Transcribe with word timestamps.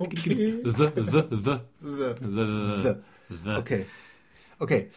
Okay. 0.00 0.62
The, 0.62 0.72
the, 0.72 1.22
the, 1.22 1.60
The. 1.82 2.14
the, 2.20 3.02
the. 3.28 3.50
Okay. 3.58 3.86
Okay. 4.60 4.88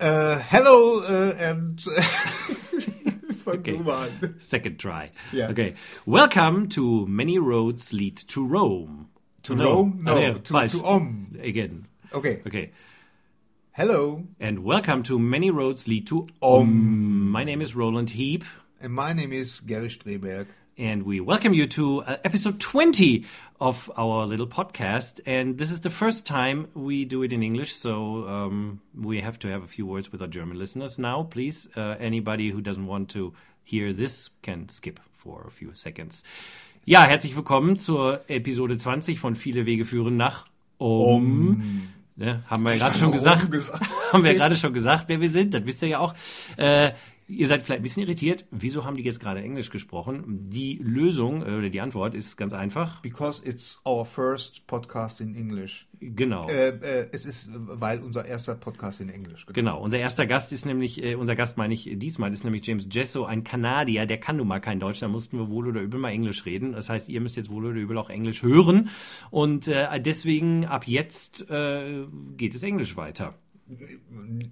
Uh, 0.00 0.38
hello 0.38 1.02
uh, 1.02 1.34
and 1.38 1.84
Okay. 3.46 3.76
du 3.76 3.82
mal 3.84 4.08
an. 4.22 4.34
Second 4.40 4.78
try. 4.78 5.10
Yeah. 5.32 5.50
Okay. 5.50 5.74
Welcome 6.06 6.68
to 6.70 7.06
Many 7.06 7.38
Roads 7.38 7.92
Lead 7.92 8.16
to 8.28 8.44
Rome. 8.46 9.08
To 9.42 9.54
No. 9.54 9.64
Rome? 9.64 9.98
No, 10.02 10.38
to, 10.38 10.52
falsch. 10.54 10.70
to 10.70 10.82
Om. 10.84 11.36
Again. 11.42 11.86
Okay. 12.14 12.40
Okay. 12.46 12.70
Hello, 13.72 14.24
And 14.40 14.64
welcome 14.64 15.02
to 15.04 15.18
Many 15.18 15.50
Roads 15.50 15.86
Lead 15.88 16.06
to 16.08 16.28
Om. 16.42 17.30
My 17.30 17.42
name 17.44 17.60
is 17.62 17.74
Roland 17.76 18.10
Heap. 18.10 18.44
and 18.80 18.92
my 18.94 19.12
name 19.12 19.32
is 19.32 19.60
Gerry 19.60 19.88
Streberg. 19.88 20.46
And 20.78 21.02
we 21.04 21.20
welcome 21.20 21.52
you 21.52 21.66
to 21.66 22.02
uh, 22.02 22.16
episode 22.24 22.58
20 22.58 23.24
of 23.60 23.90
our 23.96 24.26
little 24.26 24.46
podcast. 24.46 25.20
And 25.26 25.58
this 25.58 25.70
is 25.70 25.80
the 25.80 25.90
first 25.90 26.26
time 26.26 26.68
we 26.74 27.04
do 27.04 27.22
it 27.22 27.32
in 27.32 27.42
English, 27.42 27.74
so 27.76 28.26
um, 28.26 28.80
we 28.98 29.20
have 29.20 29.38
to 29.40 29.48
have 29.48 29.62
a 29.62 29.66
few 29.66 29.86
words 29.86 30.10
with 30.10 30.22
our 30.22 30.28
German 30.28 30.58
listeners 30.58 30.98
now. 30.98 31.24
Please, 31.24 31.68
uh, 31.76 31.96
anybody 32.00 32.50
who 32.50 32.60
doesn't 32.60 32.86
want 32.86 33.10
to 33.10 33.34
hear 33.64 33.92
this 33.92 34.30
can 34.42 34.68
skip 34.68 35.00
for 35.12 35.44
a 35.46 35.50
few 35.50 35.74
seconds. 35.74 36.24
Ja, 36.84 37.04
herzlich 37.04 37.36
willkommen 37.36 37.78
zur 37.78 38.28
Episode 38.28 38.76
20 38.76 39.20
von 39.20 39.36
Viele 39.36 39.66
Wege 39.66 39.84
führen 39.84 40.16
nach 40.16 40.46
Om. 40.78 41.88
Ja, 42.16 42.42
haben 42.48 42.66
wir 42.66 42.76
gerade 42.76 42.98
schon 42.98 43.12
gesagt. 43.12 43.50
gesagt. 43.50 43.80
haben 44.12 44.24
wir 44.24 44.34
gerade 44.38 44.56
schon 44.56 44.72
gesagt, 44.72 45.04
wer 45.08 45.20
wir 45.20 45.30
sind. 45.30 45.54
Das 45.54 45.64
wisst 45.64 45.82
ihr 45.82 45.88
ja 45.88 45.98
auch. 46.00 46.14
Äh, 46.56 46.92
ihr 47.32 47.48
seid 47.48 47.62
vielleicht 47.62 47.80
ein 47.80 47.82
bisschen 47.82 48.02
irritiert. 48.02 48.44
Wieso 48.50 48.84
haben 48.84 48.96
die 48.96 49.02
jetzt 49.02 49.20
gerade 49.20 49.40
Englisch 49.40 49.70
gesprochen? 49.70 50.24
Die 50.50 50.78
Lösung 50.82 51.42
äh, 51.42 51.56
oder 51.56 51.70
die 51.70 51.80
Antwort 51.80 52.14
ist 52.14 52.36
ganz 52.36 52.52
einfach. 52.52 53.00
Because 53.00 53.42
it's 53.48 53.80
our 53.86 54.04
first 54.04 54.66
podcast 54.66 55.20
in 55.20 55.34
English. 55.34 55.86
Genau. 56.00 56.48
Äh, 56.48 56.68
äh, 56.68 57.08
es 57.12 57.24
ist, 57.24 57.50
weil 57.52 58.00
unser 58.00 58.26
erster 58.26 58.54
Podcast 58.54 59.00
in 59.00 59.08
Englisch. 59.08 59.46
Genau, 59.52 59.80
unser 59.80 59.98
erster 59.98 60.26
Gast 60.26 60.52
ist 60.52 60.66
nämlich, 60.66 61.02
äh, 61.02 61.14
unser 61.14 61.36
Gast 61.36 61.56
meine 61.56 61.74
ich 61.74 61.88
diesmal, 61.94 62.32
ist 62.32 62.44
nämlich 62.44 62.66
James 62.66 62.88
Jesso, 62.90 63.24
ein 63.24 63.44
Kanadier, 63.44 64.06
der 64.06 64.18
kann 64.18 64.36
nun 64.36 64.48
mal 64.48 64.60
kein 64.60 64.80
Deutsch, 64.80 65.00
da 65.00 65.08
mussten 65.08 65.38
wir 65.38 65.48
wohl 65.48 65.68
oder 65.68 65.80
übel 65.80 66.00
mal 66.00 66.10
Englisch 66.10 66.44
reden. 66.44 66.72
Das 66.72 66.88
heißt, 66.88 67.08
ihr 67.08 67.20
müsst 67.20 67.36
jetzt 67.36 67.50
wohl 67.50 67.64
oder 67.64 67.76
übel 67.76 67.98
auch 67.98 68.10
Englisch 68.10 68.42
hören. 68.42 68.90
Und 69.30 69.68
äh, 69.68 70.00
deswegen 70.00 70.66
ab 70.66 70.86
jetzt 70.86 71.48
äh, 71.50 72.04
geht 72.36 72.54
es 72.54 72.62
Englisch 72.62 72.96
weiter. 72.96 73.34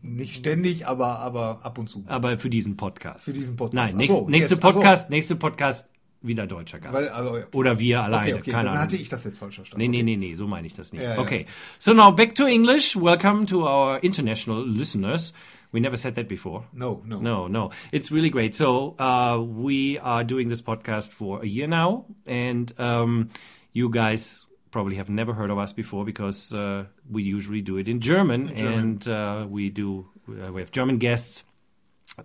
Nicht 0.02 0.34
ständig, 0.34 0.86
aber, 0.86 1.18
aber 1.18 1.60
ab 1.62 1.78
und 1.78 1.88
zu. 1.88 2.04
Aber 2.06 2.38
für 2.38 2.50
diesen 2.50 2.76
Podcast. 2.76 3.24
Für 3.24 3.32
diesen 3.32 3.56
Podcast. 3.56 3.94
Nein, 3.94 3.96
nächst, 3.96 4.16
so, 4.16 4.28
nächste 4.28 4.54
jetzt, 4.54 4.64
ach 4.64 4.72
so. 4.72 4.78
Podcast, 4.78 5.10
nächste 5.10 5.36
Podcast, 5.36 5.88
wieder 6.22 6.46
deutscher 6.46 6.80
Gast. 6.80 6.94
Weil, 6.94 7.08
also, 7.08 7.30
okay. 7.30 7.44
Oder 7.52 7.78
wir 7.78 8.02
alleine, 8.02 8.32
okay, 8.32 8.40
okay, 8.40 8.50
keine 8.50 8.64
dann 8.64 8.72
Ahnung. 8.72 8.82
hatte 8.82 8.96
ich 8.96 9.08
das 9.08 9.24
jetzt 9.24 9.38
falsch 9.38 9.56
verstanden. 9.56 9.80
Nee, 9.80 9.88
nee, 9.88 10.02
nee, 10.02 10.16
nee, 10.16 10.34
so 10.34 10.46
meine 10.46 10.66
ich 10.66 10.74
das 10.74 10.92
nicht. 10.92 11.02
Ja, 11.02 11.14
ja. 11.14 11.20
Okay, 11.20 11.46
so 11.78 11.92
now 11.92 12.10
back 12.10 12.34
to 12.34 12.46
English. 12.46 12.96
Welcome 12.96 13.46
to 13.46 13.62
our 13.62 14.02
international 14.02 14.66
listeners. 14.66 15.32
We 15.72 15.80
never 15.80 15.96
said 15.96 16.16
that 16.16 16.26
before. 16.26 16.64
No, 16.72 17.02
no. 17.06 17.20
No, 17.20 17.46
no. 17.48 17.70
It's 17.92 18.10
really 18.10 18.30
great. 18.30 18.54
So 18.56 18.96
uh, 18.98 19.38
we 19.38 20.00
are 20.00 20.24
doing 20.24 20.48
this 20.48 20.60
podcast 20.60 21.10
for 21.10 21.42
a 21.42 21.46
year 21.46 21.68
now, 21.68 22.06
and 22.26 22.72
um, 22.78 23.28
you 23.72 23.88
guys 23.88 24.46
probably 24.70 24.96
have 24.96 25.08
never 25.10 25.32
heard 25.32 25.50
of 25.50 25.58
us 25.58 25.72
before 25.72 26.04
because 26.04 26.52
uh, 26.54 26.84
we 27.10 27.22
usually 27.22 27.60
do 27.62 27.76
it 27.76 27.88
in 27.88 28.00
German, 28.00 28.50
and 28.50 29.06
uh, 29.08 29.46
we 29.48 29.70
do 29.70 30.06
uh, 30.28 30.52
we 30.52 30.60
have 30.60 30.70
German 30.70 30.98
guests. 30.98 31.42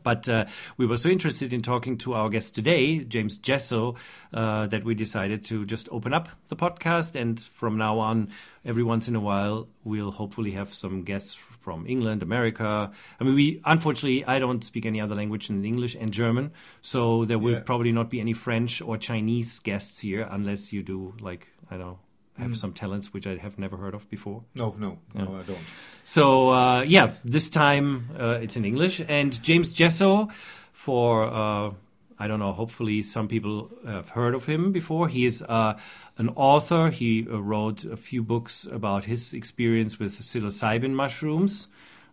But 0.03 0.27
uh, 0.27 0.45
we 0.77 0.87
were 0.87 0.97
so 0.97 1.09
interested 1.09 1.53
in 1.53 1.61
talking 1.61 1.99
to 1.99 2.15
our 2.15 2.27
guest 2.29 2.55
today, 2.55 2.99
James 3.05 3.37
Jesso, 3.37 3.95
uh, 4.33 4.65
that 4.67 4.83
we 4.83 4.95
decided 4.95 5.43
to 5.45 5.63
just 5.63 5.87
open 5.91 6.11
up 6.11 6.27
the 6.47 6.55
podcast. 6.55 7.13
And 7.13 7.39
from 7.39 7.77
now 7.77 7.99
on, 7.99 8.29
every 8.65 8.81
once 8.83 9.07
in 9.07 9.15
a 9.15 9.19
while, 9.19 9.67
we'll 9.83 10.11
hopefully 10.11 10.51
have 10.51 10.73
some 10.73 11.03
guests 11.03 11.35
from 11.59 11.85
England, 11.87 12.23
America. 12.23 12.91
I 13.19 13.23
mean, 13.23 13.35
we 13.35 13.61
unfortunately, 13.63 14.25
I 14.25 14.39
don't 14.39 14.63
speak 14.63 14.87
any 14.87 14.99
other 14.99 15.15
language 15.15 15.47
than 15.49 15.63
English 15.63 15.95
and 15.95 16.11
German, 16.11 16.51
so 16.81 17.23
there 17.25 17.37
will 17.39 17.53
Yeah. 17.53 17.59
probably 17.59 17.91
not 17.91 18.09
be 18.09 18.19
any 18.19 18.33
French 18.33 18.81
or 18.81 18.97
Chinese 18.97 19.59
guests 19.59 19.99
here 19.99 20.27
unless 20.31 20.73
you 20.73 20.81
do 20.83 21.13
like 21.21 21.47
I 21.69 21.77
don't 21.77 21.87
know. 21.87 21.99
Have 22.37 22.57
some 22.57 22.73
talents 22.73 23.13
which 23.13 23.25
I 23.27 23.37
have 23.37 23.57
never 23.57 23.77
heard 23.77 23.93
of 23.93 24.09
before. 24.09 24.43
No, 24.55 24.75
no, 24.77 24.97
no, 25.13 25.37
I 25.39 25.43
don't. 25.43 25.59
So 26.03 26.49
uh, 26.49 26.81
yeah, 26.81 27.13
this 27.23 27.49
time 27.49 28.09
uh, 28.19 28.39
it's 28.41 28.57
in 28.57 28.65
English. 28.65 29.01
And 29.07 29.41
James 29.41 29.71
Jesso, 29.71 30.27
for 30.73 31.23
uh, 31.23 31.71
I 32.17 32.27
don't 32.27 32.39
know, 32.39 32.53
hopefully 32.53 33.01
some 33.01 33.27
people 33.27 33.69
have 33.85 34.09
heard 34.09 34.35
of 34.35 34.45
him 34.45 34.71
before. 34.71 35.07
He 35.07 35.25
is 35.25 35.41
uh, 35.41 35.77
an 36.17 36.29
author. 36.35 36.89
He 36.89 37.27
uh, 37.29 37.41
wrote 37.41 37.83
a 37.83 37.97
few 37.97 38.23
books 38.23 38.65
about 38.71 39.05
his 39.05 39.33
experience 39.33 39.99
with 39.99 40.17
psilocybin 40.17 40.91
mushrooms, 40.91 41.67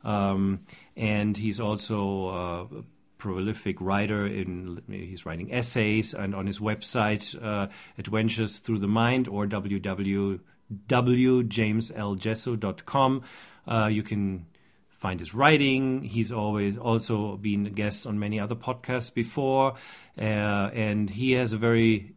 um, 0.04 0.60
and 0.96 1.36
he's 1.36 1.60
also 1.60 2.26
uh, 2.28 2.82
prolific 3.22 3.80
writer. 3.80 4.26
In 4.26 4.82
he's 4.88 5.24
writing 5.24 5.54
essays 5.54 6.12
and 6.12 6.34
on 6.34 6.48
his 6.48 6.58
website, 6.58 7.40
uh, 7.40 7.68
Adventures 7.96 8.58
Through 8.58 8.80
the 8.80 8.88
Mind 8.88 9.28
or 9.28 9.46
www 9.46 10.40
www.jamesljesso.com. 10.88 13.22
Uh, 13.66 13.88
you 13.92 14.02
can 14.02 14.46
find 14.88 15.20
his 15.20 15.34
writing. 15.34 16.00
He's 16.02 16.32
always 16.32 16.78
also 16.78 17.36
been 17.36 17.66
a 17.66 17.70
guest 17.70 18.06
on 18.06 18.18
many 18.18 18.40
other 18.40 18.54
podcasts 18.54 19.12
before, 19.12 19.74
uh, 20.18 20.20
and 20.20 21.10
he 21.10 21.32
has 21.32 21.52
a 21.52 21.58
very 21.58 22.14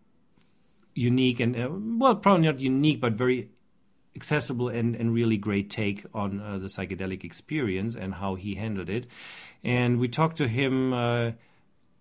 unique 0.93 1.41
and 1.41 1.55
uh, 1.55 1.67
well, 1.69 2.16
probably 2.16 2.47
not 2.47 2.59
unique, 2.59 3.01
but 3.01 3.13
very 3.13 3.49
accessible 4.15 4.69
and, 4.69 4.95
and 4.95 5.13
really 5.13 5.37
great 5.37 5.69
take 5.69 6.05
on 6.13 6.41
uh, 6.41 6.57
the 6.57 6.67
psychedelic 6.67 7.23
experience 7.23 7.95
and 7.95 8.15
how 8.15 8.35
he 8.35 8.55
handled 8.55 8.89
it. 8.89 9.05
And 9.63 9.99
we 9.99 10.07
talked 10.07 10.37
to 10.37 10.47
him 10.47 10.93
uh, 10.93 11.31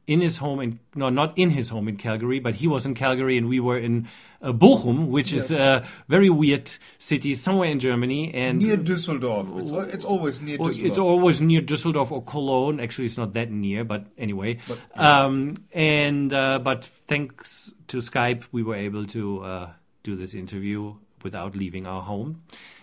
in 0.06 0.20
his 0.20 0.38
home 0.38 0.60
in 0.60 0.78
no, 0.94 1.08
not 1.08 1.36
in 1.36 1.50
his 1.50 1.70
home 1.70 1.88
in 1.88 1.96
Calgary, 1.96 2.38
but 2.38 2.56
he 2.56 2.68
was 2.68 2.86
in 2.86 2.94
Calgary 2.94 3.38
and 3.38 3.48
we 3.48 3.58
were 3.58 3.78
in 3.78 4.06
uh, 4.42 4.52
Bochum, 4.52 5.08
which 5.08 5.32
is 5.32 5.50
a 5.50 5.84
very 6.08 6.28
weird 6.28 6.70
city 6.98 7.34
somewhere 7.34 7.70
in 7.70 7.80
Germany. 7.80 8.32
And 8.34 8.58
Near 8.58 8.76
Düsseldorf. 8.76 9.58
It's, 9.60 9.70
al- 9.70 9.80
it's 9.80 10.04
always 10.04 10.40
near 10.40 10.58
Düsseldorf. 10.58 10.84
It's 10.84 10.98
always 10.98 11.40
near 11.40 11.62
Düsseldorf 11.62 12.12
or 12.12 12.22
Cologne. 12.22 12.80
Actually, 12.80 13.06
it's 13.06 13.16
not 13.16 13.32
that 13.32 13.50
near, 13.50 13.84
but 13.84 14.06
anyway. 14.18 14.58
um, 14.94 15.54
and 15.72 16.32
uh, 16.32 16.58
but 16.58 16.84
thanks 16.84 17.72
to 17.88 17.98
Skype, 17.98 18.44
we 18.52 18.62
were 18.62 18.76
able 18.76 19.06
to 19.06 19.42
uh, 19.42 19.70
do 20.02 20.16
this 20.16 20.34
interview 20.34 20.94
without 21.24 21.56
leaving 21.56 21.86
our 21.86 22.02
home. 22.02 22.42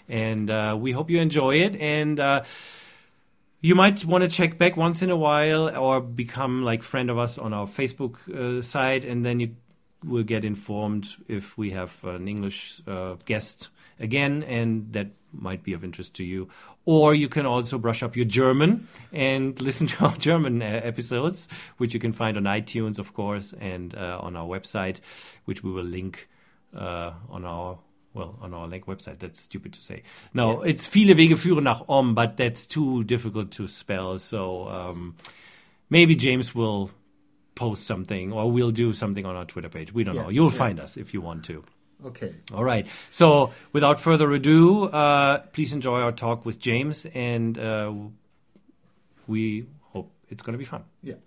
And 0.09 0.49
uh, 0.49 0.75
we 0.79 0.91
hope 0.91 1.09
you 1.09 1.19
enjoy 1.19 1.55
it. 1.55 1.75
And 1.79 2.19
uh, 2.19 2.43
you 3.61 3.75
might 3.75 4.03
want 4.03 4.23
to 4.23 4.27
check 4.27 4.57
back 4.57 4.75
once 4.75 5.01
in 5.01 5.11
a 5.11 5.15
while 5.15 5.69
or 5.69 6.01
become 6.01 6.63
like 6.63 6.81
friend 6.81 7.09
of 7.09 7.17
us 7.17 7.37
on 7.37 7.53
our 7.53 7.67
Facebook 7.67 8.15
uh, 8.27 8.61
site, 8.61 9.05
and 9.05 9.23
then 9.23 9.39
you 9.39 9.55
will 10.03 10.23
get 10.23 10.43
informed 10.43 11.09
if 11.27 11.57
we 11.57 11.69
have 11.69 12.03
an 12.03 12.27
English 12.27 12.81
uh, 12.87 13.15
guest 13.25 13.69
again, 13.99 14.43
and 14.43 14.91
that 14.93 15.11
might 15.31 15.63
be 15.63 15.73
of 15.73 15.83
interest 15.83 16.15
to 16.15 16.23
you. 16.23 16.49
Or 16.85 17.13
you 17.13 17.29
can 17.29 17.45
also 17.45 17.77
brush 17.77 18.01
up 18.01 18.15
your 18.15 18.25
German 18.25 18.87
and 19.13 19.61
listen 19.67 19.85
to 19.87 20.05
our 20.05 20.17
German 20.17 20.63
uh, 20.63 20.81
episodes, 20.83 21.47
which 21.77 21.93
you 21.93 21.99
can 21.99 22.13
find 22.13 22.37
on 22.37 22.43
iTunes, 22.43 22.97
of 22.97 23.13
course, 23.13 23.53
and 23.59 23.93
uh, 23.95 24.17
on 24.21 24.35
our 24.35 24.47
website, 24.47 24.99
which 25.45 25.63
we 25.63 25.71
will 25.71 25.83
link 25.85 26.27
uh, 26.75 27.11
on 27.29 27.45
our 27.45 27.77
well, 28.13 28.37
on 28.41 28.53
our 28.53 28.67
link 28.67 28.85
website. 28.85 29.19
That's 29.19 29.41
stupid 29.41 29.73
to 29.73 29.81
say. 29.81 30.03
No, 30.33 30.61
it's 30.61 30.85
viele 30.87 31.15
Wege 31.17 31.37
führen 31.37 31.63
nach 31.63 31.83
Om, 31.87 32.13
but 32.15 32.37
that's 32.37 32.65
too 32.67 33.03
difficult 33.03 33.51
to 33.51 33.67
spell. 33.67 34.19
So 34.19 34.67
um, 34.67 35.15
maybe 35.89 36.15
James 36.15 36.53
will 36.53 36.89
post 37.55 37.85
something 37.85 38.31
or 38.33 38.51
we'll 38.51 38.71
do 38.71 38.93
something 38.93 39.25
on 39.25 39.35
our 39.35 39.45
Twitter 39.45 39.69
page. 39.69 39.93
We 39.93 40.03
don't 40.03 40.15
Yeah, 40.15 40.23
know. 40.23 40.29
You'll 40.29 40.51
yeah. 40.51 40.57
find 40.57 40.79
us 40.79 40.97
if 40.97 41.13
you 41.13 41.21
want 41.21 41.45
to. 41.45 41.63
Okay. 42.05 42.33
All 42.53 42.63
right. 42.63 42.87
So 43.11 43.51
without 43.73 43.99
further 43.99 44.31
ado, 44.31 44.85
uh, 44.85 45.39
please 45.53 45.71
enjoy 45.71 45.99
our 46.01 46.11
talk 46.11 46.45
with 46.45 46.59
James, 46.59 47.05
and 47.13 47.57
uh, 47.59 47.93
we 49.27 49.67
hope 49.93 50.11
it's 50.29 50.41
going 50.41 50.53
to 50.53 50.57
be 50.57 50.65
fun. 50.65 50.83
Yeah. 51.03 51.13
Yeah, 51.13 51.17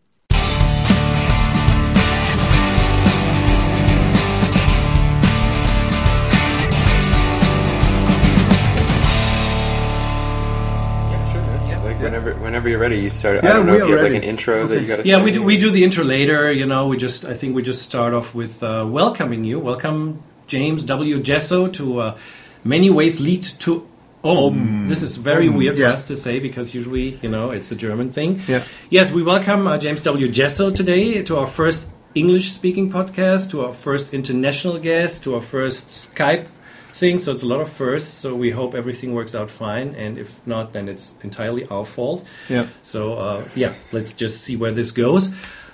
whenever, 12.05 12.35
whenever 12.35 12.69
you're 12.69 12.79
ready, 12.79 13.01
you 13.01 13.09
start. 13.09 13.43
Yeah, 13.43 13.51
I 13.51 13.53
don't 13.55 13.67
know 13.67 13.73
we 13.73 13.79
if 13.79 13.85
are 13.85 13.89
you 13.89 13.93
have 13.95 14.03
like 14.05 14.13
ready. 14.13 14.25
an 14.25 14.31
intro 14.31 14.67
that 14.67 14.81
you 14.81 14.87
got 14.87 14.97
to. 14.97 15.09
Yeah, 15.09 15.23
we 15.23 15.33
do, 15.33 15.43
we 15.43 15.59
do 15.59 15.71
the 15.71 15.83
intro 15.83 16.05
later. 16.05 16.53
You 16.53 16.67
know, 16.67 16.87
we 16.87 16.97
just 16.97 17.25
I 17.25 17.35
think 17.35 17.55
we 17.55 17.63
just 17.63 17.83
start 17.83 18.15
off 18.15 18.35
with 18.35 18.63
uh, 18.63 18.87
welcoming 18.89 19.45
you. 19.45 19.59
Welcome, 19.59 20.23
James 20.47 20.85
W. 20.85 21.21
Jesso, 21.21 21.69
to 21.69 22.01
uh, 22.01 22.19
many 22.63 22.91
ways 22.91 23.21
lead 23.21 23.43
to 23.61 23.89
Om. 24.23 24.89
This 24.89 25.03
is 25.03 25.17
very 25.17 25.49
Om, 25.49 25.57
weird 25.57 25.77
yeah. 25.77 25.89
for 25.89 25.95
us 25.95 26.05
to 26.05 26.17
say 26.17 26.39
because 26.39 26.75
usually, 26.75 27.19
you 27.23 27.29
know, 27.29 27.51
it's 27.51 27.71
a 27.73 27.77
German 27.77 28.11
thing. 28.11 28.43
Yeah. 28.47 28.65
Yes, 28.91 29.11
we 29.11 29.23
welcome 29.23 29.67
uh, 29.67 29.79
James 29.79 30.01
W. 30.03 30.29
Jesso 30.29 30.71
today 30.71 31.23
to 31.23 31.39
our 31.39 31.47
first 31.47 31.87
English 32.15 32.53
speaking 32.53 32.91
podcast, 32.93 33.51
to 33.51 33.65
our 33.65 33.75
first 33.75 34.15
international 34.15 34.79
guest, 34.79 35.25
to 35.25 35.35
our 35.35 35.43
first 35.43 35.89
Skype 35.89 36.47
thing. 36.95 37.19
So 37.19 37.33
it's 37.33 37.43
a 37.43 37.47
lot 37.47 37.61
of 37.61 37.71
firsts. 37.71 38.13
So 38.13 38.35
we 38.35 38.51
hope 38.51 38.75
everything 38.75 39.13
works 39.15 39.35
out 39.35 39.51
fine. 39.51 39.95
And 39.95 40.19
if 40.19 40.45
not, 40.47 40.73
then 40.73 40.89
it's 40.89 41.15
entirely 41.23 41.67
our 41.67 41.85
fault. 41.85 42.25
Yeah. 42.49 42.67
So 42.83 43.15
uh, 43.15 43.45
yeah, 43.55 43.75
let's 43.93 44.15
just 44.15 44.43
see 44.43 44.57
where 44.57 44.73
this 44.73 44.91
goes. 44.93 45.29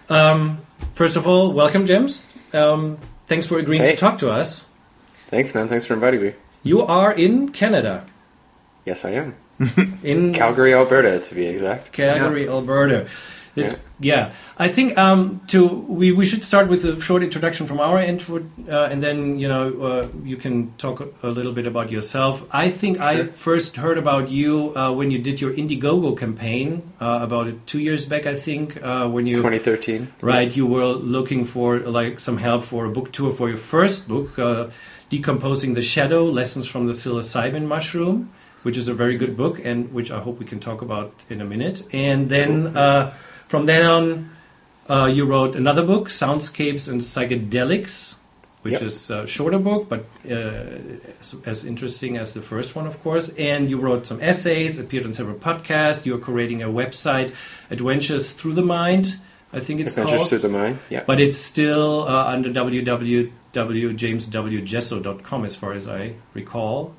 Um, 0.08 0.58
first 0.94 1.16
of 1.16 1.26
all, 1.26 1.52
welcome, 1.52 1.86
James. 1.86 2.26
Um, 2.52 2.98
thanks 3.26 3.46
for 3.46 3.58
agreeing 3.58 3.82
Hey. 3.84 3.92
to 3.92 3.96
talk 3.96 4.18
to 4.18 4.30
us. 4.30 4.64
Thanks, 5.28 5.54
man. 5.54 5.68
Thanks 5.68 5.86
for 5.86 5.94
inviting 5.94 6.20
me. 6.22 6.32
You 6.64 6.82
are 6.82 7.12
in 7.12 7.50
Canada, 7.52 8.04
Yes, 8.84 9.04
I 9.04 9.10
am. 9.12 9.34
in 10.02 10.32
Calgary, 10.34 10.74
Alberta, 10.74 11.20
to 11.20 11.34
be 11.34 11.46
exact. 11.46 11.92
Calgary, 11.92 12.48
Alberta. 12.48 13.06
It's, 13.56 13.76
yeah. 13.98 14.32
I 14.58 14.68
think 14.68 14.96
um, 14.96 15.40
to 15.48 15.66
we, 15.66 16.12
we 16.12 16.24
should 16.24 16.44
start 16.44 16.68
with 16.68 16.84
a 16.84 17.00
short 17.00 17.22
introduction 17.22 17.66
from 17.66 17.80
our 17.80 17.98
end, 17.98 18.24
uh, 18.30 18.84
and 18.84 19.02
then 19.02 19.38
you 19.38 19.48
know 19.48 19.82
uh, 19.82 20.08
you 20.22 20.36
can 20.36 20.72
talk 20.76 21.00
a, 21.22 21.28
little 21.28 21.52
bit 21.52 21.66
about 21.66 21.90
yourself. 21.90 22.44
I 22.50 22.70
think 22.70 23.00
I 23.00 23.26
first 23.26 23.76
heard 23.76 23.98
about 23.98 24.30
you 24.30 24.76
uh, 24.76 24.92
when 24.92 25.10
you 25.10 25.18
did 25.18 25.40
your 25.40 25.52
Indiegogo 25.52 26.16
campaign 26.16 26.92
uh, 27.00 27.20
about 27.22 27.66
two 27.66 27.80
years 27.80 28.06
back. 28.06 28.26
I 28.26 28.34
think 28.34 28.82
uh, 28.82 29.08
when 29.08 29.26
you 29.26 29.36
2013. 29.36 30.12
right 30.20 30.54
you 30.54 30.66
were 30.66 30.86
looking 30.86 31.44
for 31.44 31.80
like 31.80 32.20
some 32.20 32.38
help 32.38 32.64
for 32.64 32.84
a 32.84 32.90
book 32.90 33.12
tour 33.12 33.32
for 33.32 33.48
your 33.48 33.58
first 33.58 34.06
book, 34.06 34.38
uh, 34.38 34.68
decomposing 35.08 35.74
the 35.74 35.82
shadow: 35.82 36.24
lessons 36.24 36.66
from 36.66 36.86
the 36.86 36.92
psilocybin 36.92 37.66
mushroom. 37.66 38.32
Which 38.62 38.76
is 38.76 38.88
a 38.88 38.92
very 38.92 39.16
good 39.16 39.38
book, 39.38 39.58
and 39.64 39.90
which 39.90 40.10
I 40.10 40.20
hope 40.20 40.38
we 40.38 40.44
can 40.44 40.60
talk 40.60 40.82
about 40.82 41.14
in 41.30 41.40
a 41.40 41.46
minute. 41.46 41.82
And 41.94 42.28
then 42.28 42.76
uh, 42.76 43.14
from 43.50 43.66
then 43.66 43.84
on, 43.84 44.30
uh, 44.88 45.06
you 45.06 45.24
wrote 45.26 45.56
another 45.56 45.82
book, 45.82 46.08
Soundscapes 46.08 46.88
and 46.88 47.00
Psychedelics, 47.00 48.14
which 48.62 48.74
Yep. 48.74 48.82
is 48.82 49.10
a 49.10 49.26
shorter 49.26 49.58
book, 49.58 49.88
but 49.88 50.04
uh, 50.30 50.62
as, 51.20 51.34
as 51.44 51.64
interesting 51.64 52.16
as 52.16 52.32
the 52.32 52.40
first 52.42 52.76
one, 52.76 52.86
of 52.86 53.02
course. 53.02 53.28
And 53.30 53.68
you 53.68 53.78
wrote 53.80 54.06
some 54.06 54.20
essays, 54.22 54.78
appeared 54.78 55.04
on 55.04 55.12
several 55.12 55.34
podcasts. 55.36 56.06
You're 56.06 56.18
creating 56.18 56.62
a 56.62 56.68
website, 56.68 57.34
Adventures 57.70 58.32
Through 58.32 58.54
the 58.54 58.62
Mind, 58.62 59.18
I 59.52 59.58
think 59.58 59.80
it's 59.80 59.92
called. 59.92 60.06
Adventures 60.06 60.30
called. 60.30 60.42
through 60.42 60.48
the 60.50 60.58
mind. 60.58 60.78
Yeah. 60.90 61.02
But 61.06 61.18
it's 61.20 61.36
still 61.36 62.06
uh, 62.06 62.26
under 62.26 62.50
www.jameswjesso.com, 62.50 65.44
as 65.44 65.56
far 65.56 65.72
as 65.72 65.88
I 65.88 66.14
recall. 66.34 66.94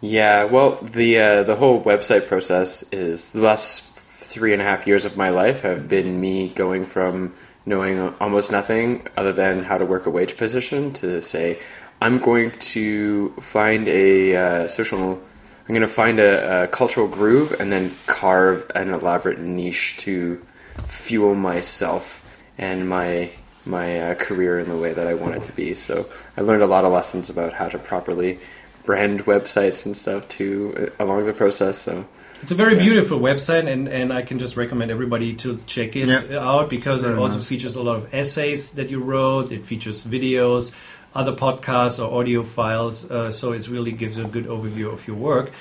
Yeah, 0.00 0.44
well, 0.44 0.78
the 0.82 1.18
uh, 1.18 1.42
the 1.44 1.56
whole 1.56 1.82
website 1.82 2.26
process 2.28 2.82
is 2.92 3.28
the 3.28 3.40
last 3.40 3.93
three 4.34 4.52
and 4.52 4.60
a 4.60 4.64
half 4.64 4.84
years 4.84 5.04
of 5.04 5.16
my 5.16 5.30
life 5.30 5.62
have 5.62 5.88
been 5.88 6.20
me 6.20 6.48
going 6.48 6.84
from 6.84 7.32
knowing 7.64 8.12
almost 8.20 8.50
nothing 8.50 9.06
other 9.16 9.32
than 9.32 9.62
how 9.62 9.78
to 9.78 9.86
work 9.86 10.06
a 10.06 10.10
wage 10.10 10.36
position 10.36 10.92
to 10.92 11.22
say 11.22 11.56
I'm 12.02 12.18
going 12.18 12.50
to 12.50 13.30
find 13.40 13.86
a 13.86 14.36
uh, 14.36 14.68
social. 14.68 15.12
I'm 15.12 15.68
going 15.68 15.80
to 15.82 15.88
find 15.88 16.18
a, 16.18 16.64
a 16.64 16.66
cultural 16.66 17.06
groove 17.06 17.52
and 17.60 17.70
then 17.70 17.94
carve 18.06 18.68
an 18.74 18.90
elaborate 18.90 19.38
niche 19.38 19.96
to 19.98 20.44
fuel 20.88 21.36
myself 21.36 22.42
and 22.58 22.88
my 22.88 23.30
my 23.64 24.00
uh, 24.00 24.14
career 24.16 24.58
in 24.58 24.68
the 24.68 24.76
way 24.76 24.92
that 24.92 25.06
I 25.06 25.14
want 25.14 25.36
it 25.36 25.44
to 25.44 25.52
be. 25.52 25.76
So 25.76 26.04
I 26.36 26.40
learned 26.40 26.64
a 26.64 26.66
lot 26.66 26.84
of 26.84 26.92
lessons 26.92 27.30
about 27.30 27.52
how 27.52 27.68
to 27.68 27.78
properly 27.78 28.40
brand 28.82 29.24
websites 29.26 29.86
and 29.86 29.96
stuff 29.96 30.26
too 30.26 30.90
uh, 30.98 31.04
along 31.04 31.24
the 31.24 31.32
process. 31.32 31.78
So 31.78 32.04
It's 32.44 32.52
a 32.52 32.54
very 32.66 32.74
Yeah. 32.76 32.82
beautiful 32.82 33.20
website, 33.20 33.66
and, 33.72 33.88
and 33.88 34.12
I 34.12 34.20
can 34.20 34.38
just 34.38 34.54
recommend 34.54 34.90
everybody 34.90 35.32
to 35.36 35.58
check 35.66 35.96
it 35.96 36.10
out 36.34 36.68
because 36.68 37.02
it 37.02 37.16
also 37.16 37.38
nice. 37.38 37.48
features 37.48 37.74
a 37.74 37.82
lot 37.82 37.96
of 37.96 38.12
essays 38.12 38.72
that 38.72 38.90
you 38.90 38.98
wrote. 38.98 39.50
It 39.50 39.64
features 39.64 40.04
videos, 40.04 40.70
other 41.14 41.32
podcasts 41.32 41.98
or 41.98 42.20
audio 42.20 42.42
files. 42.42 43.10
Uh, 43.10 43.32
so 43.32 43.52
it 43.52 43.66
really 43.66 43.92
gives 43.92 44.18
a 44.18 44.24
good 44.24 44.44
overview 44.44 44.92
of 44.92 45.06
your 45.08 45.16
work. 45.16 45.52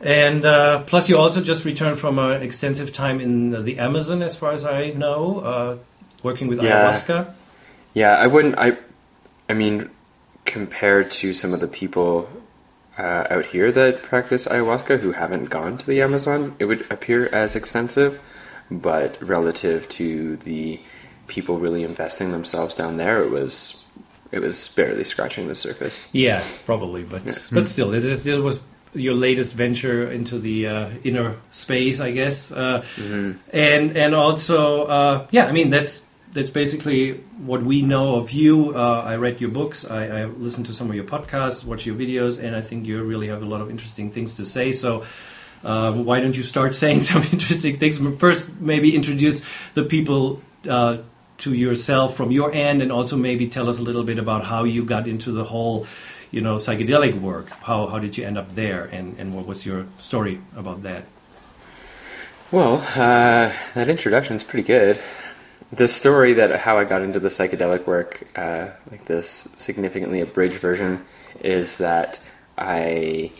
And 0.00 0.46
uh, 0.46 0.82
plus, 0.86 1.08
you 1.08 1.18
also 1.18 1.40
just 1.40 1.64
returned 1.64 1.98
from 1.98 2.20
an 2.20 2.42
extensive 2.42 2.92
time 2.92 3.20
in 3.20 3.64
the 3.64 3.80
Amazon, 3.80 4.22
as 4.22 4.36
far 4.36 4.52
as 4.52 4.64
I 4.64 4.90
know, 4.90 5.40
uh, 5.40 5.76
working 6.22 6.46
with 6.46 6.62
Yeah. 6.62 6.70
ayahuasca. 6.92 7.26
yeah, 7.92 8.14
I 8.24 8.28
wouldn't. 8.28 8.56
I 8.56 8.76
I 9.48 9.54
mean, 9.54 9.90
compared 10.44 11.10
to 11.22 11.34
some 11.34 11.52
of 11.52 11.58
the 11.58 11.66
people 11.66 12.28
uh, 13.00 13.26
out 13.30 13.46
here 13.46 13.72
that 13.72 14.02
practice 14.02 14.44
ayahuasca 14.46 15.00
who 15.00 15.12
haven't 15.12 15.46
gone 15.46 15.78
to 15.78 15.86
the 15.86 16.02
Amazon, 16.02 16.54
it 16.58 16.66
would 16.66 16.82
appear 16.90 17.26
as 17.32 17.56
extensive. 17.56 18.20
But 18.70 19.20
relative 19.20 19.88
to 20.00 20.36
the 20.36 20.80
people 21.26 21.58
really 21.58 21.82
investing 21.82 22.30
themselves 22.30 22.74
down 22.74 22.98
there, 22.98 23.22
it 23.24 23.30
was 23.30 23.82
it 24.30 24.40
was 24.40 24.68
barely 24.68 25.04
scratching 25.04 25.48
the 25.48 25.54
surface. 25.54 26.08
Yeah, 26.12 26.44
probably, 26.66 27.02
but 27.02 27.24
but 27.52 27.66
still, 27.66 27.92
it, 27.94 28.04
is, 28.04 28.26
it 28.26 28.42
was 28.42 28.60
your 28.94 29.14
latest 29.14 29.54
venture 29.54 30.08
into 30.10 30.38
the 30.38 30.66
uh, 30.68 30.90
inner 31.02 31.36
space, 31.50 31.98
I 32.00 32.12
guess. 32.12 32.52
Uh, 32.52 32.84
And 33.52 33.96
and 33.96 34.14
also, 34.14 34.84
uh, 34.84 35.26
yeah, 35.30 35.46
I 35.46 35.52
mean 35.52 35.70
that's 35.70 36.04
that's 36.32 36.50
basically 36.50 37.14
what 37.38 37.62
we 37.62 37.82
know 37.82 38.16
of 38.16 38.30
you. 38.30 38.76
Uh, 38.76 39.02
I 39.04 39.16
read 39.16 39.40
your 39.40 39.50
books, 39.50 39.84
I, 39.84 40.06
I 40.06 40.24
listened 40.24 40.66
to 40.66 40.74
some 40.74 40.88
of 40.88 40.94
your 40.94 41.04
podcasts, 41.04 41.64
watch 41.64 41.86
your 41.86 41.96
videos, 41.96 42.42
and 42.42 42.54
I 42.54 42.60
think 42.60 42.86
you 42.86 43.02
really 43.02 43.28
have 43.28 43.42
a 43.42 43.46
lot 43.46 43.60
of 43.60 43.70
interesting 43.70 44.10
things 44.10 44.34
to 44.34 44.44
say. 44.44 44.72
So. 44.72 45.04
Um, 45.62 46.06
why 46.06 46.20
don't 46.20 46.34
you 46.34 46.42
start 46.42 46.74
saying 46.82 47.02
some 47.02 47.22
interesting 47.22 47.76
things? 47.76 47.98
First, 48.18 48.60
maybe 48.60 48.96
introduce 48.96 49.42
the 49.74 49.82
people 49.82 50.40
uh, 50.66 50.98
to 51.36 51.54
yourself 51.54 52.16
from 52.16 52.30
your 52.30 52.50
end, 52.52 52.80
and 52.80 52.90
also 52.90 53.16
maybe 53.16 53.46
tell 53.46 53.68
us 53.68 53.78
a 53.78 53.82
little 53.82 54.02
bit 54.02 54.18
about 54.18 54.44
how 54.44 54.64
you 54.64 54.84
got 54.84 55.06
into 55.06 55.32
the 55.32 55.44
whole, 55.44 55.86
you 56.30 56.40
know, 56.40 56.56
psychedelic 56.56 57.20
work. 57.20 57.50
How 57.50 57.88
how 57.88 57.98
did 57.98 58.16
you 58.16 58.24
end 58.24 58.38
up 58.38 58.54
there, 58.54 58.84
and 58.84 59.18
and 59.18 59.34
what 59.34 59.46
was 59.46 59.66
your 59.66 59.84
story 59.98 60.40
about 60.56 60.82
that? 60.84 61.04
Well, 62.50 62.78
uh, 62.96 63.52
that 63.74 63.88
is 63.88 64.44
pretty 64.44 64.66
good. 64.66 65.00
The 65.72 65.86
story 65.86 66.34
that 66.34 66.58
how 66.58 66.78
I 66.78 66.84
got 66.84 67.02
into 67.02 67.20
the 67.20 67.28
psychedelic 67.28 67.86
work, 67.86 68.26
uh, 68.34 68.70
like 68.90 69.04
this 69.04 69.46
significantly 69.56 70.20
abridged 70.20 70.56
version, 70.56 71.04
is 71.40 71.76
that 71.76 72.18
I 72.58 73.30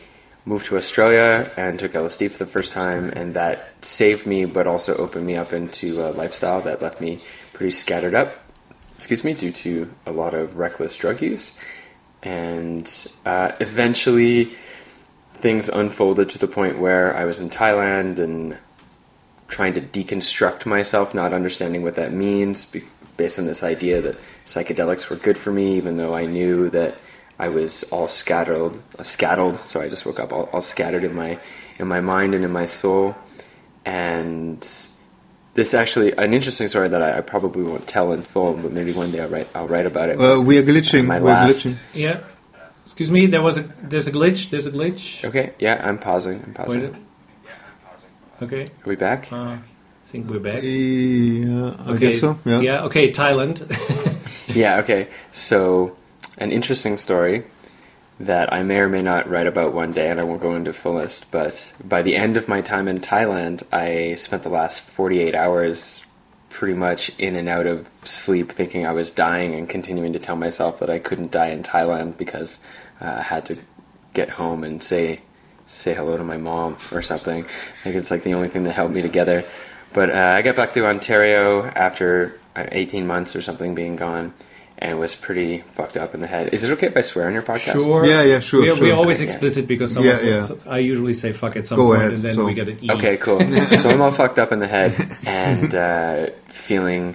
moved 0.44 0.66
to 0.66 0.76
Australia 0.76 1.50
and 1.56 1.76
took 1.78 1.92
LSD 1.92 2.30
for 2.30 2.38
the 2.38 2.46
first 2.46 2.72
time, 2.72 3.10
and 3.10 3.34
that 3.34 3.84
saved 3.84 4.26
me, 4.26 4.44
but 4.44 4.68
also 4.68 4.94
opened 4.94 5.26
me 5.26 5.36
up 5.36 5.52
into 5.52 6.00
a 6.06 6.12
lifestyle 6.12 6.60
that 6.62 6.80
left 6.80 7.00
me 7.00 7.20
pretty 7.52 7.72
scattered 7.72 8.14
up. 8.14 8.36
Excuse 8.94 9.24
me, 9.24 9.34
due 9.34 9.52
to 9.52 9.92
a 10.06 10.12
lot 10.12 10.32
of 10.32 10.56
reckless 10.56 10.96
drug 10.96 11.20
use, 11.20 11.52
and 12.22 13.08
uh, 13.26 13.52
eventually 13.58 14.56
things 15.34 15.68
unfolded 15.68 16.28
to 16.28 16.38
the 16.38 16.46
point 16.46 16.78
where 16.78 17.16
I 17.16 17.24
was 17.24 17.40
in 17.40 17.50
Thailand 17.50 18.20
and 18.20 18.56
trying 19.50 19.74
to 19.74 19.80
deconstruct 19.82 20.64
myself, 20.64 21.12
not 21.12 21.32
understanding 21.34 21.82
what 21.82 21.96
that 21.96 22.12
means, 22.12 22.66
based 23.16 23.38
on 23.38 23.44
this 23.44 23.62
idea 23.62 24.00
that 24.00 24.16
psychedelics 24.46 25.10
were 25.10 25.16
good 25.16 25.36
for 25.36 25.52
me, 25.52 25.76
even 25.76 25.96
though 25.98 26.14
I 26.14 26.24
knew 26.24 26.70
that 26.70 26.96
I 27.38 27.48
was 27.48 27.82
all 27.84 28.08
scattered, 28.08 28.80
uh, 28.98 29.02
scattered. 29.02 29.56
Sorry, 29.56 29.86
I 29.86 29.90
just 29.90 30.06
woke 30.06 30.20
up, 30.20 30.32
all, 30.32 30.48
all 30.52 30.62
scattered 30.62 31.04
in 31.04 31.14
my 31.14 31.38
in 31.78 31.86
my 31.88 32.00
mind 32.00 32.34
and 32.34 32.44
in 32.44 32.50
my 32.52 32.64
soul. 32.64 33.14
And 33.84 34.66
this 35.54 35.74
actually 35.74 36.12
an 36.16 36.32
interesting 36.34 36.68
story 36.68 36.88
that 36.88 37.02
I, 37.02 37.18
I 37.18 37.20
probably 37.22 37.64
won't 37.64 37.86
tell 37.86 38.12
in 38.12 38.22
full, 38.22 38.52
but 38.54 38.72
maybe 38.72 38.92
one 38.92 39.10
day 39.10 39.20
I'll 39.20 39.28
write 39.28 39.48
I'll 39.54 39.68
write 39.68 39.86
about 39.86 40.10
it. 40.10 40.20
Uh, 40.20 40.40
we 40.40 40.58
are 40.58 40.62
glitching. 40.62 41.06
My 41.06 41.20
We're 41.20 41.28
last- 41.30 41.66
glitching. 41.66 41.76
Yeah. 41.94 42.20
Excuse 42.84 43.10
me. 43.10 43.26
There 43.26 43.42
was 43.42 43.56
a 43.58 43.62
there's 43.82 44.06
a 44.08 44.12
glitch. 44.12 44.50
There's 44.50 44.66
a 44.66 44.70
glitch. 44.70 45.24
Okay, 45.24 45.52
yeah, 45.58 45.80
I'm 45.84 45.98
pausing. 45.98 46.42
I'm 46.44 46.54
pausing. 46.54 46.92
Wait. 46.92 47.02
Okay. 48.42 48.62
Are 48.62 48.88
we 48.88 48.96
back? 48.96 49.32
Uh, 49.32 49.36
I 49.36 49.58
think 50.06 50.28
we're 50.28 50.38
back. 50.40 50.62
Yeah, 50.62 51.74
I 51.86 51.90
Okay. 51.92 51.98
guess 51.98 52.20
so. 52.20 52.38
Yeah. 52.44 52.60
Yeah. 52.60 52.84
Okay. 52.84 53.12
Thailand. 53.12 53.66
yeah, 54.54 54.78
okay. 54.78 55.08
So, 55.32 55.96
an 56.38 56.50
interesting 56.50 56.96
story 56.96 57.44
that 58.18 58.52
I 58.52 58.62
may 58.62 58.78
or 58.80 58.88
may 58.88 59.02
not 59.02 59.28
write 59.30 59.46
about 59.46 59.72
one 59.72 59.92
day, 59.92 60.08
and 60.10 60.20
I 60.20 60.24
won't 60.24 60.42
go 60.42 60.54
into 60.54 60.72
fullest, 60.72 61.30
but 61.30 61.66
by 61.84 62.02
the 62.02 62.16
end 62.16 62.36
of 62.36 62.48
my 62.48 62.60
time 62.60 62.88
in 62.88 62.98
Thailand, 62.98 63.62
I 63.72 64.14
spent 64.16 64.42
the 64.42 64.50
last 64.50 64.80
48 64.82 65.34
hours 65.34 66.00
pretty 66.50 66.74
much 66.74 67.10
in 67.18 67.36
and 67.36 67.48
out 67.48 67.66
of 67.66 67.88
sleep 68.04 68.52
thinking 68.52 68.84
I 68.86 68.92
was 68.92 69.10
dying 69.10 69.54
and 69.54 69.68
continuing 69.68 70.12
to 70.12 70.18
tell 70.18 70.36
myself 70.36 70.80
that 70.80 70.90
I 70.90 70.98
couldn't 70.98 71.30
die 71.30 71.48
in 71.48 71.62
Thailand 71.62 72.18
because 72.18 72.58
uh, 73.00 73.16
I 73.18 73.22
had 73.22 73.46
to 73.46 73.58
get 74.12 74.28
home 74.30 74.64
and 74.64 74.82
say 74.82 75.20
say 75.70 75.94
hello 75.94 76.16
to 76.16 76.24
my 76.24 76.36
mom 76.36 76.76
or 76.92 77.00
something. 77.02 77.44
I 77.44 77.84
think 77.84 77.96
it's 77.96 78.10
like 78.10 78.22
the 78.24 78.34
only 78.34 78.48
thing 78.48 78.64
that 78.64 78.72
held 78.72 78.90
me 78.92 79.02
together. 79.02 79.44
But 79.92 80.10
uh, 80.10 80.34
I 80.36 80.42
got 80.42 80.56
back 80.56 80.72
to 80.74 80.86
Ontario 80.86 81.64
after 81.64 82.38
uh, 82.56 82.66
18 82.70 83.06
months 83.06 83.34
or 83.36 83.42
something 83.42 83.74
being 83.74 83.96
gone 83.96 84.32
and 84.78 84.98
was 84.98 85.14
pretty 85.14 85.58
fucked 85.60 85.96
up 85.96 86.14
in 86.14 86.20
the 86.20 86.26
head. 86.26 86.50
Is 86.54 86.64
it 86.64 86.70
okay 86.72 86.86
if 86.86 86.96
I 86.96 87.02
swear 87.02 87.26
on 87.26 87.32
your 87.34 87.42
podcast? 87.42 87.72
Sure. 87.72 88.04
Yeah, 88.06 88.22
yeah, 88.22 88.40
sure, 88.40 88.62
We're, 88.62 88.76
sure. 88.76 88.86
we're 88.88 88.94
always 88.94 89.18
Yeah. 89.20 89.24
explicit 89.26 89.66
because 89.68 89.92
some 89.92 90.04
Yeah, 90.04 90.20
yeah. 90.20 90.48
I 90.66 90.78
usually 90.78 91.14
say 91.14 91.32
fuck 91.32 91.56
at 91.56 91.66
some 91.66 91.76
Go 91.76 91.88
point 91.88 92.00
ahead, 92.00 92.12
and 92.14 92.22
then 92.22 92.34
so- 92.34 92.46
we 92.46 92.54
get 92.54 92.68
an 92.68 92.78
E. 92.82 92.90
Okay, 92.92 93.16
cool. 93.18 93.40
so 93.78 93.90
I'm 93.90 94.00
all 94.00 94.10
fucked 94.12 94.38
up 94.38 94.52
in 94.52 94.58
the 94.58 94.66
head 94.68 94.94
and 95.26 95.74
uh, 95.74 96.26
feeling 96.48 97.14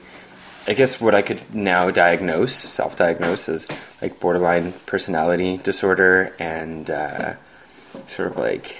I 0.67 0.73
guess 0.73 0.99
what 0.99 1.13
I 1.13 1.21
could 1.21 1.43
now 1.53 1.91
diagnose, 1.91 2.53
self-diagnose, 2.53 3.49
as 3.49 3.67
like 4.01 4.19
borderline 4.19 4.71
personality 4.87 5.57
disorder 5.57 6.33
and 6.39 6.89
uh, 6.89 7.33
sort 8.07 8.31
of 8.31 8.37
like 8.37 8.75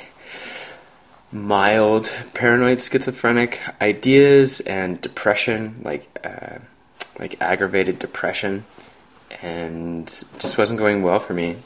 mild 1.31 2.11
paranoid 2.33 2.79
schizophrenic 2.79 3.59
ideas 3.81 4.61
and 4.61 5.01
depression, 5.01 5.81
like 5.83 6.19
uh, 6.23 6.59
like 7.19 7.41
aggravated 7.41 7.99
depression, 7.99 8.65
and 9.41 10.07
just 10.39 10.57
wasn't 10.57 10.79
going 10.79 11.03
well 11.03 11.19
for 11.19 11.33
me. 11.33 11.57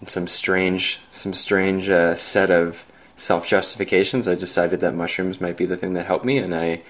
And 0.00 0.08
some 0.08 0.26
strange, 0.26 0.98
some 1.10 1.32
strange 1.32 1.88
uh, 1.88 2.16
set 2.16 2.50
of 2.50 2.84
self 3.16 3.46
justifications. 3.46 4.26
I 4.28 4.34
decided 4.34 4.80
that 4.80 4.94
mushrooms 4.94 5.40
might 5.40 5.56
be 5.56 5.66
the 5.66 5.76
thing 5.76 5.94
that 5.94 6.06
helped 6.06 6.24
me, 6.24 6.38
and 6.38 6.54
I, 6.54 6.82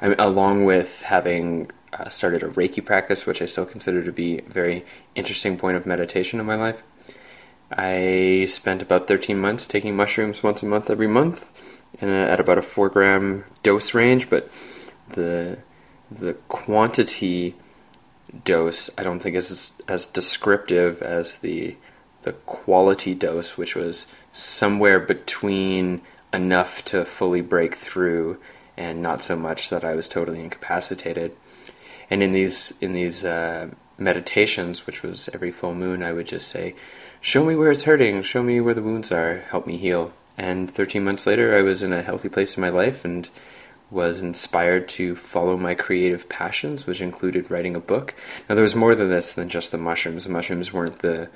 I 0.00 0.14
along 0.18 0.64
with 0.64 1.00
having 1.02 1.70
uh, 1.92 2.08
started 2.08 2.42
a 2.42 2.48
Reiki 2.48 2.84
practice, 2.84 3.26
which 3.26 3.42
I 3.42 3.46
still 3.46 3.66
consider 3.66 4.04
to 4.04 4.12
be 4.12 4.38
a 4.38 4.42
very 4.42 4.84
interesting 5.14 5.56
point 5.56 5.76
of 5.76 5.86
meditation 5.86 6.40
in 6.40 6.46
my 6.46 6.54
life. 6.54 6.82
I 7.70 8.46
spent 8.48 8.82
about 8.82 9.06
13 9.08 9.38
months 9.38 9.66
taking 9.66 9.94
mushrooms 9.94 10.42
once 10.42 10.62
a 10.62 10.66
month 10.66 10.90
every 10.90 11.06
month 11.06 11.44
a, 12.00 12.06
at 12.06 12.40
about 12.40 12.58
a 12.58 12.62
4 12.62 12.88
gram 12.88 13.44
dose 13.62 13.94
range, 13.94 14.28
but 14.30 14.50
the 15.10 15.58
the 16.10 16.34
quantity 16.48 17.54
dose 18.44 18.90
I 18.98 19.02
don't 19.04 19.20
think 19.20 19.36
is 19.36 19.50
as, 19.50 19.72
as 19.86 20.06
descriptive 20.06 21.02
as 21.02 21.36
the 21.36 21.76
the 22.22 22.32
quality 22.32 23.14
dose, 23.14 23.56
which 23.56 23.74
was 23.74 24.06
somewhere 24.32 25.00
between 25.00 26.02
enough 26.32 26.84
to 26.86 27.04
fully 27.04 27.40
break 27.40 27.76
through 27.76 28.38
and 28.76 29.02
not 29.02 29.22
so 29.22 29.36
much 29.36 29.70
that 29.70 29.84
I 29.84 29.94
was 29.94 30.08
totally 30.08 30.40
incapacitated. 30.40 31.36
And 32.08 32.22
in 32.22 32.32
these 32.32 32.72
in 32.80 32.92
these 32.92 33.24
uh, 33.24 33.70
meditations, 33.98 34.86
which 34.86 35.02
was 35.02 35.28
every 35.32 35.52
full 35.52 35.74
moon, 35.74 36.02
I 36.02 36.12
would 36.12 36.26
just 36.26 36.48
say, 36.48 36.74
"Show 37.20 37.44
me 37.44 37.54
where 37.54 37.70
it's 37.70 37.82
hurting. 37.82 38.22
Show 38.22 38.42
me 38.42 38.60
where 38.60 38.74
the 38.74 38.82
wounds 38.82 39.12
are. 39.12 39.38
Help 39.50 39.66
me 39.66 39.76
heal." 39.76 40.12
And 40.38 40.70
13 40.70 41.04
months 41.04 41.26
later, 41.26 41.56
I 41.56 41.62
was 41.62 41.82
in 41.82 41.92
a 41.92 42.02
healthy 42.02 42.28
place 42.28 42.56
in 42.56 42.60
my 42.62 42.70
life 42.70 43.04
and 43.04 43.28
was 43.90 44.20
inspired 44.20 44.88
to 44.88 45.16
follow 45.16 45.56
my 45.56 45.74
creative 45.74 46.28
passions, 46.28 46.86
which 46.86 47.00
included 47.00 47.50
writing 47.50 47.74
a 47.74 47.80
book. 47.80 48.14
Now, 48.48 48.54
there 48.54 48.62
was 48.62 48.74
more 48.74 48.94
than 48.94 49.10
this 49.10 49.32
than 49.32 49.48
just 49.48 49.72
the 49.72 49.78
mushrooms. 49.78 50.24
The 50.24 50.30
mushrooms 50.30 50.72
weren't 50.72 51.00
the 51.00 51.28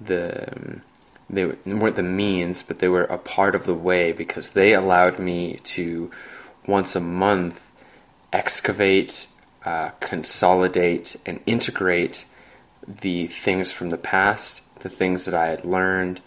the 0.00 0.52
um, 0.52 0.82
they 1.30 1.46
weren't 1.46 1.96
the 1.96 2.02
means, 2.02 2.62
but 2.62 2.80
they 2.80 2.88
were 2.88 3.04
a 3.04 3.18
part 3.18 3.54
of 3.54 3.64
the 3.64 3.74
way 3.74 4.12
because 4.12 4.50
they 4.50 4.74
allowed 4.74 5.18
me 5.18 5.60
to 5.64 6.10
once 6.66 6.94
a 6.94 7.00
month 7.00 7.60
excavate 8.32 9.26
uh, 9.64 9.90
consolidate 10.00 11.16
and 11.24 11.40
integrate 11.46 12.24
the 12.86 13.28
things 13.28 13.70
from 13.70 13.90
the 13.90 13.96
past, 13.96 14.61
the 14.82 14.88
things 14.88 15.24
that 15.24 15.34
I 15.34 15.46
had 15.46 15.64
learned, 15.64 16.20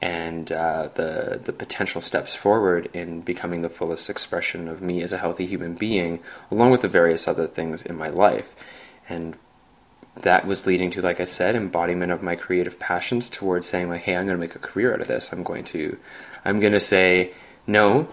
and 0.00 0.50
uh, 0.50 0.88
the 0.94 1.40
the 1.42 1.52
potential 1.52 2.00
steps 2.00 2.34
forward 2.34 2.88
in 2.92 3.20
becoming 3.20 3.62
the 3.62 3.68
fullest 3.68 4.08
expression 4.08 4.68
of 4.68 4.80
me 4.80 5.02
as 5.02 5.12
a 5.12 5.18
healthy 5.18 5.46
human 5.46 5.74
being, 5.74 6.20
along 6.50 6.70
with 6.70 6.82
the 6.82 6.88
various 6.88 7.28
other 7.28 7.46
things 7.46 7.82
in 7.82 7.96
my 7.96 8.08
life, 8.08 8.54
and 9.08 9.36
that 10.14 10.46
was 10.46 10.66
leading 10.66 10.90
to, 10.90 11.00
like 11.00 11.20
I 11.20 11.24
said, 11.24 11.56
embodiment 11.56 12.12
of 12.12 12.22
my 12.22 12.36
creative 12.36 12.78
passions 12.78 13.30
towards 13.30 13.66
saying 13.66 13.88
like, 13.88 14.02
hey, 14.02 14.14
I'm 14.14 14.26
going 14.26 14.36
to 14.36 14.40
make 14.40 14.54
a 14.54 14.58
career 14.58 14.92
out 14.92 15.00
of 15.00 15.08
this. 15.08 15.32
I'm 15.32 15.42
going 15.42 15.64
to, 15.64 15.98
I'm 16.44 16.60
going 16.60 16.74
to 16.74 16.80
say 16.80 17.32
no. 17.66 18.08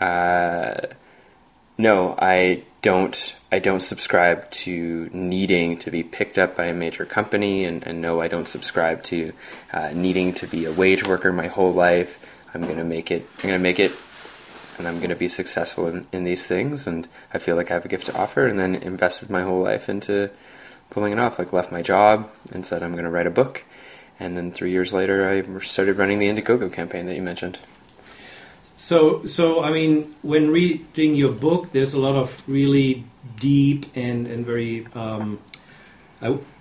Uh, 0.00 0.86
no, 1.76 2.16
I 2.18 2.64
don't. 2.82 3.34
I 3.50 3.60
don't 3.60 3.80
subscribe 3.80 4.50
to 4.50 5.08
needing 5.12 5.78
to 5.78 5.90
be 5.90 6.02
picked 6.02 6.38
up 6.38 6.56
by 6.56 6.66
a 6.66 6.74
major 6.74 7.06
company, 7.06 7.64
and, 7.64 7.82
and 7.86 8.02
no, 8.02 8.20
I 8.20 8.28
don't 8.28 8.46
subscribe 8.46 9.02
to 9.04 9.32
uh, 9.72 9.90
needing 9.94 10.34
to 10.34 10.46
be 10.46 10.66
a 10.66 10.72
wage 10.72 11.06
worker 11.06 11.32
my 11.32 11.46
whole 11.46 11.72
life. 11.72 12.24
I'm 12.52 12.62
gonna 12.62 12.84
make 12.84 13.10
it. 13.10 13.26
I'm 13.38 13.50
gonna 13.50 13.58
make 13.58 13.78
it, 13.78 13.92
and 14.76 14.86
I'm 14.86 15.00
gonna 15.00 15.16
be 15.16 15.28
successful 15.28 15.88
in, 15.88 16.06
in 16.12 16.24
these 16.24 16.46
things. 16.46 16.86
And 16.86 17.08
I 17.32 17.38
feel 17.38 17.56
like 17.56 17.70
I 17.70 17.74
have 17.74 17.84
a 17.84 17.88
gift 17.88 18.06
to 18.06 18.18
offer, 18.18 18.46
and 18.46 18.58
then 18.58 18.74
invested 18.74 19.30
my 19.30 19.42
whole 19.42 19.62
life 19.62 19.88
into 19.88 20.30
pulling 20.90 21.12
it 21.12 21.18
off. 21.18 21.38
Like 21.38 21.52
left 21.52 21.72
my 21.72 21.82
job 21.82 22.30
and 22.52 22.66
said 22.66 22.82
I'm 22.82 22.94
gonna 22.94 23.10
write 23.10 23.26
a 23.26 23.30
book, 23.30 23.64
and 24.20 24.36
then 24.36 24.52
three 24.52 24.72
years 24.72 24.92
later 24.92 25.28
I 25.28 25.60
started 25.60 25.98
running 25.98 26.18
the 26.18 26.28
Indiegogo 26.28 26.72
campaign 26.72 27.06
that 27.06 27.16
you 27.16 27.22
mentioned. 27.22 27.58
So, 28.78 29.26
so 29.26 29.64
I 29.64 29.72
mean, 29.72 30.14
when 30.22 30.52
reading 30.52 31.16
your 31.16 31.32
book, 31.32 31.72
there's 31.72 31.94
a 31.94 32.00
lot 32.00 32.14
of 32.14 32.44
really 32.46 33.04
deep 33.40 33.86
and 33.96 34.28
and 34.28 34.46
very 34.46 34.86
um, 34.94 35.40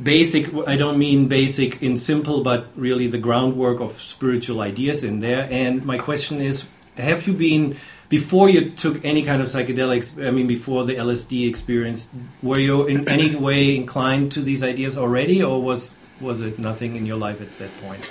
basic. 0.01 0.51
I 0.65 0.77
don't 0.77 0.97
mean 0.97 1.27
basic 1.27 1.83
in 1.83 1.95
simple, 1.95 2.41
but 2.41 2.69
really 2.75 3.07
the 3.07 3.19
groundwork 3.19 3.79
of 3.79 4.01
spiritual 4.01 4.61
ideas 4.61 5.03
in 5.03 5.19
there. 5.19 5.47
And 5.51 5.85
my 5.85 5.99
question 5.99 6.41
is, 6.41 6.65
have 6.97 7.27
you 7.27 7.33
been 7.33 7.77
before 8.09 8.49
you 8.49 8.71
took 8.71 9.05
any 9.05 9.21
kind 9.21 9.39
of 9.39 9.47
psychedelics? 9.47 10.17
I 10.17 10.31
mean, 10.31 10.47
before 10.47 10.85
the 10.85 10.95
LSD 10.95 11.47
experience, 11.47 12.09
were 12.41 12.59
you 12.59 12.87
in 12.87 13.07
any 13.07 13.35
way 13.35 13.75
inclined 13.75 14.31
to 14.31 14.41
these 14.41 14.63
ideas 14.63 14.97
already, 14.97 15.43
or 15.43 15.61
was 15.61 15.93
was 16.19 16.41
it 16.41 16.57
nothing 16.57 16.95
in 16.95 17.05
your 17.05 17.17
life 17.17 17.41
at 17.41 17.51
that 17.59 17.69
point? 17.79 18.01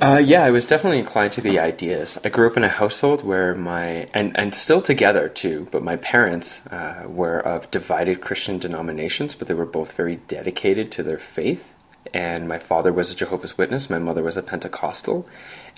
Uh, 0.00 0.20
yeah, 0.24 0.42
I 0.42 0.50
was 0.50 0.66
definitely 0.66 0.98
inclined 0.98 1.32
to 1.34 1.40
the 1.40 1.60
ideas. 1.60 2.18
I 2.24 2.28
grew 2.28 2.48
up 2.48 2.56
in 2.56 2.64
a 2.64 2.68
household 2.68 3.22
where 3.22 3.54
my 3.54 4.08
and 4.12 4.36
and 4.36 4.52
still 4.52 4.82
together 4.82 5.28
too, 5.28 5.68
but 5.70 5.84
my 5.84 5.96
parents 5.96 6.66
uh, 6.66 7.04
were 7.06 7.38
of 7.38 7.70
divided 7.70 8.20
Christian 8.20 8.58
denominations, 8.58 9.36
but 9.36 9.46
they 9.46 9.54
were 9.54 9.64
both 9.64 9.92
very 9.92 10.16
dedicated 10.16 10.90
to 10.92 11.04
their 11.04 11.18
faith. 11.18 11.72
And 12.12 12.48
my 12.48 12.58
father 12.58 12.92
was 12.92 13.10
a 13.10 13.14
Jehovah's 13.14 13.56
Witness, 13.56 13.88
my 13.88 14.00
mother 14.00 14.22
was 14.22 14.36
a 14.36 14.42
Pentecostal, 14.42 15.28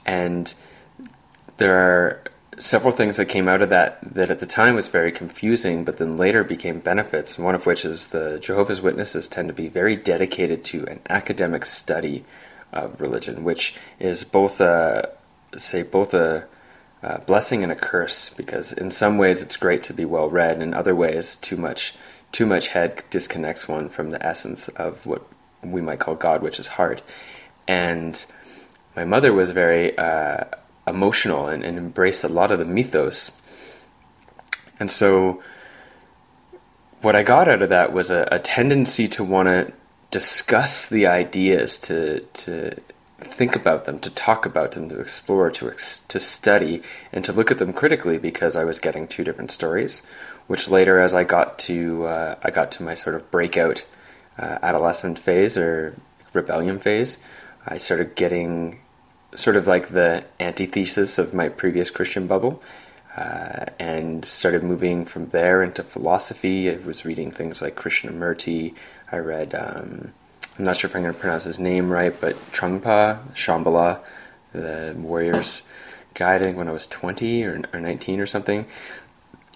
and 0.06 0.52
there 1.58 1.76
are 1.76 2.22
several 2.58 2.92
things 2.92 3.18
that 3.18 3.26
came 3.26 3.48
out 3.48 3.60
of 3.60 3.68
that 3.68 3.98
that 4.14 4.30
at 4.30 4.38
the 4.38 4.46
time 4.46 4.76
was 4.76 4.88
very 4.88 5.12
confusing, 5.12 5.84
but 5.84 5.98
then 5.98 6.16
later 6.16 6.42
became 6.42 6.80
benefits. 6.80 7.38
One 7.38 7.54
of 7.54 7.66
which 7.66 7.84
is 7.84 8.06
the 8.08 8.38
Jehovah's 8.38 8.80
Witnesses 8.80 9.28
tend 9.28 9.48
to 9.48 9.54
be 9.54 9.68
very 9.68 9.94
dedicated 9.94 10.64
to 10.64 10.86
an 10.86 11.00
academic 11.10 11.66
study 11.66 12.24
of 12.76 13.00
religion, 13.00 13.44
which 13.44 13.74
is 13.98 14.24
both 14.24 14.60
a 14.60 15.10
say 15.56 15.82
both 15.82 16.14
a, 16.14 16.46
a, 17.02 17.20
blessing 17.20 17.62
and 17.62 17.72
a 17.72 17.76
curse 17.76 18.28
because 18.30 18.72
in 18.72 18.90
some 18.90 19.18
ways 19.18 19.42
it's 19.42 19.56
great 19.56 19.82
to 19.84 19.94
be 19.94 20.04
well 20.04 20.28
read, 20.28 20.54
and 20.54 20.62
in 20.62 20.74
other 20.74 20.94
ways 20.94 21.36
too 21.36 21.56
much 21.56 21.94
too 22.32 22.46
much 22.46 22.68
head 22.68 23.02
disconnects 23.10 23.68
one 23.68 23.88
from 23.88 24.10
the 24.10 24.24
essence 24.24 24.68
of 24.68 25.04
what 25.06 25.26
we 25.62 25.80
might 25.80 25.98
call 25.98 26.14
God, 26.14 26.42
which 26.42 26.60
is 26.60 26.68
heart. 26.68 27.02
And 27.66 28.24
my 28.94 29.04
mother 29.04 29.32
was 29.32 29.50
very 29.50 29.96
uh, 29.96 30.44
emotional 30.86 31.48
and, 31.48 31.64
and 31.64 31.78
embraced 31.78 32.24
a 32.24 32.28
lot 32.28 32.52
of 32.52 32.58
the 32.58 32.64
mythos, 32.64 33.32
and 34.78 34.90
so 34.90 35.42
what 37.02 37.14
I 37.14 37.22
got 37.22 37.48
out 37.48 37.62
of 37.62 37.68
that 37.70 37.92
was 37.92 38.10
a, 38.10 38.26
a 38.32 38.38
tendency 38.38 39.06
to 39.08 39.24
want 39.24 39.46
to 39.46 39.72
discuss 40.10 40.86
the 40.86 41.06
ideas, 41.06 41.78
to 41.80 42.20
to 42.20 42.80
think 43.18 43.56
about 43.56 43.84
them, 43.84 43.98
to 44.00 44.10
talk 44.10 44.46
about 44.46 44.72
them, 44.72 44.88
to 44.88 45.00
explore, 45.00 45.50
to 45.50 45.68
ex- 45.70 46.00
to 46.00 46.20
study, 46.20 46.82
and 47.12 47.24
to 47.24 47.32
look 47.32 47.50
at 47.50 47.58
them 47.58 47.72
critically 47.72 48.18
because 48.18 48.56
I 48.56 48.64
was 48.64 48.78
getting 48.78 49.08
two 49.08 49.24
different 49.24 49.50
stories. 49.50 50.02
Which 50.46 50.68
later, 50.68 51.00
as 51.00 51.14
I 51.14 51.24
got 51.24 51.58
to 51.60 52.06
uh, 52.06 52.34
I 52.42 52.50
got 52.50 52.72
to 52.72 52.82
my 52.82 52.94
sort 52.94 53.16
of 53.16 53.30
breakout 53.30 53.84
uh, 54.38 54.58
adolescent 54.62 55.18
phase 55.18 55.56
or 55.56 55.96
rebellion 56.32 56.78
phase, 56.78 57.18
I 57.66 57.78
started 57.78 58.14
getting 58.14 58.80
sort 59.34 59.56
of 59.56 59.66
like 59.66 59.88
the 59.88 60.24
antithesis 60.40 61.18
of 61.18 61.34
my 61.34 61.48
previous 61.48 61.90
Christian 61.90 62.26
bubble. 62.26 62.62
Uh, 63.16 63.64
and 63.78 64.26
started 64.26 64.62
moving 64.62 65.02
from 65.06 65.24
there 65.30 65.62
into 65.62 65.82
philosophy. 65.82 66.70
I 66.70 66.76
was 66.76 67.06
reading 67.06 67.30
things 67.30 67.62
like 67.62 67.74
Krishnamurti, 67.74 68.74
I 69.10 69.18
read, 69.18 69.54
um, 69.54 70.12
I'm 70.58 70.64
not 70.64 70.76
sure 70.76 70.88
if 70.88 70.96
I'm 70.96 71.02
going 71.02 71.14
to 71.14 71.20
pronounce 71.20 71.44
his 71.44 71.58
name 71.58 71.90
right, 71.90 72.18
but 72.20 72.34
Trungpa 72.52 73.32
Shambhala, 73.34 74.00
the 74.52 74.94
Warrior's 74.96 75.62
Guide, 76.14 76.40
I 76.40 76.44
think 76.44 76.56
when 76.56 76.68
I 76.68 76.72
was 76.72 76.86
20 76.86 77.44
or, 77.44 77.62
or 77.72 77.80
19 77.80 78.20
or 78.20 78.26
something. 78.26 78.66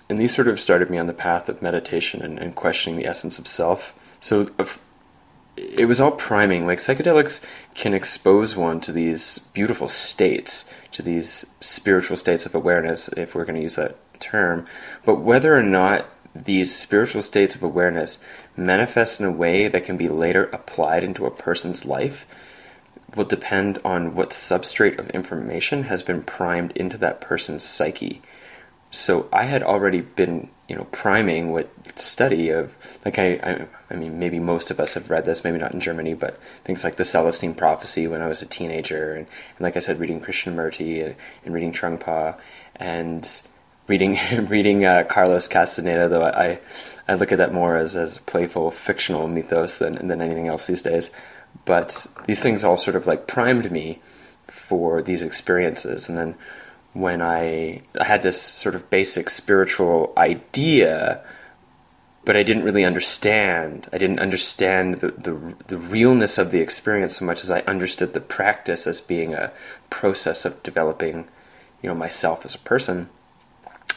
And 0.08 0.18
these 0.18 0.34
sort 0.34 0.48
of 0.48 0.60
started 0.60 0.90
me 0.90 0.98
on 0.98 1.06
the 1.06 1.14
path 1.14 1.48
of 1.48 1.62
meditation 1.62 2.20
and, 2.22 2.38
and 2.38 2.54
questioning 2.54 2.98
the 2.98 3.06
essence 3.06 3.38
of 3.38 3.46
self. 3.46 3.94
So 4.20 4.50
it 5.56 5.86
was 5.86 6.00
all 6.00 6.12
priming. 6.12 6.66
Like 6.66 6.78
psychedelics 6.78 7.42
can 7.74 7.94
expose 7.94 8.56
one 8.56 8.80
to 8.82 8.92
these 8.92 9.38
beautiful 9.38 9.88
states, 9.88 10.64
to 10.92 11.02
these 11.02 11.46
spiritual 11.60 12.16
states 12.16 12.46
of 12.46 12.54
awareness, 12.54 13.08
if 13.08 13.34
we're 13.34 13.44
going 13.44 13.56
to 13.56 13.62
use 13.62 13.76
that 13.76 13.96
term. 14.20 14.66
But 15.04 15.16
whether 15.16 15.56
or 15.56 15.62
not 15.62 16.06
these 16.34 16.74
spiritual 16.74 17.22
states 17.22 17.54
of 17.54 17.62
awareness 17.62 18.18
manifest 18.56 19.20
in 19.20 19.26
a 19.26 19.32
way 19.32 19.68
that 19.68 19.84
can 19.84 19.96
be 19.96 20.08
later 20.08 20.44
applied 20.52 21.02
into 21.02 21.26
a 21.26 21.30
person's 21.30 21.84
life 21.84 22.26
will 23.16 23.24
depend 23.24 23.78
on 23.84 24.14
what 24.14 24.30
substrate 24.30 24.98
of 24.98 25.10
information 25.10 25.84
has 25.84 26.02
been 26.02 26.22
primed 26.22 26.72
into 26.72 26.96
that 26.98 27.20
person's 27.20 27.64
psyche. 27.64 28.22
so 28.92 29.28
I 29.32 29.44
had 29.44 29.62
already 29.62 30.00
been, 30.00 30.48
you 30.68 30.76
know, 30.76 30.84
priming 30.84 31.52
with 31.52 31.68
study 31.96 32.50
of 32.50 32.76
like 33.04 33.18
I, 33.18 33.32
I, 33.34 33.66
I 33.90 33.94
mean, 33.94 34.18
maybe 34.18 34.38
most 34.38 34.70
of 34.70 34.80
us 34.80 34.94
have 34.94 35.10
read 35.10 35.24
this, 35.24 35.44
maybe 35.44 35.58
not 35.58 35.72
in 35.72 35.80
Germany, 35.80 36.14
but 36.14 36.40
things 36.64 36.84
like 36.84 36.96
the 36.96 37.04
Celestine 37.04 37.54
Prophecy 37.54 38.06
when 38.06 38.22
I 38.22 38.28
was 38.28 38.42
a 38.42 38.46
teenager, 38.46 39.14
and, 39.14 39.26
and 39.26 39.60
like 39.60 39.76
I 39.76 39.80
said, 39.80 40.00
reading 40.00 40.20
Krishnamurti 40.20 41.04
and, 41.04 41.14
and 41.44 41.54
reading 41.54 41.72
Trungpa, 41.72 42.38
and 42.76 43.42
reading 43.90 44.16
reading 44.46 44.84
uh, 44.86 45.04
Carlos 45.04 45.48
Castaneda. 45.48 46.08
Though 46.08 46.24
I 46.24 46.60
I 47.06 47.14
look 47.14 47.32
at 47.32 47.38
that 47.38 47.52
more 47.52 47.76
as 47.76 47.96
as 47.96 48.16
playful 48.18 48.70
fictional 48.70 49.28
mythos 49.28 49.76
than 49.76 50.08
than 50.08 50.22
anything 50.22 50.48
else 50.48 50.66
these 50.66 50.82
days. 50.82 51.10
But 51.64 52.06
these 52.26 52.42
things 52.42 52.64
all 52.64 52.76
sort 52.76 52.96
of 52.96 53.06
like 53.06 53.26
primed 53.26 53.70
me 53.70 54.00
for 54.46 55.02
these 55.02 55.22
experiences, 55.22 56.08
and 56.08 56.16
then 56.16 56.36
when 56.92 57.20
I, 57.22 57.82
I 57.98 58.04
had 58.04 58.22
this 58.22 58.40
sort 58.40 58.74
of 58.74 58.90
basic 58.90 59.30
spiritual 59.30 60.12
idea, 60.16 61.24
but 62.24 62.36
I 62.36 62.42
didn't 62.42 62.64
really 62.64 62.84
understand. 62.84 63.88
I 63.92 63.98
didn't 63.98 64.18
understand 64.18 64.96
the, 64.96 65.12
the, 65.12 65.54
the 65.68 65.78
realness 65.78 66.36
of 66.36 66.50
the 66.50 66.58
experience 66.58 67.18
so 67.18 67.24
much 67.24 67.44
as 67.44 67.50
I 67.50 67.60
understood 67.60 68.12
the 68.12 68.20
practice 68.20 68.88
as 68.88 69.00
being 69.00 69.34
a 69.34 69.52
process 69.88 70.44
of 70.44 70.60
developing, 70.64 71.28
you 71.80 71.88
know, 71.88 71.94
myself 71.94 72.44
as 72.44 72.56
a 72.56 72.58
person. 72.58 73.08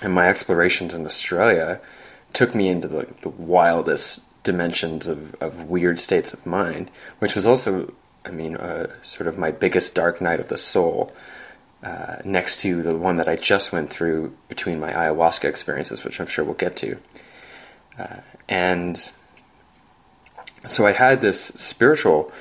And 0.03 0.13
my 0.13 0.27
explorations 0.27 0.93
in 0.93 1.05
Australia 1.05 1.79
took 2.33 2.53
me 2.53 2.67
into 2.67 2.88
the, 2.88 3.07
the 3.22 3.29
wildest 3.29 4.22
dimensions 4.43 5.07
of, 5.07 5.36
of 5.36 5.69
weird 5.69 6.00
states 6.00 6.33
of 6.33 6.45
mind, 6.45 6.91
which 7.19 7.36
was 7.36 7.48
also, 7.48 7.93
I 8.25 8.31
mean, 8.31 8.57
uh, 8.57 8.88
sort 9.01 9.27
of 9.27 9.38
my 9.38 9.51
biggest 9.51 9.95
dark 9.95 10.19
night 10.19 10.39
of 10.39 10.50
the 10.50 10.57
soul 10.57 11.13
uh, 11.83 12.17
next 12.25 12.62
to 12.62 12.81
the 12.81 12.98
one 12.98 13.17
that 13.17 13.29
I 13.29 13.36
just 13.36 13.72
went 13.72 13.89
through 13.89 14.36
between 14.50 14.79
my 14.79 14.91
ayahuasca 14.91 15.45
experiences, 15.45 16.03
which 16.03 16.19
I'm 16.19 16.27
sure 16.27 16.43
we'll 16.43 16.53
get 16.53 16.75
to. 16.77 16.98
Uh, 17.98 18.17
and 18.50 19.12
so 20.65 20.86
I 20.86 20.91
had 20.91 21.22
this 21.22 21.41
spiritual 21.43 22.31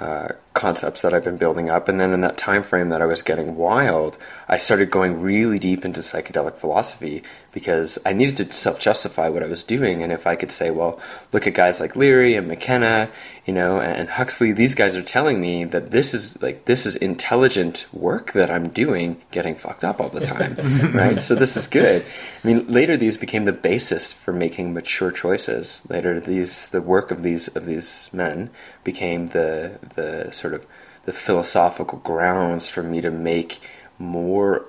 uh, 0.00 0.28
concepts 0.58 1.02
that 1.02 1.14
I've 1.14 1.24
been 1.24 1.36
building 1.36 1.70
up, 1.70 1.88
and 1.88 1.98
then 1.98 2.12
in 2.12 2.20
that 2.20 2.36
time 2.36 2.62
frame 2.62 2.90
that 2.90 3.00
I 3.00 3.06
was 3.06 3.22
getting 3.22 3.56
wild, 3.56 4.18
I 4.48 4.56
started 4.56 4.90
going 4.90 5.22
really 5.22 5.58
deep 5.58 5.84
into 5.84 6.00
psychedelic 6.00 6.56
philosophy 6.56 7.22
because 7.52 7.98
I 8.04 8.12
needed 8.12 8.36
to 8.36 8.52
self-justify 8.52 9.30
what 9.30 9.42
I 9.42 9.46
was 9.46 9.62
doing. 9.62 10.02
And 10.02 10.12
if 10.12 10.26
I 10.26 10.36
could 10.36 10.50
say, 10.50 10.70
well, 10.70 11.00
look 11.32 11.46
at 11.46 11.54
guys 11.54 11.80
like 11.80 11.96
Leary 11.96 12.34
and 12.34 12.46
McKenna, 12.46 13.10
you 13.46 13.54
know, 13.54 13.80
and 13.80 14.08
Huxley, 14.10 14.52
these 14.52 14.74
guys 14.74 14.94
are 14.94 15.02
telling 15.02 15.40
me 15.40 15.64
that 15.64 15.90
this 15.90 16.12
is 16.12 16.40
like 16.42 16.66
this 16.66 16.84
is 16.84 16.96
intelligent 16.96 17.86
work 17.92 18.32
that 18.32 18.50
I'm 18.50 18.68
doing, 18.68 19.22
getting 19.30 19.54
fucked 19.54 19.84
up 19.84 20.00
all 20.00 20.10
the 20.10 20.20
time, 20.20 20.56
right? 20.94 21.22
So 21.22 21.34
this 21.34 21.56
is 21.56 21.66
good. 21.66 22.04
I 22.44 22.46
mean, 22.46 22.68
later 22.68 22.96
these 22.98 23.16
became 23.16 23.46
the 23.46 23.52
basis 23.52 24.12
for 24.12 24.32
making 24.32 24.74
mature 24.74 25.10
choices. 25.10 25.82
Later, 25.88 26.20
these 26.20 26.68
the 26.68 26.82
work 26.82 27.10
of 27.10 27.22
these 27.22 27.48
of 27.48 27.64
these 27.64 28.10
men 28.12 28.50
became 28.84 29.28
the 29.28 29.78
the 29.94 30.30
sort 30.30 30.47
of 30.54 30.66
the 31.04 31.12
philosophical 31.12 31.98
grounds 31.98 32.68
for 32.68 32.82
me 32.82 33.00
to 33.00 33.10
make 33.10 33.60
more. 33.98 34.66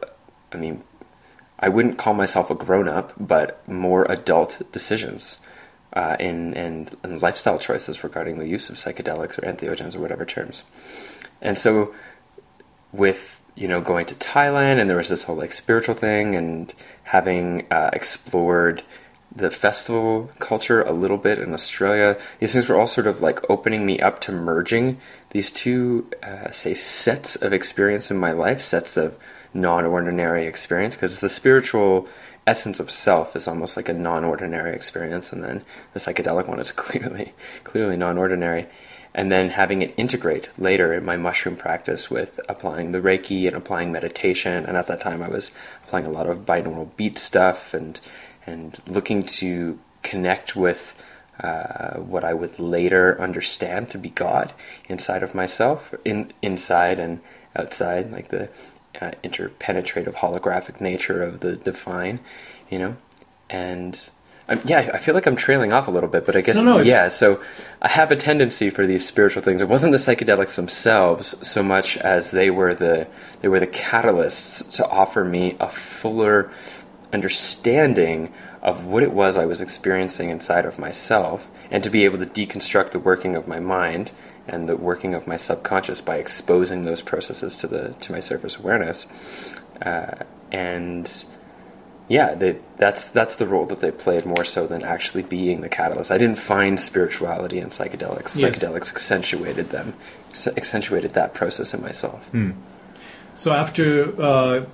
I 0.51 0.57
mean, 0.57 0.83
I 1.59 1.69
wouldn't 1.69 1.97
call 1.97 2.13
myself 2.13 2.49
a 2.49 2.55
grown 2.55 2.87
up, 2.87 3.13
but 3.19 3.67
more 3.67 4.09
adult 4.09 4.61
decisions 4.71 5.37
uh, 5.93 6.15
in, 6.19 6.53
in, 6.53 6.87
in 7.03 7.19
lifestyle 7.19 7.59
choices 7.59 8.03
regarding 8.03 8.37
the 8.37 8.47
use 8.47 8.69
of 8.69 8.77
psychedelics 8.77 9.37
or 9.37 9.41
entheogens 9.41 9.95
or 9.95 9.99
whatever 9.99 10.25
terms. 10.25 10.63
And 11.41 11.57
so, 11.57 11.93
with 12.91 13.41
you 13.55 13.67
know 13.67 13.81
going 13.81 14.05
to 14.07 14.15
Thailand, 14.15 14.79
and 14.79 14.89
there 14.89 14.97
was 14.97 15.09
this 15.09 15.23
whole 15.23 15.35
like 15.35 15.51
spiritual 15.51 15.95
thing, 15.95 16.35
and 16.35 16.73
having 17.03 17.67
uh, 17.71 17.89
explored 17.93 18.83
the 19.39 19.51
festival 19.51 20.29
culture 20.39 20.81
a 20.81 20.91
little 20.91 21.17
bit 21.17 21.39
in 21.39 21.53
Australia. 21.53 22.17
These 22.39 22.53
things 22.53 22.69
were 22.69 22.79
all 22.79 22.87
sort 22.87 23.07
of 23.07 23.21
like 23.21 23.49
opening 23.49 23.85
me 23.85 23.99
up 23.99 24.21
to 24.21 24.31
merging 24.31 24.99
these 25.31 25.51
two, 25.51 26.09
uh, 26.23 26.51
say, 26.51 26.73
sets 26.73 27.35
of 27.35 27.53
experience 27.53 28.11
in 28.11 28.17
my 28.17 28.31
life, 28.31 28.61
sets 28.61 28.97
of 28.97 29.17
non-ordinary 29.53 30.45
experience, 30.45 30.95
because 30.95 31.19
the 31.19 31.29
spiritual 31.29 32.07
essence 32.45 32.79
of 32.79 32.89
self 32.89 33.35
is 33.35 33.47
almost 33.47 33.77
like 33.77 33.89
a 33.89 33.93
non-ordinary 33.93 34.73
experience, 34.73 35.31
and 35.31 35.43
then 35.43 35.63
the 35.93 35.99
psychedelic 35.99 36.47
one 36.47 36.59
is 36.59 36.71
clearly, 36.83 37.33
clearly 37.63 37.97
non-ordinary. 37.97 38.67
And 39.15 39.31
then 39.31 39.49
having 39.49 39.81
it 39.81 39.93
integrate 39.97 40.49
later 40.59 40.93
in 40.93 41.03
my 41.03 41.17
mushroom 41.17 41.55
practice 41.57 42.11
with 42.11 42.39
applying 42.47 42.91
the 42.91 43.01
Reiki 43.01 43.47
and 43.47 43.55
applying 43.55 43.91
meditation. 43.91 44.65
And 44.67 44.77
at 44.77 44.85
that 44.85 45.01
time, 45.01 45.23
I 45.23 45.29
was 45.29 45.49
applying 45.83 46.05
a 46.05 46.11
lot 46.11 46.27
of 46.27 46.45
binaural 46.45 46.95
beat 46.95 47.17
stuff 47.17 47.73
and 47.73 47.99
and 48.49 48.79
looking 48.87 49.23
to 49.23 49.79
connect 50.01 50.55
with 50.55 50.95
uh, 51.39 51.97
what 51.99 52.23
I 52.23 52.33
would 52.33 52.59
later 52.59 53.19
understand 53.21 53.91
to 53.91 53.97
be 53.97 54.09
God 54.09 54.53
inside 54.89 55.23
of 55.23 55.33
myself, 55.33 55.93
in 56.03 56.33
inside 56.41 56.99
and 56.99 57.21
outside, 57.55 58.11
like 58.11 58.29
the 58.29 58.49
uh, 58.99 59.11
interpenetrative 59.23 60.15
holographic 60.15 60.81
nature 60.81 61.21
of 61.23 61.39
the 61.39 61.55
divine, 61.55 62.19
you 62.69 62.79
know, 62.79 62.97
and. 63.49 64.09
Um, 64.49 64.59
yeah, 64.65 64.89
I 64.95 64.97
feel 64.97 65.13
like 65.13 65.27
I'm 65.27 65.35
trailing 65.35 65.73
off 65.73 65.87
a 65.87 65.91
little 65.91 66.09
bit, 66.09 66.25
but 66.25 66.35
I 66.35 66.41
guess 66.41 66.55
no, 66.55 66.63
no, 66.63 66.79
yeah. 66.79 67.07
So 67.09 67.39
I 67.83 67.87
have 67.87 68.09
a 68.09 68.15
tendency 68.15 68.71
for 68.71 68.87
these 68.87 69.05
spiritual 69.05 69.43
things. 69.43 69.61
It 69.61 69.69
wasn't 69.69 69.91
the 69.91 69.99
psychedelics 69.99 70.55
themselves 70.55 71.47
so 71.47 71.61
much 71.61 71.97
as 71.97 72.31
they 72.31 72.49
were 72.49 72.73
the 72.73 73.05
they 73.41 73.47
were 73.47 73.59
the 73.59 73.67
catalysts 73.67 74.71
to 74.77 74.89
offer 74.89 75.23
me 75.23 75.55
a 75.59 75.69
fuller 75.69 76.51
understanding 77.13 78.33
of 78.61 78.85
what 78.85 79.03
it 79.03 79.13
was 79.13 79.37
I 79.37 79.45
was 79.45 79.61
experiencing 79.61 80.29
inside 80.29 80.65
of 80.65 80.77
myself, 80.77 81.47
and 81.71 81.83
to 81.83 81.89
be 81.89 82.05
able 82.05 82.17
to 82.19 82.25
deconstruct 82.25 82.91
the 82.91 82.99
working 82.99 83.35
of 83.35 83.47
my 83.47 83.59
mind 83.59 84.11
and 84.47 84.67
the 84.67 84.75
working 84.75 85.13
of 85.13 85.27
my 85.27 85.37
subconscious 85.37 86.01
by 86.01 86.17
exposing 86.17 86.83
those 86.83 87.01
processes 87.01 87.55
to 87.57 87.67
the 87.67 87.93
to 87.99 88.11
my 88.11 88.19
surface 88.19 88.57
awareness. 88.57 89.05
Uh, 89.81 90.15
and 90.51 91.25
yeah, 92.07 92.33
they, 92.33 92.57
that's 92.77 93.05
that's 93.05 93.35
the 93.35 93.45
role 93.45 93.67
that 93.67 93.79
they 93.79 93.91
played 93.91 94.25
more 94.25 94.43
so 94.43 94.65
than 94.65 94.83
actually 94.83 95.21
being 95.23 95.61
the 95.61 95.69
catalyst. 95.69 96.11
I 96.11 96.17
didn't 96.17 96.39
find 96.39 96.79
spirituality 96.79 97.59
in 97.59 97.67
psychedelics. 97.69 98.35
Yes. 98.35 98.59
Psychedelics 98.59 98.91
accentuated 98.91 99.69
them, 99.69 99.93
accentuated 100.57 101.11
that 101.11 101.33
process 101.35 101.73
in 101.73 101.81
myself. 101.81 102.27
Hmm. 102.29 102.51
So 103.35 103.53
after 103.53 104.19
uh, 104.21 104.65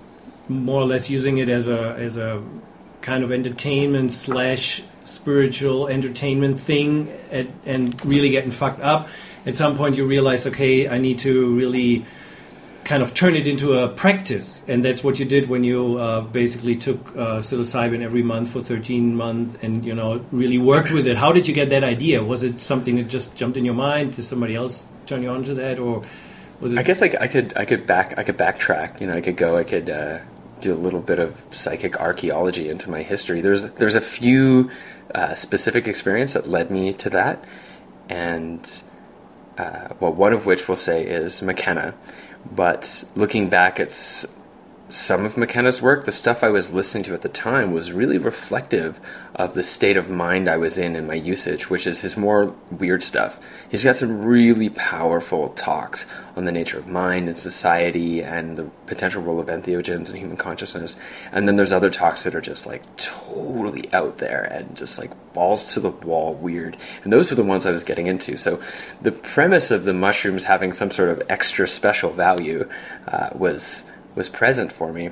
more 0.47 0.81
or 0.81 0.85
less 0.85 1.09
using 1.09 1.37
it 1.37 1.49
as 1.49 1.67
a 1.67 1.95
as 1.97 2.17
a 2.17 2.43
kind 3.01 3.23
of 3.23 3.31
entertainment 3.31 4.11
slash 4.11 4.81
spiritual 5.03 5.87
entertainment 5.87 6.59
thing 6.59 7.11
at, 7.31 7.47
and 7.65 8.03
really 8.05 8.29
getting 8.29 8.51
fucked 8.51 8.81
up. 8.81 9.07
At 9.45 9.55
some 9.55 9.77
point 9.77 9.95
you 9.95 10.05
realize 10.05 10.47
okay 10.47 10.87
i 10.89 10.97
need 10.97 11.19
to 11.19 11.53
really 11.53 12.03
kind 12.85 13.01
of 13.01 13.13
turn 13.15 13.35
it 13.35 13.47
into 13.47 13.73
a 13.73 13.89
practice. 13.89 14.63
And 14.67 14.85
that's 14.85 15.03
what 15.03 15.19
you 15.19 15.25
did 15.25 15.49
when 15.49 15.63
you 15.63 15.97
uh, 15.97 16.21
basically 16.21 16.75
took 16.75 17.09
uh, 17.09 17.41
psilocybin 17.41 18.01
every 18.01 18.21
month 18.21 18.49
for 18.49 18.61
13 18.61 19.15
months 19.15 19.57
and 19.61 19.83
you 19.83 19.93
know 19.93 20.23
really 20.31 20.59
worked 20.59 20.91
with 20.91 21.07
it. 21.07 21.17
How 21.17 21.31
did 21.33 21.47
you 21.47 21.53
get 21.53 21.69
that 21.69 21.83
idea? 21.83 22.23
Was 22.23 22.43
it 22.43 22.61
something 22.61 22.95
that 22.95 23.09
just 23.09 23.35
jumped 23.35 23.57
in 23.57 23.65
your 23.65 23.73
mind? 23.73 24.13
Did 24.13 24.23
somebody 24.23 24.55
else 24.55 24.85
turn 25.07 25.23
you 25.23 25.29
on 25.29 25.43
to 25.45 25.55
that? 25.55 25.79
Or 25.79 26.03
was 26.61 26.71
it 26.71 26.79
i 26.79 26.83
guess 26.83 27.01
like 27.01 27.15
i 27.19 27.27
could 27.27 27.51
i 27.57 27.65
could 27.65 27.85
back 27.85 28.13
i 28.17 28.23
could 28.23 28.37
backtrack. 28.37 29.01
You 29.01 29.07
know 29.07 29.15
i 29.15 29.21
could 29.21 29.35
go 29.35 29.57
i 29.57 29.63
could 29.63 29.89
uh 29.89 30.19
do 30.65 30.73
a 30.73 30.75
little 30.75 31.01
bit 31.01 31.19
of 31.19 31.43
psychic 31.51 31.99
archaeology 31.99 32.69
into 32.69 32.89
my 32.89 33.03
history. 33.03 33.41
There's 33.41 33.63
there's 33.73 33.95
a 33.95 34.01
few 34.01 34.71
uh, 35.13 35.35
specific 35.35 35.87
experience 35.87 36.33
that 36.33 36.47
led 36.47 36.71
me 36.71 36.93
to 36.93 37.09
that, 37.11 37.43
and 38.09 38.61
uh, 39.57 39.89
well, 39.99 40.13
one 40.13 40.33
of 40.33 40.45
which 40.45 40.67
we'll 40.67 40.77
say 40.77 41.05
is 41.05 41.41
McKenna. 41.41 41.93
But 42.51 43.03
looking 43.15 43.49
back 43.49 43.79
at 43.79 43.91
some 44.89 45.25
of 45.25 45.35
McKenna's 45.35 45.81
work, 45.81 46.05
the 46.05 46.11
stuff 46.11 46.43
I 46.43 46.49
was 46.49 46.71
listening 46.71 47.03
to 47.05 47.13
at 47.15 47.21
the 47.21 47.29
time 47.29 47.73
was 47.73 47.91
really 47.91 48.19
reflective 48.19 48.99
of 49.33 49.53
the 49.53 49.63
state 49.63 49.97
of 49.97 50.09
mind 50.09 50.47
I 50.47 50.57
was 50.57 50.77
in 50.77 50.95
in 50.95 51.07
my 51.07 51.15
usage, 51.15 51.69
which 51.69 51.87
is 51.87 52.01
his 52.01 52.15
more 52.15 52.53
weird 52.69 53.03
stuff. 53.03 53.39
He's 53.67 53.83
got 53.83 53.95
some 53.95 54.23
really 54.23 54.69
powerful 54.69 55.49
talks 55.49 56.05
on 56.35 56.43
the 56.43 56.51
nature 56.51 56.77
of 56.77 56.87
mind 56.87 57.27
and 57.27 57.37
society 57.37 58.21
and 58.21 58.55
the 58.55 58.65
potential 58.85 59.23
role 59.23 59.39
of 59.39 59.47
entheogens 59.47 60.09
in 60.09 60.17
human 60.17 60.37
consciousness. 60.37 60.95
And 61.31 61.47
then 61.47 61.55
there's 61.55 61.73
other 61.73 61.89
talks 61.89 62.23
that 62.23 62.35
are 62.35 62.41
just 62.41 62.67
like 62.67 62.83
totally 62.95 63.91
out 63.91 64.19
there 64.19 64.43
and 64.43 64.77
just 64.77 64.99
like 64.99 65.11
balls 65.33 65.73
to 65.73 65.79
the 65.79 65.89
wall 65.89 66.35
weird. 66.35 66.77
And 67.03 67.11
those 67.11 67.31
are 67.31 67.35
the 67.35 67.43
ones 67.43 67.65
I 67.65 67.71
was 67.71 67.83
getting 67.83 68.07
into. 68.07 68.37
So 68.37 68.61
the 69.01 69.11
premise 69.11 69.71
of 69.71 69.83
the 69.83 69.93
mushrooms 69.93 70.43
having 70.43 70.73
some 70.73 70.91
sort 70.91 71.09
of 71.09 71.23
extra 71.27 71.67
special 71.67 72.11
value 72.11 72.69
uh, 73.07 73.29
was 73.33 73.83
was 74.15 74.29
present 74.29 74.71
for 74.71 74.91
me. 74.91 75.11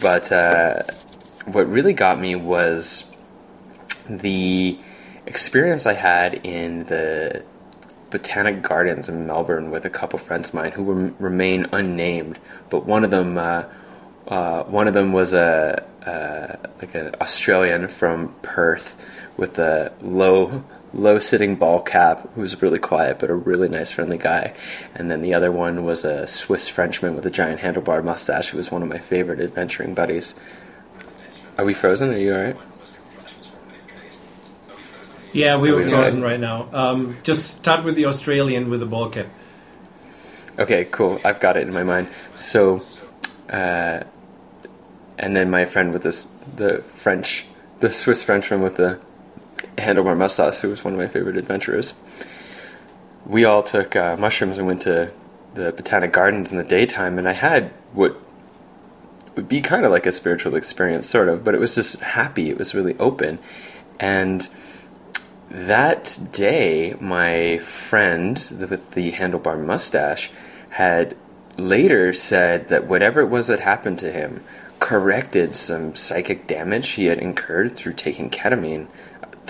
But 0.00 0.30
uh, 0.30 0.82
what 1.46 1.68
really 1.68 1.92
got 1.92 2.20
me 2.20 2.34
was 2.34 3.10
the 4.08 4.78
experience 5.26 5.86
I 5.86 5.94
had 5.94 6.34
in 6.46 6.84
the 6.84 7.42
botanic 8.10 8.62
gardens 8.62 9.08
in 9.08 9.26
Melbourne 9.26 9.70
with 9.70 9.84
a 9.84 9.90
couple 9.90 10.18
friends 10.18 10.48
of 10.48 10.54
mine 10.54 10.72
who 10.72 11.14
remain 11.18 11.66
unnamed. 11.72 12.38
But 12.70 12.86
one 12.86 13.04
of 13.04 13.10
them, 13.10 13.38
uh, 13.38 13.64
uh, 14.28 14.64
one 14.64 14.86
of 14.86 14.94
them 14.94 15.12
was 15.12 15.32
a 15.32 15.84
uh, 16.06 16.68
like 16.80 16.94
an 16.94 17.14
Australian 17.20 17.88
from 17.88 18.34
Perth 18.42 18.96
with 19.36 19.58
a 19.58 19.92
low 20.00 20.64
low 20.94 21.18
sitting 21.18 21.56
ball 21.56 21.80
cap 21.80 22.28
who 22.34 22.40
was 22.42 22.60
really 22.60 22.78
quiet 22.78 23.18
but 23.18 23.30
a 23.30 23.34
really 23.34 23.68
nice 23.68 23.90
friendly 23.90 24.18
guy 24.18 24.54
and 24.94 25.10
then 25.10 25.22
the 25.22 25.32
other 25.32 25.50
one 25.50 25.84
was 25.84 26.04
a 26.04 26.26
swiss 26.26 26.68
frenchman 26.68 27.14
with 27.16 27.24
a 27.24 27.30
giant 27.30 27.60
handlebar 27.60 28.04
mustache 28.04 28.50
who 28.50 28.58
was 28.58 28.70
one 28.70 28.82
of 28.82 28.88
my 28.88 28.98
favorite 28.98 29.40
adventuring 29.40 29.94
buddies 29.94 30.34
are 31.56 31.64
we 31.64 31.72
frozen 31.74 32.10
are 32.10 32.18
you 32.18 32.34
all 32.34 32.42
right 32.42 32.56
Yeah, 35.32 35.56
we 35.56 35.70
Are 35.70 35.76
were 35.76 35.78
we 35.82 35.88
frozen 35.88 36.20
good? 36.20 36.26
right 36.26 36.38
now. 36.40 36.68
Um, 36.72 37.16
just 37.22 37.56
start 37.56 37.84
with 37.84 37.94
the 37.96 38.04
Australian 38.04 38.68
with 38.68 38.80
the 38.80 38.86
ball 38.86 39.08
cap. 39.08 39.28
Okay, 40.58 40.84
cool. 40.84 41.18
I've 41.24 41.40
got 41.40 41.56
it 41.56 41.66
in 41.66 41.72
my 41.72 41.82
mind. 41.82 42.08
So, 42.36 42.82
uh, 43.48 44.02
and 45.18 45.34
then 45.34 45.50
my 45.50 45.64
friend 45.64 45.92
with 45.92 46.02
this, 46.02 46.26
the 46.56 46.82
French, 46.82 47.46
the 47.80 47.90
Swiss 47.90 48.22
Frenchman 48.22 48.60
with 48.60 48.76
the 48.76 49.00
handlebar 49.76 50.16
mustache, 50.16 50.58
who 50.58 50.68
was 50.68 50.84
one 50.84 50.94
of 50.94 51.00
my 51.00 51.08
favorite 51.08 51.36
adventurers. 51.36 51.94
We 53.26 53.44
all 53.44 53.62
took 53.62 53.94
uh, 53.96 54.16
mushrooms 54.16 54.58
and 54.58 54.66
went 54.66 54.82
to 54.82 55.12
the 55.54 55.72
Botanic 55.72 56.12
Gardens 56.12 56.50
in 56.50 56.58
the 56.58 56.64
daytime, 56.64 57.18
and 57.18 57.28
I 57.28 57.32
had 57.32 57.70
what 57.92 58.16
would 59.36 59.48
be 59.48 59.60
kind 59.60 59.84
of 59.84 59.92
like 59.92 60.06
a 60.06 60.12
spiritual 60.12 60.56
experience, 60.56 61.08
sort 61.08 61.28
of, 61.28 61.44
but 61.44 61.54
it 61.54 61.60
was 61.60 61.74
just 61.74 62.00
happy. 62.00 62.50
It 62.50 62.58
was 62.58 62.74
really 62.74 62.96
open, 62.98 63.38
and 64.00 64.48
that 65.50 66.18
day, 66.32 66.96
my 67.00 67.58
friend 67.58 68.36
with 68.50 68.92
the 68.92 69.12
handlebar 69.12 69.62
mustache 69.62 70.30
had 70.70 71.16
later 71.58 72.14
said 72.14 72.68
that 72.68 72.86
whatever 72.86 73.20
it 73.20 73.28
was 73.28 73.46
that 73.48 73.60
happened 73.60 73.98
to 73.98 74.10
him 74.10 74.42
corrected 74.80 75.54
some 75.54 75.94
psychic 75.94 76.46
damage 76.46 76.90
he 76.90 77.04
had 77.06 77.18
incurred 77.18 77.76
through 77.76 77.92
taking 77.92 78.30
ketamine 78.30 78.86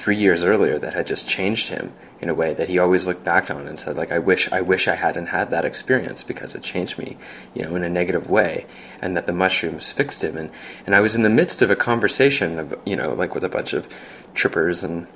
three 0.02 0.16
years 0.16 0.42
earlier 0.42 0.78
that 0.78 0.94
had 0.94 1.06
just 1.06 1.28
changed 1.28 1.68
him 1.68 1.92
in 2.20 2.28
a 2.28 2.34
way 2.34 2.54
that 2.54 2.68
he 2.68 2.78
always 2.78 3.06
looked 3.06 3.24
back 3.24 3.50
on 3.50 3.68
and 3.68 3.78
said 3.78 3.96
like 3.96 4.10
I 4.10 4.18
wish 4.18 4.50
I 4.50 4.60
wish 4.60 4.88
I 4.88 4.96
hadn't 4.96 5.26
had 5.26 5.50
that 5.50 5.64
experience 5.64 6.22
because 6.22 6.54
it 6.54 6.62
changed 6.62 6.98
me 6.98 7.16
you 7.54 7.62
know 7.62 7.76
in 7.76 7.84
a 7.84 7.88
negative 7.88 8.28
way 8.28 8.66
and 9.00 9.16
that 9.16 9.26
the 9.26 9.32
mushrooms 9.32 9.92
fixed 9.92 10.24
him 10.24 10.36
and 10.36 10.50
and 10.86 10.94
I 10.96 11.00
was 11.00 11.14
in 11.14 11.22
the 11.22 11.30
midst 11.30 11.62
of 11.62 11.70
a 11.70 11.76
conversation 11.76 12.58
of 12.58 12.78
you 12.84 12.96
know 12.96 13.14
like 13.14 13.34
with 13.34 13.44
a 13.44 13.48
bunch 13.48 13.72
of 13.74 13.86
trippers 14.34 14.82
and 14.82 15.06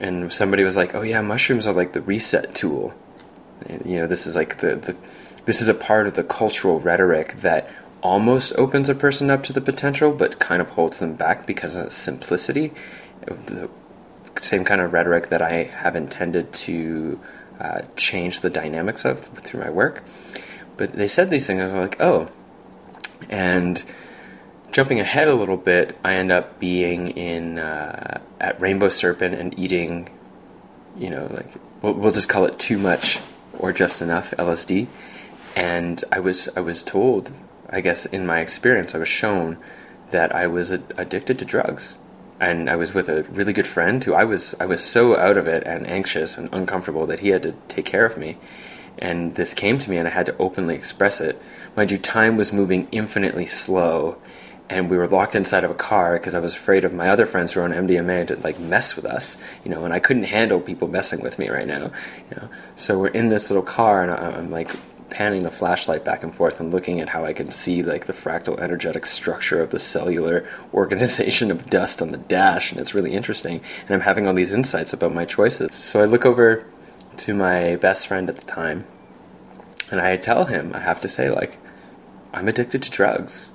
and 0.00 0.32
somebody 0.32 0.64
was 0.64 0.76
like, 0.76 0.94
"Oh 0.94 1.02
yeah, 1.02 1.20
mushrooms 1.20 1.66
are 1.66 1.74
like 1.74 1.92
the 1.92 2.00
reset 2.00 2.54
tool." 2.54 2.94
You 3.84 4.00
know, 4.00 4.06
this 4.06 4.26
is 4.26 4.34
like 4.34 4.58
the, 4.58 4.76
the 4.76 4.96
this 5.44 5.62
is 5.62 5.68
a 5.68 5.74
part 5.74 6.06
of 6.06 6.14
the 6.14 6.24
cultural 6.24 6.80
rhetoric 6.80 7.40
that 7.40 7.70
almost 8.02 8.52
opens 8.56 8.88
a 8.88 8.94
person 8.94 9.30
up 9.30 9.42
to 9.44 9.52
the 9.52 9.60
potential, 9.60 10.12
but 10.12 10.38
kind 10.38 10.60
of 10.60 10.70
holds 10.70 10.98
them 10.98 11.14
back 11.14 11.46
because 11.46 11.76
of 11.76 11.92
simplicity. 11.92 12.72
The 13.24 13.68
same 14.40 14.64
kind 14.64 14.80
of 14.80 14.92
rhetoric 14.92 15.28
that 15.30 15.42
I 15.42 15.64
have 15.64 15.96
intended 15.96 16.52
to 16.52 17.20
uh, 17.60 17.82
change 17.96 18.40
the 18.40 18.50
dynamics 18.50 19.04
of 19.04 19.20
through 19.38 19.60
my 19.60 19.70
work. 19.70 20.02
But 20.76 20.92
they 20.92 21.08
said 21.08 21.30
these 21.30 21.46
things, 21.46 21.60
I 21.60 21.66
was 21.66 21.74
like, 21.74 22.00
"Oh," 22.00 22.28
and 23.30 23.82
jumping 24.72 25.00
ahead 25.00 25.28
a 25.28 25.34
little 25.34 25.56
bit, 25.56 25.98
I 26.04 26.14
end 26.14 26.30
up 26.30 26.58
being 26.60 27.08
in 27.08 27.58
uh, 27.58 28.20
at 28.40 28.60
Rainbow 28.60 28.88
Serpent 28.88 29.34
and 29.34 29.58
eating, 29.58 30.10
you 30.96 31.08
know, 31.10 31.28
like 31.32 31.48
we'll, 31.82 31.94
we'll 31.94 32.12
just 32.12 32.28
call 32.28 32.44
it 32.44 32.58
too 32.58 32.78
much 32.78 33.18
or 33.58 33.72
just 33.72 34.02
enough 34.02 34.32
LSD. 34.32 34.86
And 35.54 36.04
I 36.12 36.20
was 36.20 36.48
I 36.56 36.60
was 36.60 36.82
told, 36.82 37.32
I 37.70 37.80
guess 37.80 38.04
in 38.04 38.26
my 38.26 38.40
experience, 38.40 38.94
I 38.94 38.98
was 38.98 39.08
shown 39.08 39.56
that 40.10 40.34
I 40.34 40.46
was 40.46 40.70
a- 40.70 40.82
addicted 40.96 41.38
to 41.38 41.44
drugs. 41.44 41.96
And 42.38 42.68
I 42.68 42.76
was 42.76 42.92
with 42.92 43.08
a 43.08 43.22
really 43.24 43.52
good 43.52 43.66
friend 43.66 44.02
who 44.04 44.12
I 44.12 44.24
was 44.24 44.54
I 44.60 44.66
was 44.66 44.82
so 44.82 45.16
out 45.16 45.38
of 45.38 45.46
it 45.46 45.62
and 45.64 45.86
anxious 45.86 46.36
and 46.36 46.48
uncomfortable 46.52 47.06
that 47.06 47.20
he 47.20 47.28
had 47.28 47.42
to 47.44 47.52
take 47.68 47.86
care 47.86 48.04
of 48.04 48.16
me. 48.18 48.36
And 48.98 49.34
this 49.34 49.54
came 49.54 49.78
to 49.78 49.90
me, 49.90 49.98
and 49.98 50.08
I 50.08 50.10
had 50.10 50.26
to 50.26 50.36
openly 50.38 50.74
express 50.74 51.20
it. 51.20 51.40
Mind 51.76 51.90
you, 51.90 51.98
time 51.98 52.36
was 52.36 52.52
moving 52.52 52.88
infinitely 52.92 53.46
slow, 53.46 54.16
and 54.70 54.90
we 54.90 54.96
were 54.96 55.06
locked 55.06 55.34
inside 55.34 55.64
of 55.64 55.70
a 55.70 55.74
car 55.74 56.14
because 56.14 56.34
I 56.34 56.40
was 56.40 56.54
afraid 56.54 56.84
of 56.84 56.92
my 56.94 57.10
other 57.10 57.26
friends 57.26 57.52
who 57.52 57.60
were 57.60 57.66
on 57.66 57.72
MDMA 57.72 58.26
to 58.28 58.36
like 58.36 58.58
mess 58.58 58.96
with 58.96 59.04
us, 59.04 59.36
you 59.64 59.70
know, 59.70 59.84
and 59.84 59.92
I 59.92 60.00
couldn't 60.00 60.24
handle 60.24 60.60
people 60.60 60.88
messing 60.88 61.20
with 61.20 61.38
me 61.38 61.48
right 61.48 61.66
now, 61.66 61.90
you 62.30 62.36
know. 62.36 62.48
So 62.74 62.98
we're 62.98 63.08
in 63.08 63.28
this 63.28 63.50
little 63.50 63.62
car, 63.62 64.02
and 64.02 64.10
I'm 64.10 64.50
like 64.50 64.74
panning 65.10 65.42
the 65.42 65.50
flashlight 65.50 66.04
back 66.04 66.22
and 66.22 66.34
forth 66.34 66.60
and 66.60 66.72
looking 66.72 67.00
at 67.00 67.08
how 67.08 67.24
I 67.24 67.32
can 67.32 67.50
see 67.50 67.82
like 67.82 68.06
the 68.06 68.12
fractal 68.12 68.58
energetic 68.58 69.06
structure 69.06 69.62
of 69.62 69.70
the 69.70 69.78
cellular 69.78 70.48
organization 70.74 71.50
of 71.50 71.70
dust 71.70 72.02
on 72.02 72.10
the 72.10 72.18
dash, 72.18 72.70
and 72.70 72.80
it's 72.80 72.94
really 72.94 73.14
interesting. 73.14 73.60
And 73.86 73.90
I'm 73.90 74.00
having 74.00 74.26
all 74.26 74.34
these 74.34 74.52
insights 74.52 74.92
about 74.92 75.14
my 75.14 75.24
choices. 75.24 75.74
So 75.74 76.00
I 76.00 76.04
look 76.04 76.26
over 76.26 76.66
to 77.18 77.34
my 77.34 77.76
best 77.76 78.06
friend 78.06 78.28
at 78.28 78.36
the 78.36 78.46
time, 78.46 78.86
and 79.90 80.00
I 80.00 80.16
tell 80.16 80.46
him, 80.46 80.72
I 80.74 80.80
have 80.80 81.00
to 81.02 81.08
say, 81.08 81.30
like, 81.30 81.58
I'm 82.32 82.48
addicted 82.48 82.82
to 82.82 82.90
drugs 82.90 83.50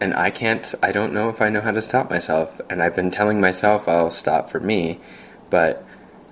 and 0.00 0.14
I 0.14 0.30
can't, 0.30 0.74
I 0.82 0.92
don't 0.92 1.12
know 1.12 1.28
if 1.28 1.42
I 1.42 1.48
know 1.48 1.60
how 1.60 1.72
to 1.72 1.80
stop 1.80 2.10
myself. 2.10 2.60
And 2.70 2.82
I've 2.82 2.94
been 2.94 3.10
telling 3.10 3.40
myself 3.40 3.88
I'll 3.88 4.10
stop 4.10 4.50
for 4.50 4.60
me, 4.60 5.00
but 5.50 5.84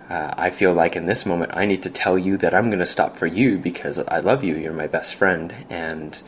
uh, 0.09 0.35
I 0.37 0.51
feel 0.51 0.73
like 0.73 0.97
in 0.97 1.07
this 1.07 1.27
moment 1.27 1.53
I 1.55 1.67
need 1.67 1.83
to 1.83 1.91
tell 1.91 2.17
you 2.19 2.37
that 2.39 2.55
I'm 2.55 2.67
going 2.67 2.79
to 2.79 2.87
stop 2.87 3.17
for 3.17 3.27
you 3.27 3.59
because 3.59 3.99
I 3.99 4.21
love 4.21 4.45
you. 4.45 4.57
You're 4.57 4.73
my 4.73 4.87
best 4.87 5.15
friend, 5.17 5.53
and 5.69 6.21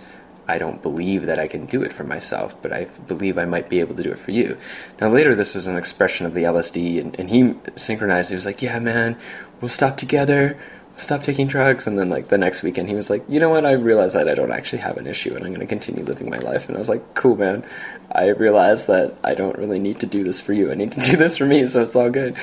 I 0.49 0.57
don't 0.57 0.83
believe 0.83 1.27
that 1.27 1.39
I 1.39 1.47
can 1.47 1.67
do 1.67 1.83
it 1.83 1.93
for 1.93 2.05
myself, 2.05 2.57
but 2.63 2.73
I 2.73 2.87
believe 3.07 3.37
I 3.37 3.45
might 3.45 3.69
be 3.69 3.81
able 3.81 3.95
to 3.97 4.03
do 4.03 4.11
it 4.11 4.19
for 4.19 4.31
you. 4.31 4.57
Now, 4.99 5.11
later, 5.11 5.35
this 5.35 5.55
was 5.55 5.67
an 5.67 5.77
expression 5.77 6.25
of 6.25 6.33
the 6.33 6.45
LSD, 6.45 7.01
and, 7.01 7.21
and 7.21 7.29
he 7.29 7.55
synchronized. 7.77 8.31
He 8.31 8.35
was 8.35 8.47
like, 8.47 8.63
Yeah, 8.63 8.79
man, 8.79 9.19
we'll 9.61 9.69
stop 9.69 9.99
together. 9.99 10.59
Stop 10.97 11.23
taking 11.23 11.47
drugs. 11.47 11.87
And 11.87 11.97
then, 11.97 12.09
like, 12.09 12.29
the 12.29 12.39
next 12.39 12.63
weekend, 12.65 12.89
he 12.89 12.95
was 12.95 13.11
like, 13.11 13.25
You 13.29 13.39
know 13.39 13.51
what? 13.51 13.67
I 13.67 13.73
realized 13.73 14.17
that 14.17 14.29
I 14.29 14.35
don't 14.35 14.51
actually 14.51 14.79
have 14.79 14.97
an 14.97 15.07
issue, 15.07 15.35
and 15.37 15.45
I'm 15.45 15.51
going 15.53 15.61
to 15.61 15.67
continue 15.67 16.03
living 16.03 16.31
my 16.31 16.39
life. 16.39 16.67
And 16.67 16.77
I 16.77 16.81
was 16.81 16.89
like, 16.89 17.15
Cool, 17.15 17.37
man. 17.37 17.63
I 18.11 18.29
realized 18.29 18.87
that 18.87 19.19
I 19.23 19.35
don't 19.35 19.59
really 19.59 19.79
need 19.79 20.01
to 20.01 20.07
do 20.07 20.25
this 20.25 20.41
for 20.41 20.55
you. 20.55 20.73
I 20.73 20.75
need 20.75 20.93
to 20.93 21.01
do 21.11 21.17
this 21.19 21.37
for 21.37 21.45
me, 21.45 21.67
so 21.69 21.83
it's 21.83 21.95
all 21.95 22.09
good. 22.11 22.37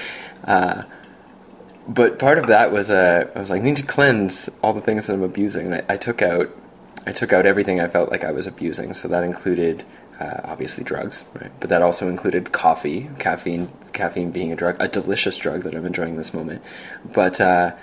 Uh, 0.44 0.84
but 1.88 2.20
part 2.20 2.38
of 2.38 2.48
that 2.48 2.72
was 2.72 2.90
uh, 2.90 3.30
I 3.36 3.40
was 3.40 3.50
like, 3.50 3.62
I 3.62 3.64
need 3.64 3.78
to 3.78 3.84
cleanse 3.84 4.50
all 4.62 4.74
the 4.74 4.82
things 4.82 5.08
that 5.08 5.14
I'm 5.14 5.24
abusing. 5.24 5.68
And 5.68 5.76
I, 5.76 5.94
I 5.94 5.98
took 5.98 6.22
out, 6.22 6.50
I 7.06 7.12
took 7.12 7.34
out 7.34 7.46
everything 7.46 7.80
I 7.80 7.88
felt 7.88 8.10
like 8.12 8.24
I 8.24 8.32
was 8.32 8.48
abusing. 8.48 8.94
So 8.94 9.08
that 9.08 9.24
included 9.24 9.86
uh, 10.20 10.42
obviously 10.44 10.84
drugs, 10.84 11.26
right? 11.40 11.52
But 11.60 11.70
that 11.70 11.82
also 11.82 12.08
included 12.08 12.52
coffee, 12.52 13.10
caffeine, 13.20 13.72
caffeine 13.94 14.32
being 14.32 14.52
a 14.52 14.56
drug, 14.56 14.78
a 14.80 14.88
delicious 14.88 15.38
drug 15.38 15.64
that 15.64 15.76
I'm 15.76 15.86
enjoying 15.86 16.18
this 16.18 16.34
moment. 16.34 16.64
But 17.14 17.40
uh, 17.40 17.76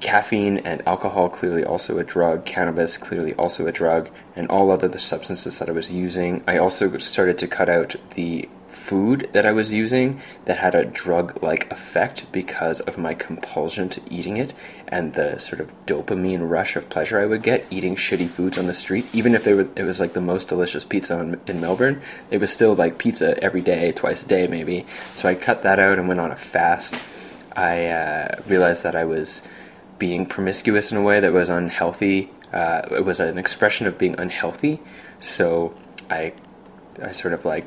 caffeine 0.00 0.58
and 0.58 0.86
alcohol 0.86 1.28
clearly 1.28 1.64
also 1.64 1.98
a 1.98 2.04
drug, 2.04 2.44
cannabis 2.44 2.96
clearly 2.96 3.34
also 3.34 3.66
a 3.66 3.72
drug, 3.72 4.10
and 4.36 4.48
all 4.48 4.70
other 4.70 4.88
the 4.88 4.98
substances 4.98 5.58
that 5.58 5.68
I 5.68 5.72
was 5.72 5.92
using. 5.92 6.44
I 6.46 6.58
also 6.58 6.96
started 6.98 7.38
to 7.38 7.48
cut 7.48 7.68
out 7.68 7.96
the 8.14 8.48
food 8.88 9.28
that 9.34 9.44
I 9.44 9.52
was 9.52 9.74
using 9.74 10.22
that 10.46 10.56
had 10.56 10.74
a 10.74 10.82
drug 10.82 11.42
like 11.42 11.70
effect 11.70 12.24
because 12.32 12.80
of 12.80 12.96
my 12.96 13.12
compulsion 13.12 13.90
to 13.90 14.00
eating 14.08 14.38
it 14.38 14.54
and 14.86 15.12
the 15.12 15.38
sort 15.38 15.60
of 15.60 15.70
dopamine 15.84 16.48
rush 16.48 16.74
of 16.74 16.88
pleasure 16.88 17.20
I 17.20 17.26
would 17.26 17.42
get 17.42 17.66
eating 17.70 17.96
shitty 17.96 18.30
foods 18.30 18.56
on 18.56 18.64
the 18.64 18.72
street. 18.72 19.04
Even 19.12 19.34
if 19.34 19.44
they 19.44 19.52
were, 19.52 19.68
it 19.76 19.82
was 19.82 20.00
like 20.00 20.14
the 20.14 20.22
most 20.22 20.48
delicious 20.48 20.84
pizza 20.84 21.20
in, 21.20 21.38
in 21.46 21.60
Melbourne, 21.60 22.00
it 22.30 22.38
was 22.38 22.50
still 22.50 22.74
like 22.74 22.96
pizza 22.96 23.38
every 23.42 23.60
day, 23.60 23.92
twice 23.92 24.24
a 24.24 24.26
day 24.26 24.46
maybe. 24.46 24.86
So 25.12 25.28
I 25.28 25.34
cut 25.34 25.64
that 25.64 25.78
out 25.78 25.98
and 25.98 26.08
went 26.08 26.20
on 26.20 26.30
a 26.30 26.36
fast. 26.36 26.98
I 27.54 27.88
uh, 27.88 28.40
realized 28.46 28.84
that 28.84 28.94
I 28.94 29.04
was 29.04 29.42
being 29.98 30.24
promiscuous 30.24 30.90
in 30.92 30.96
a 30.96 31.02
way 31.02 31.20
that 31.20 31.32
was 31.34 31.50
unhealthy. 31.50 32.30
Uh, 32.54 32.88
it 32.92 33.04
was 33.04 33.20
an 33.20 33.36
expression 33.36 33.86
of 33.86 33.98
being 33.98 34.18
unhealthy. 34.18 34.80
So 35.20 35.74
I, 36.08 36.32
I 37.02 37.12
sort 37.12 37.34
of 37.34 37.44
like 37.44 37.66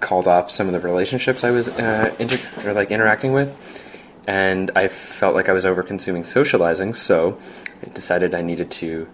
called 0.00 0.26
off 0.26 0.50
some 0.50 0.66
of 0.66 0.72
the 0.72 0.80
relationships 0.80 1.44
I 1.44 1.50
was 1.50 1.68
uh, 1.68 2.14
inter- 2.18 2.68
or 2.68 2.72
like 2.72 2.90
interacting 2.90 3.32
with, 3.32 3.56
and 4.26 4.70
I 4.76 4.88
felt 4.88 5.34
like 5.34 5.48
I 5.48 5.52
was 5.52 5.66
over 5.66 5.82
consuming 5.82 6.24
socializing. 6.24 6.94
So 6.94 7.38
I 7.82 7.88
decided 7.88 8.34
I 8.34 8.42
needed 8.42 8.70
to, 8.72 9.08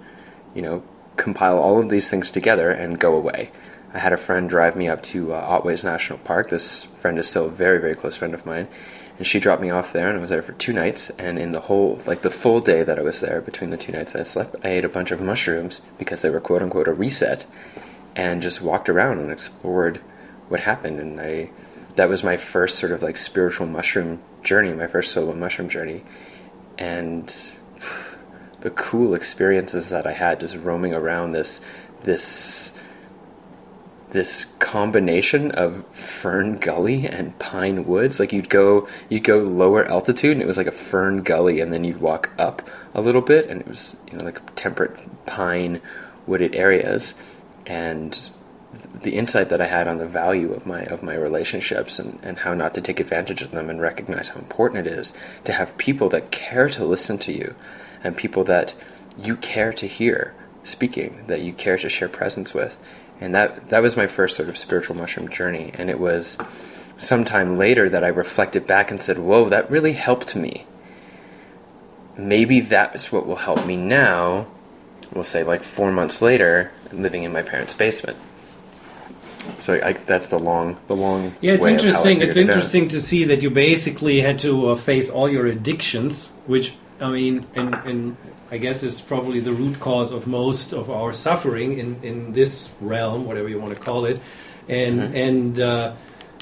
you 0.55 0.63
know, 0.63 0.83
compile 1.17 1.59
all 1.59 1.81
of 1.81 1.89
these 1.89 2.09
things 2.09 2.31
together 2.31 2.71
and 2.71 2.99
go 2.99 3.15
away. 3.15 3.51
I 3.93 3.99
had 3.99 4.13
a 4.13 4.17
friend 4.17 4.49
drive 4.49 4.75
me 4.75 4.89
up 4.89 5.05
to 5.05 5.33
uh, 5.33 5.61
Otways 5.61 5.85
National 5.85 6.19
Park. 6.19 6.51
This 6.51 6.83
friend 6.83 7.17
is 7.17 7.29
still 7.29 7.47
a 7.47 7.51
very, 7.51 7.79
very 7.79 7.95
close 7.95 8.17
friend 8.17 8.35
of 8.35 8.45
mine. 8.45 8.67
And 9.17 9.25
she 9.25 9.39
dropped 9.39 9.63
me 9.63 9.71
off 9.71 9.93
there, 9.93 10.09
and 10.09 10.19
I 10.19 10.21
was 10.21 10.31
there 10.31 10.43
for 10.43 10.55
two 10.55 10.73
nights. 10.73 11.11
And 11.11 11.39
in 11.39 11.51
the 11.51 11.61
whole, 11.61 12.01
like 12.05 12.23
the 12.23 12.31
full 12.31 12.61
day 12.61 12.83
that 12.83 12.99
I 12.99 13.03
was 13.03 13.21
there, 13.21 13.41
between 13.41 13.71
the 13.71 13.77
two 13.77 13.93
nights 13.93 14.17
I 14.17 14.25
slept, 14.25 14.57
I 14.65 14.71
ate 14.71 14.85
a 14.85 14.89
bunch 14.89 15.13
of 15.13 15.21
mushrooms 15.21 15.81
because 15.97 16.23
they 16.23 16.31
were 16.31 16.41
quote 16.41 16.63
unquote 16.63 16.89
a 16.89 16.93
reset, 16.93 17.47
and 18.17 18.43
just 18.43 18.61
walked 18.61 18.89
around 18.89 19.21
and 19.21 19.31
explored 19.31 20.01
what 20.49 20.61
happened. 20.61 20.99
And 21.01 21.21
I, 21.21 21.51
that 21.97 22.09
was 22.09 22.23
my 22.23 22.37
first 22.37 22.79
sort 22.79 22.93
of 22.93 23.03
like 23.03 23.17
spiritual 23.17 23.67
mushroom 23.67 24.23
journey, 24.43 24.73
my 24.73 24.87
first 24.87 25.13
solo 25.13 25.35
mushroom 25.35 25.69
journey. 25.69 26.05
And 26.79 27.33
the 28.61 28.71
cool 28.71 29.15
experiences 29.15 29.91
that 29.91 30.07
I 30.07 30.13
had 30.13 30.41
just 30.41 30.57
roaming 30.57 30.95
around 30.95 31.33
this, 31.33 31.61
this 32.03 32.73
this 34.15 34.45
combination 34.61 35.51
of 35.51 35.85
fern 35.89 36.57
gully 36.57 37.05
and 37.05 37.37
pine 37.41 37.85
woods. 37.85 38.21
Like 38.21 38.33
you'd 38.33 38.49
go 38.49 38.89
you'd 39.11 39.25
go 39.25 39.39
lower 39.39 39.85
altitude 39.85 40.33
and 40.33 40.41
it 40.41 40.47
was 40.47 40.57
like 40.57 40.69
a 40.69 40.73
fern 40.73 41.25
gully, 41.25 41.61
and 41.61 41.73
then 41.73 41.83
you'd 41.83 42.01
walk 42.01 42.31
up 42.39 42.63
a 42.95 43.01
little 43.01 43.21
bit 43.21 43.51
and 43.51 43.61
it 43.61 43.67
was 43.67 43.97
you 44.11 44.17
know 44.17 44.25
like 44.25 44.55
temperate 44.55 44.97
pine 45.27 45.83
wooded 46.29 46.55
areas, 46.55 47.15
and 47.67 48.31
the 49.03 49.17
insight 49.17 49.49
that 49.49 49.61
I 49.61 49.67
had 49.67 49.89
on 49.89 49.99
the 49.99 50.07
value 50.07 50.53
of 50.53 50.67
my 50.67 50.83
of 50.83 51.03
my 51.03 51.15
relationships 51.15 51.99
and, 51.99 52.19
and 52.23 52.39
how 52.39 52.55
not 52.55 52.75
to 52.75 52.81
take 52.81 53.01
advantage 53.01 53.43
of 53.43 53.51
them 53.51 53.69
and 53.69 53.81
recognize 53.81 54.29
how 54.29 54.41
important 54.41 54.87
it 54.87 54.93
is 54.93 55.13
to 55.45 55.53
have 55.53 55.77
people 55.79 56.09
that 56.11 56.31
care 56.31 56.69
to 56.71 56.85
listen 56.85 57.19
to 57.19 57.33
you 57.33 57.55
and 58.03 58.17
people 58.17 58.45
that 58.45 58.75
you 59.19 59.37
care 59.37 59.73
to 59.73 59.87
hear 59.87 60.35
speaking, 60.63 61.25
that 61.27 61.43
you 61.43 61.53
care 61.53 61.77
to 61.79 61.89
share 61.89 62.09
presence 62.09 62.55
with. 62.55 62.77
And 63.21 63.35
that 63.35 63.69
that 63.71 63.83
was 63.83 63.97
my 63.97 64.07
first 64.07 64.37
sort 64.37 64.49
of 64.49 64.59
spiritual 64.59 64.97
mushroom 64.97 65.29
journey. 65.29 65.73
And 65.75 65.91
it 65.91 65.99
was 65.99 66.37
sometime 66.97 67.57
later 67.57 67.89
that 67.89 68.05
I 68.05 68.09
reflected 68.09 68.67
back 68.67 68.91
and 68.91 69.03
said, 69.03 69.19
Whoa, 69.19 69.49
that 69.49 69.71
really 69.71 69.93
helped 69.93 70.35
me. 70.35 70.67
Maybe 72.17 72.61
that's 72.61 73.11
what 73.11 73.27
will 73.27 73.37
help 73.37 73.67
me 73.67 73.77
now. 73.77 74.47
We'll 75.13 75.25
say 75.25 75.43
like 75.43 75.63
four 75.63 75.91
months 75.91 76.23
later, 76.23 76.71
living 76.93 77.25
in 77.25 77.33
my 77.33 77.43
parents' 77.43 77.75
basement. 77.75 78.19
So 79.59 79.81
I, 79.83 79.93
that's 79.93 80.29
the 80.29 80.39
long, 80.39 80.79
the 80.87 80.97
long. 80.97 81.35
Yeah, 81.41 81.53
it's 81.55 81.65
way 81.65 81.75
of 81.75 81.81
how 81.81 81.85
I 81.85 81.89
interesting. 81.89 82.23
It's 82.23 82.37
interesting 82.37 82.89
to 82.89 83.01
see 83.01 83.25
that 83.25 83.43
you 83.43 83.51
basically 83.51 84.21
had 84.21 84.39
to 84.41 84.71
uh, 84.71 84.77
face 84.77 85.11
all 85.11 85.29
your 85.29 85.47
addictions, 85.47 86.33
which 86.47 86.75
I 87.01 87.11
mean, 87.11 87.47
and, 87.55 87.75
and 87.85 88.17
I 88.51 88.59
guess 88.59 88.83
is 88.83 89.01
probably 89.01 89.41
the 89.41 89.53
root 89.53 89.81
cause 89.81 90.13
of 90.13 90.27
most 90.27 90.73
of 90.73 90.91
our 90.91 91.13
suffering 91.13 91.79
in, 91.79 92.01
in 92.03 92.33
this 92.33 92.71
realm, 92.81 93.27
whatever 93.27 93.49
you 93.49 93.59
want 93.61 93.75
to 93.75 93.81
call 93.81 94.05
it, 94.05 94.21
and 94.69 95.01
Mm-hmm. 95.01 95.17
and 95.17 95.61
uh, 95.61 95.95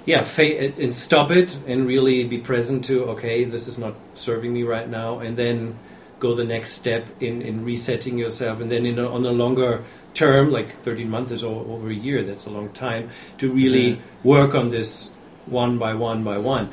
yeah, 0.04 0.22
fa- 0.22 0.72
and 0.80 0.94
stop 0.94 1.30
it 1.30 1.56
and 1.66 1.86
really 1.86 2.24
be 2.24 2.38
present 2.38 2.84
to 2.86 3.04
okay, 3.10 3.44
this 3.44 3.66
is 3.68 3.78
not 3.78 3.94
serving 4.14 4.52
me 4.52 4.62
right 4.62 4.88
now, 4.88 5.20
and 5.20 5.36
then 5.36 5.78
go 6.18 6.34
the 6.34 6.44
next 6.44 6.72
step 6.72 7.08
in, 7.20 7.42
in 7.42 7.64
resetting 7.64 8.16
yourself, 8.18 8.60
and 8.60 8.70
then 8.70 8.86
in 8.86 8.98
a, 8.98 9.08
on 9.08 9.24
a 9.26 9.32
longer 9.32 9.82
term, 10.14 10.50
like 10.50 10.72
13 10.72 11.08
months 11.08 11.32
is 11.32 11.44
over 11.44 11.88
a 11.88 11.94
year, 11.94 12.22
that's 12.22 12.46
a 12.46 12.50
long 12.50 12.70
time, 12.70 13.10
to 13.38 13.50
really 13.50 14.00
work 14.22 14.54
on 14.54 14.68
this 14.68 15.12
one 15.46 15.78
by 15.78 15.94
one 15.94 16.22
by 16.24 16.38
one. 16.38 16.70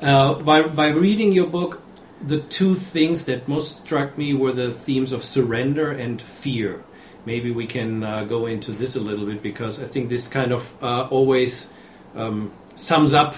Uh, 0.00 0.34
by, 0.34 0.62
by 0.62 0.88
reading 0.88 1.32
your 1.32 1.46
book, 1.46 1.82
the 2.22 2.40
two 2.40 2.74
things 2.74 3.24
that 3.26 3.48
most 3.48 3.82
struck 3.84 4.16
me 4.16 4.34
were 4.34 4.52
the 4.52 4.70
themes 4.70 5.12
of 5.12 5.24
surrender 5.24 5.90
and 5.90 6.20
fear. 6.20 6.82
Maybe 7.26 7.50
we 7.50 7.66
can 7.66 8.02
uh, 8.02 8.24
go 8.24 8.46
into 8.46 8.72
this 8.72 8.96
a 8.96 9.00
little 9.00 9.26
bit 9.26 9.42
because 9.42 9.82
I 9.82 9.86
think 9.86 10.08
this 10.08 10.28
kind 10.28 10.52
of 10.52 10.74
uh, 10.82 11.06
always 11.08 11.70
um, 12.14 12.52
sums 12.76 13.14
up 13.14 13.36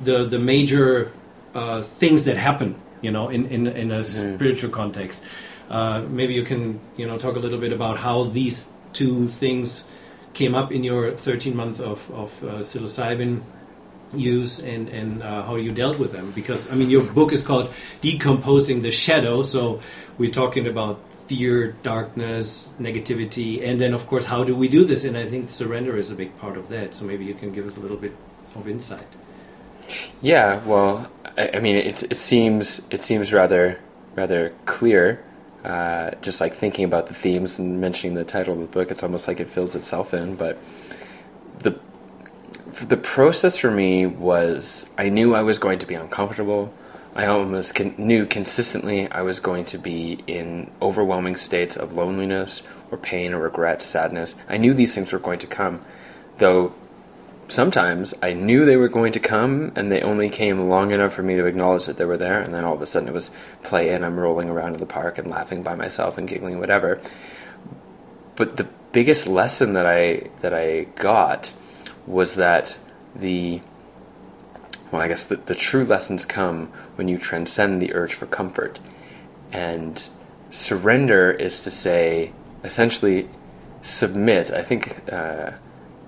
the 0.00 0.24
the 0.24 0.38
major 0.38 1.12
uh, 1.54 1.82
things 1.82 2.24
that 2.24 2.36
happen, 2.36 2.76
you 3.00 3.10
know, 3.10 3.28
in 3.28 3.46
in, 3.46 3.66
in 3.66 3.90
a 3.90 4.04
spiritual 4.04 4.70
context. 4.70 5.24
Uh, 5.70 6.02
maybe 6.08 6.34
you 6.34 6.44
can, 6.44 6.80
you 6.96 7.06
know, 7.06 7.18
talk 7.18 7.36
a 7.36 7.38
little 7.38 7.58
bit 7.58 7.72
about 7.72 7.98
how 7.98 8.24
these 8.24 8.70
two 8.92 9.28
things 9.28 9.88
came 10.34 10.54
up 10.54 10.72
in 10.72 10.84
your 10.84 11.12
13 11.12 11.56
months 11.56 11.80
of 11.80 12.10
of 12.10 12.44
uh, 12.44 12.46
psilocybin 12.60 13.42
use 14.12 14.60
and 14.60 14.88
and 14.88 15.22
uh, 15.22 15.42
how 15.42 15.56
you 15.56 15.72
dealt 15.72 15.98
with 15.98 16.12
them. 16.12 16.32
Because 16.32 16.70
I 16.70 16.74
mean, 16.74 16.90
your 16.90 17.02
book 17.02 17.32
is 17.32 17.42
called 17.42 17.72
"Decomposing 18.00 18.82
the 18.82 18.90
Shadow," 18.90 19.42
so 19.42 19.80
we're 20.18 20.30
talking 20.30 20.66
about 20.66 21.00
fear, 21.26 21.74
darkness, 21.82 22.74
negativity, 22.78 23.66
and 23.66 23.80
then 23.80 23.94
of 23.94 24.06
course, 24.06 24.24
how 24.24 24.44
do 24.44 24.54
we 24.54 24.68
do 24.68 24.84
this? 24.84 25.04
And 25.04 25.16
I 25.16 25.26
think 25.26 25.48
surrender 25.48 25.96
is 25.96 26.10
a 26.10 26.14
big 26.14 26.36
part 26.38 26.56
of 26.56 26.68
that. 26.68 26.94
So 26.94 27.04
maybe 27.04 27.24
you 27.24 27.34
can 27.34 27.52
give 27.52 27.66
us 27.66 27.76
a 27.76 27.80
little 27.80 27.96
bit 27.96 28.12
of 28.54 28.68
insight. 28.68 29.08
Yeah, 30.22 30.64
well, 30.64 31.10
I, 31.36 31.50
I 31.54 31.58
mean, 31.60 31.76
it's, 31.76 32.02
it 32.02 32.16
seems 32.16 32.80
it 32.90 33.02
seems 33.02 33.32
rather 33.32 33.78
rather 34.14 34.50
clear. 34.64 35.24
Uh, 35.64 36.10
just 36.20 36.40
like 36.40 36.54
thinking 36.54 36.84
about 36.84 37.06
the 37.06 37.14
themes 37.14 37.58
and 37.58 37.80
mentioning 37.80 38.14
the 38.14 38.24
title 38.24 38.52
of 38.52 38.60
the 38.60 38.66
book, 38.66 38.90
it's 38.90 39.02
almost 39.02 39.26
like 39.26 39.40
it 39.40 39.48
fills 39.48 39.74
itself 39.74 40.12
in. 40.12 40.34
But 40.36 40.58
the 41.60 41.78
the 42.88 42.96
process 42.96 43.56
for 43.56 43.70
me 43.70 44.04
was 44.04 44.84
I 44.98 45.08
knew 45.08 45.34
I 45.34 45.42
was 45.42 45.58
going 45.58 45.78
to 45.78 45.86
be 45.86 45.94
uncomfortable. 45.94 46.72
I 47.14 47.26
almost 47.26 47.76
con- 47.76 47.94
knew 47.96 48.26
consistently 48.26 49.08
I 49.10 49.22
was 49.22 49.38
going 49.38 49.64
to 49.66 49.78
be 49.78 50.18
in 50.26 50.70
overwhelming 50.82 51.36
states 51.36 51.76
of 51.76 51.92
loneliness 51.92 52.62
or 52.90 52.98
pain 52.98 53.32
or 53.32 53.38
regret, 53.38 53.80
sadness. 53.82 54.34
I 54.48 54.56
knew 54.56 54.74
these 54.74 54.94
things 54.94 55.12
were 55.12 55.20
going 55.20 55.38
to 55.38 55.46
come, 55.46 55.80
though 56.38 56.74
sometimes 57.48 58.14
I 58.22 58.32
knew 58.32 58.64
they 58.64 58.76
were 58.76 58.88
going 58.88 59.12
to 59.12 59.20
come 59.20 59.72
and 59.76 59.90
they 59.90 60.02
only 60.02 60.30
came 60.30 60.68
long 60.68 60.90
enough 60.90 61.12
for 61.12 61.22
me 61.22 61.36
to 61.36 61.46
acknowledge 61.46 61.86
that 61.86 61.96
they 61.96 62.04
were 62.04 62.16
there 62.16 62.40
and 62.40 62.54
then 62.54 62.64
all 62.64 62.74
of 62.74 62.82
a 62.82 62.86
sudden 62.86 63.08
it 63.08 63.14
was 63.14 63.30
play 63.62 63.90
and 63.90 64.04
I'm 64.04 64.18
rolling 64.18 64.48
around 64.48 64.74
in 64.74 64.78
the 64.78 64.86
park 64.86 65.18
and 65.18 65.28
laughing 65.28 65.62
by 65.62 65.74
myself 65.74 66.18
and 66.18 66.28
giggling 66.28 66.58
whatever. 66.58 67.00
But 68.36 68.56
the 68.56 68.68
biggest 68.92 69.26
lesson 69.26 69.72
that 69.74 69.86
I 69.86 70.30
that 70.40 70.54
I 70.54 70.84
got 70.96 71.52
was 72.06 72.36
that 72.36 72.76
the 73.14 73.60
well 74.90 75.02
I 75.02 75.08
guess 75.08 75.24
the, 75.24 75.36
the 75.36 75.54
true 75.54 75.84
lessons 75.84 76.24
come 76.24 76.72
when 76.96 77.08
you 77.08 77.18
transcend 77.18 77.80
the 77.80 77.94
urge 77.94 78.14
for 78.14 78.26
comfort. 78.26 78.78
And 79.52 80.08
surrender 80.50 81.30
is 81.30 81.62
to 81.64 81.70
say 81.70 82.32
essentially 82.62 83.28
submit. 83.82 84.50
I 84.50 84.62
think 84.62 85.12
uh, 85.12 85.52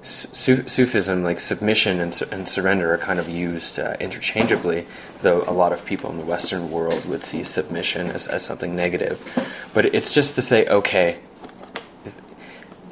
Su- 0.06 0.68
Sufism, 0.68 1.24
like 1.24 1.40
submission 1.40 1.98
and, 2.00 2.14
su- 2.14 2.28
and 2.30 2.48
surrender, 2.48 2.94
are 2.94 2.98
kind 2.98 3.18
of 3.18 3.28
used 3.28 3.80
uh, 3.80 3.96
interchangeably, 3.98 4.86
though 5.22 5.42
a 5.48 5.52
lot 5.52 5.72
of 5.72 5.84
people 5.84 6.10
in 6.10 6.18
the 6.18 6.24
Western 6.24 6.70
world 6.70 7.04
would 7.06 7.24
see 7.24 7.42
submission 7.42 8.10
as, 8.10 8.28
as 8.28 8.44
something 8.44 8.76
negative. 8.76 9.20
But 9.74 9.86
it's 9.86 10.14
just 10.14 10.36
to 10.36 10.42
say, 10.42 10.66
okay, 10.68 11.18
if, 12.04 12.14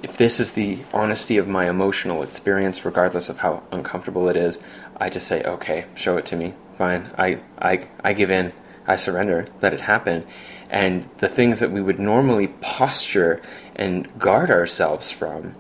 if 0.03 0.17
this 0.17 0.41
is 0.41 0.51
the 0.53 0.81
honesty 0.93 1.37
of 1.37 1.47
my 1.47 1.71
emotional 1.71 2.25
experience, 2.25 2.85
regardless 2.85 3.29
of 3.29 3.39
how 3.39 3.63
uncomfortable 3.71 4.29
it 4.29 4.37
is, 4.37 4.59
I 4.97 5.09
just 5.09 5.29
say, 5.29 5.45
okay, 5.45 5.85
show 5.95 6.17
it 6.17 6.27
to 6.27 6.37
me. 6.37 6.55
Fine. 6.75 7.11
I, 7.17 7.39
I, 7.61 7.87
I 8.03 8.13
give 8.13 8.33
in. 8.33 8.53
I 8.89 8.97
surrender. 8.97 9.47
Let 9.63 9.73
it 9.73 9.81
happen. 9.81 10.27
And 10.69 11.09
the 11.19 11.29
things 11.29 11.61
that 11.61 11.71
we 11.71 11.81
would 11.81 12.01
normally 12.01 12.49
posture 12.49 13.41
and 13.77 14.19
guard 14.19 14.51
ourselves 14.51 15.13
from, 15.13 15.55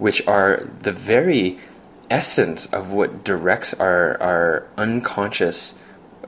which 0.00 0.26
are 0.26 0.68
the 0.82 0.92
very 0.92 1.58
essence 2.10 2.66
of 2.72 2.90
what 2.90 3.22
directs 3.22 3.72
our, 3.74 4.20
our 4.20 4.66
unconscious 4.76 5.74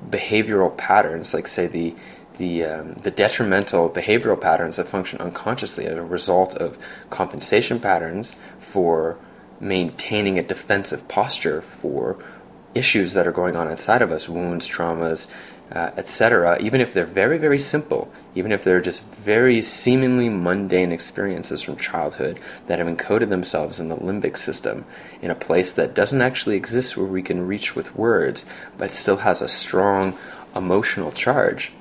behavioral 0.09 0.77
patterns, 0.77 1.35
like 1.35 1.49
say 1.49 1.67
the 1.67 1.95
the 2.39 2.65
um, 2.65 2.95
the 2.95 3.11
detrimental 3.11 3.91
behavioral 3.91 4.41
patterns 4.41 4.77
that 4.77 4.87
function 4.87 5.19
unconsciously 5.21 5.87
as 5.87 5.97
a 5.97 6.03
result 6.03 6.55
of 6.55 6.79
compensation 7.11 7.79
patterns 7.79 8.35
for 8.59 9.19
maintaining 9.61 10.39
a 10.39 10.43
defensive 10.43 11.07
posture 11.09 11.61
for 11.61 12.23
issues 12.75 13.13
that 13.13 13.27
are 13.27 13.33
going 13.33 13.55
on 13.55 13.69
inside 13.69 14.03
of 14.03 14.11
us, 14.11 14.29
wounds, 14.29 14.69
traumas, 14.69 15.29
uh, 15.73 15.91
etc. 15.97 16.59
Even 16.61 16.81
if 16.81 16.95
they're 16.95 17.07
very 17.07 17.39
very 17.39 17.59
simple, 17.59 18.11
even 18.35 18.53
if 18.53 18.65
they're 18.65 18.81
just 18.81 19.03
very 19.03 19.63
seemingly 19.63 20.29
mundane 20.29 20.93
experiences 20.93 21.63
from 21.63 21.77
childhood 21.77 22.39
that 22.67 22.79
have 22.79 22.89
encoded 22.89 23.29
themselves 23.29 23.81
in 23.81 23.89
the 23.89 23.97
limbic 23.97 24.37
system 24.37 24.85
in 25.21 25.31
a 25.31 25.35
place 25.35 25.73
that 25.73 25.95
doesn't 25.95 26.23
actually 26.23 26.57
exist 26.57 26.97
where 26.97 27.07
we 27.07 27.23
can 27.23 27.47
reach 27.47 27.75
with 27.75 27.97
words, 27.97 28.45
but 28.79 28.91
still 28.91 29.19
has 29.19 29.41
a 29.41 29.49
strong 29.49 30.17
emotional 30.55 31.11
charge 31.13 31.73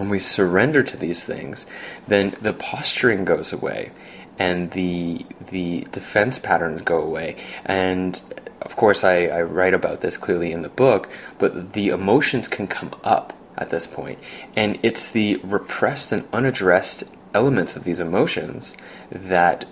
when 0.00 0.08
we 0.08 0.18
surrender 0.18 0.82
to 0.82 0.96
these 0.96 1.22
things, 1.24 1.66
then 2.08 2.34
the 2.40 2.54
posturing 2.54 3.26
goes 3.26 3.52
away 3.52 3.92
and 4.38 4.70
the 4.70 5.26
the 5.50 5.86
defense 5.92 6.38
patterns 6.38 6.80
go 6.80 7.02
away. 7.02 7.36
And 7.66 8.20
of 8.62 8.76
course, 8.76 9.04
I, 9.04 9.26
I 9.26 9.42
write 9.42 9.74
about 9.74 10.00
this 10.00 10.16
clearly 10.16 10.52
in 10.52 10.62
the 10.62 10.68
book, 10.68 11.08
but 11.38 11.72
the 11.72 11.88
emotions 11.88 12.48
can 12.48 12.66
come 12.66 12.94
up 13.02 13.32
at 13.56 13.70
this 13.70 13.86
point, 13.86 14.18
and 14.56 14.78
it's 14.82 15.08
the 15.08 15.36
repressed 15.36 16.12
and 16.12 16.28
unaddressed 16.32 17.04
elements 17.34 17.76
of 17.76 17.84
these 17.84 18.00
emotions 18.00 18.74
that 19.10 19.64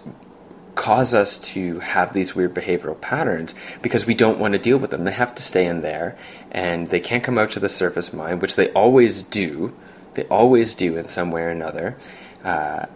cause 0.79 1.13
us 1.13 1.39
to 1.39 1.81
have 1.81 2.13
these 2.13 2.37
weird 2.37 2.55
behavioral 2.55 2.99
patterns 3.01 3.53
because 3.83 4.07
we 4.07 4.15
don't 4.15 4.39
want 4.39 4.53
to 4.53 4.59
deal 4.59 4.79
with 4.79 4.93
them. 4.93 5.03
They 5.03 5.13
have 5.13 5.35
to 5.35 5.43
stay 5.43 5.67
in 5.67 5.83
there 5.83 6.17
and 6.53 6.87
they 6.87 7.01
can't 7.01 7.25
come 7.25 7.37
out 7.37 7.51
to 7.53 7.61
the 7.61 7.69
surface 7.69 8.13
mind, 8.13 8.41
which 8.41 8.55
they 8.55 8.71
always 8.71 9.23
do. 9.23 9.75
They 10.15 10.25
always 10.27 10.77
do 10.77 10.97
in 10.97 11.03
some 11.03 11.33
way 11.33 11.43
or 11.43 11.49
another. 11.49 11.97
Uh, 12.45 12.87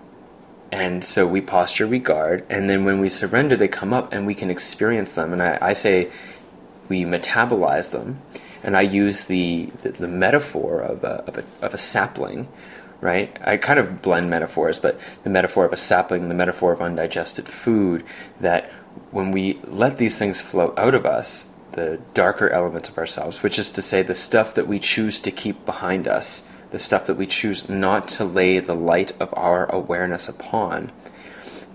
and 0.73 1.05
so 1.05 1.27
we 1.27 1.43
posture, 1.43 1.87
we 1.87 1.99
guard, 1.99 2.47
and 2.49 2.69
then 2.69 2.87
when 2.87 2.99
we 2.99 3.11
surrender, 3.11 3.57
they 3.57 3.69
come 3.69 3.93
up 3.93 4.13
and 4.13 4.27
we 4.27 4.35
can 4.35 4.51
experience 4.51 5.13
them. 5.13 5.33
And 5.35 5.43
I, 5.43 5.59
I 5.61 5.73
say 5.75 6.11
we 6.89 7.05
metabolize 7.05 7.91
them. 7.91 8.23
And 8.65 8.77
I 8.77 8.83
use 8.83 9.25
the, 9.25 9.71
the, 9.83 9.91
the 9.91 10.09
metaphor 10.09 10.81
of 10.81 11.05
a, 11.05 11.25
of, 11.27 11.39
a, 11.39 11.45
of 11.61 11.75
a 11.75 11.79
sapling 11.79 12.49
right? 13.03 13.37
I 13.43 13.57
kind 13.57 13.81
of 13.81 14.01
blend 14.01 14.31
metaphors, 14.31 14.79
but 14.79 14.99
the 15.25 15.29
metaphor 15.29 15.65
of 15.65 15.73
a 15.73 15.77
sapling, 15.77 16.29
the 16.29 16.37
metaphor 16.37 16.73
of 16.73 16.81
undigested 16.81 17.49
food, 17.49 18.05
that 18.41 18.71
when 19.11 19.33
we 19.33 19.59
let 19.65 19.99
these 19.99 20.19
things 20.19 20.41
flow 20.41 20.73
out 20.77 20.95
of 20.95 21.05
us, 21.05 21.45
the 21.73 22.01
darker 22.15 22.49
elements 22.51 22.89
of 22.89 22.99
ourselves, 22.99 23.43
which 23.43 23.59
is 23.59 23.73
to 23.73 23.83
say 23.83 24.03
the 24.03 24.15
stuff 24.15 24.55
that 24.55 24.69
we 24.69 24.79
choose 24.79 25.19
to 25.19 25.33
keep 25.33 25.67
behind 25.67 26.07
us, 26.07 26.43
the 26.73 26.79
stuff 26.79 27.07
that 27.07 27.15
we 27.15 27.27
choose 27.27 27.69
not 27.69 28.09
to 28.09 28.25
lay 28.25 28.59
the 28.59 28.75
light 28.75 29.13
of 29.21 29.33
our 29.35 29.67
awareness 29.67 30.29
upon, 30.29 30.91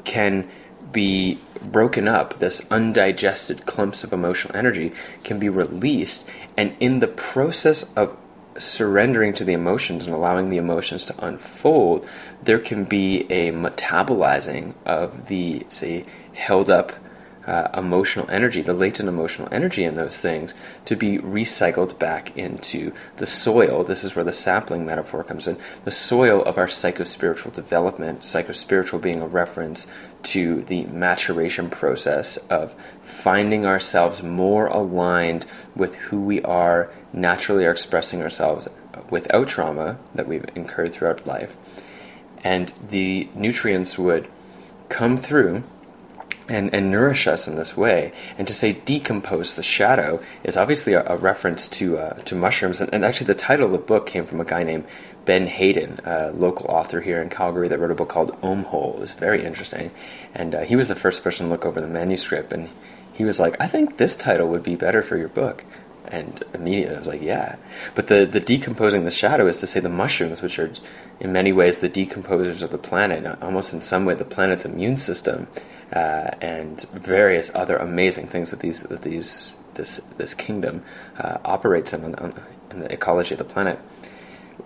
can 0.04 0.50
be 0.92 1.40
broken 1.62 2.08
up. 2.08 2.40
This 2.40 2.62
undigested 2.72 3.66
clumps 3.66 4.04
of 4.04 4.12
emotional 4.12 4.56
energy 4.56 4.92
can 5.24 5.40
be 5.40 5.50
released, 5.50 6.28
and 6.58 6.76
in 6.80 7.00
the 7.00 7.08
process 7.08 7.94
of 7.94 8.18
surrendering 8.58 9.34
to 9.34 9.46
the 9.46 9.54
emotions 9.54 10.04
and 10.04 10.14
allowing 10.14 10.50
the 10.50 10.58
emotions 10.58 11.06
to 11.06 11.26
unfold, 11.26 12.08
there 12.44 12.60
can 12.60 12.84
be 12.84 13.22
a 13.32 13.52
metabolizing 13.52 14.74
of 14.86 15.28
the, 15.28 15.66
say, 15.70 16.06
held 16.34 16.70
up 16.70 16.92
uh, 17.48 17.70
emotional 17.74 18.30
energy, 18.30 18.62
the 18.62 18.74
latent 18.74 19.08
emotional 19.08 19.48
energy 19.52 19.86
in 19.86 19.94
those 19.94 20.20
things, 20.20 20.54
to 20.86 20.96
be 20.96 21.18
recycled 21.18 21.98
back 21.98 22.38
into 22.38 22.92
the 23.18 23.26
soil. 23.26 23.84
This 23.84 24.04
is 24.04 24.16
where 24.16 24.26
the 24.26 24.34
sapling 24.34 24.86
metaphor 24.86 25.24
comes 25.24 25.48
in. 25.48 25.58
The 25.86 25.92
soil 25.92 26.44
of 26.44 26.58
our 26.58 26.68
psychospiritual 26.68 27.54
development, 27.54 28.22
psychospiritual 28.22 29.02
being 29.02 29.22
a 29.22 29.28
reference 29.28 29.88
to 30.24 30.64
the 30.64 30.84
maturation 30.86 31.70
process 31.70 32.38
of 32.50 32.76
finding 33.02 33.66
ourselves 33.66 34.22
more 34.22 34.68
aligned 34.68 35.46
with 35.76 35.96
who 35.96 36.22
we 36.22 36.42
are, 36.42 36.92
naturally 37.14 37.66
are 37.66 37.72
expressing 37.72 38.22
ourselves 38.22 38.68
without 39.10 39.48
trauma 39.48 39.98
that 40.14 40.28
we've 40.28 40.46
incurred 40.54 40.94
throughout 40.94 41.26
life. 41.26 41.56
And 42.44 42.74
the 42.90 43.30
nutrients 43.36 43.98
would 43.98 44.28
come 44.90 45.18
through 45.18 45.64
and, 46.50 46.74
and 46.74 46.92
nourish 46.92 47.28
us 47.28 47.48
in 47.48 47.56
this 47.56 47.76
way. 47.76 48.14
And 48.38 48.48
to 48.48 48.54
say 48.54 48.74
decompose 48.74 49.56
the 49.56 49.64
shadow 49.64 50.22
is 50.44 50.58
obviously 50.58 50.94
a, 50.94 51.04
a 51.06 51.18
reference 51.18 51.68
to 51.70 51.98
uh, 51.98 52.14
to 52.14 52.36
mushrooms. 52.36 52.82
And, 52.82 52.94
and, 52.94 53.04
actually, 53.04 53.28
the 53.28 53.36
title 53.36 53.68
of 53.68 53.72
the 53.72 53.78
book 53.78 54.08
came 54.08 54.26
from 54.26 54.42
a 54.42 54.46
guy 54.46 54.64
named 54.64 54.86
Ben 55.26 55.48
Hayden, 55.48 56.00
a 56.06 56.32
local 56.32 56.68
author 56.68 57.02
here 57.02 57.22
in 57.22 57.30
Calgary, 57.30 57.68
that 57.68 57.80
wrote 57.80 57.92
a 57.92 57.96
book 57.96 58.10
called 58.10 58.38
Om 58.42 58.64
Hole. 58.64 58.94
It 58.96 59.02
was 59.02 59.12
very 59.12 59.46
interesting, 59.46 59.92
and 60.34 60.56
uh, 60.56 60.62
he 60.62 60.76
was 60.76 60.88
the 60.88 60.96
first 60.96 61.24
person 61.24 61.48
to 61.48 61.52
look 61.52 61.66
over 61.66 61.82
the 61.82 61.88
manuscript, 61.88 62.54
and 62.54 62.70
he 63.14 63.26
was 63.26 63.40
like, 63.40 63.56
"I 63.60 63.68
think 63.68 63.98
this 63.98 64.16
title 64.16 64.48
would 64.50 64.64
be 64.64 64.76
better 64.76 65.02
for 65.02 65.18
your 65.18 65.30
book." 65.30 65.64
And 66.10 66.42
immediately 66.54 66.96
I 66.96 67.00
was 67.00 67.08
like, 67.08 67.22
yeah. 67.22 67.58
But 67.94 68.08
the, 68.08 68.26
the 68.26 68.40
decomposing 68.40 69.02
the 69.02 69.12
shadow 69.12 69.46
is 69.48 69.58
to 69.60 69.68
say 69.68 69.82
the 69.82 69.90
mushrooms, 69.90 70.42
which 70.42 70.58
are 70.58 70.72
in 71.20 71.34
many 71.34 71.52
ways 71.52 71.80
the 71.80 71.90
decomposers 71.90 72.62
of 72.62 72.72
the 72.72 72.78
planet, 72.78 73.26
almost 73.42 73.74
in 73.74 73.82
some 73.82 74.06
way 74.06 74.14
the 74.14 74.24
planet's 74.24 74.64
immune 74.64 74.96
system, 74.96 75.48
uh, 75.94 76.32
and 76.42 76.82
various 76.94 77.54
other 77.56 77.78
amazing 77.78 78.28
things 78.28 78.52
that 78.52 78.60
these 78.60 78.84
that 78.84 79.02
these 79.02 79.54
this 79.76 80.02
this 80.18 80.34
kingdom 80.34 80.84
uh, 81.18 81.38
operates 81.46 81.94
in, 81.94 82.16
on, 82.16 82.34
in 82.72 82.80
the 82.80 82.92
ecology 82.92 83.34
of 83.34 83.38
the 83.38 83.46
planet. 83.46 83.80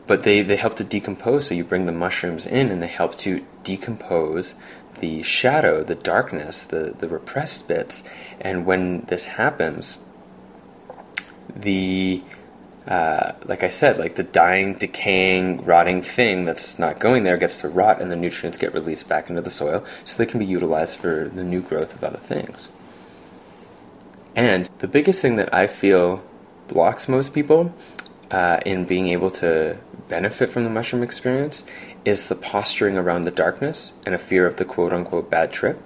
But 0.07 0.23
they, 0.23 0.41
they 0.41 0.55
help 0.55 0.75
to 0.77 0.83
decompose. 0.83 1.47
So 1.47 1.53
you 1.53 1.63
bring 1.63 1.85
the 1.85 1.91
mushrooms 1.91 2.45
in, 2.45 2.71
and 2.71 2.81
they 2.81 2.87
help 2.87 3.17
to 3.19 3.45
decompose 3.63 4.55
the 4.99 5.21
shadow, 5.23 5.83
the 5.83 5.95
darkness, 5.95 6.63
the 6.63 6.95
the 6.97 7.07
repressed 7.07 7.67
bits. 7.67 8.03
And 8.39 8.65
when 8.65 9.01
this 9.01 9.25
happens, 9.25 9.99
the 11.55 12.23
uh, 12.87 13.33
like 13.45 13.63
I 13.63 13.69
said, 13.69 13.99
like 13.99 14.15
the 14.15 14.23
dying, 14.23 14.73
decaying, 14.73 15.65
rotting 15.65 16.01
thing 16.01 16.45
that's 16.45 16.79
not 16.79 16.99
going 16.99 17.23
there 17.23 17.37
gets 17.37 17.61
to 17.61 17.69
rot, 17.69 18.01
and 18.01 18.11
the 18.11 18.15
nutrients 18.15 18.57
get 18.57 18.73
released 18.73 19.07
back 19.07 19.29
into 19.29 19.41
the 19.41 19.51
soil, 19.51 19.85
so 20.03 20.17
they 20.17 20.25
can 20.25 20.39
be 20.39 20.45
utilized 20.45 20.97
for 20.97 21.29
the 21.33 21.43
new 21.43 21.61
growth 21.61 21.93
of 21.93 22.03
other 22.03 22.17
things. 22.19 22.71
And 24.35 24.69
the 24.79 24.87
biggest 24.87 25.21
thing 25.21 25.35
that 25.35 25.53
I 25.53 25.67
feel 25.67 26.23
blocks 26.67 27.07
most 27.07 27.33
people 27.33 27.73
uh, 28.31 28.59
in 28.65 28.85
being 28.85 29.09
able 29.09 29.29
to 29.29 29.77
benefit 30.07 30.49
from 30.49 30.63
the 30.63 30.69
mushroom 30.69 31.03
experience 31.03 31.63
is 32.05 32.25
the 32.25 32.35
posturing 32.35 32.97
around 32.97 33.23
the 33.23 33.31
darkness 33.31 33.93
and 34.05 34.15
a 34.15 34.17
fear 34.17 34.47
of 34.47 34.55
the 34.55 34.65
quote 34.65 34.93
unquote 34.93 35.29
bad 35.29 35.51
trip. 35.51 35.79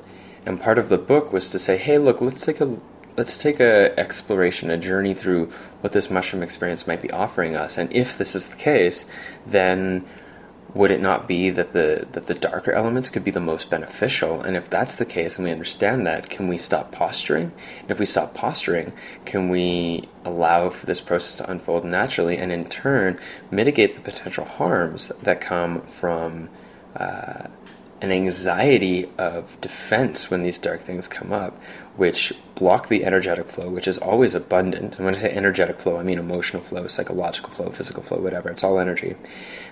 And 0.45 0.62
part 0.62 0.77
of 0.77 0.89
the 0.89 0.97
book 0.97 1.34
was 1.34 1.49
to 1.49 1.60
say, 1.60 1.77
hey, 1.77 1.97
look, 1.97 2.21
let's 2.21 2.45
take 2.45 2.62
a 2.62 2.77
let's 3.17 3.38
take 3.38 3.60
a 3.60 3.97
exploration, 3.97 4.69
a 4.69 4.78
journey 4.78 5.13
through 5.13 5.51
what 5.82 5.93
this 5.93 6.10
mushroom 6.10 6.43
experience 6.43 6.88
might 6.88 7.01
be 7.01 7.12
offering 7.12 7.56
us. 7.56 7.78
And 7.78 7.91
if 7.93 8.17
this 8.17 8.36
is 8.36 8.47
the 8.47 8.56
case, 8.56 9.06
then 9.45 10.06
would 10.73 10.91
it 10.91 10.99
not 10.99 11.25
be 11.25 11.49
that 11.51 11.71
the 11.71 12.06
that 12.12 12.28
the 12.28 12.34
darker 12.34 12.73
elements 12.73 13.10
could 13.10 13.23
be 13.23 13.32
the 13.32 13.39
most 13.39 13.69
beneficial? 13.69 14.41
And 14.41 14.58
if 14.58 14.69
that's 14.69 14.95
the 14.95 15.06
case, 15.06 15.38
and 15.38 15.45
we 15.45 15.51
understand 15.51 16.06
that, 16.06 16.30
can 16.30 16.49
we 16.49 16.58
stop 16.58 16.91
posturing? 16.91 17.54
And 17.82 17.91
if 17.91 17.97
we 17.97 18.06
stop 18.06 18.34
posturing, 18.34 18.91
can 19.23 19.49
we 19.49 20.10
allow 20.25 20.69
for 20.69 20.86
this 20.86 20.99
process 20.99 21.36
to 21.36 21.49
unfold 21.49 21.86
naturally, 21.86 22.38
and 22.38 22.51
in 22.51 22.65
turn 22.65 23.19
mitigate 23.49 23.95
the 23.95 24.01
potential 24.01 24.43
harms 24.43 25.12
that 25.23 25.39
come 25.39 25.82
from 25.82 26.49
uh, 26.97 27.47
an 28.01 28.12
anxiety 28.12 29.10
of 29.17 29.60
defense 29.62 30.30
when 30.30 30.43
these 30.43 30.60
dark 30.60 30.82
things 30.82 31.08
come 31.08 31.32
up, 31.32 31.58
which 31.95 32.34
block 32.55 32.89
the 32.89 33.05
energetic 33.05 33.47
flow, 33.47 33.69
which 33.69 33.88
is 33.88 33.97
always 33.97 34.36
abundant. 34.36 34.95
And 34.97 35.05
when 35.05 35.15
I 35.15 35.19
say 35.19 35.31
energetic 35.31 35.79
flow, 35.79 35.97
I 35.97 36.03
mean 36.03 36.19
emotional 36.19 36.62
flow, 36.62 36.88
psychological 36.88 37.49
flow, 37.49 37.69
physical 37.69 38.03
flow, 38.03 38.19
whatever. 38.19 38.49
It's 38.49 38.63
all 38.63 38.79
energy. 38.79 39.15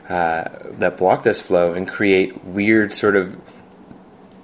Uh, 0.08 0.50
that 0.80 0.98
block 0.98 1.24
this 1.24 1.42
flow 1.42 1.74
and 1.74 1.88
create 1.88 2.44
weird 2.46 2.94
sort 2.94 3.16
of 3.16 3.36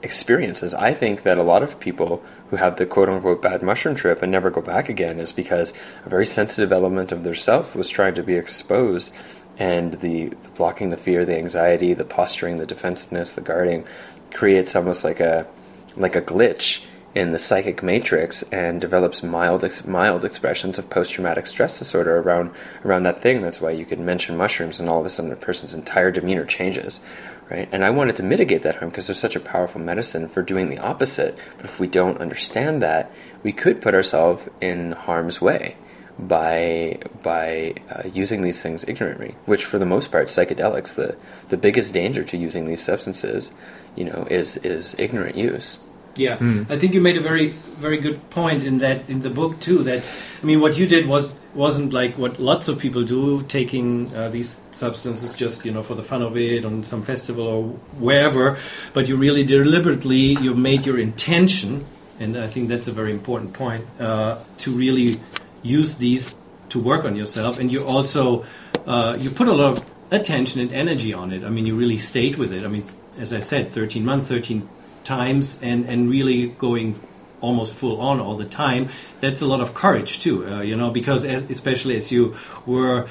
experiences. 0.02 0.74
I 0.74 0.94
think 0.94 1.24
that 1.24 1.38
a 1.38 1.44
lot 1.44 1.64
of 1.64 1.80
people 1.80 2.24
who 2.50 2.56
have 2.56 2.78
the 2.78 2.86
quote 2.86 3.10
unquote 3.10 3.42
bad 3.42 3.62
mushroom 3.62 3.96
trip 3.96 4.22
and 4.22 4.32
never 4.32 4.50
go 4.50 4.62
back 4.62 4.90
again 4.90 5.20
is 5.20 5.32
because 5.32 5.74
a 6.06 6.10
very 6.10 6.26
sensitive 6.26 6.72
element 6.72 7.12
of 7.12 7.24
their 7.24 7.36
self 7.36 7.76
was 7.76 7.90
trying 7.90 8.16
to 8.16 8.24
be 8.24 8.36
exposed 8.36 9.12
and 9.58 9.94
the, 9.96 10.30
the, 10.30 10.50
blocking 10.56 10.90
the 10.90 10.98
fear, 10.98 11.26
the 11.26 11.38
anxiety, 11.38 11.94
the 11.94 12.06
posturing, 12.06 12.56
the 12.56 12.66
defensiveness, 12.66 13.34
the 13.34 13.42
guarding 13.42 13.86
creates 14.34 14.76
almost 14.76 15.04
like 15.04 15.20
a 15.20 15.46
like 15.98 16.16
a 16.16 16.22
glitch 16.22 16.82
in 17.16 17.32
the 17.32 17.40
psychic 17.40 17.82
matrix 17.82 18.44
and 18.52 18.80
develops 18.80 19.24
mild 19.24 19.66
mild 19.88 20.24
expressions 20.24 20.78
of 20.78 20.90
post 20.90 21.14
traumatic 21.14 21.48
stress 21.48 21.80
disorder 21.80 22.18
around 22.20 22.52
around 22.86 23.04
that 23.04 23.22
thing. 23.22 23.42
That's 23.42 23.60
why 23.60 23.72
you 23.72 23.86
could 23.86 24.00
mention 24.00 24.38
mushrooms 24.38 24.80
and 24.80 24.90
all 24.90 25.00
of 25.00 25.06
a 25.06 25.10
sudden 25.10 25.32
a 25.32 25.36
person's 25.36 25.74
entire 25.74 26.12
demeanor 26.12 26.46
changes, 26.46 27.00
right? 27.50 27.68
And 27.72 27.84
I 27.84 27.90
wanted 27.90 28.16
to 28.18 28.24
mitigate 28.24 28.62
that 28.64 28.76
harm 28.76 28.90
because 28.90 29.08
there's 29.08 29.20
such 29.20 29.36
a 29.36 29.40
powerful 29.40 29.82
medicine 29.82 30.28
for 30.28 30.44
doing 30.44 30.70
the 30.70 30.78
opposite. 30.78 31.38
But 31.58 31.66
if 31.66 31.80
we 31.80 31.88
don't 31.88 32.22
understand 32.22 32.82
that, 32.84 33.12
we 33.42 33.54
could 33.54 33.82
put 33.82 33.96
ourselves 33.96 34.44
in 34.62 34.92
harm's 34.92 35.42
way 35.42 35.76
by 36.20 37.00
by 37.24 37.74
uh, 37.90 38.04
using 38.14 38.42
these 38.44 38.62
things 38.62 38.84
ignorantly. 38.88 39.36
Which, 39.46 39.66
for 39.66 39.80
the 39.80 39.86
most 39.86 40.12
part, 40.12 40.28
psychedelics 40.28 40.94
the 40.94 41.16
the 41.48 41.58
biggest 41.58 41.92
danger 41.92 42.24
to 42.24 42.38
using 42.38 42.66
these 42.66 42.84
substances, 42.84 43.52
you 43.96 44.04
know, 44.04 44.28
is 44.30 44.58
is 44.58 44.96
ignorant 45.00 45.36
use. 45.36 45.80
Yeah, 46.20 46.38
mm. 46.38 46.70
I 46.70 46.78
think 46.78 46.94
you 46.94 47.00
made 47.00 47.16
a 47.16 47.22
very 47.22 47.54
very 47.80 47.98
good 47.98 48.30
point 48.30 48.66
in 48.66 48.80
that 48.80 49.10
in 49.10 49.22
the 49.22 49.30
book 49.30 49.60
too. 49.62 49.84
That 49.84 50.04
I 50.42 50.46
mean, 50.46 50.60
what 50.60 50.78
you 50.78 50.86
did 50.86 51.08
was 51.08 51.34
wasn't 51.54 51.94
like 51.94 52.18
what 52.18 52.40
lots 52.40 52.68
of 52.68 52.78
people 52.78 53.04
do, 53.06 53.44
taking 53.44 54.14
uh, 54.14 54.28
these 54.28 54.62
substances 54.72 55.34
just 55.34 55.64
you 55.66 55.72
know 55.72 55.82
for 55.82 55.96
the 55.96 56.04
fun 56.04 56.22
of 56.22 56.36
it 56.36 56.66
on 56.66 56.84
some 56.84 57.04
festival 57.04 57.48
or 57.48 57.64
wherever. 57.98 58.58
But 58.94 59.08
you 59.08 59.16
really 59.16 59.46
deliberately 59.46 60.38
you 60.44 60.54
made 60.56 60.86
your 60.86 61.00
intention, 61.00 61.86
and 62.20 62.38
I 62.38 62.48
think 62.48 62.68
that's 62.68 62.90
a 62.90 62.92
very 62.92 63.12
important 63.12 63.54
point 63.54 63.86
uh, 63.98 64.44
to 64.58 64.72
really 64.72 65.22
use 65.64 65.96
these 65.96 66.36
to 66.68 66.80
work 66.82 67.06
on 67.06 67.16
yourself, 67.16 67.60
and 67.60 67.72
you 67.72 67.86
also 67.86 68.44
uh, 68.86 69.16
you 69.18 69.30
put 69.30 69.48
a 69.48 69.54
lot 69.54 69.78
of 69.78 69.86
attention 70.12 70.60
and 70.60 70.74
energy 70.74 71.14
on 71.14 71.32
it. 71.32 71.46
I 71.46 71.50
mean, 71.50 71.66
you 71.66 71.78
really 71.78 71.98
stayed 71.98 72.36
with 72.36 72.52
it. 72.52 72.66
I 72.66 72.68
mean, 72.68 72.84
as 73.18 73.32
I 73.32 73.40
said, 73.40 73.72
13 73.72 74.04
months, 74.04 74.28
13 74.28 74.68
times, 75.18 75.60
and 75.70 75.80
and 75.92 76.00
really 76.16 76.40
going 76.66 76.88
almost 77.42 77.72
full 77.82 77.98
on 78.10 78.20
all 78.20 78.38
the 78.44 78.50
time. 78.64 78.84
That's 79.22 79.42
a 79.42 79.48
lot 79.54 79.62
of 79.66 79.74
courage 79.74 80.12
too, 80.26 80.36
uh, 80.46 80.62
you 80.70 80.76
know, 80.76 80.90
because 80.92 81.22
as, 81.26 81.42
especially 81.50 81.96
as 81.96 82.12
you 82.12 82.36
were 82.66 83.08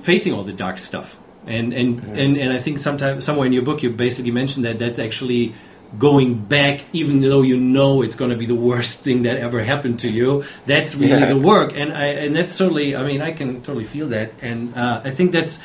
facing 0.00 0.32
all 0.34 0.44
the 0.44 0.56
dark 0.64 0.78
stuff. 0.78 1.08
And 1.46 1.72
and, 1.72 1.88
mm-hmm. 2.00 2.22
and 2.22 2.36
and 2.42 2.50
I 2.52 2.60
think 2.64 2.78
sometime 2.78 3.20
somewhere 3.20 3.46
in 3.46 3.52
your 3.52 3.64
book 3.64 3.82
you 3.82 3.90
basically 3.90 4.30
mentioned 4.30 4.64
that 4.64 4.78
that's 4.78 4.98
actually 4.98 5.54
going 5.98 6.38
back, 6.38 6.84
even 6.92 7.20
though 7.20 7.42
you 7.42 7.56
know 7.56 8.02
it's 8.02 8.16
going 8.16 8.30
to 8.30 8.36
be 8.36 8.46
the 8.46 8.60
worst 8.70 9.02
thing 9.04 9.22
that 9.22 9.36
ever 9.38 9.62
happened 9.62 10.00
to 10.00 10.08
you. 10.08 10.44
That's 10.66 10.94
really 10.94 11.20
yeah. 11.20 11.34
the 11.34 11.38
work, 11.38 11.72
and 11.74 11.92
I 11.92 12.06
and 12.24 12.34
that's 12.34 12.56
totally. 12.56 12.94
I 12.96 13.02
mean, 13.04 13.20
I 13.20 13.32
can 13.32 13.62
totally 13.62 13.84
feel 13.84 14.08
that, 14.08 14.32
and 14.40 14.74
uh, 14.74 15.02
I 15.04 15.10
think 15.10 15.32
that's 15.32 15.60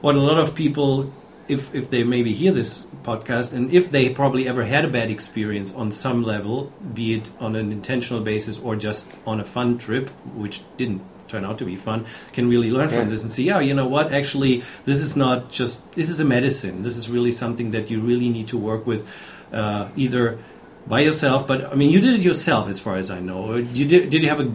what 0.00 0.14
a 0.14 0.20
lot 0.20 0.38
of 0.38 0.54
people, 0.54 1.12
if 1.48 1.74
if 1.74 1.90
they 1.90 2.04
maybe 2.04 2.32
hear 2.34 2.52
this 2.52 2.84
podcast, 3.02 3.52
and 3.52 3.72
if 3.72 3.90
they 3.90 4.10
probably 4.10 4.46
ever 4.48 4.64
had 4.64 4.84
a 4.84 4.88
bad 4.88 5.10
experience 5.10 5.74
on 5.74 5.90
some 5.90 6.22
level, 6.22 6.72
be 6.94 7.14
it 7.14 7.30
on 7.40 7.56
an 7.56 7.72
intentional 7.72 8.22
basis 8.22 8.58
or 8.58 8.76
just 8.76 9.10
on 9.26 9.40
a 9.40 9.44
fun 9.44 9.78
trip, 9.78 10.10
which 10.34 10.60
didn't 10.76 11.02
turn 11.28 11.44
out 11.44 11.58
to 11.58 11.64
be 11.66 11.76
fun 11.76 12.06
can 12.32 12.48
really 12.48 12.70
learn 12.70 12.88
from 12.88 13.06
this 13.10 13.22
and 13.22 13.30
see, 13.32 13.44
yeah, 13.44 13.60
you 13.60 13.74
know 13.74 13.86
what? 13.86 14.12
Actually, 14.14 14.62
this 14.86 14.98
is 14.98 15.14
not 15.14 15.50
just 15.50 15.90
this 15.92 16.08
is 16.08 16.20
a 16.20 16.24
medicine. 16.24 16.82
This 16.82 16.96
is 16.96 17.10
really 17.10 17.32
something 17.32 17.72
that 17.72 17.90
you 17.90 18.00
really 18.00 18.30
need 18.30 18.48
to 18.48 18.56
work 18.56 18.86
with, 18.86 19.06
uh, 19.52 19.88
either 19.96 20.38
by 20.86 21.00
yourself. 21.00 21.46
But 21.46 21.70
I 21.70 21.74
mean, 21.74 21.90
you 21.90 22.00
did 22.00 22.14
it 22.14 22.22
yourself, 22.22 22.68
as 22.68 22.78
far 22.80 22.96
as 22.96 23.10
I 23.10 23.20
know. 23.20 23.56
You 23.56 23.84
did? 23.86 24.10
Did 24.10 24.22
you 24.22 24.28
have 24.30 24.40
a? 24.40 24.50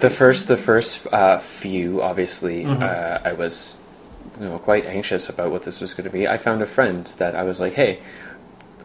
The 0.00 0.10
first, 0.10 0.46
the 0.48 0.56
first 0.56 1.06
uh, 1.12 1.38
few, 1.40 2.00
obviously, 2.00 2.64
Mhm. 2.64 2.80
uh, 2.80 3.18
I 3.24 3.32
was, 3.32 3.74
you 4.40 4.48
know, 4.48 4.58
quite 4.58 4.86
anxious 4.86 5.28
about 5.28 5.50
what 5.50 5.62
this 5.62 5.80
was 5.80 5.94
going 5.94 6.04
to 6.04 6.10
be. 6.10 6.28
I 6.28 6.38
found 6.38 6.62
a 6.62 6.66
friend 6.66 7.06
that 7.18 7.34
I 7.34 7.42
was 7.42 7.60
like, 7.60 7.74
"Hey, 7.74 8.00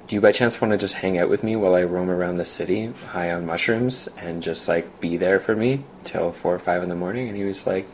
do 0.08 0.16
you 0.16 0.22
by 0.22 0.32
chance 0.32 0.60
want 0.60 0.72
to 0.72 0.78
just 0.78 0.96
hang 0.96 1.18
out 1.18 1.30
with 1.30 1.44
me 1.44 1.56
while 1.56 1.76
I 1.76 1.84
roam 1.84 2.10
around 2.10 2.36
the 2.36 2.46
city, 2.46 2.92
high 3.10 3.32
on 3.32 3.46
mushrooms, 3.46 4.10
and 4.18 4.44
just 4.44 4.68
like 4.68 5.00
be 5.00 5.18
there 5.18 5.40
for 5.40 5.56
me 5.56 5.84
till 6.04 6.32
four 6.32 6.54
or 6.54 6.60
five 6.60 6.84
in 6.84 6.90
the 6.90 6.96
morning?" 6.96 7.28
And 7.28 7.38
he 7.38 7.44
was 7.44 7.66
like, 7.68 7.88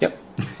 "Yep." 0.00 0.18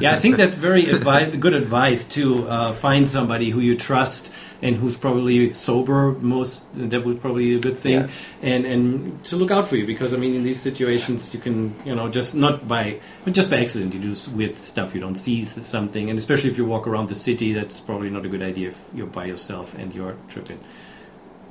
yeah, 0.00 0.12
I 0.12 0.18
think 0.18 0.36
that's 0.36 0.54
very 0.54 0.84
advi- 0.86 1.38
good 1.40 1.54
advice 1.54 2.04
to 2.06 2.48
uh, 2.48 2.72
find 2.72 3.08
somebody 3.08 3.50
who 3.50 3.60
you 3.60 3.76
trust 3.76 4.32
and 4.62 4.76
who's 4.76 4.96
probably 4.96 5.52
sober. 5.54 6.12
Most 6.12 6.64
that 6.90 7.04
was 7.04 7.16
probably 7.16 7.46
be 7.46 7.56
a 7.56 7.60
good 7.60 7.76
thing, 7.76 7.92
Yeah. 7.92 8.08
and 8.42 8.64
and 8.64 9.24
to 9.24 9.36
look 9.36 9.50
out 9.50 9.66
for 9.68 9.76
you 9.76 9.86
because 9.86 10.14
I 10.14 10.16
mean 10.16 10.34
in 10.34 10.44
these 10.44 10.60
situations 10.60 11.34
you 11.34 11.40
can 11.40 11.74
you 11.84 11.94
know 11.94 12.08
just 12.08 12.34
not 12.34 12.68
by 12.68 13.00
but 13.24 13.34
just 13.34 13.50
by 13.50 13.58
accident 13.60 13.92
you 13.94 14.00
do 14.00 14.14
weird 14.34 14.54
stuff 14.54 14.94
you 14.94 15.00
don't 15.00 15.16
see 15.16 15.44
something, 15.44 16.08
and 16.08 16.18
especially 16.18 16.50
if 16.50 16.56
you 16.58 16.64
walk 16.64 16.86
around 16.86 17.08
the 17.08 17.14
city, 17.14 17.52
that's 17.52 17.80
probably 17.80 18.08
not 18.10 18.24
a 18.24 18.28
good 18.28 18.42
idea 18.42 18.68
if 18.68 18.80
you're 18.94 19.06
by 19.06 19.24
yourself 19.26 19.74
and 19.78 19.94
you're 19.94 20.16
tripping. 20.28 20.60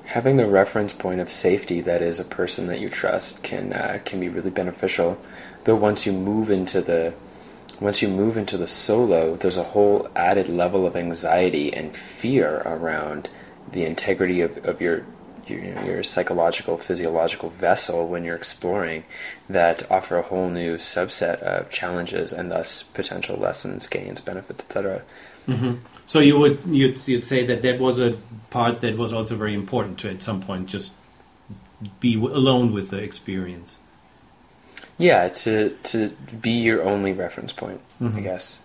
Having 0.05 0.37
the 0.37 0.47
reference 0.47 0.93
point 0.93 1.19
of 1.21 1.29
safety 1.29 1.79
that 1.81 2.01
is 2.01 2.19
a 2.19 2.25
person 2.25 2.67
that 2.67 2.79
you 2.79 2.89
trust 2.89 3.43
can 3.43 3.71
uh, 3.73 3.99
can 4.03 4.19
be 4.19 4.29
really 4.29 4.49
beneficial. 4.49 5.17
Though 5.63 5.75
once 5.75 6.05
you 6.05 6.11
move 6.11 6.49
into 6.49 6.81
the 6.81 7.13
once 7.81 8.01
you 8.01 8.07
move 8.07 8.37
into 8.37 8.57
the 8.57 8.67
solo, 8.67 9.35
there's 9.35 9.57
a 9.57 9.63
whole 9.63 10.07
added 10.15 10.47
level 10.47 10.85
of 10.85 10.95
anxiety 10.95 11.73
and 11.73 11.93
fear 11.95 12.61
around 12.63 13.27
the 13.71 13.83
integrity 13.83 14.41
of, 14.41 14.55
of 14.65 14.79
your, 14.79 15.03
your 15.47 15.83
your 15.83 16.03
psychological 16.03 16.77
physiological 16.77 17.49
vessel 17.49 18.07
when 18.07 18.23
you're 18.23 18.35
exploring 18.35 19.03
that 19.49 19.89
offer 19.91 20.17
a 20.17 20.21
whole 20.21 20.49
new 20.49 20.77
subset 20.77 21.39
of 21.39 21.69
challenges 21.71 22.31
and 22.31 22.51
thus 22.51 22.83
potential 22.83 23.35
lessons, 23.35 23.87
gains, 23.87 24.21
benefits, 24.21 24.63
etc. 24.63 25.01
Mm-hmm. 25.47 25.83
So 26.05 26.19
you 26.19 26.37
would 26.37 26.59
you'd, 26.67 27.07
you'd 27.07 27.25
say 27.25 27.43
that 27.47 27.63
that 27.63 27.79
was 27.79 27.99
a 27.99 28.15
part 28.51 28.81
that 28.81 28.95
was 28.95 29.11
also 29.11 29.35
very 29.35 29.55
important 29.55 29.97
to 29.99 30.09
at 30.09 30.21
some 30.21 30.41
point 30.41 30.67
just 30.67 30.93
be 31.99 32.13
alone 32.13 32.73
with 32.73 32.91
the 32.91 32.97
experience. 32.97 33.79
Yeah, 35.01 35.29
to 35.29 35.75
to 35.83 36.09
be 36.41 36.51
your 36.51 36.83
only 36.83 37.11
reference 37.11 37.51
point, 37.53 37.81
I 37.99 38.03
Mhm. 38.03 38.23
guess. 38.23 38.59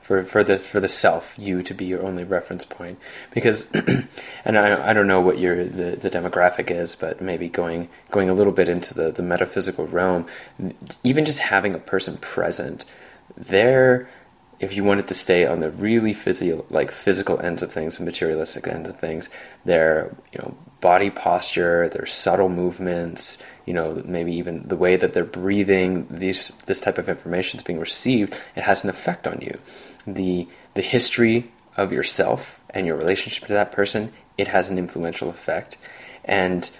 For 0.00 0.22
for 0.22 0.44
the 0.44 0.58
for 0.58 0.80
the 0.80 0.86
self, 0.88 1.34
you 1.38 1.62
to 1.62 1.74
be 1.74 1.84
your 1.86 2.02
only 2.02 2.24
reference 2.24 2.64
point, 2.64 2.98
because, 3.32 3.66
and 4.44 4.56
I 4.58 4.90
I 4.90 4.92
don't 4.92 5.08
know 5.08 5.20
what 5.20 5.38
your 5.38 5.64
the, 5.64 5.96
the 5.96 6.10
demographic 6.10 6.70
is, 6.70 6.94
but 6.94 7.20
maybe 7.20 7.48
going 7.48 7.88
going 8.10 8.28
a 8.28 8.34
little 8.34 8.52
bit 8.52 8.68
into 8.68 8.94
the 8.94 9.10
the 9.10 9.22
metaphysical 9.22 9.86
realm, 9.86 10.26
even 11.02 11.24
just 11.24 11.40
having 11.40 11.74
a 11.74 11.78
person 11.78 12.18
present, 12.18 12.84
there, 13.36 14.06
if 14.60 14.76
you 14.76 14.84
wanted 14.84 15.08
to 15.08 15.14
stay 15.14 15.46
on 15.46 15.60
the 15.60 15.70
really 15.70 16.12
physio 16.12 16.64
like 16.70 16.90
physical 16.90 17.40
ends 17.40 17.62
of 17.62 17.72
things, 17.72 17.98
the 17.98 18.04
materialistic 18.04 18.66
ends 18.66 18.88
of 18.88 18.98
things, 18.98 19.28
their 19.64 20.14
you 20.32 20.38
know 20.38 20.56
body 20.80 21.10
posture, 21.10 21.88
their 21.88 22.06
subtle 22.06 22.48
movements, 22.48 23.38
you 23.66 23.74
know 23.74 24.02
maybe 24.04 24.34
even 24.34 24.66
the 24.66 24.76
way 24.76 24.96
that 24.96 25.12
they're 25.12 25.24
breathing, 25.24 26.06
these 26.10 26.50
this 26.66 26.80
type 26.80 26.98
of 26.98 27.08
information 27.08 27.58
is 27.58 27.64
being 27.64 27.80
received, 27.80 28.38
it 28.56 28.62
has 28.62 28.84
an 28.84 28.90
effect 28.90 29.26
on 29.26 29.40
you. 29.40 29.58
The 30.06 30.48
the 30.74 30.82
history 30.82 31.50
of 31.76 31.92
yourself 31.92 32.60
and 32.70 32.86
your 32.86 32.96
relationship 32.96 33.48
to 33.48 33.54
that 33.54 33.72
person, 33.72 34.12
it 34.38 34.48
has 34.48 34.68
an 34.68 34.78
influential 34.78 35.28
effect, 35.30 35.76
and 36.24 36.70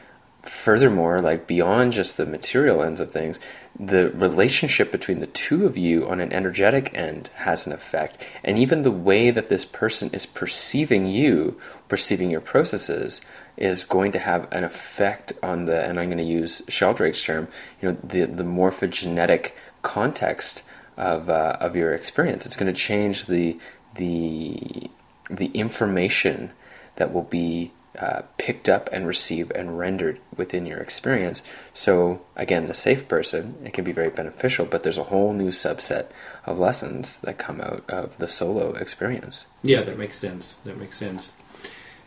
furthermore, 0.43 1.21
like 1.21 1.47
beyond 1.47 1.93
just 1.93 2.17
the 2.17 2.27
material 2.27 2.83
ends 2.83 3.01
of 3.01 3.11
things, 3.11 3.41
the 3.79 4.11
relationship 4.11 4.93
between 4.93 5.19
the 5.19 5.27
two 5.27 5.67
of 5.67 5.77
you 5.77 6.09
on 6.09 6.21
an 6.21 6.33
energetic 6.33 6.97
end 6.97 7.29
has 7.35 7.67
an 7.67 7.73
effect. 7.73 8.25
And 8.45 8.57
even 8.59 8.83
the 8.83 8.91
way 8.91 9.31
that 9.31 9.49
this 9.49 9.65
person 9.65 10.11
is 10.13 10.27
perceiving 10.27 11.07
you, 11.07 11.61
perceiving 11.89 12.31
your 12.31 12.41
processes, 12.41 13.21
is 13.57 13.85
going 13.85 14.13
to 14.13 14.19
have 14.19 14.49
an 14.53 14.65
effect 14.65 15.33
on 15.43 15.65
the, 15.65 15.85
and 15.85 15.99
I'm 15.99 16.09
going 16.09 16.19
to 16.19 16.25
use 16.25 16.63
Sheldrake's 16.69 17.23
term, 17.23 17.49
you 17.81 17.89
know, 17.89 17.97
the, 18.03 18.25
the 18.27 18.45
morphogenetic 18.45 19.53
context 19.83 20.63
of, 20.97 21.29
uh, 21.29 21.57
of 21.61 21.75
your 21.75 21.95
experience. 21.95 22.47
It's 22.47 22.57
going 22.57 22.73
to 22.73 22.79
change 22.79 23.27
the, 23.27 23.59
the, 23.97 24.89
the 25.31 25.47
information 25.47 26.53
that 26.97 27.13
will 27.13 27.23
be 27.23 27.73
uh, 27.99 28.23
picked 28.39 28.69
up 28.69 28.89
and 28.93 29.07
received 29.07 29.53
and 29.53 29.79
rendered 29.79 30.21
within 30.37 30.67
your 30.67 30.79
experience. 30.79 31.43
So, 31.73 32.21
again, 32.37 32.67
the 32.67 32.75
safe 32.75 33.07
person, 33.09 33.57
it 33.65 33.73
can 33.73 33.85
be 33.85 33.93
very 33.93 34.11
beneficial, 34.11 34.67
but 34.67 34.83
there's 34.83 34.99
a 34.99 35.05
whole 35.05 35.33
new 35.33 35.51
subset 35.51 36.07
of 36.45 36.59
lessons 36.59 37.19
that 37.19 37.39
come 37.39 37.61
out 37.61 37.85
of 37.89 38.19
the 38.19 38.29
solo 38.29 38.73
experience. 38.75 39.45
Yeah, 39.63 39.83
that 39.83 39.99
makes 39.99 40.19
sense. 40.19 40.57
That 40.65 40.77
makes 40.77 40.97
sense. 40.97 41.33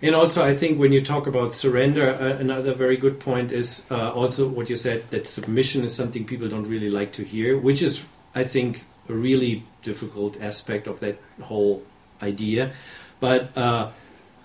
And 0.02 0.14
also, 0.14 0.46
I 0.46 0.56
think 0.56 0.80
when 0.80 0.92
you 0.92 1.04
talk 1.04 1.26
about 1.26 1.56
surrender, 1.56 2.10
uh, 2.10 2.38
another 2.40 2.74
very 2.74 2.98
good 2.98 3.20
point 3.20 3.52
is 3.52 3.86
uh, 3.90 4.12
also 4.12 4.48
what 4.48 4.70
you 4.70 4.76
said 4.76 5.10
that 5.10 5.26
submission 5.26 5.84
is 5.84 5.96
something 5.96 6.26
people 6.26 6.48
don't 6.48 6.68
really 6.68 6.92
like 6.92 7.14
to 7.14 7.24
hear, 7.24 7.58
which 7.58 7.82
is, 7.82 8.04
I 8.36 8.44
think, 8.44 8.84
a 9.10 9.14
really 9.14 9.64
difficult 9.82 10.40
aspect 10.40 10.86
of 10.86 11.00
that 11.00 11.18
whole 11.42 11.84
idea. 12.22 12.74
But 13.20 13.58
uh, 13.58 13.90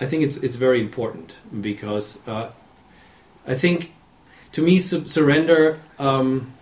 I 0.03 0.07
think 0.07 0.25
it's 0.25 0.37
it's 0.39 0.57
very 0.57 0.81
important 0.81 1.35
because 1.61 2.07
uh, 2.27 2.51
I 3.47 3.55
think 3.55 3.93
to 4.51 4.61
me 4.61 4.79
su- 4.79 5.07
surrender 5.07 5.81
um, 5.99 6.53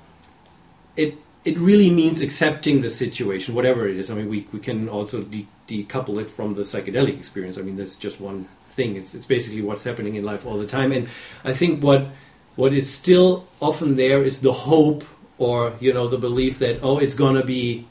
it 0.95 1.14
it 1.45 1.59
really 1.59 1.91
means 1.91 2.20
accepting 2.20 2.82
the 2.82 2.91
situation, 2.91 3.55
whatever 3.55 3.88
it 3.88 3.97
is. 3.97 4.11
I 4.11 4.14
mean, 4.14 4.28
we, 4.28 4.47
we 4.53 4.59
can 4.59 4.91
also 4.91 5.22
de- 5.22 5.49
decouple 5.66 6.20
it 6.20 6.28
from 6.28 6.53
the 6.53 6.62
psychedelic 6.62 7.18
experience. 7.18 7.57
I 7.57 7.62
mean, 7.62 7.76
that's 7.76 7.97
just 7.97 8.20
one 8.20 8.47
thing. 8.68 8.97
It's 8.97 9.14
it's 9.14 9.24
basically 9.24 9.62
what's 9.62 9.84
happening 9.84 10.16
in 10.16 10.24
life 10.24 10.45
all 10.45 10.59
the 10.59 10.66
time. 10.66 10.93
And 10.93 11.09
I 11.43 11.55
think 11.55 11.82
what 11.82 12.09
what 12.57 12.74
is 12.74 12.93
still 12.93 13.49
often 13.61 13.97
there 13.97 14.22
is 14.22 14.43
the 14.43 14.53
hope 14.53 15.03
or 15.38 15.72
you 15.80 15.95
know 15.95 16.09
the 16.09 16.18
belief 16.18 16.59
that 16.59 16.80
oh 16.82 16.99
it's 16.99 17.14
gonna 17.14 17.45
be 17.45 17.86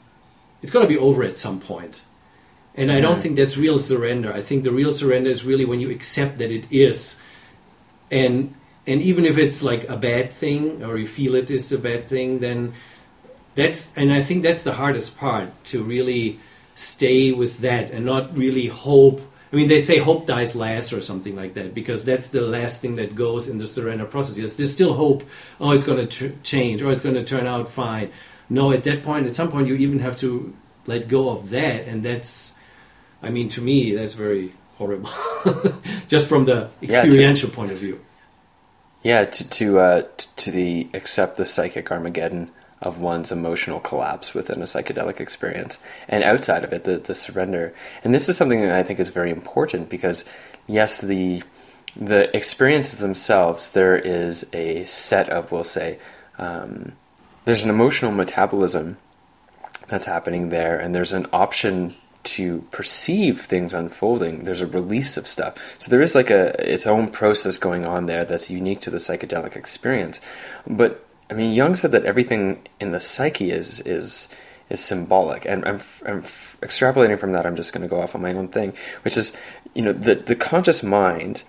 it's 0.62 0.70
gonna 0.70 0.86
be 0.86 0.98
over 0.98 1.24
at 1.24 1.36
some 1.36 1.58
point. 1.58 2.02
And 2.80 2.90
I 2.90 2.98
don't 3.00 3.20
think 3.20 3.36
that's 3.36 3.58
real 3.58 3.76
surrender. 3.76 4.32
I 4.32 4.40
think 4.40 4.64
the 4.64 4.72
real 4.72 4.90
surrender 4.90 5.28
is 5.28 5.44
really 5.44 5.66
when 5.66 5.80
you 5.80 5.90
accept 5.90 6.38
that 6.38 6.50
it 6.50 6.64
is, 6.70 7.18
and 8.10 8.54
and 8.86 9.02
even 9.02 9.26
if 9.26 9.36
it's 9.36 9.62
like 9.62 9.86
a 9.90 9.98
bad 9.98 10.32
thing 10.32 10.82
or 10.82 10.96
you 10.96 11.06
feel 11.06 11.34
it 11.34 11.50
is 11.50 11.70
a 11.72 11.76
bad 11.76 12.06
thing, 12.06 12.38
then 12.38 12.72
that's 13.54 13.94
and 13.98 14.10
I 14.10 14.22
think 14.22 14.42
that's 14.42 14.64
the 14.64 14.72
hardest 14.72 15.18
part 15.18 15.50
to 15.66 15.82
really 15.82 16.40
stay 16.74 17.32
with 17.32 17.58
that 17.58 17.90
and 17.90 18.06
not 18.06 18.34
really 18.34 18.68
hope. 18.68 19.20
I 19.52 19.56
mean, 19.56 19.68
they 19.68 19.78
say 19.78 19.98
hope 19.98 20.26
dies 20.26 20.56
last 20.56 20.94
or 20.94 21.02
something 21.02 21.36
like 21.36 21.52
that 21.54 21.74
because 21.74 22.06
that's 22.06 22.28
the 22.28 22.40
last 22.40 22.80
thing 22.80 22.96
that 22.96 23.14
goes 23.14 23.46
in 23.46 23.58
the 23.58 23.66
surrender 23.66 24.06
process. 24.06 24.38
Yes, 24.38 24.56
there's 24.56 24.72
still 24.72 24.94
hope. 24.94 25.22
Oh, 25.60 25.72
it's 25.72 25.84
going 25.84 25.98
to 25.98 26.06
tr- 26.06 26.34
change 26.42 26.80
or 26.80 26.90
it's 26.90 27.02
going 27.02 27.16
to 27.16 27.24
turn 27.24 27.46
out 27.46 27.68
fine. 27.68 28.10
No, 28.48 28.72
at 28.72 28.84
that 28.84 29.04
point, 29.04 29.26
at 29.26 29.34
some 29.34 29.50
point, 29.50 29.68
you 29.68 29.74
even 29.74 29.98
have 29.98 30.16
to 30.20 30.56
let 30.86 31.08
go 31.08 31.28
of 31.28 31.50
that, 31.50 31.86
and 31.86 32.02
that's. 32.02 32.54
I 33.22 33.30
mean, 33.30 33.48
to 33.50 33.60
me, 33.60 33.94
that's 33.94 34.14
very 34.14 34.52
horrible, 34.76 35.10
just 36.08 36.26
from 36.26 36.44
the 36.46 36.68
Yeah, 36.80 37.02
to- 37.02 37.06
experiential 37.08 37.50
point 37.50 37.72
of 37.72 37.78
view. 37.78 38.00
Yeah, 39.02 39.24
to 39.24 39.48
to 39.50 39.78
uh, 39.78 40.02
to 40.36 40.50
the 40.50 40.88
accept 40.92 41.36
the 41.38 41.46
psychic 41.46 41.90
Armageddon 41.90 42.50
of 42.82 42.98
one's 42.98 43.30
emotional 43.32 43.80
collapse 43.80 44.32
within 44.34 44.60
a 44.60 44.64
psychedelic 44.64 45.20
experience, 45.20 45.78
and 46.08 46.22
outside 46.24 46.64
of 46.64 46.72
it, 46.74 46.84
the 46.84 46.98
the 46.98 47.14
surrender. 47.14 47.74
And 48.04 48.14
this 48.14 48.28
is 48.28 48.36
something 48.36 48.60
that 48.60 48.72
I 48.72 48.82
think 48.82 49.00
is 49.00 49.08
very 49.08 49.30
important 49.30 49.88
because, 49.88 50.24
yes, 50.66 51.00
the 51.00 51.42
the 51.96 52.34
experiences 52.36 52.98
themselves, 53.00 53.70
there 53.70 53.96
is 53.96 54.46
a 54.52 54.84
set 54.84 55.28
of, 55.30 55.50
we'll 55.50 55.64
say, 55.64 55.98
um, 56.38 56.92
there's 57.46 57.64
an 57.64 57.70
emotional 57.70 58.12
metabolism 58.12 58.96
that's 59.88 60.04
happening 60.04 60.50
there, 60.50 60.78
and 60.78 60.94
there's 60.94 61.12
an 61.14 61.26
option 61.32 61.94
to 62.22 62.60
perceive 62.70 63.42
things 63.42 63.72
unfolding. 63.72 64.40
There's 64.40 64.60
a 64.60 64.66
release 64.66 65.16
of 65.16 65.26
stuff. 65.26 65.56
So 65.78 65.90
there 65.90 66.02
is 66.02 66.14
like 66.14 66.30
a 66.30 66.72
its 66.72 66.86
own 66.86 67.10
process 67.10 67.56
going 67.56 67.84
on 67.84 68.06
there 68.06 68.24
that's 68.24 68.50
unique 68.50 68.80
to 68.82 68.90
the 68.90 68.98
psychedelic 68.98 69.56
experience. 69.56 70.20
But 70.66 71.06
I 71.30 71.34
mean, 71.34 71.54
Jung 71.54 71.76
said 71.76 71.92
that 71.92 72.04
everything 72.04 72.66
in 72.80 72.90
the 72.92 73.00
psyche 73.00 73.50
is 73.50 73.80
is 73.80 74.28
is 74.68 74.80
symbolic, 74.84 75.46
and 75.46 75.64
I'm, 75.64 75.80
I'm 76.06 76.22
extrapolating 76.62 77.18
from 77.18 77.32
that. 77.32 77.44
I'm 77.44 77.56
just 77.56 77.72
going 77.72 77.82
to 77.82 77.88
go 77.88 78.00
off 78.00 78.14
on 78.14 78.22
my 78.22 78.32
own 78.32 78.48
thing, 78.48 78.72
which 79.02 79.16
is, 79.16 79.32
you 79.74 79.82
know, 79.82 79.92
the 79.92 80.14
the 80.14 80.36
conscious 80.36 80.82
mind 80.82 81.44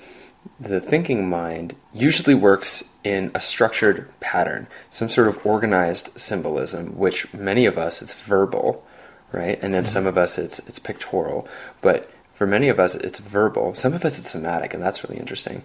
the 0.60 0.80
thinking 0.80 1.30
mind 1.30 1.76
usually 1.94 2.34
works 2.34 2.84
in 3.04 3.32
a 3.36 3.42
structured 3.42 4.10
pattern, 4.20 4.68
some 4.90 5.10
sort 5.10 5.28
of 5.28 5.46
organized 5.46 6.10
symbolism, 6.20 6.98
which 6.98 7.32
many 7.34 7.66
of 7.66 7.78
us 7.78 8.02
it's 8.02 8.14
verbal, 8.14 8.84
right? 9.32 9.60
And 9.62 9.74
then 9.74 9.84
mm-hmm. 9.84 9.92
some 9.92 10.06
of 10.06 10.18
us 10.18 10.38
it's 10.38 10.60
it's 10.60 10.80
pictorial, 10.80 11.48
but 11.82 12.12
for 12.34 12.48
many 12.48 12.70
of 12.70 12.80
us 12.80 12.96
it's 12.96 13.20
verbal. 13.20 13.76
Some 13.76 13.94
of 13.94 14.06
us 14.06 14.20
it's 14.20 14.32
somatic, 14.32 14.74
and 14.74 14.82
that's 14.82 15.04
really 15.04 15.20
interesting. 15.20 15.64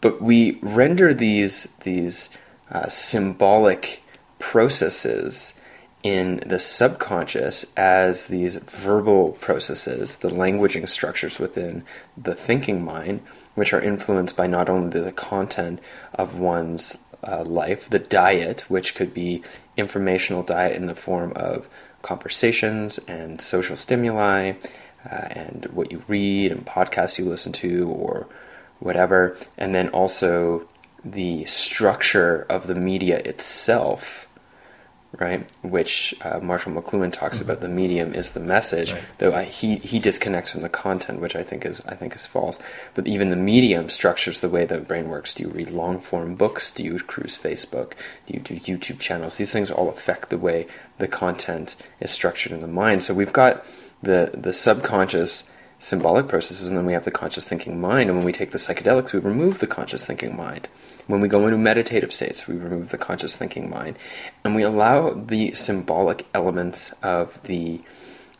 But 0.00 0.22
we 0.22 0.58
render 0.62 1.12
these 1.14 1.66
these 1.84 2.30
uh, 2.70 2.88
symbolic 2.88 4.02
processes 4.38 5.54
in 6.02 6.42
the 6.44 6.58
subconscious 6.58 7.64
as 7.76 8.26
these 8.26 8.56
verbal 8.56 9.32
processes, 9.32 10.16
the 10.16 10.28
languaging 10.28 10.88
structures 10.88 11.38
within 11.38 11.84
the 12.16 12.34
thinking 12.34 12.84
mind, 12.84 13.20
which 13.54 13.72
are 13.72 13.80
influenced 13.80 14.36
by 14.36 14.46
not 14.46 14.68
only 14.68 15.00
the 15.00 15.12
content 15.12 15.80
of 16.14 16.34
one's 16.34 16.96
uh, 17.24 17.44
life, 17.44 17.88
the 17.88 18.00
diet, 18.00 18.62
which 18.68 18.94
could 18.96 19.14
be 19.14 19.42
informational 19.76 20.42
diet 20.42 20.74
in 20.74 20.86
the 20.86 20.94
form 20.94 21.32
of 21.36 21.68
conversations 22.02 22.98
and 23.08 23.40
social 23.40 23.76
stimuli, 23.76 24.52
uh, 25.10 25.14
and 25.14 25.66
what 25.72 25.90
you 25.90 26.02
read 26.08 26.52
and 26.52 26.66
podcasts 26.66 27.18
you 27.18 27.24
listen 27.24 27.52
to, 27.52 27.88
or 27.88 28.26
whatever, 28.80 29.36
and 29.58 29.74
then 29.74 29.88
also 29.88 30.66
the 31.04 31.44
structure 31.46 32.46
of 32.48 32.66
the 32.66 32.74
media 32.74 33.18
itself 33.18 34.26
right? 35.18 35.46
Which 35.62 36.14
uh, 36.22 36.40
Marshall 36.40 36.72
McLuhan 36.72 37.12
talks 37.12 37.38
mm-hmm. 37.38 37.50
about. 37.50 37.60
The 37.60 37.68
medium 37.68 38.14
is 38.14 38.30
the 38.30 38.40
message, 38.40 38.92
right. 38.92 39.04
though 39.18 39.34
I, 39.34 39.44
he 39.44 39.76
he 39.76 39.98
disconnects 39.98 40.50
from 40.50 40.62
the 40.62 40.68
content, 40.68 41.20
which 41.20 41.36
I 41.36 41.42
think 41.42 41.66
is 41.66 41.82
I 41.86 41.94
think 41.94 42.14
is 42.14 42.26
false. 42.26 42.58
But 42.94 43.06
even 43.06 43.30
the 43.30 43.36
medium 43.36 43.88
structures 43.88 44.40
the 44.40 44.48
way 44.48 44.64
the 44.64 44.78
brain 44.78 45.08
works. 45.08 45.34
Do 45.34 45.42
you 45.42 45.50
read 45.50 45.70
long 45.70 46.00
form 46.00 46.34
books? 46.34 46.72
Do 46.72 46.82
you 46.82 46.98
cruise 46.98 47.36
Facebook? 47.36 47.92
Do 48.26 48.34
you 48.34 48.40
do 48.40 48.56
YouTube 48.56 48.98
channels? 48.98 49.36
These 49.36 49.52
things 49.52 49.70
all 49.70 49.88
affect 49.88 50.30
the 50.30 50.38
way 50.38 50.66
the 50.98 51.08
content 51.08 51.76
is 52.00 52.10
structured 52.10 52.52
in 52.52 52.60
the 52.60 52.68
mind. 52.68 53.02
So 53.02 53.14
we've 53.14 53.32
got 53.32 53.64
the 54.02 54.30
the 54.34 54.52
subconscious 54.52 55.44
symbolic 55.82 56.28
processes, 56.28 56.68
and 56.68 56.78
then 56.78 56.86
we 56.86 56.92
have 56.92 57.04
the 57.04 57.10
conscious 57.10 57.46
thinking 57.46 57.80
mind. 57.80 58.08
And 58.08 58.16
when 58.16 58.24
we 58.24 58.32
take 58.32 58.52
the 58.52 58.58
psychedelics, 58.58 59.12
we 59.12 59.18
remove 59.18 59.58
the 59.58 59.66
conscious 59.66 60.04
thinking 60.04 60.36
mind. 60.36 60.68
When 61.08 61.20
we 61.20 61.26
go 61.26 61.44
into 61.44 61.58
meditative 61.58 62.12
states, 62.12 62.46
we 62.46 62.54
remove 62.54 62.90
the 62.90 62.98
conscious 62.98 63.34
thinking 63.34 63.68
mind 63.68 63.96
and 64.44 64.54
we 64.54 64.62
allow 64.62 65.10
the 65.10 65.52
symbolic 65.54 66.24
elements 66.32 66.92
of 67.02 67.42
the 67.42 67.80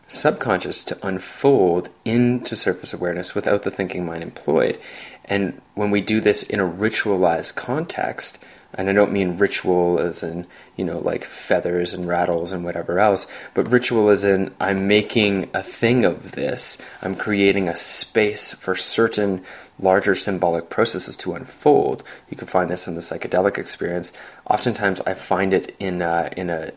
subconscious 0.07 0.84
to 0.84 1.07
unfold 1.07 1.88
into 2.05 2.55
surface 2.55 2.93
awareness 2.95 3.34
without 3.34 3.64
the 3.64 3.72
thinking 3.72 4.07
mind 4.07 4.22
employed. 4.22 4.78
And 5.24 5.61
when 5.74 5.90
we 5.90 6.01
do 6.01 6.20
this 6.20 6.45
in 6.45 6.61
a 6.61 6.68
ritualized 6.68 7.57
context, 7.57 8.38
and 8.75 8.89
I 8.89 8.93
don't 8.93 9.12
mean 9.12 9.39
ritual 9.39 9.99
as 9.99 10.23
in, 10.23 10.47
you 10.77 10.85
know, 10.85 10.99
like 10.99 11.25
feathers 11.25 11.93
and 11.93 12.07
rattles 12.07 12.53
and 12.53 12.64
whatever 12.64 12.99
else, 12.99 13.27
but 13.55 13.70
ritual 13.70 14.09
as 14.09 14.25
in 14.25 14.55
I'm 14.61 14.87
making 14.89 15.51
a 15.55 15.62
thing 15.62 16.05
of 16.05 16.33
this. 16.33 16.79
I'm 17.03 17.14
creating 17.14 17.68
a 17.68 17.77
space 17.77 18.53
for 18.53 18.75
certain 18.75 19.45
larger 19.79 20.14
symbolic 20.14 20.70
processes 20.70 21.16
to 21.16 21.35
unfold. 21.35 22.03
You 22.31 22.37
can 22.37 22.49
find 22.49 22.70
this 22.70 22.87
in 22.87 22.95
the 22.95 23.01
psychedelic 23.01 23.59
experience. 23.59 24.12
Oftentimes, 24.49 25.01
I 25.03 25.14
find 25.14 25.53
it 25.53 25.75
in 25.79 26.01
uh, 26.03 26.31
in 26.37 26.51
a 26.51 26.73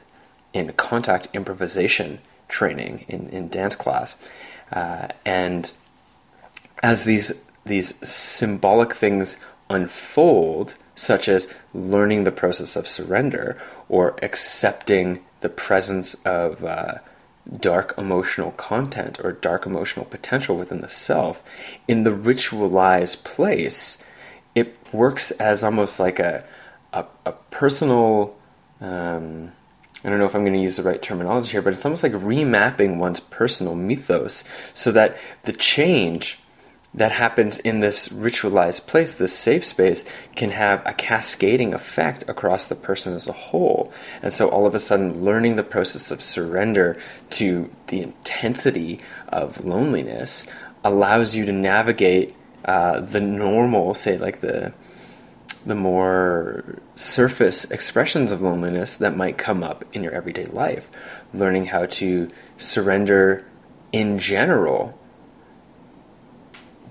in 0.53 0.71
contact 0.73 1.27
improvisation 1.33 2.19
training 2.47 3.05
in, 3.07 3.29
in 3.29 3.49
dance 3.49 3.75
class, 3.75 4.15
uh, 4.71 5.07
and 5.25 5.71
as 6.81 7.03
these 7.03 7.31
these 7.65 7.95
symbolic 8.07 8.93
things 8.93 9.37
unfold, 9.69 10.75
such 10.95 11.27
as 11.27 11.47
learning 11.73 12.23
the 12.23 12.31
process 12.31 12.75
of 12.75 12.87
surrender 12.87 13.57
or 13.89 14.17
accepting 14.21 15.23
the 15.41 15.49
presence 15.49 16.15
of 16.25 16.63
uh, 16.63 16.95
dark 17.59 17.93
emotional 17.97 18.51
content 18.51 19.19
or 19.23 19.31
dark 19.31 19.65
emotional 19.65 20.05
potential 20.05 20.57
within 20.57 20.81
the 20.81 20.89
self, 20.89 21.43
in 21.87 22.03
the 22.03 22.11
ritualized 22.11 23.23
place, 23.23 23.97
it 24.53 24.77
works 24.91 25.31
as 25.31 25.63
almost 25.63 25.99
like 25.99 26.19
a 26.19 26.45
a, 26.93 27.05
a 27.25 27.31
personal. 27.51 28.35
Um, 28.81 29.51
I 30.03 30.09
don't 30.09 30.19
know 30.19 30.25
if 30.25 30.35
I'm 30.35 30.43
going 30.43 30.53
to 30.53 30.61
use 30.61 30.77
the 30.77 30.83
right 30.83 31.01
terminology 31.01 31.51
here, 31.51 31.61
but 31.61 31.73
it's 31.73 31.85
almost 31.85 32.03
like 32.03 32.11
remapping 32.13 32.97
one's 32.97 33.19
personal 33.19 33.75
mythos 33.75 34.43
so 34.73 34.91
that 34.91 35.17
the 35.43 35.53
change 35.53 36.39
that 36.95 37.11
happens 37.11 37.59
in 37.59 37.81
this 37.81 38.07
ritualized 38.07 38.87
place, 38.87 39.15
this 39.15 39.37
safe 39.37 39.65
space, 39.65 40.05
can 40.35 40.49
have 40.49 40.81
a 40.85 40.93
cascading 40.93 41.73
effect 41.73 42.23
across 42.29 42.65
the 42.65 42.75
person 42.75 43.13
as 43.13 43.27
a 43.27 43.33
whole. 43.33 43.91
And 44.21 44.33
so 44.33 44.49
all 44.49 44.65
of 44.65 44.73
a 44.73 44.79
sudden, 44.79 45.23
learning 45.23 45.57
the 45.57 45.63
process 45.63 46.09
of 46.09 46.21
surrender 46.21 46.97
to 47.31 47.69
the 47.87 48.01
intensity 48.01 49.01
of 49.27 49.65
loneliness 49.65 50.47
allows 50.85 51.35
you 51.35 51.45
to 51.45 51.51
navigate 51.51 52.33
uh, 52.63 53.01
the 53.01 53.21
normal, 53.21 53.93
say, 53.93 54.17
like 54.17 54.39
the 54.39 54.73
the 55.65 55.75
more 55.75 56.79
surface 56.95 57.65
expressions 57.71 58.31
of 58.31 58.39
loneliness 58.39 58.97
that 58.97 59.17
might 59.17 59.35
come 59.35 59.63
up 59.63 59.83
in 59.93 60.03
your 60.03 60.13
everyday 60.13 60.45
life. 60.45 60.87
Learning 61.33 61.65
how 61.65 61.87
to 61.87 62.29
surrender 62.57 63.43
in 63.91 64.19
general 64.19 64.95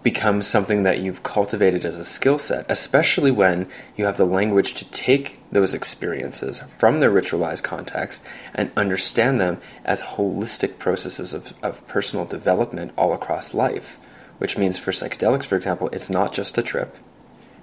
becomes 0.04 0.46
something 0.46 0.82
that 0.82 1.00
you've 1.00 1.22
cultivated 1.22 1.84
as 1.84 1.96
a 1.96 2.04
skill 2.04 2.38
set, 2.38 2.66
especially 2.68 3.30
when 3.30 3.66
you 3.96 4.04
have 4.04 4.18
the 4.18 4.26
language 4.26 4.74
to 4.74 4.88
take 4.90 5.40
those 5.50 5.72
experiences 5.72 6.60
from 6.78 7.00
their 7.00 7.10
ritualized 7.10 7.62
context 7.62 8.22
and 8.54 8.70
understand 8.76 9.40
them 9.40 9.58
as 9.84 10.02
holistic 10.02 10.78
processes 10.78 11.32
of, 11.32 11.54
of 11.62 11.84
personal 11.88 12.26
development 12.26 12.92
all 12.96 13.14
across 13.14 13.54
life. 13.54 13.98
Which 14.38 14.58
means 14.58 14.78
for 14.78 14.90
psychedelics, 14.90 15.46
for 15.46 15.56
example, 15.56 15.88
it's 15.90 16.10
not 16.10 16.32
just 16.32 16.58
a 16.58 16.62
trip. 16.62 16.94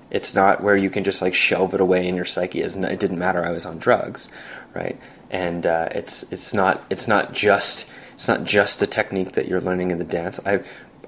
It's 0.09 0.33
not 0.33 0.63
where 0.63 0.75
you 0.75 0.89
can 0.89 1.03
just 1.03 1.21
like 1.21 1.35
shelve 1.35 1.73
it 1.73 1.81
away 1.81 2.07
in 2.07 2.15
your 2.15 2.25
psyche 2.25 2.63
as 2.63 2.75
it 2.75 2.99
didn't 2.99 3.19
matter 3.19 3.45
I 3.45 3.51
was 3.51 3.65
on 3.65 3.77
drugs, 3.77 4.29
right? 4.73 4.99
And 5.29 5.65
uh, 5.65 5.89
it's 5.91 6.23
it's 6.31 6.53
not 6.53 6.83
it's 6.89 7.07
not 7.07 7.33
just 7.33 7.89
it's 8.13 8.27
not 8.27 8.43
just 8.43 8.81
a 8.81 8.87
technique 8.87 9.33
that 9.33 9.47
you're 9.47 9.61
learning 9.61 9.91
in 9.91 9.99
the 9.99 10.05
dance. 10.05 10.39
I 10.45 10.63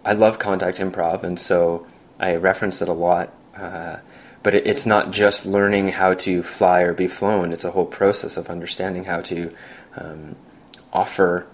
I 0.06 0.14
love 0.14 0.40
contact 0.40 0.80
improv, 0.80 1.24
and 1.24 1.40
so 1.40 1.88
I 2.20 2.36
reference 2.36 2.82
it 2.82 2.90
a 2.90 2.94
lot. 2.94 3.34
Uh, 3.56 3.98
but 4.42 4.54
it, 4.54 4.68
it's 4.68 4.86
not 4.86 5.12
just 5.12 5.46
learning 5.46 5.90
how 5.90 6.14
to 6.16 6.44
fly 6.44 6.82
or 6.82 6.94
be 6.94 7.08
flown. 7.08 7.54
It's 7.54 7.64
a 7.64 7.72
whole 7.72 7.86
process 7.86 8.36
of 8.36 8.50
understanding 8.50 9.06
how 9.06 9.22
to 9.22 9.52
um, 9.96 10.36
offer, 10.92 11.48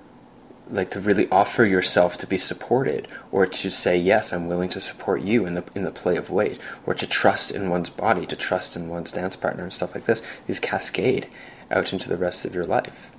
like 0.71 0.89
to 0.91 0.99
really 0.99 1.29
offer 1.29 1.63
yourself 1.63 2.17
to 2.17 2.27
be 2.27 2.37
supported, 2.37 3.07
or 3.31 3.45
to 3.45 3.69
say 3.69 3.97
yes, 3.97 4.33
I'm 4.33 4.47
willing 4.47 4.69
to 4.69 4.79
support 4.79 5.21
you 5.21 5.45
in 5.45 5.53
the 5.53 5.63
in 5.75 5.83
the 5.83 5.91
play 5.91 6.17
of 6.17 6.29
weight, 6.29 6.59
or 6.85 6.95
to 6.95 7.05
trust 7.05 7.51
in 7.51 7.69
one's 7.69 7.89
body, 7.89 8.25
to 8.25 8.35
trust 8.35 8.75
in 8.75 8.89
one's 8.89 9.11
dance 9.11 9.35
partner, 9.35 9.63
and 9.63 9.73
stuff 9.73 9.93
like 9.93 10.05
this. 10.05 10.23
These 10.47 10.59
cascade 10.59 11.27
out 11.69 11.93
into 11.93 12.09
the 12.09 12.17
rest 12.17 12.45
of 12.45 12.55
your 12.55 12.65
life. 12.65 13.11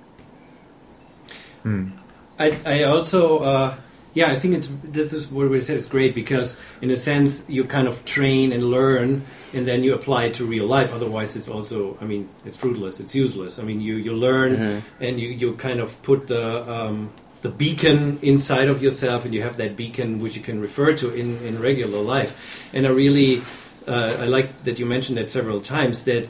Hmm. 1.63 1.91
I 2.37 2.59
I 2.65 2.83
also. 2.83 3.37
Uh 3.39 3.75
yeah, 4.13 4.29
I 4.29 4.35
think 4.37 4.55
it's 4.55 4.69
this 4.83 5.13
is 5.13 5.31
what 5.31 5.49
we 5.49 5.59
said. 5.61 5.77
It's 5.77 5.87
great 5.87 6.13
because 6.13 6.57
in 6.81 6.91
a 6.91 6.95
sense 6.95 7.49
you 7.49 7.63
kind 7.63 7.87
of 7.87 8.03
train 8.03 8.51
and 8.51 8.63
learn, 8.63 9.25
and 9.53 9.65
then 9.65 9.83
you 9.83 9.93
apply 9.93 10.25
it 10.25 10.33
to 10.35 10.45
real 10.45 10.65
life. 10.65 10.91
Otherwise, 10.93 11.35
it's 11.35 11.47
also 11.47 11.97
I 12.01 12.05
mean 12.05 12.27
it's 12.45 12.57
fruitless. 12.57 12.99
It's 12.99 13.15
useless. 13.15 13.57
I 13.57 13.63
mean 13.63 13.79
you 13.79 13.95
you 13.95 14.13
learn 14.13 14.55
mm-hmm. 14.55 15.03
and 15.03 15.19
you 15.19 15.29
you 15.29 15.53
kind 15.53 15.79
of 15.79 16.01
put 16.03 16.27
the 16.27 16.69
um, 16.69 17.11
the 17.41 17.49
beacon 17.49 18.19
inside 18.21 18.67
of 18.67 18.83
yourself, 18.83 19.23
and 19.23 19.33
you 19.33 19.43
have 19.43 19.57
that 19.57 19.77
beacon 19.77 20.19
which 20.19 20.35
you 20.35 20.41
can 20.41 20.59
refer 20.59 20.93
to 20.93 21.13
in 21.13 21.37
in 21.45 21.61
regular 21.61 21.99
life. 21.99 22.35
And 22.73 22.85
I 22.85 22.89
really 22.89 23.41
uh, 23.87 24.17
I 24.19 24.25
like 24.25 24.63
that 24.65 24.77
you 24.77 24.85
mentioned 24.85 25.17
that 25.19 25.29
several 25.29 25.61
times 25.61 26.03
that 26.03 26.27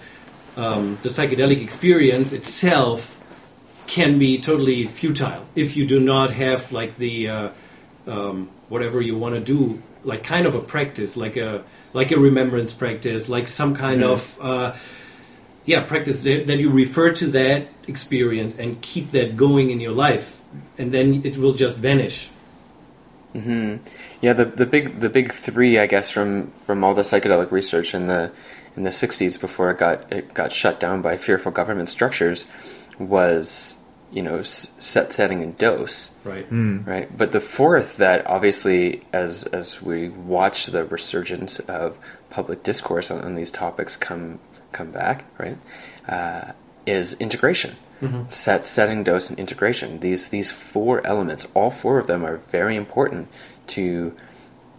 um, 0.55 0.99
the 1.01 1.09
psychedelic 1.09 1.61
experience 1.63 2.31
itself 2.31 3.17
can 3.87 4.19
be 4.19 4.39
totally 4.39 4.87
futile 4.87 5.45
if 5.55 5.75
you 5.75 5.85
do 5.85 5.99
not 5.99 6.31
have 6.31 6.71
like 6.71 6.97
the 6.97 7.27
uh, 7.27 7.49
um, 8.07 8.49
whatever 8.69 9.01
you 9.01 9.17
want 9.17 9.35
to 9.35 9.41
do, 9.41 9.81
like 10.03 10.23
kind 10.23 10.45
of 10.45 10.55
a 10.55 10.59
practice, 10.59 11.17
like 11.17 11.37
a 11.37 11.63
like 11.93 12.11
a 12.11 12.19
remembrance 12.19 12.73
practice, 12.73 13.29
like 13.29 13.47
some 13.47 13.75
kind 13.75 14.01
mm-hmm. 14.01 14.11
of 14.11 14.39
uh, 14.41 14.75
yeah 15.65 15.83
practice 15.83 16.21
that, 16.21 16.47
that, 16.47 16.59
you 16.59 16.69
refer 16.69 17.11
to 17.13 17.27
that 17.27 17.67
experience 17.87 18.57
and 18.57 18.81
keep 18.81 19.11
that 19.11 19.37
going 19.37 19.69
in 19.69 19.79
your 19.79 19.91
life, 19.91 20.41
and 20.77 20.91
then 20.91 21.21
it 21.25 21.37
will 21.37 21.53
just 21.53 21.77
vanish. 21.77 22.29
hmm 23.33 23.77
Yeah, 24.21 24.33
the 24.33 24.45
the 24.45 24.65
big 24.65 24.99
the 24.99 25.09
big 25.09 25.31
three, 25.31 25.79
I 25.79 25.87
guess, 25.87 26.09
from 26.09 26.51
from 26.51 26.83
all 26.83 26.93
the 26.93 27.03
psychedelic 27.03 27.51
research 27.51 27.93
in 27.93 28.05
the 28.05 28.31
in 28.75 28.83
the 28.83 28.91
'60s 28.91 29.39
before 29.39 29.71
it 29.71 29.77
got 29.77 30.11
it 30.11 30.33
got 30.33 30.51
shut 30.51 30.79
down 30.79 31.01
by 31.01 31.17
fearful 31.17 31.51
government 31.51 31.89
structures, 31.89 32.45
was 32.99 33.75
you 34.11 34.21
know, 34.21 34.41
set, 34.43 35.13
setting, 35.13 35.41
and 35.41 35.57
dose. 35.57 36.11
Right. 36.23 36.45
Right. 36.83 37.17
But 37.17 37.31
the 37.31 37.39
fourth, 37.39 37.97
that 37.97 38.27
obviously, 38.27 39.03
as 39.13 39.43
as 39.45 39.81
we 39.81 40.09
watch 40.09 40.67
the 40.67 40.85
resurgence 40.85 41.59
of 41.59 41.97
public 42.29 42.63
discourse 42.63 43.09
on, 43.09 43.21
on 43.21 43.35
these 43.35 43.51
topics 43.51 43.95
come 43.95 44.39
come 44.71 44.91
back, 44.91 45.25
right, 45.37 45.57
uh, 46.07 46.51
is 46.85 47.13
integration. 47.15 47.75
Set, 48.29 48.65
setting, 48.65 49.03
dose, 49.03 49.29
and 49.29 49.37
integration. 49.37 49.99
These 49.99 50.29
these 50.29 50.49
four 50.49 51.05
elements, 51.05 51.47
all 51.53 51.69
four 51.69 51.99
of 51.99 52.07
them, 52.07 52.25
are 52.25 52.37
very 52.37 52.75
important 52.75 53.27
to 53.67 54.15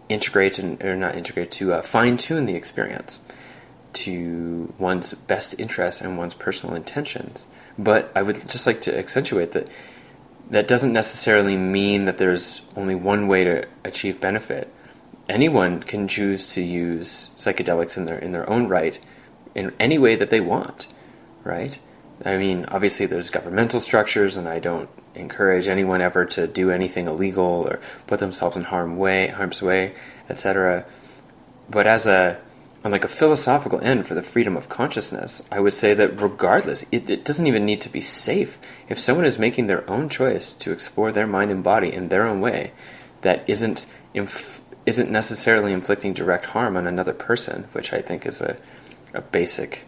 integrate 0.09 0.59
and 0.59 0.83
or 0.83 0.97
not 0.97 1.15
integrate 1.15 1.51
to 1.53 1.73
uh, 1.73 1.83
fine 1.83 2.17
tune 2.17 2.47
the 2.47 2.57
experience 2.57 3.21
to 3.93 4.73
one's 4.79 5.15
best 5.15 5.55
interests 5.59 6.01
and 6.01 6.19
one's 6.19 6.35
personal 6.35 6.75
intentions. 6.75 7.47
But 7.79 8.13
I 8.15 8.23
would 8.23 8.37
just 8.49 8.67
like 8.67 8.81
to 8.83 8.97
accentuate 8.97 9.53
that 9.53 9.69
that 10.51 10.69
doesn't 10.69 10.93
necessarily 10.93 11.57
mean 11.57 12.05
that 12.05 12.19
there's 12.19 12.61
only 12.77 12.95
one 12.95 13.27
way 13.27 13.45
to 13.45 13.67
achieve 13.85 14.21
benefit. 14.21 14.73
Anyone 15.29 15.83
can 15.83 16.09
choose 16.09 16.49
to 16.55 16.61
use 16.61 17.31
psychedelics 17.39 17.97
in 17.97 18.05
their 18.05 18.19
in 18.19 18.31
their 18.31 18.49
own 18.49 18.69
right 18.69 18.99
in 19.55 19.73
any 19.79 19.99
way 19.99 20.17
that 20.17 20.31
they 20.31 20.41
want, 20.41 20.87
right? 21.45 21.79
I 22.25 22.37
mean, 22.37 22.67
obviously 22.67 23.07
there's 23.07 23.31
governmental 23.31 23.81
structures 23.81 24.37
and 24.37 24.49
I 24.49 24.59
don't 24.59 24.89
encourage 25.15 25.69
anyone 25.69 26.01
ever 26.01 26.25
to 26.25 26.47
do 26.47 26.71
anything 26.71 27.07
illegal 27.07 27.67
or 27.69 27.81
put 28.07 28.21
themselves 28.21 28.57
in 28.57 28.65
harm 28.65 28.97
way, 28.97 29.29
harm's 29.29 29.61
way, 29.61 29.95
etc. 30.29 30.85
But 31.69 31.87
as 31.87 32.07
a 32.07 32.39
on 32.85 32.91
like 32.91 33.05
a 33.05 33.09
philosophical 33.09 33.81
end 33.81 34.07
for 34.07 34.15
the 34.15 34.23
freedom 34.23 34.57
of 34.57 34.69
consciousness, 34.69 35.47
I 35.53 35.61
would 35.61 35.75
say 35.75 35.95
that 35.95 36.21
regardless, 36.21 36.85
it, 36.91 37.09
it 37.09 37.25
doesn't 37.25 37.47
even 37.47 37.65
need 37.65 37.81
to 37.83 37.89
be 37.89 38.01
safe. 38.01 38.59
If 38.89 38.99
someone 38.99 39.25
is 39.25 39.39
making 39.39 39.67
their 39.67 39.89
own 39.89 40.09
choice 40.09 40.53
to 40.55 40.73
explore 40.73 41.13
their 41.13 41.27
mind 41.27 41.51
and 41.51 41.63
body 41.63 41.93
in 41.93 42.09
their 42.09 42.27
own 42.27 42.41
way, 42.41 42.73
that 43.23 43.49
isn't 43.49 43.87
inf- 44.15 44.61
isn't 44.85 45.11
necessarily 45.11 45.73
inflicting 45.73 46.13
direct 46.13 46.47
harm 46.47 46.77
on 46.77 46.87
another 46.89 47.13
person, 47.13 47.69
which 47.73 47.93
I 47.93 48.03
think 48.03 48.27
is 48.27 48.41
a 48.41 48.57
a 49.15 49.23
basic 49.23 49.83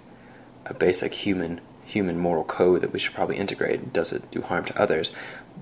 a 0.66 0.74
basic 0.74 1.14
human 1.14 1.60
human 1.84 2.18
moral 2.18 2.44
code 2.44 2.80
that 2.80 2.92
we 2.92 2.98
should 2.98 3.14
probably 3.14 3.36
integrate. 3.36 3.92
Does 3.92 4.12
it 4.12 4.30
do 4.30 4.40
harm 4.40 4.64
to 4.66 4.80
others? 4.80 5.12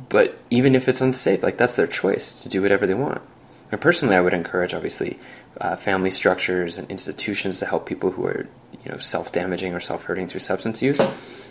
But 0.08 0.38
even 0.50 0.74
if 0.74 0.88
it's 0.88 1.00
unsafe, 1.00 1.42
like 1.42 1.56
that's 1.56 1.74
their 1.74 1.86
choice 1.86 2.42
to 2.42 2.48
do 2.48 2.62
whatever 2.62 2.86
they 2.86 2.94
want. 2.94 3.22
And 3.70 3.80
personally, 3.80 4.14
I 4.14 4.20
would 4.20 4.34
encourage, 4.34 4.74
obviously, 4.74 5.18
uh, 5.62 5.76
family 5.76 6.10
structures 6.10 6.76
and 6.76 6.90
institutions 6.90 7.60
to 7.60 7.66
help 7.66 7.86
people 7.86 8.10
who 8.10 8.26
are, 8.26 8.46
you 8.84 8.90
know, 8.90 8.98
self-damaging 8.98 9.72
or 9.72 9.80
self-hurting 9.80 10.26
through 10.26 10.40
substance 10.40 10.82
use. 10.82 11.00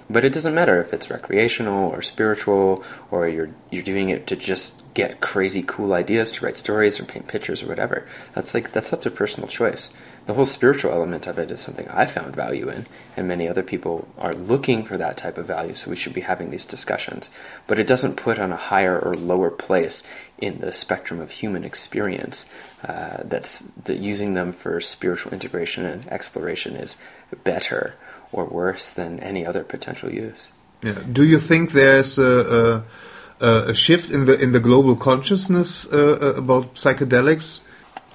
But 0.09 0.25
it 0.25 0.33
doesn't 0.33 0.53
matter 0.53 0.81
if 0.81 0.93
it's 0.93 1.09
recreational 1.09 1.89
or 1.89 2.01
spiritual, 2.01 2.83
or 3.09 3.29
you're 3.29 3.49
you're 3.69 3.83
doing 3.83 4.09
it 4.09 4.27
to 4.27 4.35
just 4.35 4.80
get 4.93 5.21
crazy 5.21 5.63
cool 5.63 5.93
ideas 5.93 6.33
to 6.33 6.45
write 6.45 6.55
stories 6.55 6.99
or 6.99 7.05
paint 7.05 7.27
pictures 7.27 7.63
or 7.63 7.67
whatever. 7.67 8.07
That's 8.33 8.53
like 8.53 8.71
that's 8.71 8.91
up 8.91 9.01
to 9.03 9.11
personal 9.11 9.47
choice. 9.47 9.93
The 10.27 10.35
whole 10.35 10.45
spiritual 10.45 10.91
element 10.91 11.25
of 11.25 11.39
it 11.39 11.49
is 11.49 11.59
something 11.59 11.87
I 11.89 12.05
found 12.05 12.35
value 12.35 12.69
in, 12.69 12.85
and 13.17 13.27
many 13.27 13.47
other 13.47 13.63
people 13.63 14.07
are 14.17 14.33
looking 14.33 14.83
for 14.83 14.95
that 14.97 15.17
type 15.17 15.37
of 15.37 15.47
value. 15.47 15.73
So 15.73 15.89
we 15.89 15.95
should 15.95 16.13
be 16.13 16.21
having 16.21 16.51
these 16.51 16.65
discussions. 16.65 17.29
But 17.65 17.79
it 17.79 17.87
doesn't 17.87 18.17
put 18.17 18.37
on 18.37 18.51
a 18.51 18.57
higher 18.57 18.99
or 18.99 19.15
lower 19.15 19.49
place 19.49 20.03
in 20.37 20.59
the 20.59 20.73
spectrum 20.73 21.19
of 21.19 21.31
human 21.31 21.63
experience. 21.63 22.45
Uh, 22.83 23.17
that's 23.23 23.61
that 23.85 23.97
using 23.97 24.33
them 24.33 24.51
for 24.51 24.79
spiritual 24.81 25.33
integration 25.33 25.85
and 25.85 26.07
exploration 26.07 26.75
is 26.75 26.97
better 27.43 27.95
or 28.31 28.45
worse 28.45 28.89
than 28.89 29.19
any 29.19 29.45
other 29.45 29.63
potential 29.63 30.11
use. 30.11 30.51
Yeah. 30.83 30.99
Do 31.11 31.23
you 31.23 31.39
think 31.39 31.71
there's 31.71 32.17
a, 32.17 32.23
a, 32.23 32.83
a 33.41 33.73
shift 33.73 34.11
in 34.11 34.25
the 34.25 34.39
in 34.39 34.51
the 34.51 34.59
global 34.59 34.95
consciousness 34.95 35.91
uh, 35.91 36.35
about 36.37 36.75
psychedelics? 36.75 37.61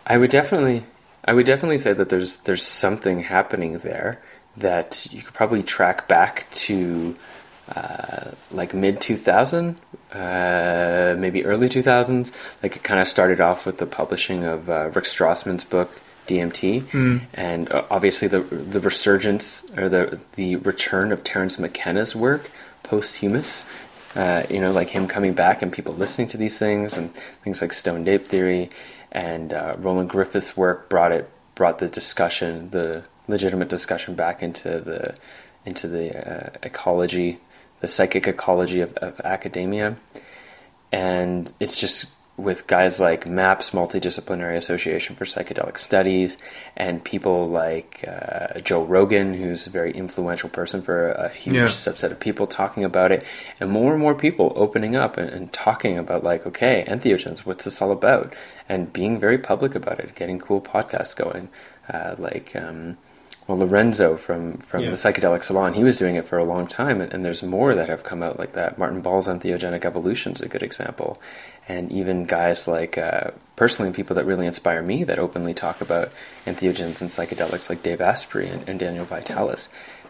I 0.06 0.18
would 0.18 0.30
definitely, 0.30 0.84
I 1.24 1.34
would 1.34 1.46
definitely 1.46 1.78
say 1.78 1.92
that 1.92 2.08
there's 2.08 2.36
there's 2.38 2.62
something 2.62 3.20
happening 3.20 3.78
there 3.78 4.20
that 4.56 5.06
you 5.10 5.22
could 5.22 5.34
probably 5.34 5.62
track 5.62 6.08
back 6.08 6.46
to 6.50 7.16
uh, 7.74 8.30
like 8.52 8.72
mid 8.74 9.00
2000, 9.00 9.76
uh, 10.12 11.14
maybe 11.18 11.44
early 11.44 11.68
2000s. 11.68 12.32
Like 12.62 12.76
it 12.76 12.84
kind 12.84 13.00
of 13.00 13.08
started 13.08 13.40
off 13.40 13.66
with 13.66 13.78
the 13.78 13.86
publishing 13.86 14.44
of 14.44 14.70
uh, 14.70 14.90
Rick 14.94 15.04
Strassman's 15.04 15.64
book 15.64 16.00
DMT, 16.28 16.84
and 17.34 17.70
uh, 17.70 17.84
obviously 17.90 18.28
the 18.28 18.40
the 18.40 18.80
resurgence 18.80 19.64
or 19.76 19.88
the 19.88 20.20
the 20.36 20.56
return 20.56 21.12
of 21.12 21.24
Terence 21.24 21.58
McKenna's 21.58 22.14
work 22.14 22.50
posthumous. 22.82 23.64
Uh, 24.16 24.46
you 24.48 24.60
know, 24.60 24.72
like 24.72 24.88
him 24.88 25.06
coming 25.06 25.34
back 25.34 25.60
and 25.60 25.70
people 25.70 25.92
listening 25.92 26.26
to 26.26 26.38
these 26.38 26.58
things 26.58 26.96
and 26.96 27.14
things 27.44 27.60
like 27.60 27.72
Stoned 27.72 28.08
Ape 28.08 28.22
Theory 28.22 28.70
and 29.12 29.52
uh, 29.52 29.76
Roland 29.78 30.08
Griffiths' 30.08 30.56
work 30.56 30.88
brought 30.88 31.12
it 31.12 31.30
brought 31.54 31.78
the 31.78 31.88
discussion, 31.88 32.70
the 32.70 33.04
legitimate 33.28 33.68
discussion, 33.68 34.14
back 34.14 34.42
into 34.42 34.80
the 34.80 35.14
into 35.64 35.86
the 35.88 36.16
uh, 36.16 36.50
ecology, 36.62 37.38
the 37.80 37.88
psychic 37.88 38.26
ecology 38.26 38.80
of, 38.80 38.94
of 38.98 39.20
academia, 39.20 39.96
and 40.92 41.52
it's 41.60 41.78
just 41.78 42.06
with 42.36 42.66
guys 42.66 43.00
like 43.00 43.26
MAPS, 43.26 43.70
Multidisciplinary 43.70 44.56
Association 44.56 45.16
for 45.16 45.24
Psychedelic 45.24 45.78
Studies, 45.78 46.36
and 46.76 47.02
people 47.02 47.48
like 47.48 48.04
uh, 48.06 48.60
Joe 48.60 48.84
Rogan, 48.84 49.32
who's 49.32 49.66
a 49.66 49.70
very 49.70 49.92
influential 49.92 50.50
person 50.50 50.82
for 50.82 51.12
a 51.12 51.30
huge 51.30 51.56
Yeah. 51.56 51.68
subset 51.68 52.10
of 52.10 52.20
people 52.20 52.46
talking 52.46 52.84
about 52.84 53.10
it, 53.10 53.24
and 53.58 53.70
more 53.70 53.92
and 53.92 54.00
more 54.02 54.14
people 54.14 54.52
opening 54.54 54.96
up 54.96 55.16
and, 55.16 55.30
and 55.30 55.52
talking 55.52 55.96
about 55.96 56.22
like, 56.24 56.46
okay, 56.46 56.84
entheogens, 56.86 57.40
what's 57.46 57.64
this 57.64 57.80
all 57.80 57.90
about, 57.90 58.34
and 58.68 58.92
being 58.92 59.18
very 59.18 59.38
public 59.38 59.74
about 59.74 59.98
it, 60.00 60.14
getting 60.14 60.38
cool 60.38 60.60
podcasts 60.60 61.16
going, 61.16 61.48
uh, 61.92 62.16
like. 62.18 62.54
Um, 62.54 62.98
well, 63.46 63.58
Lorenzo 63.58 64.16
from 64.16 64.58
from 64.58 64.82
Yeah. 64.82 64.90
the 64.90 64.96
Psychedelic 64.96 65.44
Salon, 65.44 65.74
he 65.74 65.84
was 65.84 65.96
doing 65.96 66.16
it 66.16 66.26
for 66.26 66.38
a 66.38 66.44
long 66.44 66.66
time, 66.66 67.00
and, 67.00 67.12
and 67.12 67.24
there's 67.24 67.42
more 67.42 67.74
that 67.74 67.88
have 67.88 68.02
come 68.02 68.22
out 68.22 68.38
like 68.38 68.52
that. 68.52 68.76
Martin 68.78 69.00
Ball's 69.00 69.28
Entheogenic 69.28 69.84
Evolution 69.84 70.32
is 70.32 70.40
a 70.40 70.48
good 70.48 70.62
example, 70.62 71.20
and 71.68 71.90
even 71.92 72.24
guys 72.24 72.66
like 72.66 72.98
uh, 72.98 73.30
personally 73.54 73.92
people 73.92 74.16
that 74.16 74.24
really 74.26 74.46
inspire 74.46 74.82
me 74.82 75.04
that 75.04 75.18
openly 75.18 75.54
talk 75.54 75.80
about 75.80 76.12
entheogens 76.44 77.00
and 77.00 77.10
psychedelics, 77.10 77.68
like 77.70 77.82
Dave 77.82 78.00
Asprey 78.00 78.48
and, 78.48 78.68
and 78.68 78.78
Daniel 78.78 79.04
Vitalis. 79.04 79.68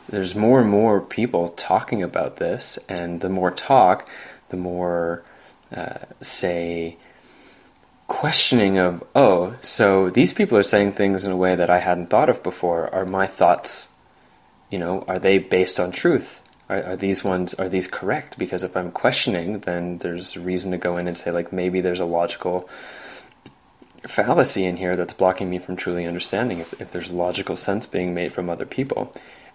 There's 0.08 0.34
more 0.34 0.60
and 0.60 0.70
more 0.70 1.00
people 1.00 1.48
talking 1.48 2.02
about 2.02 2.36
this, 2.36 2.78
and 2.88 3.20
the 3.20 3.28
more 3.28 3.50
talk, 3.50 4.08
the 4.48 4.56
more 4.56 5.24
uh, 5.76 5.98
say 6.20 6.96
questioning 8.08 8.78
of 8.78 9.02
oh 9.16 9.54
so 9.62 10.10
these 10.10 10.32
people 10.32 10.56
are 10.56 10.62
saying 10.62 10.92
things 10.92 11.24
in 11.24 11.32
a 11.32 11.36
way 11.36 11.56
that 11.56 11.70
i 11.70 11.78
hadn't 11.78 12.08
thought 12.08 12.28
of 12.28 12.42
before. 12.42 12.92
Are 12.94 13.04
my 13.04 13.26
thoughts 13.26 13.88
you 14.70 14.78
know 14.78 15.04
are 15.08 15.18
they 15.18 15.38
based 15.38 15.80
on 15.80 15.90
truth? 15.90 16.42
Are, 16.68 16.82
are 16.82 16.96
these 16.96 17.24
ones 17.24 17.54
are 17.54 17.68
these 17.68 17.88
correct? 17.88 18.38
Because 18.38 18.62
if 18.62 18.76
i'm 18.76 18.92
questioning 18.92 19.60
then 19.60 19.98
there's 19.98 20.36
reason 20.36 20.70
to 20.70 20.78
go 20.78 20.98
in 20.98 21.08
and 21.08 21.16
say 21.16 21.30
like 21.32 21.52
maybe 21.52 21.80
there's 21.80 22.00
a 22.00 22.04
logical 22.04 22.68
fallacy 24.06 24.64
in 24.64 24.76
here 24.76 24.94
that's 24.94 25.12
blocking 25.14 25.50
me 25.50 25.58
from 25.58 25.74
truly 25.74 26.06
understanding 26.06 26.60
if, 26.60 26.80
if 26.80 26.92
there's 26.92 27.12
logical 27.12 27.56
sense 27.56 27.86
being 27.86 28.14
made 28.14 28.32
from 28.32 28.48
other 28.48 28.66
people 28.66 29.12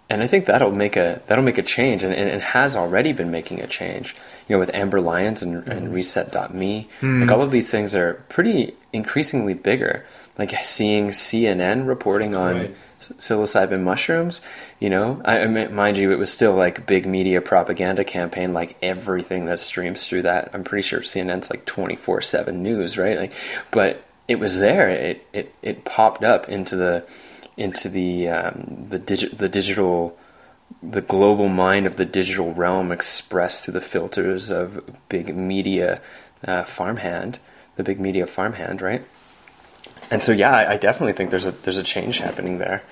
and 0.10 0.22
I 0.22 0.28
think 0.28 0.46
that'll 0.46 0.72
make 0.72 0.98
a 0.98 1.22
that'll 1.28 1.44
make 1.44 1.58
a 1.58 1.64
change, 1.64 2.04
and, 2.04 2.14
and 2.14 2.30
it 2.30 2.42
has 2.42 2.76
already 2.76 3.14
been 3.14 3.32
making 3.32 3.62
a 3.62 3.68
change. 3.68 4.16
You 4.48 4.56
know, 4.56 4.60
with 4.60 4.74
Amber 4.74 5.00
Lyons 5.00 5.42
and, 5.42 5.68
and 5.68 5.86
mm-hmm. 5.86 5.94
Reset.me, 5.94 6.90
mm-hmm. 7.00 7.22
like 7.22 7.32
all 7.32 7.42
of 7.42 7.52
these 7.52 7.70
things 7.70 7.96
are 7.96 8.16
pretty 8.28 8.76
increasingly 8.92 9.54
bigger. 9.54 10.06
Like 10.38 10.54
seeing 10.66 11.10
CNN 11.10 11.88
reporting 11.88 12.36
on 12.36 12.56
Right. 12.56 12.76
psilocybin 13.00 13.82
mushrooms. 13.84 14.42
You 14.80 14.90
know, 14.90 15.22
I, 15.26 15.42
I 15.42 15.48
mean, 15.48 15.74
mind 15.74 15.98
you, 15.98 16.12
it 16.12 16.20
was 16.20 16.32
still 16.32 16.56
like 16.56 16.86
big 16.86 17.06
media 17.06 17.42
propaganda 17.42 18.04
campaign, 18.04 18.54
like 18.54 18.78
everything 18.82 19.46
that 19.46 19.60
streams 19.60 20.06
through 20.06 20.24
that. 20.24 20.50
I'm 20.54 20.64
pretty 20.64 20.84
sure 20.84 21.02
CNN's 21.02 21.50
like 21.50 21.66
24 21.66 22.22
seven 22.22 22.64
news, 22.64 22.98
right? 22.98 23.18
Like, 23.18 23.34
but 23.72 24.04
it 24.28 24.40
was 24.40 24.58
there. 24.58 24.90
It 24.90 25.28
it 25.34 25.54
it 25.62 25.86
popped 25.86 26.24
up 26.24 26.50
into 26.50 26.76
the 26.76 27.06
into 27.58 27.90
the 27.90 28.30
um, 28.30 28.88
the 28.90 29.00
digi- 29.00 29.38
the 29.38 29.50
digital 29.50 30.18
the 30.82 31.02
global 31.02 31.48
mind 31.48 31.86
of 31.86 31.96
the 31.96 32.06
digital 32.06 32.54
realm 32.54 32.92
expressed 32.92 33.66
through 33.66 33.74
the 33.74 33.82
filters 33.82 34.50
of 34.50 34.84
big 35.10 35.36
media 35.36 36.02
uh, 36.46 36.64
farmhand, 36.64 37.40
the 37.76 37.84
big 37.84 38.00
media 38.00 38.26
farmhand, 38.26 38.82
right? 38.82 39.06
And 40.10 40.24
so, 40.24 40.32
yeah, 40.32 40.52
I, 40.52 40.74
I 40.74 40.78
definitely 40.78 41.14
think 41.14 41.30
there's 41.30 41.46
a 41.46 41.52
there's 41.52 41.78
a 41.78 41.84
change 41.84 42.20
happening 42.20 42.58
there. 42.58 42.84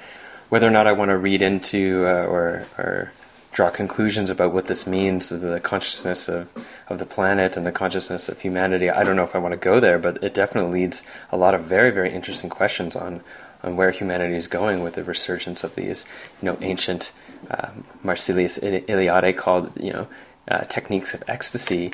Whether 0.49 0.68
or 0.68 0.72
not 0.72 0.88
I 0.88 0.93
want 0.93 1.10
to 1.10 1.18
read 1.18 1.41
into 1.41 2.05
uh, 2.05 2.26
or 2.26 2.66
or 2.78 3.12
draw 3.51 3.70
conclusions 3.70 4.30
about 4.30 4.53
what 4.53 4.68
this 4.68 4.86
means 4.86 5.30
to 5.30 5.38
the 5.38 5.60
consciousness 5.60 6.30
of, 6.30 6.47
of 6.88 6.99
the 6.99 7.05
planet 7.05 7.57
and 7.57 7.66
the 7.66 7.72
consciousness 7.72 8.30
of 8.30 8.39
humanity, 8.39 8.91
I 8.91 9.03
don't 9.03 9.16
know 9.16 9.24
if 9.24 9.36
I 9.36 9.39
want 9.39 9.53
to 9.53 9.57
go 9.57 9.80
there, 9.80 9.97
but 9.97 10.24
it 10.24 10.36
definitely 10.36 10.82
leads 10.82 11.01
a 11.32 11.38
lot 11.38 11.55
of 11.55 11.64
very 11.64 11.91
very 11.91 12.12
interesting 12.12 12.49
questions 12.49 12.95
on 12.95 13.22
on 13.64 13.76
where 13.76 13.91
humanity 13.91 14.36
is 14.36 14.47
going 14.47 14.84
with 14.84 14.95
the 14.95 15.03
resurgence 15.03 15.64
of 15.64 15.76
these, 15.76 16.05
you 16.41 16.45
know, 16.45 16.57
ancient 16.62 17.12
um, 17.51 17.84
Marsilius 18.03 18.57
Ili- 18.62 18.82
Eliade 18.82 19.36
called, 19.36 19.72
you 19.80 19.91
know, 19.91 20.07
uh, 20.47 20.60
techniques 20.62 21.14
of 21.14 21.24
ecstasy 21.28 21.91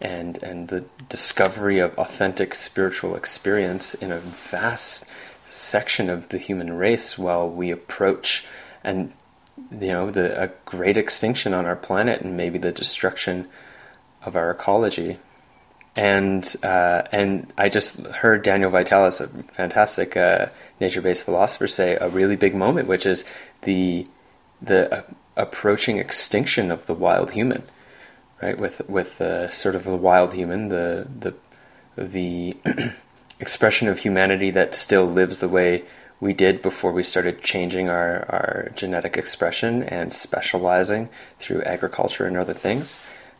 and 0.00 0.38
and 0.42 0.68
the 0.68 0.84
discovery 1.08 1.80
of 1.80 1.98
authentic 1.98 2.54
spiritual 2.54 3.16
experience 3.16 3.94
in 3.94 4.12
a 4.12 4.20
vast 4.20 5.04
section 5.50 6.08
of 6.08 6.28
the 6.28 6.38
human 6.38 6.72
race 6.72 7.18
while 7.18 7.48
we 7.48 7.70
approach 7.70 8.46
and 8.84 9.12
you 9.72 9.88
know 9.88 10.10
the 10.10 10.40
a 10.40 10.48
great 10.64 10.96
extinction 10.96 11.52
on 11.52 11.66
our 11.66 11.76
planet 11.76 12.20
and 12.20 12.36
maybe 12.36 12.58
the 12.58 12.72
destruction 12.72 13.48
of 14.22 14.36
our 14.36 14.50
ecology. 14.50 15.18
And 15.96 16.44
uh, 16.62 17.02
and 17.10 17.52
I 17.58 17.68
just 17.68 17.98
heard 18.06 18.42
Daniel 18.42 18.70
Vitalis, 18.70 19.20
a 19.20 19.26
fantastic 19.26 20.16
uh, 20.16 20.46
nature-based 20.80 21.24
philosophers 21.24 21.74
say 21.74 21.96
a 21.96 22.08
really 22.08 22.36
big 22.36 22.54
moment, 22.54 22.88
which 22.88 23.06
is 23.06 23.24
the 23.62 24.06
the 24.60 24.92
uh, 24.92 25.02
approaching 25.36 25.98
extinction 25.98 26.70
of 26.70 26.86
the 26.86 26.94
wild 26.94 27.30
human, 27.32 27.62
right? 28.42 28.58
With 28.58 28.88
with 28.88 29.20
uh, 29.20 29.50
sort 29.50 29.74
of 29.74 29.84
the 29.84 29.96
wild 29.96 30.34
human, 30.34 30.68
the 30.68 31.06
the 31.18 31.34
the 31.96 32.56
expression 33.40 33.88
of 33.88 33.98
humanity 33.98 34.50
that 34.50 34.74
still 34.74 35.06
lives 35.06 35.38
the 35.38 35.48
way 35.48 35.84
we 36.20 36.32
did 36.32 36.62
before 36.62 36.90
we 36.90 37.02
started 37.02 37.42
changing 37.42 37.88
our, 37.88 38.26
our 38.28 38.72
genetic 38.74 39.16
expression 39.16 39.84
and 39.84 40.12
specializing 40.12 41.08
through 41.38 41.62
agriculture 41.62 42.26
and 42.26 42.36
other 42.36 42.54
things. 42.54 42.98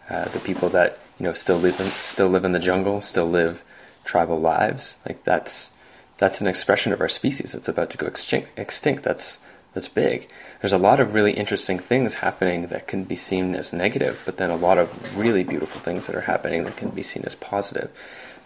Uh, 0.09 0.27
the 0.27 0.39
people 0.41 0.69
that 0.69 0.99
you 1.19 1.25
know 1.25 1.33
still 1.33 1.59
live 1.59 1.79
in, 1.81 1.91
still 1.91 2.29
live 2.29 2.45
in 2.45 2.53
the 2.53 2.59
jungle, 2.59 3.01
still 3.01 3.29
live 3.29 3.65
tribal 4.05 4.41
lives. 4.41 4.95
Like 5.07 5.25
that's 5.25 5.73
that's 6.19 6.41
an 6.41 6.47
expression 6.47 6.93
of 6.93 7.01
our 7.01 7.09
species 7.09 7.53
that's 7.53 7.69
about 7.69 7.91
to 7.91 7.97
go 7.97 8.07
extinct. 8.07 8.59
extinct. 8.59 9.03
That's 9.05 9.39
that's 9.75 9.89
big. 9.89 10.29
There's 10.61 10.73
a 10.73 10.79
lot 10.79 10.99
of 10.99 11.15
really 11.15 11.33
interesting 11.33 11.79
things 11.79 12.15
happening 12.15 12.67
that 12.69 12.89
can 12.89 13.05
be 13.05 13.17
seen 13.17 13.55
as 13.55 13.73
negative, 13.73 14.21
but 14.25 14.37
then 14.37 14.51
a 14.51 14.57
lot 14.57 14.79
of 14.79 15.17
really 15.17 15.45
beautiful 15.45 15.81
things 15.81 16.07
that 16.07 16.17
are 16.17 16.21
happening 16.23 16.65
that 16.65 16.77
can 16.77 16.91
be 16.91 17.03
seen 17.03 17.23
as 17.25 17.35
positive. 17.35 17.91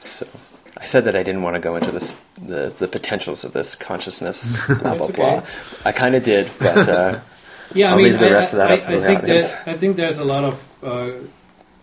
So 0.01 0.27
I 0.77 0.85
said 0.85 1.05
that 1.05 1.17
I 1.17 1.23
didn't 1.23 1.43
want 1.43 1.55
to 1.55 1.61
go 1.61 1.77
into 1.77 1.91
this 1.91 2.15
the 2.39 2.69
the 2.79 2.89
potentials 2.89 3.45
of 3.45 3.53
this 3.53 3.75
consciousness, 3.75 4.47
blah 4.67 4.95
blah 4.95 5.07
okay. 5.07 5.13
blah. 5.13 5.47
I 5.85 5.93
kind 5.93 6.15
of 6.15 6.23
did, 6.23 6.51
but 6.59 6.89
uh, 6.89 7.21
yeah, 7.75 7.89
I 7.89 7.91
I'll 7.93 7.97
mean, 7.99 8.17
I, 8.17 8.29
I, 8.29 8.73
I 8.73 8.79
think 9.01 9.23
that 9.23 9.63
I 9.67 9.77
think 9.77 9.97
there's 9.97 10.19
a 10.19 10.25
lot 10.25 10.45
of 10.45 10.85
uh, 10.85 11.11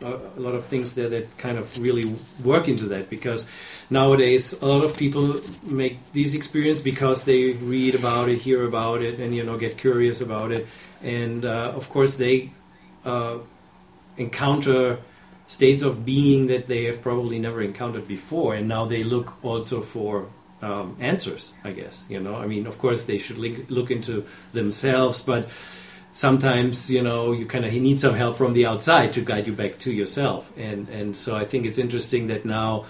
a 0.01 0.39
lot 0.39 0.55
of 0.55 0.65
things 0.65 0.95
there 0.95 1.09
that 1.09 1.37
kind 1.37 1.57
of 1.57 1.77
really 1.77 2.15
work 2.43 2.67
into 2.67 2.85
that 2.85 3.09
because 3.09 3.47
nowadays 3.89 4.53
a 4.61 4.65
lot 4.65 4.83
of 4.83 4.95
people 4.95 5.41
make 5.63 5.97
these 6.13 6.33
experiences 6.33 6.83
because 6.83 7.25
they 7.25 7.51
read 7.53 7.95
about 7.95 8.29
it, 8.29 8.37
hear 8.37 8.65
about 8.65 9.01
it, 9.01 9.19
and 9.19 9.35
you 9.35 9.43
know 9.43 9.57
get 9.57 9.77
curious 9.77 10.21
about 10.21 10.51
it, 10.51 10.67
and 11.01 11.45
uh, 11.45 11.73
of 11.75 11.89
course 11.89 12.15
they 12.15 12.51
uh, 13.05 13.37
encounter 14.17 14.99
states 15.47 15.81
of 15.81 16.05
being 16.05 16.47
that 16.47 16.67
they 16.67 16.85
have 16.85 17.01
probably 17.01 17.39
never 17.39 17.61
encountered 17.61 18.07
before, 18.07 18.55
and 18.55 18.67
now 18.67 18.85
they 18.85 19.03
look 19.03 19.43
also 19.43 19.81
for 19.81 20.29
um, 20.61 20.95
answers. 20.99 21.53
I 21.63 21.71
guess 21.71 22.05
you 22.09 22.19
know. 22.19 22.35
I 22.35 22.47
mean, 22.47 22.67
of 22.67 22.77
course 22.77 23.03
they 23.03 23.17
should 23.17 23.37
look 23.37 23.91
into 23.91 24.25
themselves, 24.53 25.21
but 25.21 25.49
sometimes 26.11 26.89
you 26.89 27.01
know 27.01 27.31
you 27.31 27.45
kind 27.45 27.65
of 27.65 27.73
need 27.73 27.99
some 27.99 28.15
help 28.15 28.37
from 28.37 28.53
the 28.53 28.65
outside 28.65 29.13
to 29.13 29.21
guide 29.21 29.47
you 29.47 29.53
back 29.53 29.79
to 29.79 29.91
yourself. 29.91 30.51
And 30.57 30.89
and 30.89 31.15
so 31.15 31.35
i 31.35 31.45
think 31.45 31.65
it's 31.65 31.77
interesting 31.77 32.27
that 32.27 32.45
now 32.45 32.85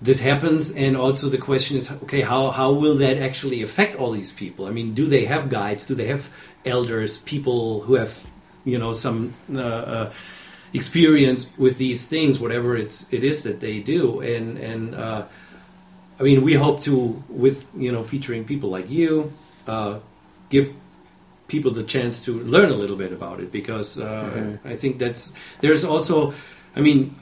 this 0.00 0.18
happens. 0.18 0.72
And 0.74 0.96
also 0.96 1.28
the 1.28 1.38
question 1.38 1.76
is 1.76 1.90
okay 2.04 2.22
how 2.22 2.50
how 2.50 2.72
will 2.72 2.96
that 2.96 3.18
actually 3.18 3.62
affect 3.62 3.96
all 3.96 4.12
these 4.12 4.32
people? 4.32 4.66
I 4.66 4.70
mean 4.70 4.94
do 4.94 5.06
they 5.06 5.24
have 5.26 5.48
guides? 5.48 5.86
Do 5.86 5.94
they 5.94 6.08
have 6.08 6.30
elders 6.64 7.18
people 7.18 7.82
who 7.82 7.94
have 7.94 8.26
you 8.64 8.78
know 8.78 8.92
some 8.92 9.34
uh, 9.54 9.60
uh, 9.60 10.12
experience 10.72 11.50
with 11.58 11.76
these 11.78 12.06
things 12.06 12.38
whatever 12.38 12.76
it's 12.76 13.12
it 13.12 13.24
is 13.24 13.42
that 13.42 13.60
they 13.60 13.80
do? 13.80 14.20
And 14.20 14.58
and 14.58 14.94
uh, 14.94 15.24
i 16.20 16.22
mean 16.22 16.42
we 16.42 16.54
hope 16.54 16.82
to 16.82 17.22
with 17.28 17.66
you 17.74 17.90
know 17.90 18.02
featuring 18.04 18.44
people 18.44 18.70
like 18.70 18.88
you 18.90 19.32
uh, 19.66 19.98
give 20.50 20.72
people 21.52 21.70
the 21.70 21.84
chance 21.84 22.24
to 22.24 22.32
learn 22.54 22.70
a 22.70 22.78
little 22.82 22.96
bit 22.96 23.12
about 23.12 23.38
it 23.38 23.52
because 23.52 24.00
uh, 24.00 24.24
mm-hmm. 24.24 24.66
I 24.66 24.74
think 24.74 24.98
that's 24.98 25.34
there's 25.60 25.84
also 25.84 26.32
I 26.74 26.80
mean 26.80 27.14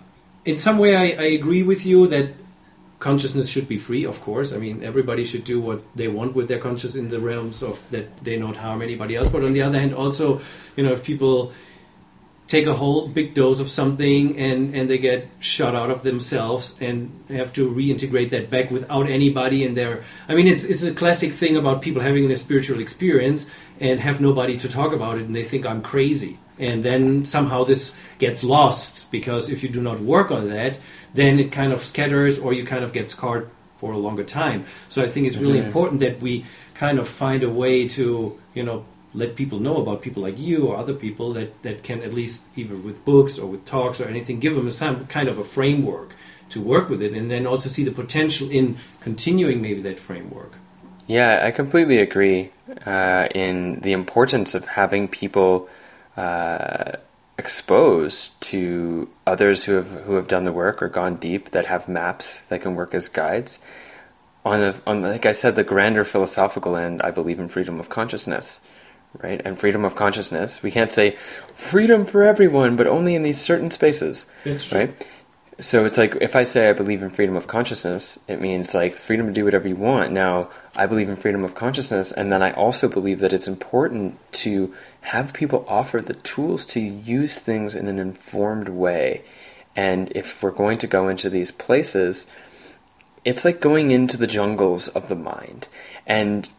in 0.45 0.57
some 0.57 0.79
way 0.79 0.95
I, 0.95 1.07
I, 1.25 1.29
agree 1.41 1.65
with 1.65 1.85
you 1.85 2.07
that 2.07 2.29
consciousness 3.01 3.49
should 3.49 3.67
be 3.67 3.77
free 3.77 4.05
of 4.07 4.21
course 4.21 4.53
I 4.53 4.59
mean 4.65 4.85
everybody 4.85 5.25
should 5.25 5.43
do 5.43 5.61
what 5.61 5.81
they 5.97 6.07
want 6.07 6.37
with 6.37 6.47
their 6.47 6.61
conscious 6.61 6.95
in 6.95 7.09
the 7.09 7.19
realms 7.19 7.61
of 7.61 7.77
that 7.91 8.07
they 8.25 8.37
not 8.37 8.57
harm 8.57 8.81
anybody 8.83 9.17
else 9.17 9.29
but 9.35 9.43
on 9.43 9.53
the 9.53 9.63
other 9.63 9.81
hand 9.83 9.93
also 9.95 10.41
you 10.77 10.83
know 10.85 10.93
if 10.93 11.03
people 11.03 11.53
take 12.51 12.67
a 12.67 12.75
whole 12.75 13.07
big 13.07 13.33
dose 13.33 13.61
of 13.61 13.71
something 13.71 14.37
and, 14.37 14.75
and 14.75 14.91
they 14.91 14.99
get 14.99 15.29
shut 15.39 15.73
out 15.73 15.89
of 15.89 16.03
themselves 16.03 16.75
and 16.81 17.09
have 17.29 17.53
to 17.53 17.71
reintegrate 17.71 18.31
that 18.31 18.51
back 18.51 18.73
without 18.73 19.09
anybody 19.09 19.63
in 19.63 19.75
there. 19.75 20.03
I 20.29 20.35
mean, 20.35 20.49
it's, 20.49 20.65
it's 20.65 20.83
a 20.83 20.93
classic 20.93 21.33
thing 21.33 21.57
about 21.57 21.81
people 21.81 22.03
having 22.03 22.29
a 22.29 22.35
spiritual 22.35 22.81
experience 22.81 23.47
and 23.79 24.01
have 24.01 24.21
nobody 24.21 24.59
to 24.59 24.69
talk 24.69 24.93
about 24.93 25.19
it 25.19 25.27
and 25.27 25.35
they 25.35 25.45
think 25.45 25.65
I'm 25.65 25.81
crazy. 25.81 26.41
And 26.59 26.83
then 26.83 27.25
somehow 27.25 27.63
this 27.63 27.95
gets 28.19 28.43
lost 28.43 29.09
because 29.13 29.49
if 29.49 29.63
you 29.63 29.69
do 29.69 29.81
not 29.81 30.01
work 30.01 30.33
on 30.33 30.49
that, 30.49 30.77
then 31.15 31.39
it 31.39 31.53
kind 31.53 31.73
of 31.73 31.85
scatters 31.85 32.37
or 32.37 32.53
you 32.53 32.67
kind 32.67 32.83
of 32.83 32.93
get 32.93 33.11
scarred 33.11 33.49
for 33.77 33.93
a 33.93 33.97
longer 33.97 34.25
time. 34.25 34.67
So 34.89 35.05
I 35.05 35.07
think 35.07 35.29
it's 35.29 35.37
really 35.37 35.59
mm-hmm. 35.59 35.69
important 35.69 36.01
that 36.01 36.21
we 36.21 36.45
kind 36.75 36.99
of 36.99 37.09
find 37.09 37.45
a 37.45 37.49
way 37.49 37.87
to, 37.91 38.41
you 38.55 38.65
know, 38.65 38.85
let 39.13 39.37
people 39.37 39.59
know 39.59 39.79
about 39.79 40.03
people 40.03 40.23
like 40.23 40.39
you 40.39 40.67
or 40.67 40.77
other 40.77 40.95
people 40.95 41.33
that, 41.33 41.63
that 41.63 41.83
can 41.83 42.03
at 42.03 42.13
least 42.13 42.45
either 42.57 42.77
with 42.77 43.05
books 43.05 43.39
or 43.39 43.47
with 43.47 43.65
talks 43.65 44.01
or 44.01 44.05
anything 44.05 44.39
give 44.39 44.55
them 44.55 44.71
some 44.71 45.07
kind 45.07 45.29
of 45.29 45.39
a 45.39 45.45
framework 45.45 46.15
to 46.49 46.61
work 46.61 46.89
with 46.89 47.03
it 47.03 47.13
and 47.13 47.31
then 47.31 47.47
also 47.47 47.69
see 47.69 47.85
the 47.85 47.91
potential 47.91 48.51
in 48.51 48.77
continuing 49.01 49.61
maybe 49.61 49.81
that 49.83 49.99
framework. 49.99 50.53
Yeah 51.07 51.41
i 51.43 51.51
completely 51.51 51.99
agree 51.99 52.51
uh, 52.87 53.29
in 53.35 53.81
the 53.81 53.93
importance 53.93 54.55
of 54.55 54.65
having 54.67 55.09
people 55.09 55.69
uh, 56.17 56.93
exposed 57.41 58.39
to 58.43 59.09
others 59.27 59.65
who 59.65 59.73
have 59.73 59.89
who 60.05 60.15
have 60.15 60.29
done 60.29 60.45
the 60.45 60.53
work 60.53 60.83
or 60.83 60.89
gone 60.89 61.17
deep 61.17 61.51
that 61.53 61.65
have 61.65 61.89
maps 61.89 62.41
that 62.49 62.61
can 62.61 62.75
work 62.75 62.95
as 62.95 63.09
guides. 63.09 63.59
On 64.45 64.61
the 64.61 64.75
on 64.87 65.01
like 65.01 65.25
I 65.25 65.33
said 65.33 65.57
the 65.57 65.65
grander 65.65 66.05
philosophical 66.05 66.77
end 66.77 67.01
I 67.03 67.11
believe 67.11 67.41
in 67.41 67.49
freedom 67.49 67.81
of 67.81 67.89
consciousness 67.89 68.61
right? 69.23 69.41
And 69.45 69.59
freedom 69.59 69.85
of 69.85 69.97
consciousness. 69.97 70.63
We 70.63 70.71
can't 70.71 70.91
say 70.91 71.17
freedom 71.55 72.07
for 72.07 72.23
everyone, 72.23 72.77
but 72.77 72.87
only 72.87 73.15
in 73.15 73.23
these 73.23 73.41
certain 73.41 73.71
spaces, 73.71 74.27
It's 74.45 74.73
right? 74.73 75.07
So 75.61 75.85
it's 75.85 75.99
like 75.99 76.17
if 76.23 76.37
I 76.37 76.43
say 76.43 76.71
I 76.71 76.73
believe 76.73 77.03
in 77.03 77.11
freedom 77.11 77.37
of 77.37 77.47
consciousness, 77.47 78.19
it 78.29 78.41
means 78.41 78.73
like 78.73 78.95
freedom 78.95 79.27
to 79.27 79.33
do 79.33 79.45
whatever 79.45 79.69
you 79.69 79.77
want. 79.77 80.11
Now, 80.11 80.49
I 80.75 80.87
believe 80.87 81.11
in 81.11 81.17
freedom 81.17 81.45
of 81.45 81.55
consciousness, 81.55 82.13
and 82.13 82.33
then 82.33 82.43
I 82.43 82.53
also 82.53 82.89
believe 82.89 83.19
that 83.19 83.35
it's 83.35 83.49
important 83.49 84.19
to 84.35 84.75
have 85.03 85.35
people 85.35 85.67
offer 85.69 86.01
the 86.01 86.15
tools 86.15 86.65
to 86.67 86.81
use 86.81 87.39
things 87.39 87.75
in 87.75 87.89
an 87.89 87.99
informed 87.99 88.71
way. 88.71 89.23
And 89.77 90.11
if 90.15 90.43
we're 90.43 90.51
going 90.51 90.79
to 90.79 90.87
go 90.87 91.09
into 91.09 91.29
these 91.29 91.51
places, 91.51 92.27
it's 93.25 93.45
like 93.45 93.61
going 93.61 93.91
into 93.91 94.17
the 94.17 94.27
jungles 94.27 94.89
of 94.89 95.09
the 95.09 95.15
mind. 95.15 95.69
And 96.07 96.51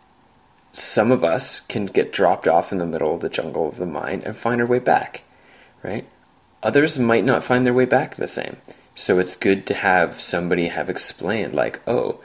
some 0.74 1.12
of 1.12 1.24
us 1.24 1.60
can 1.60 1.86
get 1.86 2.14
dropped 2.14 2.48
off 2.48 2.72
in 2.72 2.78
the 2.78 2.86
middle 2.86 3.14
of 3.14 3.22
the 3.22 3.30
jungle 3.30 3.68
of 3.68 3.78
the 3.78 3.86
mind 3.86 4.24
and 4.24 4.36
find 4.36 4.62
our 4.62 4.68
way 4.68 4.80
back, 4.80 5.24
right? 5.84 6.08
Others 6.64 7.00
might 7.00 7.26
not 7.26 7.44
find 7.44 7.66
their 7.66 7.74
way 7.74 7.86
back 7.86 8.16
the 8.16 8.28
same. 8.28 8.58
So 8.96 9.20
it's 9.20 9.36
good 9.36 9.66
to 9.68 9.74
have 9.74 10.22
somebody 10.22 10.68
have 10.68 10.90
explained, 10.90 11.56
like, 11.56 11.82
oh, 11.88 12.20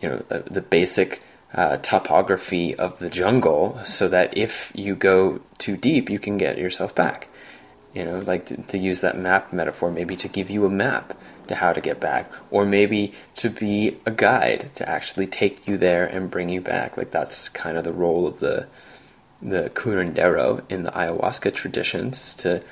you 0.00 0.08
know, 0.08 0.22
the, 0.28 0.60
basic 0.60 1.22
uh, 1.54 1.76
topography 1.78 2.74
of 2.74 2.98
the 2.98 3.08
jungle, 3.08 3.80
so 3.84 4.08
that 4.08 4.36
if 4.36 4.72
you 4.74 4.94
go 4.94 5.40
too 5.58 5.76
deep, 5.76 6.10
you 6.10 6.18
can 6.18 6.36
get 6.36 6.58
yourself 6.58 6.94
back. 6.94 7.28
You 7.94 8.04
know, 8.04 8.18
like 8.18 8.46
to, 8.46 8.56
to 8.56 8.78
use 8.78 9.00
that 9.00 9.16
map 9.16 9.52
metaphor, 9.52 9.90
maybe 9.90 10.16
to 10.16 10.28
give 10.28 10.50
you 10.50 10.66
a 10.66 10.70
map 10.70 11.16
to 11.48 11.54
how 11.54 11.72
to 11.72 11.80
get 11.80 12.00
back, 12.00 12.30
or 12.50 12.64
maybe 12.64 13.12
to 13.36 13.50
be 13.50 13.98
a 14.06 14.10
guide 14.10 14.70
to 14.76 14.88
actually 14.88 15.26
take 15.26 15.66
you 15.66 15.76
there 15.76 16.06
and 16.06 16.30
bring 16.30 16.48
you 16.48 16.60
back. 16.60 16.96
Like 16.96 17.10
that's 17.10 17.48
kind 17.48 17.76
of 17.76 17.84
the 17.84 17.92
role 17.92 18.26
of 18.26 18.40
the 18.40 18.66
the 19.42 19.70
curandero 19.70 20.62
in 20.68 20.82
the 20.82 20.90
ayahuasca 20.90 21.52
traditions 21.54 22.34
to 22.34 22.62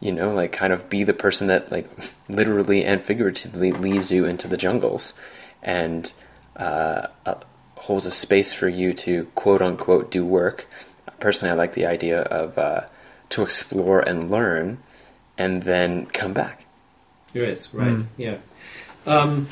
you 0.00 0.12
know 0.12 0.34
like 0.34 0.52
kind 0.52 0.72
of 0.72 0.88
be 0.88 1.04
the 1.04 1.12
person 1.12 1.46
that 1.48 1.70
like 1.72 1.88
literally 2.28 2.84
and 2.84 3.02
figuratively 3.02 3.72
leads 3.72 4.10
you 4.10 4.24
into 4.24 4.48
the 4.48 4.56
jungles 4.56 5.14
and 5.62 6.12
uh, 6.56 7.06
uh, 7.26 7.34
holds 7.76 8.06
a 8.06 8.10
space 8.10 8.52
for 8.52 8.68
you 8.68 8.92
to 8.92 9.24
quote 9.34 9.62
unquote 9.62 10.10
do 10.10 10.24
work 10.24 10.66
personally 11.20 11.50
i 11.50 11.54
like 11.54 11.72
the 11.72 11.86
idea 11.86 12.22
of 12.22 12.56
uh, 12.58 12.86
to 13.28 13.42
explore 13.42 14.00
and 14.00 14.30
learn 14.30 14.78
and 15.38 15.62
then 15.62 16.06
come 16.06 16.32
back 16.32 16.61
Yes, 17.34 17.72
right. 17.72 17.88
Mm. 17.88 18.06
Yeah. 18.16 18.38
Um, 19.06 19.48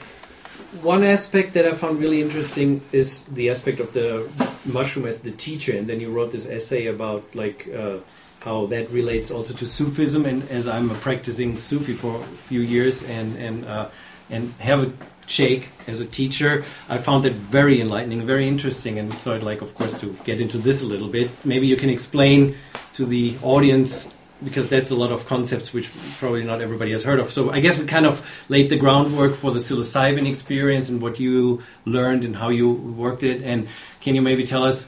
one 0.83 1.03
aspect 1.03 1.55
that 1.55 1.67
I 1.67 1.73
found 1.73 1.99
really 1.99 2.21
interesting 2.21 2.81
is 2.93 3.25
the 3.27 3.51
aspect 3.51 3.81
of 3.81 3.93
the 3.93 4.29
mushroom 4.65 5.07
as 5.07 5.21
the 5.21 5.33
teacher, 5.33 5.77
and 5.77 5.89
then 5.89 6.01
you 6.01 6.11
wrote 6.11 6.31
this 6.31 6.47
essay 6.47 6.87
about 6.87 7.35
like 7.35 7.69
uh, 7.75 7.99
how 8.41 8.67
that 8.67 8.91
relates 8.91 9.31
also 9.31 9.53
to 9.55 9.67
Sufism. 9.67 10.27
And 10.27 10.49
as 10.51 10.69
I'm 10.69 10.91
a 10.91 10.95
practicing 10.95 11.57
Sufi 11.57 11.95
for 11.95 12.23
a 12.23 12.27
few 12.49 12.61
years 12.61 13.03
and 13.03 13.37
and 13.37 13.65
uh, 13.65 13.89
and 14.29 14.53
have 14.61 14.83
a 14.85 14.93
Sheikh 15.27 15.69
as 15.87 16.01
a 16.01 16.07
teacher, 16.07 16.65
I 16.89 16.99
found 16.99 17.25
it 17.25 17.35
very 17.35 17.81
enlightening, 17.81 18.27
very 18.27 18.49
interesting, 18.49 18.99
and 18.99 19.21
so 19.21 19.35
I'd 19.35 19.45
like, 19.45 19.63
of 19.63 19.75
course, 19.75 19.99
to 20.01 20.17
get 20.25 20.41
into 20.41 20.59
this 20.59 20.83
a 20.83 20.87
little 20.87 21.09
bit. 21.09 21.31
Maybe 21.45 21.67
you 21.69 21.77
can 21.77 21.91
explain 21.91 22.57
to 22.95 23.07
the 23.07 23.37
audience 23.43 24.13
because 24.45 24.69
that's 24.69 24.91
a 24.91 24.95
lot 24.97 25.13
of 25.13 25.27
concepts 25.27 25.73
which 25.73 25.91
probably 26.19 26.43
not 26.45 26.61
everybody 26.61 26.93
has 26.93 27.05
heard 27.05 27.19
of. 27.21 27.31
So 27.31 27.51
I 27.51 27.61
guess 27.61 27.79
we 27.79 27.87
kind 27.87 28.07
of 28.07 28.27
laid 28.49 28.71
the 28.71 28.77
groundwork 28.77 29.37
for 29.37 29.51
the 29.51 29.59
psilocybin 29.59 30.27
experience 30.29 30.89
and 30.89 31.01
what 31.03 31.21
you 31.21 31.63
learned 31.85 32.25
and 32.25 32.37
how 32.37 32.49
you 32.49 32.71
worked 32.71 33.23
it. 33.23 33.43
And 33.43 33.69
can 34.01 34.15
you 34.15 34.23
maybe 34.23 34.45
tell 34.45 34.65
us 34.65 34.87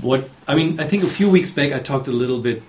what? 0.00 0.28
I 0.46 0.54
mean, 0.54 0.78
I 0.80 0.84
think 0.84 1.02
a 1.04 1.08
few 1.08 1.28
weeks 1.28 1.50
back 1.50 1.72
I 1.72 1.80
talked 1.80 2.06
a 2.08 2.12
little 2.12 2.38
bit 2.40 2.62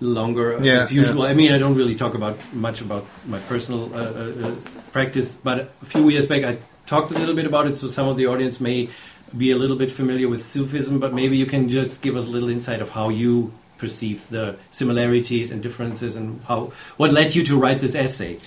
longer 0.00 0.58
Yeah, 0.60 0.80
as 0.80 0.92
usual. 0.92 1.24
yeah. 1.24 1.30
I 1.30 1.34
mean, 1.34 1.52
I 1.52 1.58
don't 1.58 1.74
really 1.74 1.94
talk 1.94 2.14
about 2.14 2.36
much 2.52 2.80
about 2.80 3.04
my 3.26 3.38
personal 3.40 3.92
uh, 3.94 3.98
uh, 3.98 4.48
uh, 4.48 4.54
practice, 4.92 5.34
but 5.34 5.72
a 5.82 5.86
few 5.86 6.08
years 6.08 6.26
back 6.26 6.44
I 6.44 6.58
talked 6.86 7.10
a 7.10 7.14
little 7.14 7.34
bit 7.34 7.46
about 7.46 7.66
it, 7.66 7.76
so 7.78 7.88
some 7.88 8.08
of 8.08 8.16
the 8.16 8.26
audience 8.26 8.60
may 8.60 8.88
be 9.36 9.50
a 9.50 9.56
little 9.56 9.76
bit 9.76 9.90
familiar 9.90 10.28
with 10.28 10.42
Sufism, 10.42 10.98
but 10.98 11.12
maybe 11.12 11.36
you 11.36 11.46
can 11.46 11.68
just 11.68 12.00
give 12.00 12.16
us 12.16 12.24
a 12.26 12.30
little 12.30 12.48
insight 12.48 12.80
of 12.80 12.90
how 12.90 13.08
you 13.08 13.52
perceive 13.78 14.28
the 14.28 14.56
similarities 14.70 15.50
and 15.50 15.62
differences 15.62 16.16
and 16.16 16.42
how 16.48 16.72
what 16.96 17.12
led 17.12 17.34
you 17.34 17.44
to 17.44 17.58
write 17.58 17.80
this 17.80 17.94
essay. 17.94 18.38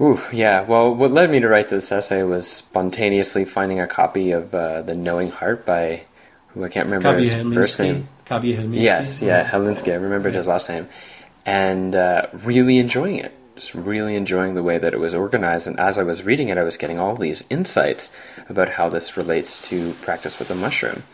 Ooh, 0.00 0.20
yeah. 0.32 0.62
Well, 0.62 0.94
what 0.94 1.10
led 1.10 1.30
me 1.30 1.40
to 1.40 1.48
write 1.48 1.68
this 1.68 1.92
essay 1.92 2.22
was 2.22 2.46
spontaneously 2.50 3.44
finding 3.44 3.80
a 3.80 3.86
copy 3.86 4.32
of 4.32 4.54
uh, 4.54 4.82
The 4.82 4.94
Knowing 4.94 5.30
Heart 5.30 5.66
by 5.66 6.02
who 6.48 6.64
I 6.64 6.68
can't 6.68 6.86
remember 6.86 7.12
Kabir 7.12 7.44
his 7.44 7.54
first 7.54 7.80
name. 7.80 8.08
Kabir 8.24 8.56
Helminski. 8.56 8.82
Yes, 8.82 9.22
yeah, 9.22 9.48
Helminski. 9.48 9.92
I 9.92 9.96
remembered 9.96 10.34
his 10.34 10.46
last 10.46 10.68
name, 10.68 10.88
and 11.46 11.94
uh, 11.94 12.26
really 12.32 12.78
enjoying 12.78 13.16
it. 13.16 13.34
Just 13.54 13.74
really 13.74 14.16
enjoying 14.16 14.54
the 14.54 14.62
way 14.62 14.78
that 14.78 14.94
it 14.94 14.98
was 14.98 15.14
organized. 15.14 15.66
And 15.66 15.78
as 15.78 15.98
I 15.98 16.02
was 16.02 16.22
reading 16.22 16.48
it, 16.48 16.58
I 16.58 16.62
was 16.62 16.76
getting 16.76 16.98
all 16.98 17.14
these 17.14 17.44
insights 17.50 18.10
about 18.48 18.70
how 18.70 18.88
this 18.88 19.16
relates 19.16 19.60
to 19.68 19.92
practice 20.02 20.38
with 20.38 20.50
a 20.50 20.54
mushroom, 20.54 21.04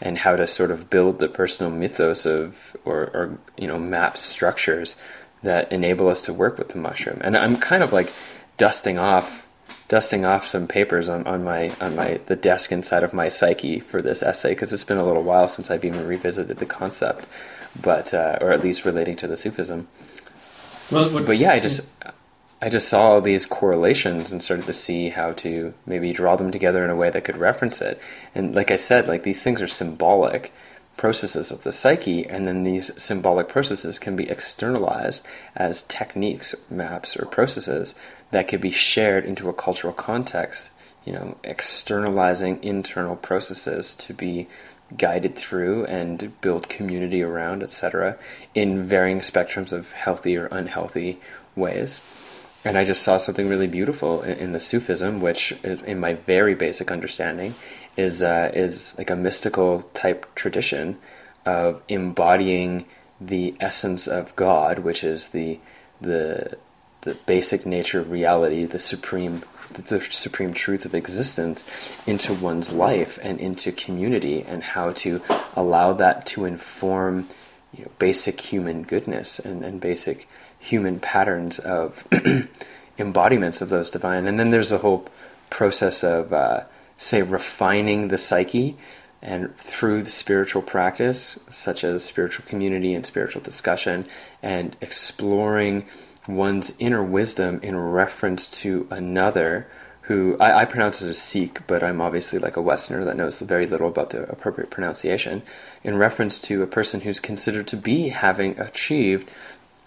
and 0.00 0.18
how 0.18 0.36
to 0.36 0.46
sort 0.46 0.70
of 0.70 0.90
build 0.90 1.18
the 1.18 1.28
personal 1.28 1.72
mythos 1.72 2.26
of, 2.26 2.76
or, 2.84 3.10
or 3.14 3.38
you 3.56 3.66
know, 3.66 3.78
map 3.78 4.16
structures 4.16 4.96
that 5.42 5.70
enable 5.72 6.08
us 6.08 6.22
to 6.22 6.32
work 6.32 6.58
with 6.58 6.70
the 6.70 6.78
mushroom. 6.78 7.20
And 7.22 7.36
I'm 7.36 7.56
kind 7.56 7.82
of 7.82 7.92
like 7.92 8.12
dusting 8.56 8.98
off 8.98 9.44
dusting 9.88 10.26
off 10.26 10.46
some 10.46 10.66
papers 10.66 11.08
on, 11.08 11.26
on 11.26 11.42
my 11.42 11.70
on 11.80 11.96
my 11.96 12.20
the 12.26 12.36
desk 12.36 12.70
inside 12.72 13.02
of 13.02 13.14
my 13.14 13.28
psyche 13.28 13.80
for 13.80 14.00
this 14.00 14.22
essay 14.22 14.50
because 14.50 14.72
it's 14.72 14.84
been 14.84 14.98
a 14.98 15.04
little 15.04 15.22
while 15.22 15.48
since 15.48 15.70
I've 15.70 15.84
even 15.84 16.06
revisited 16.06 16.58
the 16.58 16.66
concept, 16.66 17.26
but 17.80 18.12
uh, 18.12 18.38
or 18.40 18.52
at 18.52 18.62
least 18.62 18.84
relating 18.84 19.16
to 19.16 19.26
the 19.26 19.36
Sufism. 19.36 19.88
Well, 20.90 21.10
what, 21.10 21.26
But 21.26 21.38
yeah, 21.38 21.52
I 21.52 21.60
just 21.60 21.88
I 22.60 22.68
just 22.68 22.88
saw 22.88 23.20
these 23.20 23.46
correlations 23.46 24.32
and 24.32 24.42
started 24.42 24.66
to 24.66 24.72
see 24.72 25.10
how 25.10 25.32
to 25.34 25.74
maybe 25.86 26.12
draw 26.12 26.34
them 26.34 26.50
together 26.50 26.84
in 26.84 26.90
a 26.90 26.96
way 26.96 27.08
that 27.08 27.22
could 27.22 27.36
reference 27.36 27.80
it. 27.80 28.00
And 28.34 28.56
like 28.56 28.72
I 28.72 28.76
said, 28.76 29.06
like 29.06 29.22
these 29.22 29.42
things 29.42 29.62
are 29.62 29.68
symbolic 29.68 30.52
processes 30.96 31.52
of 31.52 31.62
the 31.62 31.70
psyche, 31.70 32.26
and 32.26 32.44
then 32.44 32.64
these 32.64 32.90
symbolic 33.00 33.48
processes 33.48 34.00
can 34.00 34.16
be 34.16 34.28
externalized 34.28 35.24
as 35.54 35.84
techniques, 35.84 36.56
maps, 36.68 37.16
or 37.16 37.26
processes 37.26 37.94
that 38.32 38.48
could 38.48 38.60
be 38.60 38.72
shared 38.72 39.24
into 39.24 39.48
a 39.48 39.54
cultural 39.54 39.92
context. 39.92 40.70
You 41.04 41.12
know, 41.12 41.36
externalizing 41.44 42.62
internal 42.62 43.16
processes 43.16 43.94
to 43.94 44.12
be 44.12 44.48
guided 44.96 45.36
through 45.36 45.86
and 45.86 46.38
build 46.40 46.68
community 46.68 47.22
around, 47.22 47.62
etc., 47.62 48.18
in 48.54 48.84
varying 48.84 49.20
spectrums 49.20 49.72
of 49.72 49.92
healthy 49.92 50.36
or 50.36 50.46
unhealthy 50.46 51.20
ways. 51.54 52.00
And 52.68 52.76
I 52.76 52.84
just 52.84 53.02
saw 53.02 53.16
something 53.16 53.48
really 53.48 53.66
beautiful 53.66 54.20
in, 54.20 54.36
in 54.36 54.50
the 54.50 54.60
Sufism, 54.60 55.22
which, 55.22 55.52
in 55.62 55.98
my 55.98 56.12
very 56.12 56.54
basic 56.54 56.90
understanding, 56.90 57.54
is 57.96 58.22
uh, 58.22 58.52
is 58.52 58.94
like 58.98 59.08
a 59.08 59.16
mystical 59.16 59.84
type 59.94 60.26
tradition 60.34 60.98
of 61.46 61.80
embodying 61.88 62.84
the 63.22 63.54
essence 63.58 64.06
of 64.06 64.36
God, 64.36 64.80
which 64.80 65.02
is 65.02 65.28
the 65.28 65.58
the 66.02 66.58
the 67.00 67.14
basic 67.24 67.64
nature 67.64 68.00
of 68.00 68.10
reality, 68.10 68.66
the 68.66 68.78
supreme 68.78 69.44
the 69.72 70.00
supreme 70.10 70.52
truth 70.52 70.84
of 70.84 70.94
existence 70.94 71.64
into 72.06 72.34
one's 72.34 72.70
life 72.70 73.18
and 73.22 73.40
into 73.40 73.72
community 73.72 74.42
and 74.42 74.62
how 74.62 74.92
to 74.92 75.22
allow 75.56 75.94
that 75.94 76.26
to 76.26 76.44
inform 76.44 77.28
you 77.72 77.84
know, 77.84 77.90
basic 77.98 78.40
human 78.40 78.82
goodness 78.82 79.38
and, 79.38 79.64
and 79.64 79.80
basic 79.80 80.28
human 80.58 81.00
patterns 81.00 81.58
of 81.58 82.06
embodiments 82.98 83.60
of 83.60 83.68
those 83.68 83.90
divine. 83.90 84.26
And 84.26 84.38
then 84.38 84.50
there's 84.50 84.70
the 84.70 84.78
whole 84.78 85.06
process 85.50 86.02
of, 86.02 86.32
uh, 86.32 86.64
say, 86.96 87.22
refining 87.22 88.08
the 88.08 88.18
psyche 88.18 88.76
and 89.20 89.56
through 89.58 90.02
the 90.02 90.10
spiritual 90.10 90.62
practice, 90.62 91.38
such 91.50 91.82
as 91.82 92.04
spiritual 92.04 92.44
community 92.46 92.94
and 92.94 93.04
spiritual 93.04 93.42
discussion, 93.42 94.06
and 94.42 94.76
exploring 94.80 95.86
one's 96.28 96.72
inner 96.78 97.02
wisdom 97.02 97.58
in 97.62 97.76
reference 97.76 98.46
to 98.48 98.86
another 98.90 99.66
who 100.02 100.38
I, 100.40 100.60
I 100.60 100.64
pronounce 100.64 101.02
it 101.02 101.08
as 101.08 101.20
Sikh, 101.20 101.66
but 101.66 101.82
I'm 101.82 102.00
obviously 102.00 102.38
like 102.38 102.56
a 102.56 102.62
Westerner 102.62 103.04
that 103.04 103.16
knows 103.16 103.38
very 103.40 103.66
little 103.66 103.88
about 103.88 104.08
the 104.08 104.22
appropriate 104.30 104.70
pronunciation, 104.70 105.42
in 105.84 105.98
reference 105.98 106.38
to 106.42 106.62
a 106.62 106.66
person 106.66 107.02
who's 107.02 107.20
considered 107.20 107.66
to 107.68 107.76
be 107.76 108.08
having 108.08 108.58
achieved 108.58 109.28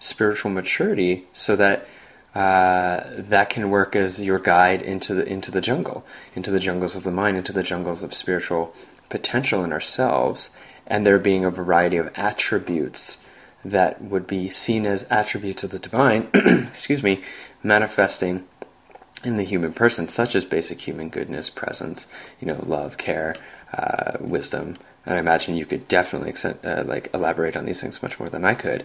spiritual 0.02 0.50
maturity 0.50 1.24
so 1.32 1.56
that 1.56 1.86
uh, 2.34 3.04
that 3.18 3.50
can 3.50 3.70
work 3.70 3.94
as 3.94 4.18
your 4.18 4.38
guide 4.38 4.80
into 4.80 5.14
the 5.14 5.26
into 5.26 5.50
the 5.50 5.60
jungle, 5.60 6.04
into 6.34 6.50
the 6.50 6.58
jungles 6.58 6.96
of 6.96 7.04
the 7.04 7.10
mind, 7.10 7.36
into 7.36 7.52
the 7.52 7.62
jungles 7.62 8.02
of 8.02 8.14
spiritual 8.14 8.74
potential 9.10 9.62
in 9.62 9.72
ourselves, 9.72 10.48
and 10.86 11.06
there 11.06 11.18
being 11.18 11.44
a 11.44 11.50
variety 11.50 11.98
of 11.98 12.10
attributes 12.16 13.18
that 13.64 14.02
would 14.02 14.26
be 14.26 14.48
seen 14.48 14.86
as 14.86 15.04
attributes 15.04 15.62
of 15.62 15.70
the 15.70 15.78
divine, 15.78 16.28
excuse 16.34 17.02
me, 17.02 17.22
manifesting 17.62 18.46
in 19.22 19.36
the 19.36 19.44
human 19.44 19.72
person, 19.72 20.08
such 20.08 20.34
as 20.34 20.44
basic 20.44 20.80
human 20.80 21.10
goodness, 21.10 21.50
presence, 21.50 22.06
you 22.40 22.46
know, 22.46 22.58
love, 22.64 22.96
care, 22.96 23.36
uh, 23.72 24.16
wisdom. 24.20 24.78
And 25.04 25.14
I 25.14 25.18
imagine 25.18 25.56
you 25.56 25.66
could 25.66 25.86
definitely 25.86 26.34
uh, 26.64 26.82
like 26.84 27.10
elaborate 27.12 27.56
on 27.56 27.64
these 27.66 27.80
things 27.80 28.02
much 28.02 28.18
more 28.18 28.28
than 28.28 28.44
I 28.44 28.54
could. 28.54 28.84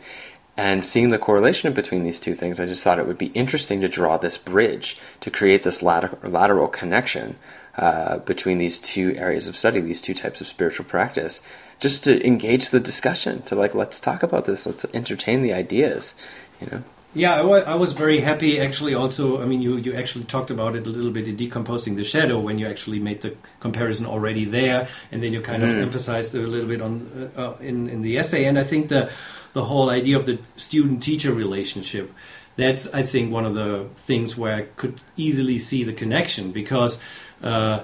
And 0.58 0.84
seeing 0.84 1.10
the 1.10 1.20
correlation 1.20 1.72
between 1.74 2.02
these 2.02 2.20
two 2.20 2.34
things, 2.34 2.60
I 2.60 2.66
just 2.66 2.84
thought 2.84 2.98
it 2.98 3.06
would 3.06 3.20
be 3.20 3.28
interesting 3.28 3.82
to 3.82 3.88
draw 3.88 4.18
this 4.18 4.38
bridge 4.38 4.98
to 5.22 5.30
create 5.30 5.62
this 5.62 5.84
lateral, 5.84 6.18
lateral 6.24 6.68
connection 6.68 7.38
uh, 7.78 8.18
between 8.18 8.58
these 8.58 8.80
two 8.80 9.16
areas 9.16 9.48
of 9.48 9.56
study, 9.56 9.80
these 9.80 10.02
two 10.02 10.16
types 10.16 10.42
of 10.42 10.48
spiritual 10.48 10.86
practice, 10.86 11.44
just 11.80 12.04
to 12.06 12.26
engage 12.26 12.72
the 12.72 12.80
discussion. 12.80 13.44
To 13.44 13.56
like, 13.56 13.76
let's 13.76 14.00
talk 14.00 14.24
about 14.24 14.46
this. 14.46 14.66
Let's 14.66 14.84
entertain 14.96 15.44
the 15.44 15.54
ideas. 15.54 16.16
You 16.60 16.68
know. 16.72 16.84
Yeah, 17.14 17.42
I 17.42 17.76
was 17.76 17.94
very 17.94 18.20
happy 18.20 18.60
actually 18.60 18.94
also. 18.94 19.42
I 19.42 19.46
mean, 19.46 19.62
you, 19.62 19.78
you 19.78 19.94
actually 19.94 20.26
talked 20.26 20.52
about 20.52 20.76
it 20.76 20.86
a 20.86 20.90
little 20.90 21.10
bit 21.10 21.28
in 21.28 21.36
decomposing 21.36 21.96
the 21.96 22.04
shadow 22.04 22.40
when 22.40 22.60
you 22.60 22.68
actually 22.68 23.00
made 23.00 23.22
the 23.22 23.36
comparison 23.60 24.06
already 24.06 24.46
there, 24.46 24.88
and 25.12 25.24
then 25.24 25.34
you 25.34 25.42
kind 25.42 25.64
of 25.64 25.70
emphasized 25.70 26.36
a 26.36 26.40
little 26.40 26.68
bit 26.68 26.82
on 26.82 27.32
uh, 27.36 27.42
uh, 27.42 27.58
in 27.60 27.90
in 27.90 28.02
the 28.02 28.18
essay. 28.18 28.46
And 28.46 28.60
I 28.60 28.64
think 28.64 28.90
the 28.90 29.10
the 29.54 29.66
whole 29.66 29.90
idea 29.90 30.18
of 30.18 30.26
the 30.26 30.40
student 30.56 31.02
teacher 31.04 31.34
relationship 31.34 32.14
that's 32.58 32.92
I 32.94 33.04
think 33.04 33.32
one 33.32 33.46
of 33.46 33.54
the 33.54 33.88
things 33.96 34.36
where 34.36 34.56
I 34.56 34.62
could 34.64 35.00
easily 35.16 35.60
see 35.60 35.84
the 35.84 35.94
connection 35.94 36.52
because 36.52 37.00
uh, 37.44 37.84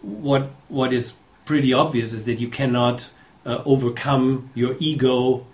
what 0.00 0.50
what 0.68 0.92
is 0.92 1.14
pretty 1.44 1.72
obvious 1.72 2.12
is 2.12 2.24
that 2.24 2.40
you 2.40 2.48
cannot 2.48 3.10
uh, 3.44 3.62
overcome 3.64 4.50
your 4.54 4.76
ego 4.78 5.46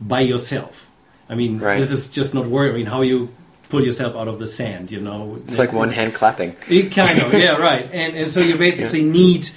by 0.00 0.20
yourself. 0.20 0.90
I 1.28 1.34
mean, 1.34 1.58
Right. 1.58 1.78
this 1.78 1.90
is 1.90 2.08
just 2.08 2.34
not 2.34 2.46
working. 2.46 2.74
I 2.74 2.76
mean, 2.76 2.86
how 2.86 3.02
you 3.02 3.30
pull 3.68 3.82
yourself 3.84 4.14
out 4.14 4.28
of 4.28 4.38
the 4.38 4.46
sand, 4.46 4.90
you 4.90 5.00
know? 5.00 5.38
It's 5.44 5.58
like 5.58 5.72
one 5.72 5.90
hand 5.90 6.14
clapping. 6.14 6.54
It 6.68 6.92
kind 6.92 7.18
of, 7.20 7.32
yeah, 7.34 7.56
right. 7.56 7.88
And 7.92 8.16
and 8.16 8.30
so 8.30 8.40
you 8.40 8.56
basically 8.56 9.02
need 9.02 9.48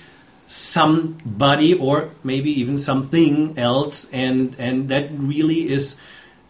somebody 0.49 1.75
or 1.75 2.09
maybe 2.23 2.49
even 2.59 2.77
something 2.77 3.57
else, 3.57 4.09
and 4.11 4.55
and 4.57 4.89
that 4.89 5.09
really 5.11 5.71
is. 5.71 5.97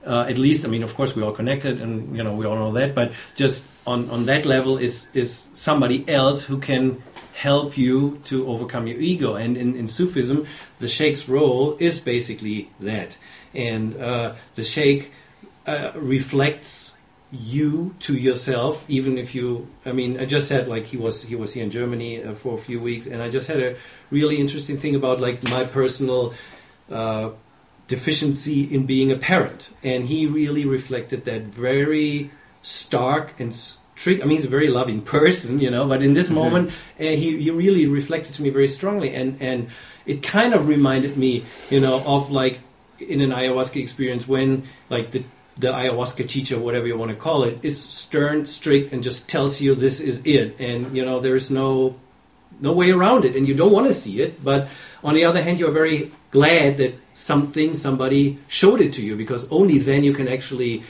Uh, 0.08 0.26
at 0.30 0.38
least, 0.38 0.64
I 0.64 0.70
mean, 0.70 0.82
of 0.82 0.96
course, 0.96 1.14
we're 1.14 1.26
all 1.26 1.34
connected, 1.34 1.82
and 1.82 2.16
you 2.16 2.24
know, 2.24 2.34
we 2.34 2.46
all 2.46 2.56
know 2.56 2.72
that. 2.72 2.96
But 2.96 3.12
just 3.36 3.68
on, 3.86 4.10
on 4.10 4.26
that 4.28 4.46
level, 4.46 4.78
is 4.78 5.10
is 5.14 5.50
somebody 5.54 6.08
else 6.08 6.46
who 6.46 6.58
can 6.60 7.04
help 7.34 7.78
you 7.78 8.22
to 8.24 8.48
overcome 8.48 8.88
your 8.88 9.00
ego. 9.00 9.36
And 9.36 9.58
in, 9.58 9.76
in 9.76 9.88
Sufism, 9.88 10.48
the 10.80 10.88
sheikh's 10.88 11.28
role 11.28 11.76
is 11.80 12.00
basically 12.00 12.70
that, 12.80 13.18
and 13.54 13.96
uh, 13.98 14.36
the 14.56 14.64
sheikh 14.64 15.12
uh, 15.68 15.92
reflects 15.96 16.89
you 17.32 17.94
to 18.00 18.18
yourself 18.18 18.90
even 18.90 19.18
if 19.18 19.36
you 19.36 19.68
i 19.86 19.92
mean 19.92 20.20
i 20.20 20.26
just 20.26 20.50
had 20.50 20.68
like 20.68 20.88
he 20.88 20.98
was 20.98 21.24
he 21.24 21.36
was 21.36 21.54
here 21.54 21.64
in 21.64 21.70
germany 21.70 22.24
uh, 22.24 22.34
for 22.34 22.56
a 22.56 22.58
few 22.58 22.82
weeks 22.82 23.06
and 23.06 23.22
i 23.22 23.30
just 23.30 23.48
had 23.48 23.60
a 23.60 23.76
really 24.10 24.38
interesting 24.40 24.78
thing 24.78 24.96
about 24.96 25.22
like 25.22 25.44
my 25.44 25.64
personal 25.64 26.34
uh, 26.90 27.30
deficiency 27.90 28.64
in 28.64 28.86
being 28.86 29.12
a 29.12 29.18
parent, 29.18 29.72
and 29.84 30.06
he 30.06 30.26
really 30.28 30.64
reflected 30.64 31.26
that 31.26 31.42
very 31.42 32.32
stark 32.62 33.38
and 33.40 33.54
strict. 33.54 34.22
I 34.22 34.26
mean, 34.26 34.38
he's 34.38 34.46
a 34.46 34.50
very 34.50 34.70
loving 34.70 35.02
person, 35.02 35.60
you 35.60 35.70
know, 35.70 35.88
but 35.88 36.02
in 36.02 36.14
this 36.14 36.28
mm-hmm. 36.28 36.36
moment, 36.36 36.70
uh, 37.00 37.04
he 37.04 37.38
he 37.42 37.52
really 37.52 37.86
reflected 37.88 38.36
to 38.36 38.44
me 38.44 38.52
very 38.52 38.68
strongly, 38.68 39.14
and 39.14 39.42
and 39.42 39.70
it 40.06 40.24
kind 40.24 40.54
of 40.54 40.68
reminded 40.68 41.18
me, 41.18 41.44
you 41.70 41.82
know, 41.82 42.02
of 42.06 42.32
like 42.32 42.60
in 43.00 43.22
an 43.22 43.32
ayahuasca 43.32 43.82
experience 43.82 44.28
when 44.28 44.68
like 44.90 45.12
the 45.12 45.24
the 45.60 45.68
ayahuasca 45.68 46.28
teacher, 46.28 46.58
whatever 46.58 46.88
you 46.88 46.98
want 46.98 47.12
to 47.12 47.18
call 47.18 47.44
it, 47.44 47.60
is 47.64 47.82
stern, 47.82 48.46
strict, 48.46 48.94
and 48.94 49.04
just 49.04 49.28
tells 49.28 49.62
you 49.62 49.76
this 49.76 50.00
is 50.00 50.22
it, 50.26 50.60
and 50.60 50.96
you 50.96 51.06
know 51.06 51.20
there's 51.20 51.52
no 51.52 51.96
no 52.60 52.74
way 52.74 52.92
around 52.92 53.26
it, 53.26 53.36
and 53.36 53.48
you 53.48 53.54
don't 53.54 53.72
want 53.72 53.88
to 53.88 53.94
see 53.94 54.22
it. 54.22 54.44
But 54.44 54.70
on 55.04 55.14
the 55.14 55.26
other 55.26 55.42
hand, 55.44 55.60
you're 55.60 55.72
very 55.72 56.12
glad 56.32 56.78
that 56.78 56.96
something 57.14 57.74
somebody 57.74 58.40
showed 58.48 58.82
it 58.82 58.94
to 58.94 59.02
you 59.02 59.16
because 59.16 59.50
only 59.52 59.78
then 59.78 60.04
you 60.04 60.14
can 60.14 60.28
actually 60.28 60.84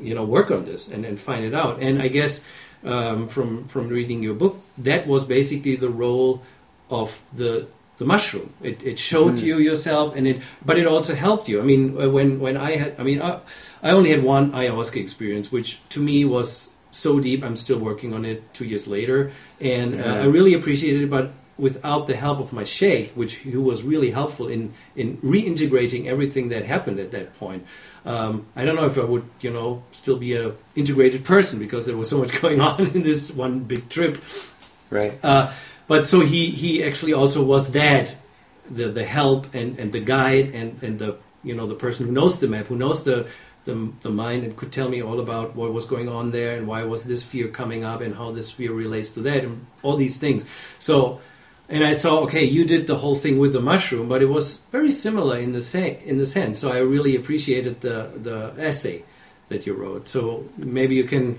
you 0.00 0.14
know 0.14 0.24
work 0.24 0.50
on 0.50 0.64
this 0.64 0.88
and, 0.88 1.04
and 1.04 1.20
find 1.20 1.44
it 1.44 1.54
out. 1.54 1.80
And 1.80 2.00
I 2.00 2.08
guess 2.08 2.44
um, 2.84 3.28
from 3.28 3.68
from 3.68 3.88
reading 3.88 4.22
your 4.22 4.34
book, 4.34 4.60
that 4.78 5.06
was 5.06 5.24
basically 5.24 5.76
the 5.76 5.90
role 5.90 6.42
of 6.90 7.20
the 7.32 7.66
the 7.98 8.04
mushroom. 8.04 8.52
It, 8.62 8.82
it 8.84 8.98
showed 8.98 9.36
mm. 9.36 9.42
you 9.42 9.58
yourself, 9.58 10.14
and 10.14 10.26
it 10.26 10.42
but 10.64 10.78
it 10.78 10.86
also 10.86 11.14
helped 11.14 11.48
you. 11.48 11.60
I 11.60 11.64
mean, 11.64 12.00
uh, 12.00 12.08
when 12.08 12.40
when 12.40 12.56
I 12.56 12.76
had, 12.76 12.94
I 12.98 13.02
mean, 13.02 13.22
I, 13.22 13.40
I 13.86 13.90
only 13.90 14.10
had 14.10 14.22
one 14.22 14.52
ayahuasca 14.52 15.00
experience, 15.00 15.52
which 15.52 15.78
to 15.90 16.00
me 16.00 16.24
was 16.24 16.70
so 16.90 17.20
deep. 17.20 17.44
I'm 17.44 17.56
still 17.56 17.78
working 17.78 18.14
on 18.14 18.24
it 18.24 18.38
two 18.52 18.64
years 18.64 18.88
later, 18.88 19.32
and 19.60 20.00
uh, 20.00 20.24
I 20.24 20.26
really 20.26 20.54
appreciated 20.54 21.02
it. 21.02 21.10
But 21.10 21.32
without 21.58 22.06
the 22.06 22.16
help 22.16 22.38
of 22.38 22.52
my 22.52 22.64
sheikh, 22.64 23.12
which 23.12 23.36
who 23.36 23.62
was 23.62 23.82
really 23.82 24.10
helpful 24.10 24.48
in 24.48 24.74
in 24.96 25.18
reintegrating 25.18 26.06
everything 26.06 26.48
that 26.48 26.64
happened 26.64 26.98
at 26.98 27.10
that 27.12 27.38
point. 27.38 27.64
Um, 28.04 28.46
I 28.54 28.64
don't 28.64 28.76
know 28.76 28.86
if 28.86 28.98
I 28.98 29.04
would, 29.04 29.24
you 29.40 29.52
know, 29.52 29.82
still 29.92 30.16
be 30.16 30.36
a 30.36 30.52
integrated 30.74 31.24
person 31.24 31.58
because 31.58 31.86
there 31.86 31.96
was 31.96 32.08
so 32.08 32.18
much 32.18 32.40
going 32.42 32.60
on 32.60 32.86
in 32.88 33.02
this 33.02 33.30
one 33.30 33.60
big 33.60 33.88
trip. 33.88 34.22
Right. 34.90 35.24
Uh, 35.24 35.52
but 35.86 36.06
so 36.06 36.20
he 36.20 36.50
he 36.50 36.82
actually 36.82 37.12
also 37.12 37.44
was 37.44 37.72
that 37.72 38.14
the 38.68 38.88
the 38.88 39.04
help 39.04 39.54
and 39.54 39.78
and 39.78 39.92
the 39.92 40.00
guide 40.00 40.54
and 40.54 40.82
and 40.82 40.98
the 40.98 41.16
you 41.42 41.54
know 41.54 41.66
the 41.66 41.74
person 41.74 42.06
who 42.06 42.12
knows 42.12 42.38
the 42.38 42.48
map 42.48 42.66
who 42.66 42.76
knows 42.76 43.04
the 43.04 43.28
the, 43.66 43.92
the 44.02 44.10
mind 44.10 44.44
and 44.44 44.56
could 44.56 44.72
tell 44.72 44.88
me 44.88 45.02
all 45.02 45.20
about 45.20 45.54
what 45.54 45.72
was 45.72 45.84
going 45.84 46.08
on 46.08 46.30
there 46.30 46.56
and 46.56 46.66
why 46.66 46.82
was 46.82 47.04
this 47.04 47.22
fear 47.22 47.48
coming 47.48 47.84
up 47.84 48.00
and 48.00 48.14
how 48.14 48.32
this 48.32 48.50
fear 48.50 48.72
relates 48.72 49.10
to 49.12 49.20
that 49.20 49.44
and 49.44 49.66
all 49.82 49.96
these 49.96 50.16
things 50.16 50.46
so 50.78 51.20
and 51.68 51.84
I 51.84 51.92
saw 51.92 52.20
okay 52.20 52.44
you 52.44 52.64
did 52.64 52.86
the 52.86 52.96
whole 52.96 53.16
thing 53.16 53.38
with 53.38 53.52
the 53.52 53.60
mushroom 53.60 54.08
but 54.08 54.22
it 54.22 54.26
was 54.26 54.60
very 54.72 54.90
similar 54.90 55.38
in 55.38 55.52
the 55.52 55.60
same 55.60 55.96
in 56.04 56.16
the 56.16 56.26
sense 56.26 56.58
so 56.58 56.72
I 56.72 56.78
really 56.78 57.14
appreciated 57.14 57.82
the 57.82 58.10
the 58.16 58.54
essay 58.58 59.04
that 59.50 59.66
you 59.66 59.74
wrote 59.74 60.08
so 60.08 60.48
maybe 60.56 60.94
you 60.94 61.04
can 61.04 61.38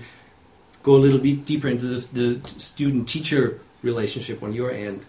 go 0.82 0.94
a 0.94 1.02
little 1.04 1.18
bit 1.18 1.44
deeper 1.44 1.68
into 1.68 1.86
this 1.86 2.06
the 2.06 2.40
student 2.58 3.08
teacher 3.08 3.60
relationship 3.82 4.42
on 4.42 4.52
your 4.52 4.70
end. 4.70 5.04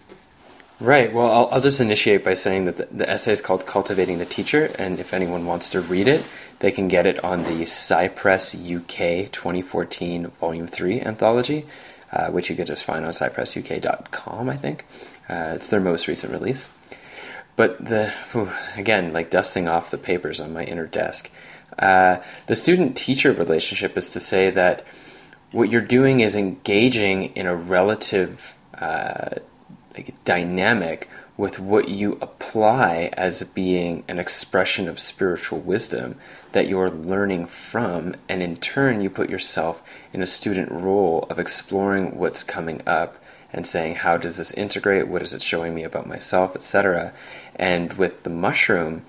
Right. 0.80 1.12
Well, 1.12 1.30
I'll, 1.30 1.48
I'll 1.52 1.60
just 1.60 1.80
initiate 1.80 2.24
by 2.24 2.34
saying 2.34 2.64
that 2.64 2.76
the, 2.78 2.88
the, 2.90 3.10
essay 3.10 3.32
is 3.32 3.40
called 3.40 3.66
Cultivating 3.66 4.18
the 4.18 4.24
Teacher, 4.24 4.74
and 4.78 4.98
if 4.98 5.12
anyone 5.12 5.44
wants 5.44 5.68
to 5.70 5.80
read 5.80 6.08
it, 6.08 6.24
they 6.60 6.70
can 6.70 6.88
get 6.88 7.06
it 7.06 7.22
on 7.24 7.42
the 7.44 7.64
Psypress 7.64 8.54
UK 8.54 9.30
2014 9.32 10.28
Volume 10.28 10.66
3 10.66 11.00
anthology, 11.00 11.66
uh, 12.12 12.28
which 12.28 12.48
you 12.48 12.56
can 12.56 12.66
just 12.66 12.84
find 12.84 13.04
on 13.04 13.12
psypressuk.com, 13.12 14.48
I 14.48 14.56
think. 14.56 14.86
Uh, 15.28 15.52
it's 15.54 15.68
their 15.68 15.80
most 15.80 16.06
recent 16.06 16.32
release. 16.32 16.68
But 17.56 17.84
the 17.84 18.12
whew, 18.32 18.50
again, 18.76 19.12
like 19.12 19.30
dusting 19.30 19.68
off 19.68 19.90
the 19.90 19.98
papers 19.98 20.40
on 20.40 20.52
my 20.52 20.64
inner 20.64 20.86
desk, 20.86 21.30
uh, 21.78 22.18
the 22.46 22.56
student 22.56 22.96
teacher 22.96 23.32
relationship 23.32 23.96
is 23.96 24.10
to 24.10 24.20
say 24.20 24.50
that 24.50 24.86
what 25.52 25.70
you're 25.70 25.80
doing 25.80 26.20
is 26.20 26.36
engaging 26.36 27.34
in 27.36 27.46
a 27.46 27.54
relative 27.54 28.54
uh, 28.78 29.30
like 29.94 30.14
dynamic 30.24 31.08
with 31.40 31.58
what 31.58 31.88
you 31.88 32.18
apply 32.20 33.08
as 33.14 33.42
being 33.54 34.04
an 34.06 34.18
expression 34.18 34.86
of 34.86 35.00
spiritual 35.00 35.58
wisdom 35.58 36.14
that 36.52 36.68
you're 36.68 36.90
learning 36.90 37.46
from, 37.46 38.14
and 38.28 38.42
in 38.42 38.54
turn, 38.54 39.00
you 39.00 39.08
put 39.08 39.30
yourself 39.30 39.82
in 40.12 40.20
a 40.20 40.26
student 40.26 40.70
role 40.70 41.26
of 41.30 41.38
exploring 41.38 42.18
what's 42.18 42.44
coming 42.44 42.82
up 42.86 43.16
and 43.54 43.66
saying, 43.66 43.94
How 43.94 44.18
does 44.18 44.36
this 44.36 44.50
integrate? 44.50 45.08
What 45.08 45.22
is 45.22 45.32
it 45.32 45.42
showing 45.42 45.74
me 45.74 45.82
about 45.82 46.06
myself, 46.06 46.54
etc. 46.54 47.14
And 47.56 47.94
with 47.94 48.22
the 48.22 48.28
mushroom, 48.28 49.06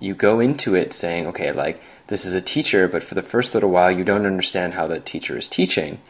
you 0.00 0.16
go 0.16 0.40
into 0.40 0.74
it 0.74 0.92
saying, 0.92 1.28
Okay, 1.28 1.52
like 1.52 1.80
this 2.08 2.24
is 2.24 2.34
a 2.34 2.40
teacher, 2.40 2.88
but 2.88 3.04
for 3.04 3.14
the 3.14 3.22
first 3.22 3.54
little 3.54 3.70
while, 3.70 3.92
you 3.92 4.02
don't 4.02 4.26
understand 4.26 4.74
how 4.74 4.88
that 4.88 5.06
teacher 5.06 5.38
is 5.38 5.46
teaching. 5.46 6.00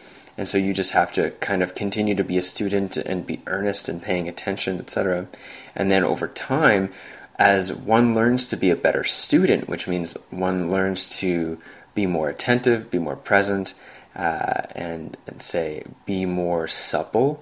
And 0.43 0.49
so 0.49 0.59
you 0.59 0.75
just 0.75 0.91
have 0.91 1.13
to 1.13 1.31
kind 1.39 1.63
of 1.63 1.77
continue 1.77 2.17
to 2.17 2.25
be 2.25 2.37
a 2.37 2.43
student 2.43 2.97
and 2.97 3.25
be 3.25 3.41
earnest 3.47 3.89
and 3.89 4.03
paying 4.03 4.29
attention, 4.29 4.81
etc. 4.81 5.29
And 5.77 5.89
then 5.89 6.03
over 6.03 6.27
time, 6.27 6.93
as 7.39 7.73
one 7.73 8.13
learns 8.13 8.49
to 8.49 8.57
be 8.57 8.69
a 8.69 8.75
better 8.75 9.05
student, 9.05 9.69
which 9.69 9.87
means 9.87 10.15
one 10.31 10.69
learns 10.69 11.09
to 11.21 11.61
be 11.95 12.07
more 12.07 12.29
attentive, 12.29 12.91
be 12.91 12.99
more 12.99 13.15
present, 13.15 13.75
uh, 14.17 14.63
and, 14.73 15.17
and 15.29 15.41
say 15.41 15.85
be 16.07 16.27
more 16.27 16.67
supple 16.67 17.41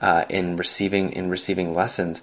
uh, 0.00 0.24
in 0.30 0.56
receiving 0.56 1.12
in 1.12 1.28
receiving 1.28 1.74
lessons, 1.74 2.22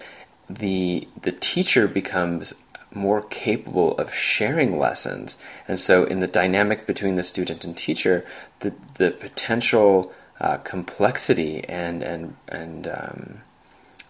the 0.49 1.07
the 1.21 1.31
teacher 1.31 1.88
becomes 1.88 2.55
more 2.95 3.21
capable 3.21 3.97
of 3.97 4.13
sharing 4.13 4.77
lessons. 4.77 5.38
And 5.67 5.79
so, 5.79 6.05
in 6.05 6.21
the 6.21 6.27
dynamic 6.27 6.88
between 6.88 7.15
the 7.15 7.23
student 7.23 7.63
and 7.63 7.75
teacher, 7.75 8.25
the, 8.70 8.74
the 8.95 9.11
potential 9.11 10.11
uh, 10.39 10.57
complexity 10.57 11.63
and, 11.68 12.03
and, 12.03 12.36
and 12.47 12.88
um, 12.88 13.41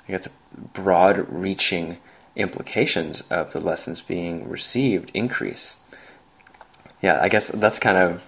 I 0.07 0.11
guess 0.11 0.27
broad 0.73 1.25
reaching 1.29 1.97
implications 2.35 3.21
of 3.29 3.53
the 3.53 3.59
lessons 3.59 4.01
being 4.01 4.49
received 4.49 5.11
increase. 5.13 5.77
Yeah, 7.01 7.19
I 7.21 7.29
guess 7.29 7.49
that's 7.49 7.79
kind 7.79 7.97
of 7.97 8.23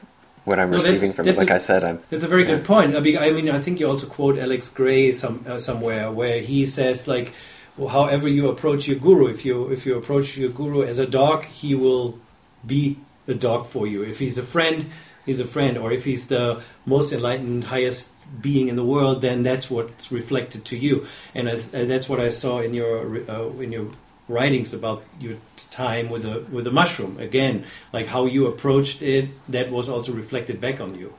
what 0.46 0.60
I'm 0.60 0.72
no, 0.72 0.78
receiving 0.78 1.14
from 1.14 1.28
it. 1.28 1.38
Like 1.38 1.50
a, 1.50 1.56
I 1.56 1.58
said, 1.58 1.84
I'm. 1.84 2.02
That's 2.10 2.24
a 2.24 2.28
very 2.28 2.44
yeah. 2.44 2.56
good 2.56 2.66
point. 2.66 2.96
I 2.96 3.00
mean, 3.00 3.18
I 3.18 3.32
mean, 3.32 3.50
I 3.50 3.60
think 3.60 3.80
you 3.80 3.90
also 3.90 4.08
quote 4.08 4.38
Alex 4.38 4.70
Grey 4.70 5.12
some 5.12 5.44
uh, 5.48 5.60
somewhere 5.60 6.12
where 6.12 6.42
he 6.42 6.66
says 6.66 7.08
like 7.08 7.34
however 7.78 8.28
you 8.28 8.50
approach 8.50 8.88
your 8.88 8.98
guru. 8.98 9.28
If 9.28 9.46
you 9.46 9.70
if 9.70 9.86
you 9.86 9.98
approach 9.98 10.38
your 10.38 10.50
guru 10.50 10.84
as 10.84 11.00
a 11.00 11.08
dog, 11.08 11.46
he 11.46 11.76
will 11.76 12.20
be 12.66 12.98
a 13.28 13.34
dog 13.34 13.66
for 13.66 13.86
you. 13.88 14.04
If 14.04 14.20
he's 14.20 14.38
a 14.38 14.44
friend, 14.44 14.90
he's 15.28 15.40
a 15.40 15.46
friend. 15.46 15.78
Or 15.78 15.92
if 15.92 16.06
he's 16.06 16.28
the 16.28 16.64
most 16.86 17.14
enlightened, 17.14 17.66
highest 17.66 18.10
being 18.42 18.68
in 18.68 18.76
the 18.76 18.84
world, 18.84 19.22
then 19.22 19.44
that's 19.44 19.70
what's 19.70 20.12
reflected 20.12 20.66
to 20.66 20.78
you. 20.78 21.06
And 21.36 21.48
as, 21.48 21.72
as 21.74 21.88
that's 21.88 22.10
what 22.10 22.20
I 22.20 22.30
saw 22.30 22.60
in 22.60 22.74
your 22.74 23.30
uh, 23.30 23.50
in 23.60 23.72
your 23.72 23.88
writings 24.28 24.74
about 24.74 25.04
your 25.20 25.38
time 25.72 26.10
with 26.10 26.26
a 26.26 26.46
with 26.52 26.66
a 26.66 26.72
mushroom. 26.72 27.20
Again, 27.20 27.66
like 27.94 28.08
how 28.08 28.26
you 28.26 28.48
approached 28.48 29.04
it, 29.04 29.30
that 29.48 29.72
was 29.72 29.88
also 29.88 30.12
reflected 30.14 30.60
back 30.60 30.82
on 30.82 30.96
you. 30.96 31.14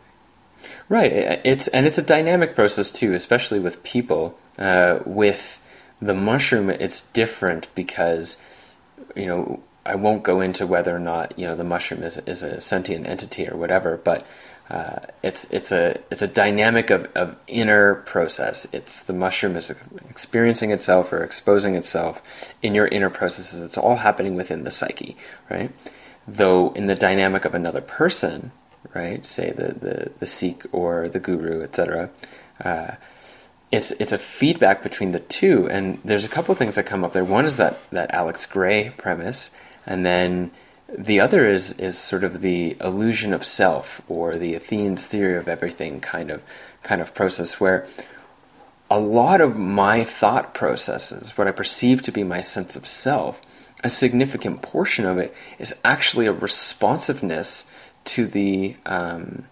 Right. 0.89 1.13
It's 1.45 1.69
and 1.69 1.87
it's 1.87 1.99
a 1.99 2.03
dynamic 2.03 2.55
process 2.57 2.91
too, 2.91 3.15
especially 3.15 3.61
with 3.61 3.83
people. 3.85 4.37
Uh, 4.59 4.99
with 5.07 5.61
the 6.03 6.15
mushroom, 6.15 6.69
it's 6.69 7.03
different 7.13 7.69
because, 7.77 8.37
you 9.15 9.27
know, 9.27 9.63
I 9.89 9.95
won't 9.95 10.23
go 10.23 10.41
into 10.41 10.67
whether 10.67 10.95
or 10.95 11.01
not 11.01 11.39
you 11.39 11.47
know 11.47 11.55
the 11.55 11.65
mushroom 11.65 12.03
is 12.03 12.19
is 12.19 12.43
a 12.43 12.61
sentient 12.61 13.07
entity 13.07 13.49
or 13.49 13.57
whatever, 13.57 13.97
but 13.97 14.27
uh, 14.71 14.99
it's 15.23 15.45
it's 15.51 15.73
a 15.73 15.99
it's 16.11 16.21
a 16.21 16.29
dynamic 16.29 16.91
of, 16.91 17.11
of 17.15 17.39
inner 17.47 17.95
process. 17.95 18.67
It's 18.73 19.01
the 19.01 19.15
mushroom 19.15 19.57
is 19.57 19.75
experiencing 20.11 20.73
itself 20.73 21.11
or 21.13 21.25
exposing 21.25 21.75
itself 21.75 22.21
in 22.63 22.75
your 22.75 22.87
inner 22.87 23.09
processes. 23.09 23.61
It's 23.61 23.79
all 23.79 23.97
happening 23.97 24.35
within 24.35 24.65
the 24.65 24.71
psyche, 24.71 25.17
right? 25.49 25.73
Though 26.27 26.73
in 26.75 26.87
the 26.87 26.95
dynamic 26.95 27.47
of 27.47 27.55
another 27.55 27.81
person, 27.81 28.53
right? 28.95 29.25
Say 29.25 29.53
the 29.53 29.73
the, 29.73 30.11
the 30.19 30.27
sheikh 30.27 30.67
or 30.71 31.09
the 31.09 31.19
guru, 31.19 31.63
etc. 31.63 32.11
Uh, 32.63 32.93
it's 33.73 33.91
it's 33.93 34.13
a 34.13 34.19
feedback 34.19 34.83
between 34.83 35.13
the 35.13 35.21
two, 35.21 35.67
and 35.71 35.99
there's 36.05 36.27
a 36.27 36.29
couple 36.29 36.55
things 36.55 36.75
that 36.75 36.85
come 36.85 37.05
up 37.05 37.13
there. 37.15 37.25
One 37.25 37.47
is 37.47 37.57
that 37.57 37.79
that 37.91 38.13
Alex 38.13 38.45
Grey 38.45 38.93
premise, 38.99 39.49
and 39.89 40.05
then 40.05 40.53
the 40.89 41.19
other 41.19 41.49
is 41.49 41.73
is 41.73 41.99
sort 41.99 42.23
of 42.23 42.41
the 42.41 42.77
illusion 42.81 43.33
of 43.33 43.45
self 43.45 44.01
or 44.07 44.37
the 44.37 44.55
Athene's 44.55 45.07
theory 45.07 45.37
of 45.37 45.49
everything 45.49 46.01
kind 46.01 46.31
of 46.31 46.43
kind 46.83 47.01
of 47.01 47.15
process 47.15 47.59
where 47.59 47.87
a 48.91 49.01
lot 49.01 49.41
of 49.41 49.57
my 49.57 50.05
thought 50.05 50.55
processes, 50.55 51.37
what 51.37 51.47
I 51.47 51.53
perceive 51.53 52.01
to 52.03 52.13
be 52.13 52.23
my 52.23 52.41
sense 52.41 52.75
of 52.75 52.87
self, 52.87 53.41
a 53.85 53.91
significant 53.91 54.63
portion 54.63 55.05
of 55.05 55.19
it 55.19 55.35
is 55.59 55.75
actually 55.85 56.27
a 56.27 56.33
responsiveness 56.33 57.65
to 58.05 58.27
the 58.27 58.77
um, 58.87 59.45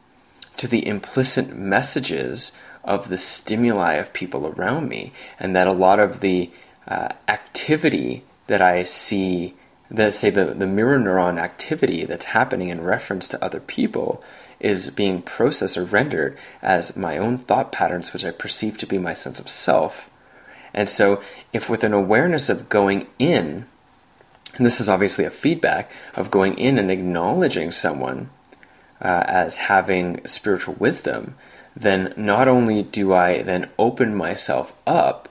to 0.59 0.69
the 0.69 0.87
implicit 0.87 1.55
messages 1.55 2.53
of 2.85 3.09
the 3.09 3.19
stimuli 3.19 3.95
of 3.95 4.13
people 4.13 4.47
around 4.47 4.89
me, 4.89 5.13
and 5.41 5.57
that 5.57 5.67
a 5.67 5.73
lot 5.73 5.99
of 5.99 6.21
the 6.21 6.51
uh, 6.87 7.09
activity 7.27 8.23
that 8.47 8.63
I 8.63 8.85
see 8.85 9.55
the 9.91 10.11
say 10.11 10.31
the, 10.31 10.47
the 10.47 10.67
mirror 10.67 10.99
neuron 10.99 11.39
activity 11.39 12.05
that's 12.05 12.27
happening 12.27 12.69
in 12.69 12.83
reference 12.83 13.29
to 13.29 13.45
other 13.45 13.61
people 13.61 14.23
is 14.59 14.91
being 14.91 15.23
processed 15.23 15.77
or 15.77 15.85
rendered 15.85 16.37
as 16.63 16.97
my 16.97 17.19
own 17.19 17.39
thought 17.39 17.71
patterns, 17.71 18.13
which 18.13 18.25
I 18.25 18.31
perceive 18.31 18.79
to 18.79 18.87
be 18.87 18.99
my 18.99 19.15
sense 19.15 19.39
of 19.39 19.49
self. 19.49 20.09
And 20.73 20.89
so, 20.89 21.23
if 21.53 21.69
with 21.69 21.85
an 21.85 21.93
awareness 21.93 22.49
of 22.49 22.69
going 22.69 23.07
in, 23.19 23.67
and 24.57 24.67
this 24.67 24.81
is 24.81 24.89
obviously 24.89 25.25
a 25.25 25.31
feedback 25.31 25.91
of 26.15 26.31
going 26.31 26.59
in 26.59 26.79
and 26.79 26.91
acknowledging 26.91 27.71
someone 27.71 28.31
uh, 29.01 29.25
as 29.27 29.57
having 29.57 30.27
spiritual 30.27 30.75
wisdom, 30.75 31.35
then 31.75 32.15
not 32.17 32.49
only 32.49 32.83
do 32.83 33.13
I 33.13 33.43
then 33.43 33.69
open 33.79 34.15
myself 34.15 34.73
up 34.87 35.29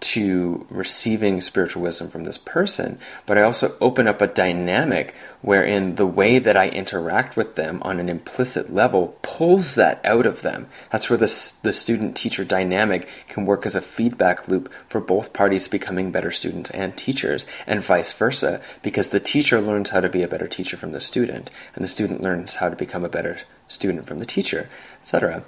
to 0.00 0.66
receiving 0.70 1.40
spiritual 1.40 1.82
wisdom 1.82 2.08
from 2.08 2.24
this 2.24 2.38
person, 2.38 2.98
but 3.26 3.36
I 3.36 3.42
also 3.42 3.76
open 3.80 4.06
up 4.06 4.20
a 4.20 4.28
dynamic 4.28 5.14
wherein 5.42 5.96
the 5.96 6.06
way 6.06 6.38
that 6.38 6.56
I 6.56 6.68
interact 6.68 7.36
with 7.36 7.56
them 7.56 7.80
on 7.82 7.98
an 7.98 8.08
implicit 8.08 8.72
level 8.72 9.16
pulls 9.22 9.74
that 9.74 10.00
out 10.04 10.26
of 10.26 10.42
them. 10.42 10.68
That's 10.90 11.10
where 11.10 11.16
the, 11.16 11.52
the 11.62 11.72
student 11.72 12.16
teacher 12.16 12.44
dynamic 12.44 13.08
can 13.28 13.44
work 13.44 13.66
as 13.66 13.74
a 13.74 13.80
feedback 13.80 14.48
loop 14.48 14.72
for 14.88 15.00
both 15.00 15.32
parties 15.32 15.68
becoming 15.68 16.12
better 16.12 16.30
students 16.30 16.70
and 16.70 16.96
teachers, 16.96 17.46
and 17.66 17.82
vice 17.82 18.12
versa, 18.12 18.60
because 18.82 19.08
the 19.08 19.20
teacher 19.20 19.60
learns 19.60 19.90
how 19.90 20.00
to 20.00 20.08
be 20.08 20.22
a 20.22 20.28
better 20.28 20.48
teacher 20.48 20.76
from 20.76 20.92
the 20.92 21.00
student, 21.00 21.50
and 21.74 21.82
the 21.82 21.88
student 21.88 22.20
learns 22.20 22.56
how 22.56 22.68
to 22.68 22.76
become 22.76 23.04
a 23.04 23.08
better 23.08 23.38
student 23.66 24.06
from 24.06 24.18
the 24.18 24.26
teacher, 24.26 24.68
etc. 25.00 25.44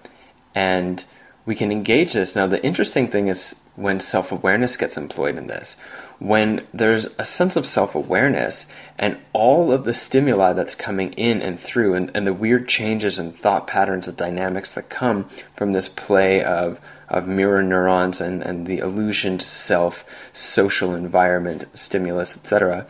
And 0.55 1.05
we 1.47 1.55
can 1.55 1.73
engage 1.73 2.13
this. 2.13 2.37
Now, 2.37 2.47
the 2.47 2.63
interesting 2.65 3.09
thing 3.09 3.29
is 3.29 3.61
when 3.81 3.99
self 3.99 4.31
awareness 4.31 4.77
gets 4.77 4.97
employed 4.97 5.37
in 5.37 5.47
this. 5.47 5.77
When 6.19 6.67
there's 6.75 7.07
a 7.19 7.25
sense 7.25 7.57
of 7.57 7.67
self 7.67 7.95
awareness 7.95 8.67
and 8.99 9.17
all 9.33 9.73
of 9.73 9.85
the 9.85 9.95
stimuli 9.95 10.53
that's 10.53 10.75
coming 10.75 11.13
in 11.15 11.41
and 11.41 11.59
through, 11.59 11.95
and, 11.95 12.11
and 12.15 12.27
the 12.27 12.35
weird 12.35 12.69
changes 12.69 13.19
in 13.19 13.33
thought 13.33 13.67
patterns 13.67 14.07
and 14.07 14.17
dynamics 14.17 14.73
that 14.73 14.91
come 14.91 15.29
from 15.57 15.73
this 15.73 15.89
play 15.89 16.45
of, 16.45 16.79
of 17.09 17.27
mirror 17.27 17.63
neurons 17.63 18.21
and, 18.21 18.43
and 18.43 18.67
the 18.67 18.79
illusioned 18.79 19.41
self, 19.41 20.05
social 20.33 20.95
environment, 20.95 21.65
stimulus, 21.73 22.37
etc., 22.37 22.87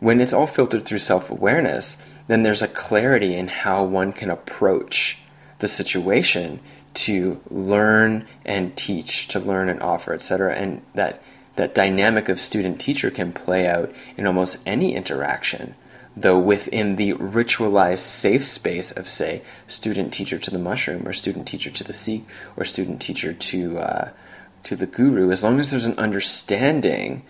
when 0.00 0.18
it's 0.22 0.32
all 0.32 0.46
filtered 0.46 0.86
through 0.86 0.98
self 0.98 1.28
awareness, 1.28 1.98
then 2.26 2.42
there's 2.42 2.62
a 2.62 2.68
clarity 2.68 3.34
in 3.34 3.48
how 3.48 3.84
one 3.84 4.12
can 4.12 4.30
approach 4.30 5.18
the 5.58 5.68
situation 5.68 6.60
to 6.94 7.40
learn 7.50 8.26
and 8.44 8.76
teach, 8.76 9.28
to 9.28 9.38
learn 9.38 9.68
and 9.68 9.82
offer, 9.82 10.12
etc. 10.12 10.54
And 10.54 10.82
that 10.94 11.22
that 11.56 11.74
dynamic 11.74 12.28
of 12.28 12.40
student 12.40 12.80
teacher 12.80 13.10
can 13.10 13.32
play 13.32 13.66
out 13.66 13.92
in 14.16 14.26
almost 14.26 14.58
any 14.64 14.94
interaction, 14.94 15.74
though 16.16 16.38
within 16.38 16.96
the 16.96 17.12
ritualized 17.14 17.98
safe 17.98 18.44
space 18.44 18.90
of, 18.92 19.08
say, 19.08 19.42
student 19.66 20.12
teacher 20.12 20.38
to 20.38 20.50
the 20.50 20.58
mushroom, 20.58 21.06
or 21.06 21.12
student 21.12 21.46
teacher 21.46 21.70
to 21.70 21.84
the 21.84 21.92
sheikh, 21.92 22.24
or 22.56 22.64
student 22.64 23.00
teacher 23.00 23.32
to 23.32 23.78
uh, 23.78 24.10
to 24.62 24.76
the 24.76 24.86
guru. 24.86 25.30
As 25.30 25.44
long 25.44 25.60
as 25.60 25.70
there's 25.70 25.86
an 25.86 25.98
understanding 25.98 27.22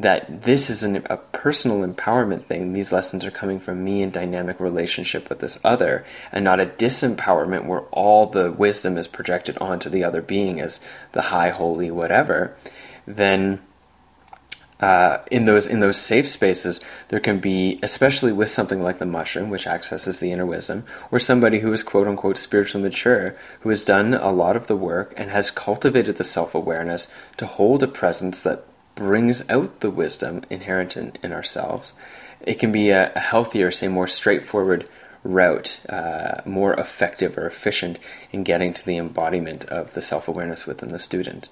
that 0.00 0.42
this 0.42 0.70
is 0.70 0.84
an, 0.84 1.04
a 1.10 1.16
personal 1.16 1.86
empowerment 1.86 2.42
thing. 2.42 2.72
These 2.72 2.92
lessons 2.92 3.24
are 3.24 3.30
coming 3.30 3.58
from 3.58 3.82
me 3.82 4.02
in 4.02 4.10
dynamic 4.10 4.60
relationship 4.60 5.28
with 5.28 5.40
this 5.40 5.58
other, 5.64 6.04
and 6.30 6.44
not 6.44 6.60
a 6.60 6.66
disempowerment 6.66 7.66
where 7.66 7.82
all 7.90 8.26
the 8.26 8.52
wisdom 8.52 8.96
is 8.96 9.08
projected 9.08 9.58
onto 9.58 9.90
the 9.90 10.04
other 10.04 10.22
being 10.22 10.60
as 10.60 10.80
the 11.12 11.22
high, 11.22 11.50
holy, 11.50 11.90
whatever. 11.90 12.56
Then, 13.06 13.60
uh, 14.80 15.18
in 15.28 15.46
those 15.46 15.66
in 15.66 15.80
those 15.80 15.96
safe 15.96 16.28
spaces, 16.28 16.80
there 17.08 17.18
can 17.18 17.40
be, 17.40 17.80
especially 17.82 18.30
with 18.30 18.48
something 18.48 18.80
like 18.80 18.98
the 18.98 19.06
mushroom, 19.06 19.50
which 19.50 19.66
accesses 19.66 20.20
the 20.20 20.30
inner 20.30 20.46
wisdom, 20.46 20.84
or 21.10 21.18
somebody 21.18 21.58
who 21.58 21.72
is 21.72 21.82
quote 21.82 22.06
unquote 22.06 22.38
spiritually 22.38 22.84
mature, 22.84 23.34
who 23.60 23.70
has 23.70 23.82
done 23.82 24.14
a 24.14 24.30
lot 24.30 24.54
of 24.54 24.68
the 24.68 24.76
work 24.76 25.12
and 25.16 25.30
has 25.30 25.50
cultivated 25.50 26.16
the 26.16 26.22
self 26.22 26.54
awareness 26.54 27.10
to 27.38 27.46
hold 27.46 27.82
a 27.82 27.88
presence 27.88 28.44
that 28.44 28.64
brings 28.98 29.48
out 29.48 29.78
the 29.78 29.90
wisdom 29.90 30.42
inherent 30.50 30.96
in, 30.96 31.12
in 31.22 31.32
ourselves, 31.32 31.92
it 32.40 32.58
can 32.58 32.72
be 32.72 32.90
a, 32.90 33.12
a 33.14 33.20
healthier, 33.20 33.70
say, 33.70 33.86
more 33.86 34.08
straightforward 34.08 34.88
route, 35.22 35.80
uh, 35.88 36.40
more 36.44 36.74
effective 36.74 37.38
or 37.38 37.46
efficient 37.46 37.98
in 38.32 38.42
getting 38.42 38.72
to 38.72 38.84
the 38.84 38.96
embodiment 38.96 39.64
of 39.66 39.94
the 39.94 40.02
self 40.02 40.26
awareness 40.26 40.66
within 40.66 40.88
the 40.88 40.98
student. 40.98 41.48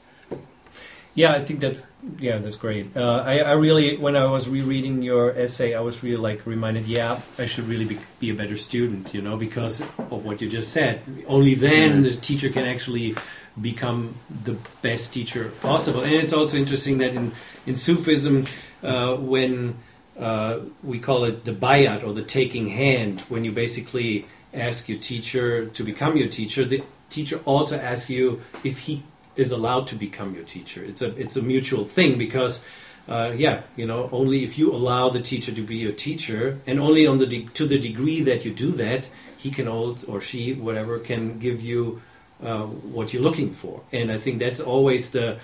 Yeah, 1.14 1.32
I 1.32 1.42
think 1.42 1.60
that's 1.60 1.86
yeah, 2.18 2.38
that's 2.38 2.56
great. 2.56 2.96
Uh, 2.96 3.22
I, 3.24 3.38
I 3.38 3.52
really, 3.52 3.96
when 3.96 4.16
I 4.16 4.24
was 4.26 4.48
rereading 4.48 5.02
your 5.02 5.30
essay, 5.30 5.72
I 5.74 5.80
was 5.80 6.02
really 6.02 6.16
like 6.18 6.44
reminded, 6.46 6.84
yeah, 6.86 7.20
I 7.38 7.46
should 7.46 7.68
really 7.68 7.86
be, 7.86 7.98
be 8.18 8.30
a 8.30 8.34
better 8.34 8.56
student, 8.56 9.14
you 9.14 9.22
know, 9.22 9.36
because 9.36 9.80
of 9.80 10.24
what 10.26 10.42
you 10.42 10.50
just 10.50 10.72
said. 10.72 11.00
Only 11.26 11.54
then 11.54 12.00
mm. 12.00 12.02
the 12.02 12.16
teacher 12.16 12.50
can 12.50 12.66
actually 12.66 13.14
become 13.60 14.14
the 14.44 14.56
best 14.82 15.12
teacher 15.12 15.50
possible. 15.60 16.02
And 16.02 16.12
it's 16.12 16.32
also 16.32 16.56
interesting 16.56 16.98
that 16.98 17.14
in 17.14 17.32
in 17.66 17.74
Sufism, 17.74 18.46
uh, 18.82 19.16
when 19.16 19.76
uh, 20.18 20.60
we 20.82 20.98
call 20.98 21.24
it 21.24 21.44
the 21.44 21.52
bayat 21.52 22.04
or 22.04 22.12
the 22.12 22.22
taking 22.22 22.68
hand, 22.68 23.22
when 23.28 23.44
you 23.44 23.52
basically 23.52 24.26
ask 24.54 24.88
your 24.88 24.98
teacher 24.98 25.66
to 25.66 25.82
become 25.82 26.16
your 26.16 26.28
teacher, 26.28 26.64
the 26.64 26.82
teacher 27.10 27.40
also 27.44 27.78
asks 27.78 28.10
you 28.10 28.42
if 28.64 28.80
he 28.80 29.02
is 29.36 29.50
allowed 29.50 29.86
to 29.88 29.94
become 29.94 30.34
your 30.34 30.44
teacher. 30.44 30.84
It's 30.84 31.02
a 31.02 31.16
it's 31.16 31.36
a 31.36 31.42
mutual 31.42 31.84
thing 31.84 32.18
because. 32.18 32.64
Uh, 33.08 33.32
yeah, 33.36 33.62
you 33.76 33.86
know, 33.86 34.08
only 34.10 34.42
if 34.42 34.58
you 34.58 34.72
allow 34.72 35.08
the 35.08 35.22
teacher 35.22 35.52
to 35.52 35.62
be 35.62 35.76
your 35.76 35.92
teacher, 35.92 36.58
and 36.66 36.80
only 36.80 37.06
on 37.06 37.18
the 37.18 37.26
de- 37.26 37.48
to 37.54 37.64
the 37.64 37.78
degree 37.78 38.20
that 38.20 38.44
you 38.44 38.52
do 38.52 38.72
that, 38.72 39.08
he 39.36 39.48
can 39.48 39.68
hold 39.68 40.04
or 40.08 40.20
she, 40.20 40.54
whatever, 40.54 40.98
can 40.98 41.38
give 41.38 41.60
you 41.60 42.02
uh, 42.42 42.64
what 42.64 43.12
you're 43.12 43.22
looking 43.22 43.52
for. 43.52 43.82
And 43.92 44.10
I 44.10 44.18
think 44.18 44.38
that's 44.38 44.60
always 44.60 45.10
the 45.10 45.38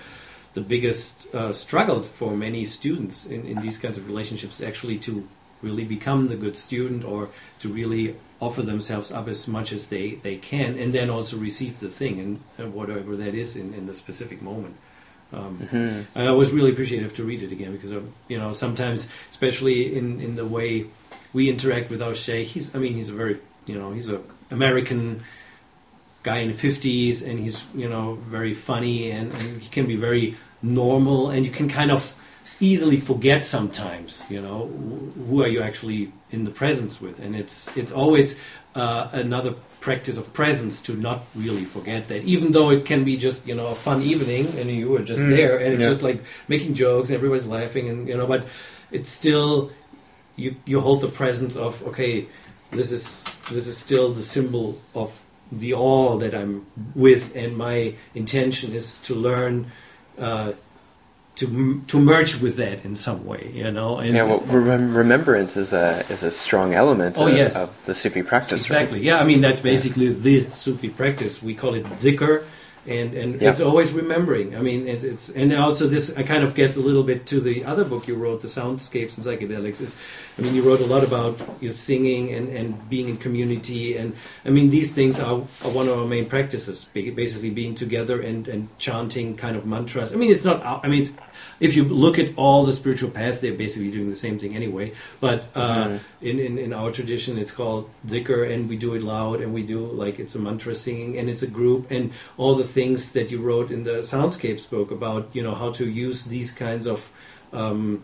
the 0.53 0.61
biggest 0.61 1.33
uh, 1.33 1.51
struggle 1.51 2.03
for 2.03 2.37
many 2.37 2.63
students 2.63 3.25
in, 3.25 3.43
in 3.45 3.59
these 3.59 3.79
kinds 3.79 3.97
of 3.97 4.05
relationships, 4.07 4.61
actually 4.61 4.99
to 4.99 5.27
really 5.63 5.83
become 5.83 6.27
the 6.27 6.35
good 6.35 6.55
student 6.55 7.03
or 7.03 7.29
to 7.57 7.69
really 7.69 8.15
offer 8.39 8.61
themselves 8.61 9.11
up 9.11 9.27
as 9.27 9.47
much 9.47 9.71
as 9.71 9.87
they, 9.87 10.15
they 10.15 10.35
can 10.35 10.77
and 10.77 10.93
then 10.93 11.09
also 11.09 11.37
receive 11.37 11.79
the 11.79 11.89
thing 11.89 12.39
and, 12.57 12.73
whatever 12.73 13.15
that 13.15 13.33
is 13.33 13.55
in, 13.55 13.73
in 13.73 13.87
the 13.87 13.95
specific 13.95 14.41
moment. 14.41 14.75
Um, 15.31 15.57
mm-hmm. 15.57 16.19
I 16.19 16.31
was 16.31 16.51
really 16.51 16.71
appreciative 16.71 17.15
to 17.15 17.23
read 17.23 17.41
it 17.41 17.51
again 17.51 17.71
because 17.71 17.91
um, 17.91 18.13
you 18.27 18.37
know 18.37 18.53
sometimes, 18.53 19.07
especially 19.31 19.95
in, 19.97 20.21
in 20.21 20.35
the 20.35 20.45
way 20.45 20.85
we 21.33 21.49
interact 21.49 21.89
with 21.89 22.01
our 22.01 22.13
sheikh, 22.13 22.49
he's 22.49 22.75
I 22.75 22.79
mean 22.79 22.93
he's 22.93 23.09
a 23.09 23.13
very 23.13 23.39
you 23.65 23.79
know 23.79 23.91
he's 23.91 24.09
a 24.09 24.21
American 24.51 25.23
guy 26.23 26.37
in 26.37 26.47
the 26.47 26.53
50s 26.53 27.25
and 27.27 27.39
he's 27.39 27.63
you 27.75 27.87
know 27.87 28.15
very 28.15 28.53
funny 28.53 29.11
and, 29.11 29.31
and 29.33 29.61
he 29.61 29.69
can 29.69 29.85
be 29.85 29.95
very 29.95 30.35
normal 30.61 31.29
and 31.29 31.45
you 31.45 31.51
can 31.51 31.69
kind 31.69 31.91
of 31.91 32.15
easily 32.59 32.97
forget 32.97 33.43
sometimes 33.43 34.25
you 34.29 34.41
know 34.41 34.67
who 35.27 35.43
are 35.43 35.47
you 35.47 35.61
actually 35.61 36.11
in 36.31 36.45
the 36.45 36.51
presence 36.51 37.01
with 37.01 37.19
and 37.19 37.35
it's 37.35 37.75
it's 37.75 37.91
always 37.91 38.39
uh, 38.75 39.09
another 39.11 39.53
practice 39.81 40.17
of 40.17 40.33
presence 40.33 40.81
to 40.81 40.95
not 40.95 41.25
really 41.35 41.65
forget 41.65 42.07
that 42.07 42.23
even 42.23 42.53
though 42.53 42.69
it 42.71 42.85
can 42.85 43.03
be 43.03 43.17
just 43.17 43.45
you 43.45 43.53
know 43.53 43.67
a 43.67 43.75
fun 43.75 44.01
evening 44.01 44.47
and 44.57 44.71
you 44.71 44.89
were 44.89 45.03
just 45.03 45.21
mm, 45.21 45.29
there 45.29 45.57
and 45.57 45.73
it's 45.73 45.81
yeah. 45.81 45.89
just 45.89 46.01
like 46.01 46.23
making 46.47 46.73
jokes 46.73 47.09
and 47.09 47.17
everybody's 47.17 47.45
laughing 47.45 47.89
and 47.89 48.07
you 48.07 48.15
know 48.15 48.25
but 48.25 48.45
it's 48.91 49.09
still 49.09 49.71
you 50.37 50.55
you 50.65 50.79
hold 50.79 51.01
the 51.01 51.07
presence 51.07 51.55
of 51.55 51.85
okay 51.85 52.25
this 52.71 52.91
is 52.91 53.25
this 53.51 53.67
is 53.67 53.77
still 53.77 54.13
the 54.13 54.21
symbol 54.21 54.79
of 54.95 55.22
the 55.59 55.73
all 55.73 56.17
that 56.17 56.33
I'm 56.33 56.65
with, 56.95 57.35
and 57.35 57.57
my 57.57 57.95
intention 58.13 58.73
is 58.73 58.99
to 58.99 59.15
learn 59.15 59.71
uh, 60.17 60.53
to 61.35 61.81
to 61.87 61.99
merge 61.99 62.39
with 62.41 62.57
that 62.57 62.85
in 62.85 62.95
some 62.95 63.25
way, 63.25 63.51
you 63.53 63.71
know. 63.71 63.97
And 63.97 64.15
yeah, 64.15 64.23
well, 64.23 64.39
rem- 64.41 64.95
remembrance 64.95 65.57
is 65.57 65.73
a 65.73 66.05
is 66.09 66.23
a 66.23 66.31
strong 66.31 66.73
element 66.73 67.17
oh, 67.19 67.27
of, 67.27 67.35
yes. 67.35 67.55
of 67.55 67.85
the 67.85 67.95
Sufi 67.95 68.21
practice. 68.21 68.61
Exactly. 68.61 68.99
Right? 68.99 69.05
Yeah, 69.05 69.19
I 69.19 69.23
mean 69.23 69.41
that's 69.41 69.59
basically 69.59 70.07
yeah. 70.07 70.43
the 70.43 70.51
Sufi 70.51 70.89
practice. 70.89 71.41
We 71.41 71.55
call 71.55 71.73
it 71.73 71.85
dhikr 71.85 72.43
and 72.85 73.13
and 73.13 73.41
it's 73.41 73.61
always 73.61 73.93
remembering. 73.93 74.55
I 74.55 74.61
mean, 74.61 74.87
it, 74.87 75.03
it's 75.03 75.29
and 75.29 75.53
also 75.53 75.87
this 75.87 76.13
kind 76.13 76.43
of 76.43 76.53
gets 76.55 76.75
a 76.75 76.81
little 76.81 77.03
bit 77.03 77.25
to 77.27 77.39
the 77.39 77.63
other 77.63 77.83
book 77.83 78.07
you 78.07 78.15
wrote, 78.15 78.41
the 78.41 78.47
soundscapes 78.47 79.17
and 79.17 79.25
psychedelics. 79.25 79.81
Is 79.81 79.95
I 80.37 80.41
mean, 80.41 80.53
you 80.53 80.63
wrote 80.63 80.81
a 80.81 80.85
lot 80.85 81.03
about 81.03 81.39
your 81.61 81.71
singing 81.71 82.33
and 82.33 82.49
and 82.49 82.89
being 82.89 83.09
in 83.09 83.17
community, 83.17 83.95
and 83.95 84.15
I 84.45 84.49
mean 84.49 84.69
these 84.69 84.91
things 84.91 85.19
are, 85.19 85.43
are 85.63 85.71
one 85.71 85.87
of 85.87 85.97
our 85.97 86.05
main 86.05 86.27
practices, 86.27 86.83
basically 86.93 87.49
being 87.49 87.75
together 87.75 88.21
and 88.21 88.47
and 88.47 88.67
chanting 88.79 89.37
kind 89.37 89.55
of 89.55 89.65
mantras. 89.65 90.13
I 90.13 90.17
mean, 90.17 90.31
it's 90.31 90.43
not. 90.43 90.63
I 90.83 90.87
mean, 90.87 91.03
it's 91.03 91.13
if 91.59 91.75
you 91.75 91.83
look 91.83 92.19
at 92.19 92.35
all 92.35 92.65
the 92.65 92.73
spiritual 92.73 93.11
paths, 93.11 93.39
they're 93.39 93.53
basically 93.53 93.91
doing 93.91 94.09
the 94.09 94.15
same 94.15 94.39
thing 94.39 94.55
anyway. 94.55 94.93
But 95.19 95.47
uh, 95.55 95.85
mm-hmm. 95.85 96.25
in, 96.25 96.39
in, 96.39 96.57
in 96.57 96.73
our 96.73 96.91
tradition, 96.91 97.37
it's 97.37 97.51
called 97.51 97.89
dhikr, 98.05 98.51
and 98.51 98.67
we 98.69 98.77
do 98.77 98.93
it 98.93 99.01
loud, 99.01 99.41
and 99.41 99.53
we 99.53 99.63
do 99.63 99.85
like 99.85 100.19
it's 100.19 100.35
a 100.35 100.39
mantra 100.39 100.75
singing, 100.75 101.17
and 101.17 101.29
it's 101.29 101.41
a 101.41 101.47
group, 101.47 101.89
and 101.91 102.11
all 102.37 102.55
the 102.55 102.63
things 102.63 103.11
that 103.13 103.31
you 103.31 103.39
wrote 103.41 103.71
in 103.71 103.83
the 103.83 103.99
Soundscapes 103.99 104.69
book 104.69 104.91
about 104.91 105.29
you 105.33 105.43
know 105.43 105.55
how 105.55 105.71
to 105.73 105.89
use 105.89 106.25
these 106.25 106.51
kinds 106.51 106.87
of 106.87 107.11
um, 107.51 108.03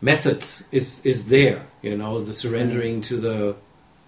methods 0.00 0.66
is 0.72 1.04
is 1.04 1.28
there. 1.28 1.66
You 1.82 1.96
know, 1.96 2.20
the 2.20 2.32
surrendering 2.32 3.00
to 3.02 3.16
the 3.16 3.56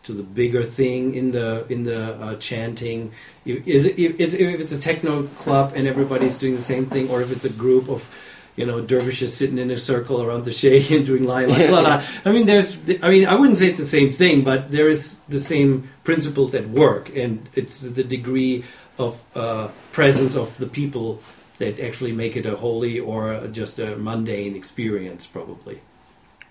to 0.04 0.12
the 0.12 0.22
bigger 0.22 0.62
thing 0.62 1.14
in 1.14 1.32
the 1.32 1.66
in 1.68 1.82
the 1.84 2.14
uh, 2.14 2.36
chanting. 2.36 3.12
Is 3.44 3.86
if 3.86 4.20
it's 4.60 4.72
a 4.72 4.80
techno 4.80 5.24
club 5.38 5.72
and 5.74 5.86
everybody's 5.86 6.36
doing 6.36 6.54
the 6.54 6.62
same 6.62 6.86
thing, 6.86 7.10
or 7.10 7.22
if 7.22 7.32
it's 7.32 7.44
a 7.44 7.50
group 7.50 7.88
of 7.88 8.08
you 8.56 8.66
know 8.66 8.80
dervishes 8.80 9.36
sitting 9.36 9.58
in 9.58 9.70
a 9.70 9.78
circle 9.78 10.22
around 10.22 10.44
the 10.44 10.52
sheikh 10.52 10.90
and 10.90 11.06
doing 11.06 11.24
la 11.24 11.38
la 11.38 11.56
la 11.56 11.80
la. 11.80 12.02
I 12.24 12.32
mean, 12.32 12.46
there's 12.46 12.76
I 13.02 13.08
mean 13.08 13.26
I 13.26 13.34
wouldn't 13.34 13.58
say 13.58 13.68
it's 13.68 13.80
the 13.80 13.86
same 13.86 14.12
thing, 14.12 14.44
but 14.44 14.70
there 14.70 14.88
is 14.88 15.18
the 15.28 15.40
same 15.40 15.90
principles 16.04 16.54
at 16.54 16.68
work, 16.68 17.14
and 17.16 17.48
it's 17.54 17.80
the 17.82 18.04
degree 18.04 18.64
of 18.98 19.22
uh, 19.34 19.68
presence 19.92 20.36
of 20.36 20.56
the 20.58 20.66
people 20.66 21.20
that 21.58 21.80
actually 21.80 22.12
make 22.12 22.36
it 22.36 22.46
a 22.46 22.56
holy 22.56 22.98
or 22.98 23.46
just 23.48 23.78
a 23.78 23.96
mundane 23.96 24.56
experience, 24.56 25.26
probably. 25.26 25.80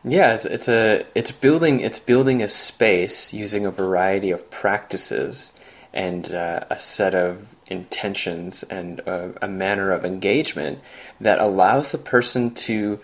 Yeah, 0.03 0.33
it's, 0.33 0.45
it's 0.45 0.67
a 0.67 1.05
it's 1.15 1.31
building 1.31 1.79
it's 1.79 1.99
building 1.99 2.41
a 2.41 2.47
space 2.47 3.33
using 3.33 3.65
a 3.65 3.71
variety 3.71 4.31
of 4.31 4.51
practices 4.51 5.53
and 5.93 6.33
uh, 6.33 6.65
a 6.69 6.79
set 6.79 7.15
of 7.15 7.45
intentions 7.67 8.63
and 8.63 8.99
a, 9.01 9.33
a 9.41 9.47
manner 9.47 9.91
of 9.91 10.03
engagement 10.03 10.79
that 11.19 11.39
allows 11.39 11.91
the 11.91 11.97
person 11.97 12.53
to 12.53 12.99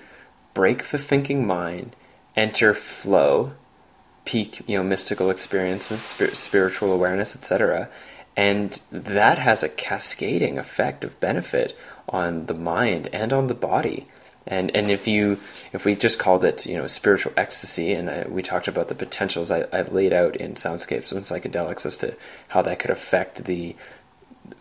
break 0.54 0.86
the 0.90 0.98
thinking 0.98 1.46
mind, 1.46 1.96
enter 2.36 2.74
flow, 2.74 3.54
peak 4.26 4.62
you 4.68 4.78
know 4.78 4.84
mystical 4.84 5.30
experiences, 5.30 6.02
spiritual 6.04 6.92
awareness, 6.92 7.36
etc. 7.36 7.90
And 8.38 8.80
that 8.92 9.38
has 9.38 9.64
a 9.64 9.70
cascading 9.70 10.58
effect 10.58 11.04
of 11.04 11.20
benefit 11.20 11.78
on 12.08 12.46
the 12.46 12.54
mind 12.54 13.10
and 13.12 13.34
on 13.34 13.48
the 13.48 13.54
body. 13.54 14.08
And 14.46 14.76
and 14.76 14.90
if 14.90 15.08
you 15.08 15.40
if 15.74 15.86
we 15.86 15.96
just 15.96 16.20
called 16.20 16.44
it 16.44 16.66
you 16.66 16.78
know 16.78 16.88
spiritual 16.88 17.34
ecstasy, 17.38 17.94
and 17.94 18.10
I, 18.10 18.26
we 18.28 18.42
talked 18.42 18.68
about 18.68 18.88
the 18.88 18.96
potentials 18.96 19.52
I, 19.52 19.66
I 19.74 19.82
laid 19.82 20.14
out 20.14 20.36
in 20.36 20.54
soundscapes 20.54 21.12
and 21.12 21.22
psychedelics 21.22 21.86
as 21.86 21.98
to 21.98 22.16
how 22.50 22.62
that 22.64 22.80
could 22.80 22.92
affect 22.92 23.46
the 23.46 23.76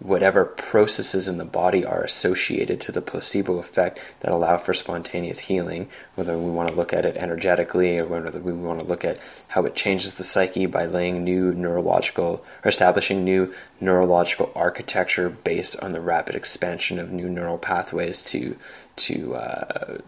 whatever 0.00 0.44
processes 0.44 1.28
in 1.28 1.38
the 1.38 1.44
body 1.44 1.84
are 1.84 2.02
associated 2.02 2.80
to 2.80 2.92
the 2.92 3.00
placebo 3.00 3.58
effect 3.58 3.98
that 4.20 4.32
allow 4.32 4.56
for 4.56 4.74
spontaneous 4.74 5.38
healing, 5.38 5.88
whether 6.14 6.36
we 6.38 6.50
want 6.50 6.68
to 6.68 6.74
look 6.74 6.92
at 6.92 7.04
it 7.04 7.16
energetically 7.16 7.98
or 7.98 8.06
whether 8.06 8.38
we 8.38 8.52
want 8.52 8.80
to 8.80 8.86
look 8.86 9.04
at 9.04 9.18
how 9.48 9.64
it 9.64 9.74
changes 9.74 10.14
the 10.14 10.24
psyche 10.24 10.66
by 10.66 10.86
laying 10.86 11.24
new 11.24 11.52
neurological 11.52 12.44
or 12.64 12.68
establishing 12.68 13.24
new 13.24 13.52
neurological 13.80 14.52
architecture 14.54 15.28
based 15.28 15.78
on 15.80 15.92
the 15.92 16.00
rapid 16.00 16.34
expansion 16.34 16.98
of 16.98 17.10
new 17.10 17.28
neural 17.28 17.58
pathways 17.58 18.22
to 18.22 18.56
to 18.96 19.34
uh, 19.36 19.98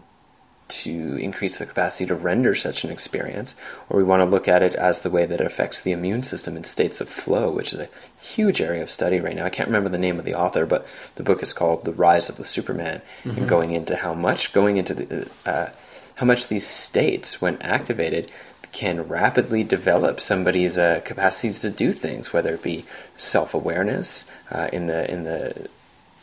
to 0.71 1.17
increase 1.17 1.57
the 1.57 1.65
capacity 1.65 2.05
to 2.07 2.15
render 2.15 2.55
such 2.55 2.83
an 2.83 2.91
experience, 2.91 3.55
or 3.89 3.97
we 3.97 4.03
want 4.03 4.21
to 4.21 4.29
look 4.29 4.47
at 4.47 4.63
it 4.63 4.73
as 4.75 4.99
the 4.99 5.09
way 5.09 5.25
that 5.25 5.41
it 5.41 5.47
affects 5.47 5.81
the 5.81 5.91
immune 5.91 6.23
system 6.23 6.57
in 6.57 6.63
states 6.63 7.01
of 7.01 7.09
flow, 7.09 7.51
which 7.51 7.73
is 7.73 7.79
a 7.79 7.89
huge 8.19 8.61
area 8.61 8.81
of 8.81 8.89
study 8.89 9.19
right 9.19 9.35
now. 9.35 9.45
I 9.45 9.49
can't 9.49 9.67
remember 9.67 9.89
the 9.89 9.97
name 9.97 10.19
of 10.19 10.25
the 10.25 10.35
author, 10.35 10.65
but 10.65 10.87
the 11.15 11.23
book 11.23 11.43
is 11.43 11.53
called 11.53 11.85
"The 11.85 11.93
Rise 11.93 12.29
of 12.29 12.37
the 12.37 12.45
Superman," 12.45 13.01
mm-hmm. 13.23 13.37
and 13.37 13.49
going 13.49 13.71
into 13.71 13.95
how 13.95 14.13
much 14.13 14.53
going 14.53 14.77
into 14.77 14.93
the 14.93 15.29
uh, 15.45 15.69
how 16.15 16.25
much 16.25 16.47
these 16.47 16.67
states, 16.67 17.41
when 17.41 17.61
activated, 17.61 18.31
can 18.71 19.07
rapidly 19.07 19.63
develop 19.63 20.21
somebody's 20.21 20.77
uh, 20.77 21.01
capacities 21.03 21.61
to 21.61 21.69
do 21.69 21.91
things, 21.91 22.31
whether 22.31 22.53
it 22.53 22.63
be 22.63 22.85
self 23.17 23.53
awareness 23.53 24.25
uh, 24.51 24.69
in 24.71 24.87
the 24.87 25.09
in 25.11 25.23
the 25.23 25.69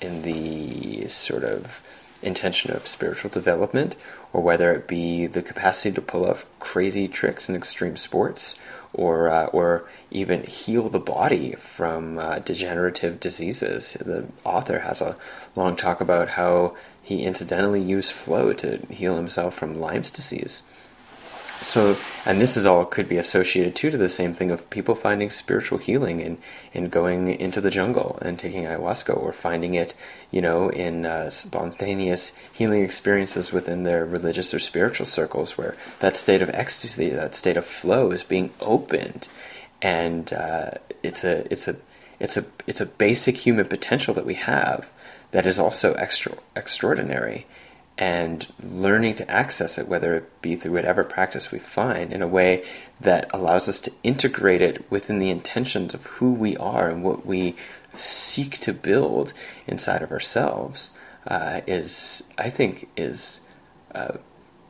in 0.00 0.22
the 0.22 1.08
sort 1.08 1.44
of 1.44 1.82
intention 2.22 2.72
of 2.72 2.86
spiritual 2.88 3.30
development, 3.30 3.96
or 4.32 4.42
whether 4.42 4.72
it 4.72 4.86
be 4.86 5.26
the 5.26 5.42
capacity 5.42 5.92
to 5.94 6.02
pull 6.02 6.28
off 6.28 6.46
crazy 6.60 7.08
tricks 7.08 7.48
in 7.48 7.56
extreme 7.56 7.96
sports, 7.96 8.58
or 8.92 9.28
uh, 9.28 9.46
or 9.46 9.88
even 10.10 10.42
heal 10.44 10.88
the 10.88 10.98
body 10.98 11.52
from 11.52 12.18
uh, 12.18 12.38
degenerative 12.40 13.20
diseases. 13.20 13.92
The 13.92 14.26
author 14.44 14.80
has 14.80 15.00
a 15.00 15.16
long 15.56 15.76
talk 15.76 16.00
about 16.00 16.28
how 16.28 16.76
he 17.02 17.24
incidentally 17.24 17.82
used 17.82 18.12
flow 18.12 18.52
to 18.54 18.78
heal 18.90 19.16
himself 19.16 19.54
from 19.54 19.80
Lyme's 19.80 20.10
disease. 20.10 20.62
So, 21.62 21.96
and 22.24 22.40
this 22.40 22.56
is 22.56 22.66
all 22.66 22.84
could 22.84 23.08
be 23.08 23.16
associated 23.16 23.74
too 23.74 23.90
to 23.90 23.98
the 23.98 24.08
same 24.08 24.32
thing 24.32 24.50
of 24.50 24.70
people 24.70 24.94
finding 24.94 25.28
spiritual 25.30 25.78
healing 25.78 26.20
and 26.22 26.38
in 26.72 26.88
going 26.88 27.28
into 27.28 27.60
the 27.60 27.70
jungle 27.70 28.18
and 28.22 28.38
taking 28.38 28.64
ayahuasca, 28.64 29.16
or 29.16 29.32
finding 29.32 29.74
it, 29.74 29.94
you 30.30 30.40
know, 30.40 30.68
in 30.68 31.04
uh, 31.04 31.30
spontaneous 31.30 32.32
healing 32.52 32.84
experiences 32.84 33.52
within 33.52 33.82
their 33.82 34.04
religious 34.04 34.54
or 34.54 34.60
spiritual 34.60 35.06
circles, 35.06 35.58
where 35.58 35.76
that 35.98 36.16
state 36.16 36.42
of 36.42 36.50
ecstasy, 36.50 37.10
that 37.10 37.34
state 37.34 37.56
of 37.56 37.66
flow, 37.66 38.12
is 38.12 38.22
being 38.22 38.50
opened, 38.60 39.28
and 39.82 40.32
uh, 40.32 40.70
it's 41.02 41.24
a 41.24 41.50
it's 41.52 41.66
a 41.66 41.76
it's 42.20 42.36
a 42.36 42.44
it's 42.66 42.80
a 42.80 42.86
basic 42.86 43.36
human 43.36 43.66
potential 43.66 44.14
that 44.14 44.26
we 44.26 44.34
have 44.34 44.88
that 45.32 45.46
is 45.46 45.58
also 45.58 45.92
extra 45.94 46.32
extraordinary 46.56 47.46
and 47.98 48.46
learning 48.62 49.12
to 49.16 49.28
access 49.28 49.76
it, 49.76 49.88
whether 49.88 50.14
it 50.14 50.40
be 50.40 50.54
through 50.54 50.72
whatever 50.72 51.02
practice 51.02 51.50
we 51.50 51.58
find, 51.58 52.12
in 52.12 52.22
a 52.22 52.28
way 52.28 52.64
that 53.00 53.28
allows 53.34 53.68
us 53.68 53.80
to 53.80 53.92
integrate 54.04 54.62
it 54.62 54.88
within 54.88 55.18
the 55.18 55.30
intentions 55.30 55.92
of 55.94 56.06
who 56.06 56.32
we 56.32 56.56
are 56.58 56.88
and 56.88 57.02
what 57.02 57.26
we 57.26 57.56
seek 57.96 58.56
to 58.58 58.72
build 58.72 59.32
inside 59.66 60.00
of 60.00 60.12
ourselves, 60.12 60.90
uh, 61.26 61.60
is, 61.66 62.22
I 62.38 62.50
think, 62.50 62.88
is 62.96 63.40
a 63.90 64.18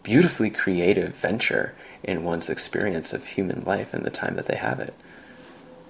beautifully 0.03 0.49
creative 0.49 1.15
venture 1.15 1.75
in 2.03 2.25
one's 2.25 2.49
experience 2.49 3.13
of 3.13 3.27
human 3.27 3.63
life 3.65 3.93
and 3.93 4.07
the 4.07 4.11
time 4.11 4.37
that 4.37 4.47
they 4.47 4.57
have 4.57 4.81
it. 4.81 4.95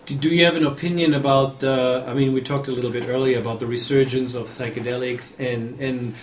Do 0.06 0.28
you 0.28 0.44
have 0.44 0.56
an 0.56 0.66
opinion 0.66 1.14
about 1.14 1.60
the? 1.60 2.02
I 2.06 2.14
mean, 2.14 2.32
we 2.32 2.40
talked 2.40 2.66
a 2.66 2.72
little 2.72 2.90
bit 2.90 3.08
earlier 3.08 3.38
about 3.38 3.60
the 3.60 3.66
resurgence 3.66 4.34
of 4.34 4.46
psychedelics 4.46 5.38
and 5.38 5.78
and 5.78 6.14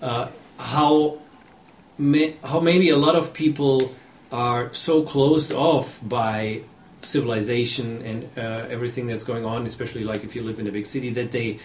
uh, 0.00 0.28
how 0.58 1.18
may, 1.98 2.36
how 2.44 2.60
maybe 2.60 2.90
a 2.90 2.96
lot 2.96 3.16
of 3.16 3.32
people 3.32 3.94
are 4.32 4.72
so 4.74 5.02
closed 5.02 5.52
off 5.52 6.00
by 6.02 6.62
civilization 7.02 8.02
and 8.02 8.38
uh, 8.38 8.66
everything 8.70 9.06
that's 9.06 9.24
going 9.24 9.44
on, 9.44 9.66
especially 9.66 10.04
like 10.04 10.24
if 10.24 10.34
you 10.34 10.42
live 10.42 10.58
in 10.58 10.66
a 10.66 10.72
big 10.72 10.86
city, 10.86 11.10
that 11.10 11.32
they 11.32 11.58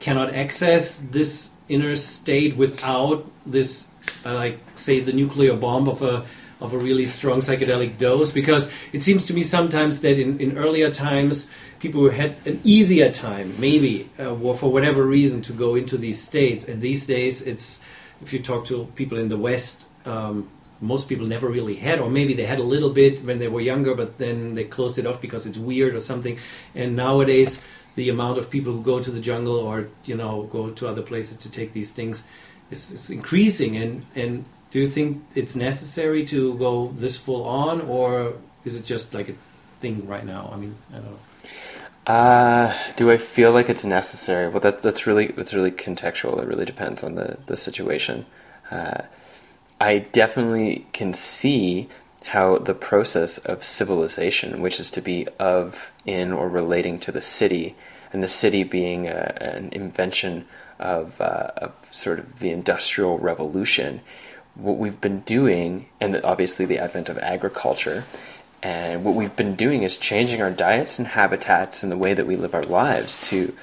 cannot 0.00 0.34
access 0.34 0.98
this 0.98 1.52
inner 1.68 1.96
state 1.96 2.56
without 2.56 3.30
this, 3.46 3.88
uh, 4.24 4.34
like 4.34 4.58
say, 4.74 5.00
the 5.00 5.12
nuclear 5.12 5.54
bomb 5.54 5.88
of 5.88 6.02
a 6.02 6.24
of 6.60 6.72
a 6.72 6.78
really 6.78 7.04
strong 7.04 7.40
psychedelic 7.40 7.98
dose. 7.98 8.30
Because 8.30 8.70
it 8.92 9.02
seems 9.02 9.26
to 9.26 9.34
me 9.34 9.42
sometimes 9.42 10.00
that 10.00 10.18
in, 10.18 10.40
in 10.40 10.56
earlier 10.56 10.90
times 10.90 11.50
people 11.80 12.08
had 12.10 12.36
an 12.46 12.60
easier 12.64 13.10
time, 13.10 13.54
maybe 13.58 14.08
uh, 14.18 14.34
for 14.54 14.72
whatever 14.72 15.04
reason, 15.04 15.42
to 15.42 15.52
go 15.52 15.74
into 15.74 15.98
these 15.98 16.22
states, 16.22 16.66
and 16.66 16.80
these 16.80 17.06
days 17.06 17.42
it's 17.42 17.80
if 18.24 18.32
you 18.32 18.42
talk 18.42 18.66
to 18.66 18.86
people 18.94 19.18
in 19.18 19.28
the 19.28 19.36
West, 19.36 19.86
um, 20.06 20.50
most 20.80 21.08
people 21.08 21.26
never 21.26 21.48
really 21.48 21.76
had, 21.76 21.98
or 22.00 22.10
maybe 22.10 22.34
they 22.34 22.46
had 22.46 22.58
a 22.58 22.62
little 22.62 22.90
bit 22.90 23.24
when 23.24 23.38
they 23.38 23.48
were 23.48 23.60
younger, 23.60 23.94
but 23.94 24.18
then 24.18 24.54
they 24.54 24.64
closed 24.64 24.98
it 24.98 25.06
off 25.06 25.20
because 25.20 25.46
it's 25.46 25.58
weird 25.58 25.94
or 25.94 26.00
something. 26.00 26.38
And 26.74 26.96
nowadays, 26.96 27.60
the 27.94 28.08
amount 28.08 28.38
of 28.38 28.50
people 28.50 28.72
who 28.72 28.82
go 28.82 29.00
to 29.00 29.10
the 29.10 29.20
jungle 29.20 29.56
or 29.56 29.88
you 30.04 30.16
know 30.16 30.44
go 30.44 30.70
to 30.70 30.88
other 30.88 31.02
places 31.02 31.36
to 31.38 31.50
take 31.50 31.72
these 31.72 31.92
things 31.92 32.24
is, 32.70 32.90
is 32.90 33.10
increasing. 33.10 33.76
And 33.76 34.06
and 34.14 34.44
do 34.70 34.80
you 34.80 34.88
think 34.88 35.22
it's 35.34 35.54
necessary 35.54 36.24
to 36.26 36.54
go 36.54 36.92
this 36.96 37.16
full 37.16 37.44
on, 37.44 37.80
or 37.82 38.34
is 38.64 38.74
it 38.74 38.84
just 38.84 39.14
like 39.14 39.28
a 39.28 39.34
thing 39.80 40.06
right 40.08 40.24
now? 40.24 40.50
I 40.52 40.56
mean, 40.56 40.74
I 40.92 40.96
don't 40.96 41.12
know. 41.12 41.18
Uh, 42.06 42.76
do 42.96 43.10
I 43.10 43.16
feel 43.16 43.50
like 43.52 43.70
it's 43.70 43.84
necessary? 43.84 44.48
Well, 44.48 44.60
that, 44.60 44.82
that's 44.82 45.06
really 45.06 45.28
that's 45.28 45.54
really 45.54 45.70
contextual. 45.70 46.40
It 46.42 46.46
really 46.46 46.66
depends 46.66 47.02
on 47.02 47.14
the 47.14 47.38
the 47.46 47.56
situation. 47.56 48.26
Uh, 48.70 49.02
I 49.80 49.98
definitely 49.98 50.86
can 50.92 51.12
see 51.12 51.88
how 52.24 52.58
the 52.58 52.74
process 52.74 53.38
of 53.38 53.64
civilization, 53.64 54.62
which 54.62 54.80
is 54.80 54.90
to 54.92 55.00
be 55.00 55.26
of, 55.38 55.90
in, 56.06 56.32
or 56.32 56.48
relating 56.48 56.98
to 57.00 57.12
the 57.12 57.20
city, 57.20 57.76
and 58.12 58.22
the 58.22 58.28
city 58.28 58.64
being 58.64 59.06
a, 59.08 59.36
an 59.40 59.68
invention 59.72 60.46
of, 60.78 61.20
uh, 61.20 61.50
of 61.58 61.72
sort 61.90 62.18
of 62.18 62.38
the 62.38 62.50
industrial 62.50 63.18
revolution, 63.18 64.00
what 64.54 64.78
we've 64.78 65.00
been 65.00 65.20
doing, 65.20 65.86
and 66.00 66.16
obviously 66.24 66.64
the 66.64 66.78
advent 66.78 67.08
of 67.10 67.18
agriculture, 67.18 68.04
and 68.64 69.04
what 69.04 69.14
we've 69.14 69.36
been 69.36 69.56
doing 69.56 69.82
is 69.82 69.98
changing 69.98 70.40
our 70.40 70.50
diets 70.50 70.98
and 70.98 71.06
habitats 71.06 71.82
and 71.82 71.92
the 71.92 71.98
way 71.98 72.14
that 72.14 72.26
we 72.26 72.34
live 72.34 72.54
our 72.54 72.62
lives 72.64 73.18
to 73.28 73.54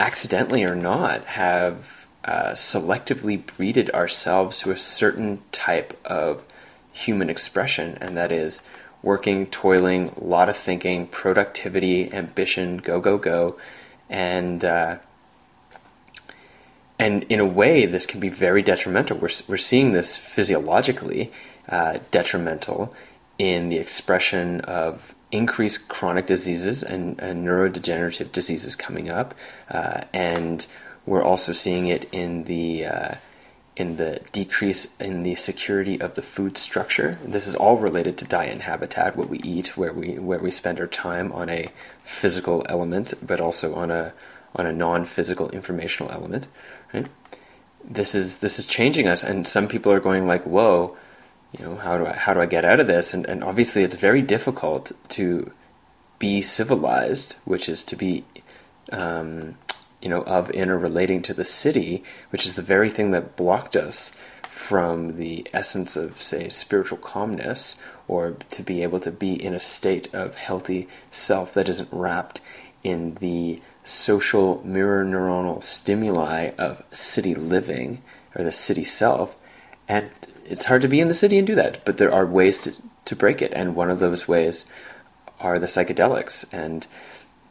accidentally 0.00 0.64
or 0.64 0.74
not 0.74 1.24
have 1.26 2.08
uh, 2.24 2.50
selectively 2.50 3.40
breeded 3.56 3.88
ourselves 3.90 4.58
to 4.58 4.72
a 4.72 4.76
certain 4.76 5.40
type 5.52 5.96
of 6.04 6.42
human 6.90 7.30
expression, 7.30 7.96
and 8.00 8.16
that 8.16 8.32
is 8.32 8.62
working, 9.00 9.46
toiling, 9.46 10.08
a 10.20 10.24
lot 10.24 10.48
of 10.48 10.56
thinking, 10.56 11.06
productivity, 11.06 12.12
ambition, 12.12 12.78
go, 12.78 13.00
go, 13.00 13.18
go. 13.18 13.56
And, 14.10 14.64
uh, 14.64 14.96
and 16.98 17.22
in 17.24 17.38
a 17.38 17.46
way, 17.46 17.86
this 17.86 18.06
can 18.06 18.18
be 18.18 18.28
very 18.28 18.62
detrimental. 18.62 19.18
We're, 19.18 19.30
we're 19.46 19.56
seeing 19.56 19.92
this 19.92 20.16
physiologically 20.16 21.32
uh, 21.68 22.00
detrimental 22.10 22.92
in 23.38 23.68
the 23.68 23.78
expression 23.78 24.60
of 24.62 25.14
increased 25.30 25.88
chronic 25.88 26.26
diseases 26.26 26.82
and, 26.82 27.18
and 27.18 27.46
neurodegenerative 27.46 28.30
diseases 28.32 28.76
coming 28.76 29.08
up, 29.08 29.34
uh, 29.70 30.02
and 30.12 30.66
we're 31.06 31.22
also 31.22 31.52
seeing 31.52 31.86
it 31.86 32.08
in 32.12 32.44
the 32.44 32.86
uh, 32.86 33.14
in 33.74 33.96
the 33.96 34.20
decrease 34.32 34.94
in 35.00 35.22
the 35.22 35.34
security 35.34 36.00
of 36.00 36.14
the 36.14 36.22
food 36.22 36.58
structure. 36.58 37.18
This 37.24 37.46
is 37.46 37.54
all 37.54 37.78
related 37.78 38.18
to 38.18 38.24
diet 38.26 38.52
and 38.52 38.62
habitat, 38.62 39.16
what 39.16 39.30
we 39.30 39.38
eat, 39.38 39.76
where 39.76 39.92
we 39.92 40.18
where 40.18 40.38
we 40.38 40.50
spend 40.50 40.78
our 40.78 40.86
time 40.86 41.32
on 41.32 41.48
a 41.48 41.70
physical 42.02 42.64
element, 42.68 43.14
but 43.22 43.40
also 43.40 43.74
on 43.74 43.90
a 43.90 44.12
on 44.54 44.66
a 44.66 44.72
non-physical 44.72 45.48
informational 45.50 46.12
element. 46.12 46.46
Right? 46.92 47.06
This 47.82 48.14
is 48.14 48.38
this 48.38 48.58
is 48.58 48.66
changing 48.66 49.08
us, 49.08 49.24
and 49.24 49.46
some 49.46 49.66
people 49.66 49.92
are 49.92 50.00
going 50.00 50.26
like, 50.26 50.44
"Whoa." 50.44 50.96
You 51.52 51.64
know 51.64 51.76
how 51.76 51.98
do 51.98 52.06
I 52.06 52.14
how 52.14 52.34
do 52.34 52.40
I 52.40 52.46
get 52.46 52.64
out 52.64 52.80
of 52.80 52.86
this? 52.86 53.12
And 53.14 53.26
and 53.26 53.44
obviously 53.44 53.82
it's 53.82 53.96
very 53.96 54.22
difficult 54.22 54.92
to 55.10 55.52
be 56.18 56.40
civilized, 56.40 57.36
which 57.44 57.68
is 57.68 57.84
to 57.84 57.96
be 57.96 58.24
um, 58.90 59.56
you 60.00 60.08
know 60.08 60.22
of 60.22 60.50
in 60.50 60.70
or 60.70 60.78
relating 60.78 61.22
to 61.22 61.34
the 61.34 61.44
city, 61.44 62.04
which 62.30 62.46
is 62.46 62.54
the 62.54 62.62
very 62.62 62.90
thing 62.90 63.10
that 63.10 63.36
blocked 63.36 63.76
us 63.76 64.12
from 64.48 65.16
the 65.16 65.46
essence 65.52 65.96
of 65.96 66.22
say 66.22 66.48
spiritual 66.48 66.98
calmness 66.98 67.76
or 68.06 68.32
to 68.50 68.62
be 68.62 68.82
able 68.82 69.00
to 69.00 69.10
be 69.10 69.32
in 69.42 69.54
a 69.54 69.60
state 69.60 70.12
of 70.14 70.34
healthy 70.36 70.86
self 71.10 71.54
that 71.54 71.68
isn't 71.68 71.88
wrapped 71.90 72.40
in 72.84 73.14
the 73.16 73.60
social 73.84 74.62
mirror 74.64 75.04
neuronal 75.04 75.62
stimuli 75.62 76.50
of 76.58 76.82
city 76.92 77.34
living 77.34 78.02
or 78.34 78.44
the 78.44 78.52
city 78.52 78.84
self 78.84 79.34
and 79.88 80.10
it's 80.44 80.64
hard 80.64 80.82
to 80.82 80.88
be 80.88 81.00
in 81.00 81.08
the 81.08 81.14
city 81.14 81.38
and 81.38 81.46
do 81.46 81.54
that, 81.54 81.84
but 81.84 81.96
there 81.98 82.12
are 82.12 82.26
ways 82.26 82.62
to, 82.62 82.74
to 83.06 83.16
break 83.16 83.42
it, 83.42 83.52
and 83.54 83.74
one 83.74 83.90
of 83.90 83.98
those 83.98 84.26
ways 84.28 84.64
are 85.40 85.58
the 85.58 85.66
psychedelics. 85.66 86.44
And 86.52 86.86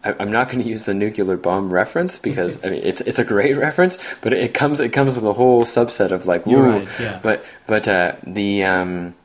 I, 0.04 0.14
am 0.22 0.32
not 0.32 0.50
going 0.50 0.64
to 0.64 0.70
use 0.70 0.84
the 0.84 0.94
nuclear 0.94 1.38
bomb 1.38 1.72
reference 1.72 2.20
because 2.20 2.64
I 2.66 2.70
mean 2.70 2.82
it's 2.84 3.02
it's 3.02 3.20
a 3.20 3.24
great 3.24 3.58
reference, 3.58 3.98
but 4.22 4.34
it 4.34 4.54
comes 4.54 4.80
it 4.80 4.90
comes 4.90 5.16
with 5.16 5.26
a 5.26 5.34
whole 5.34 5.64
subset 5.64 6.12
of 6.12 6.26
like, 6.26 6.46
right, 6.46 6.88
yeah. 7.00 7.20
but 7.22 7.46
but 7.68 7.88
uh, 7.88 8.16
the 8.24 8.64
um, 8.64 9.16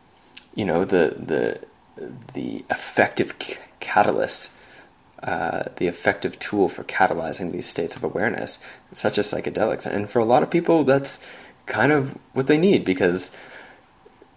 you 0.54 0.64
know 0.64 0.84
the 0.84 1.16
the 1.18 1.60
the 2.34 2.64
effective 2.70 3.34
c- 3.40 3.56
catalyst. 3.80 4.52
Uh, 5.22 5.64
the 5.76 5.88
effective 5.88 6.38
tool 6.38 6.68
for 6.68 6.84
catalyzing 6.84 7.50
these 7.50 7.66
states 7.66 7.96
of 7.96 8.04
awareness, 8.04 8.58
such 8.92 9.16
as 9.16 9.26
psychedelics, 9.26 9.86
and 9.86 10.10
for 10.10 10.18
a 10.18 10.24
lot 10.24 10.42
of 10.42 10.50
people, 10.50 10.84
that's 10.84 11.20
kind 11.64 11.90
of 11.90 12.16
what 12.32 12.46
they 12.46 12.58
need 12.58 12.84
because 12.84 13.30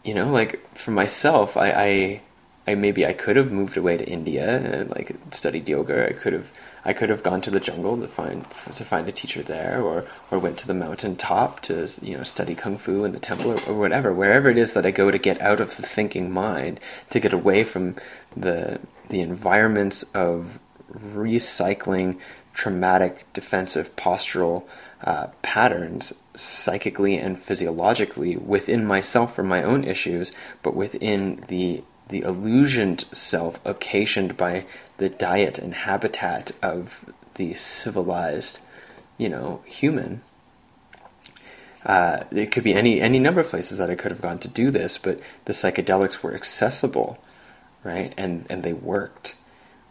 you 0.09 0.15
know, 0.15 0.31
like 0.31 0.75
for 0.75 0.89
myself, 0.89 1.55
I, 1.55 1.69
I, 1.69 2.21
I 2.65 2.73
maybe 2.73 3.05
I 3.05 3.13
could 3.13 3.35
have 3.35 3.51
moved 3.51 3.77
away 3.77 3.95
to 3.95 4.03
India 4.03 4.57
and 4.57 4.89
like 4.89 5.15
studied 5.29 5.69
yoga. 5.69 6.09
I 6.09 6.13
could 6.13 6.33
have, 6.33 6.49
I 6.83 6.93
could 6.93 7.11
have 7.11 7.21
gone 7.21 7.41
to 7.41 7.51
the 7.51 7.59
jungle 7.59 7.95
to 8.01 8.07
find 8.07 8.43
to 8.73 8.83
find 8.83 9.07
a 9.07 9.11
teacher 9.11 9.43
there, 9.43 9.83
or 9.83 10.07
or 10.31 10.39
went 10.39 10.57
to 10.59 10.67
the 10.67 10.73
mountain 10.73 11.15
top 11.15 11.59
to 11.67 11.87
you 12.01 12.17
know 12.17 12.23
study 12.23 12.55
kung 12.55 12.79
fu 12.79 13.03
in 13.03 13.11
the 13.11 13.19
temple 13.19 13.51
or, 13.51 13.61
or 13.67 13.75
whatever. 13.75 14.11
Wherever 14.11 14.49
it 14.49 14.57
is 14.57 14.73
that 14.73 14.83
I 14.83 14.89
go 14.89 15.11
to 15.11 15.19
get 15.19 15.39
out 15.41 15.61
of 15.61 15.77
the 15.77 15.83
thinking 15.83 16.31
mind, 16.31 16.79
to 17.11 17.19
get 17.19 17.31
away 17.31 17.63
from 17.63 17.95
the 18.35 18.79
the 19.09 19.21
environments 19.21 20.01
of 20.15 20.57
recycling 20.91 22.17
traumatic 22.55 23.31
defensive 23.33 23.95
postural 23.95 24.63
uh, 25.03 25.27
patterns 25.43 26.13
psychically 26.39 27.17
and 27.17 27.39
physiologically 27.39 28.37
within 28.37 28.85
myself 28.85 29.35
for 29.35 29.43
my 29.43 29.63
own 29.63 29.83
issues, 29.83 30.31
but 30.63 30.75
within 30.75 31.43
the 31.47 31.83
the 32.09 32.21
illusioned 32.21 33.05
self 33.11 33.59
occasioned 33.65 34.35
by 34.35 34.65
the 34.97 35.09
diet 35.09 35.59
and 35.59 35.73
habitat 35.73 36.51
of 36.61 37.05
the 37.35 37.53
civilized, 37.53 38.59
you 39.17 39.29
know, 39.29 39.61
human. 39.65 40.21
Uh, 41.85 42.23
it 42.31 42.51
could 42.51 42.63
be 42.63 42.73
any 42.73 42.99
any 42.99 43.19
number 43.19 43.39
of 43.39 43.47
places 43.47 43.77
that 43.77 43.89
I 43.89 43.95
could 43.95 44.11
have 44.11 44.21
gone 44.21 44.39
to 44.39 44.47
do 44.47 44.71
this, 44.71 44.97
but 44.97 45.19
the 45.45 45.53
psychedelics 45.53 46.21
were 46.21 46.35
accessible, 46.35 47.23
right? 47.83 48.13
And 48.17 48.45
and 48.49 48.63
they 48.63 48.73
worked 48.73 49.35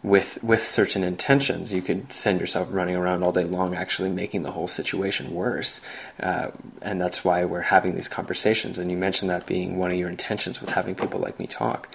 with 0.01 0.41
with 0.43 0.63
certain 0.63 1.03
intentions. 1.03 1.73
You 1.73 1.81
could 1.81 2.11
send 2.11 2.39
yourself 2.39 2.69
running 2.71 2.95
around 2.95 3.23
all 3.23 3.31
day 3.31 3.43
long, 3.43 3.75
actually 3.75 4.09
making 4.09 4.43
the 4.43 4.51
whole 4.51 4.67
situation 4.67 5.33
worse. 5.33 5.81
Uh, 6.19 6.51
and 6.81 7.01
that's 7.01 7.25
why 7.25 7.45
we're 7.45 7.61
having 7.61 7.95
these 7.95 8.07
conversations. 8.07 8.77
And 8.77 8.89
you 8.89 8.97
mentioned 8.97 9.29
that 9.29 9.45
being 9.45 9.77
one 9.77 9.91
of 9.91 9.97
your 9.97 10.09
intentions 10.09 10.61
with 10.61 10.69
having 10.69 10.95
people 10.95 11.19
like 11.19 11.39
me 11.39 11.47
talk. 11.47 11.93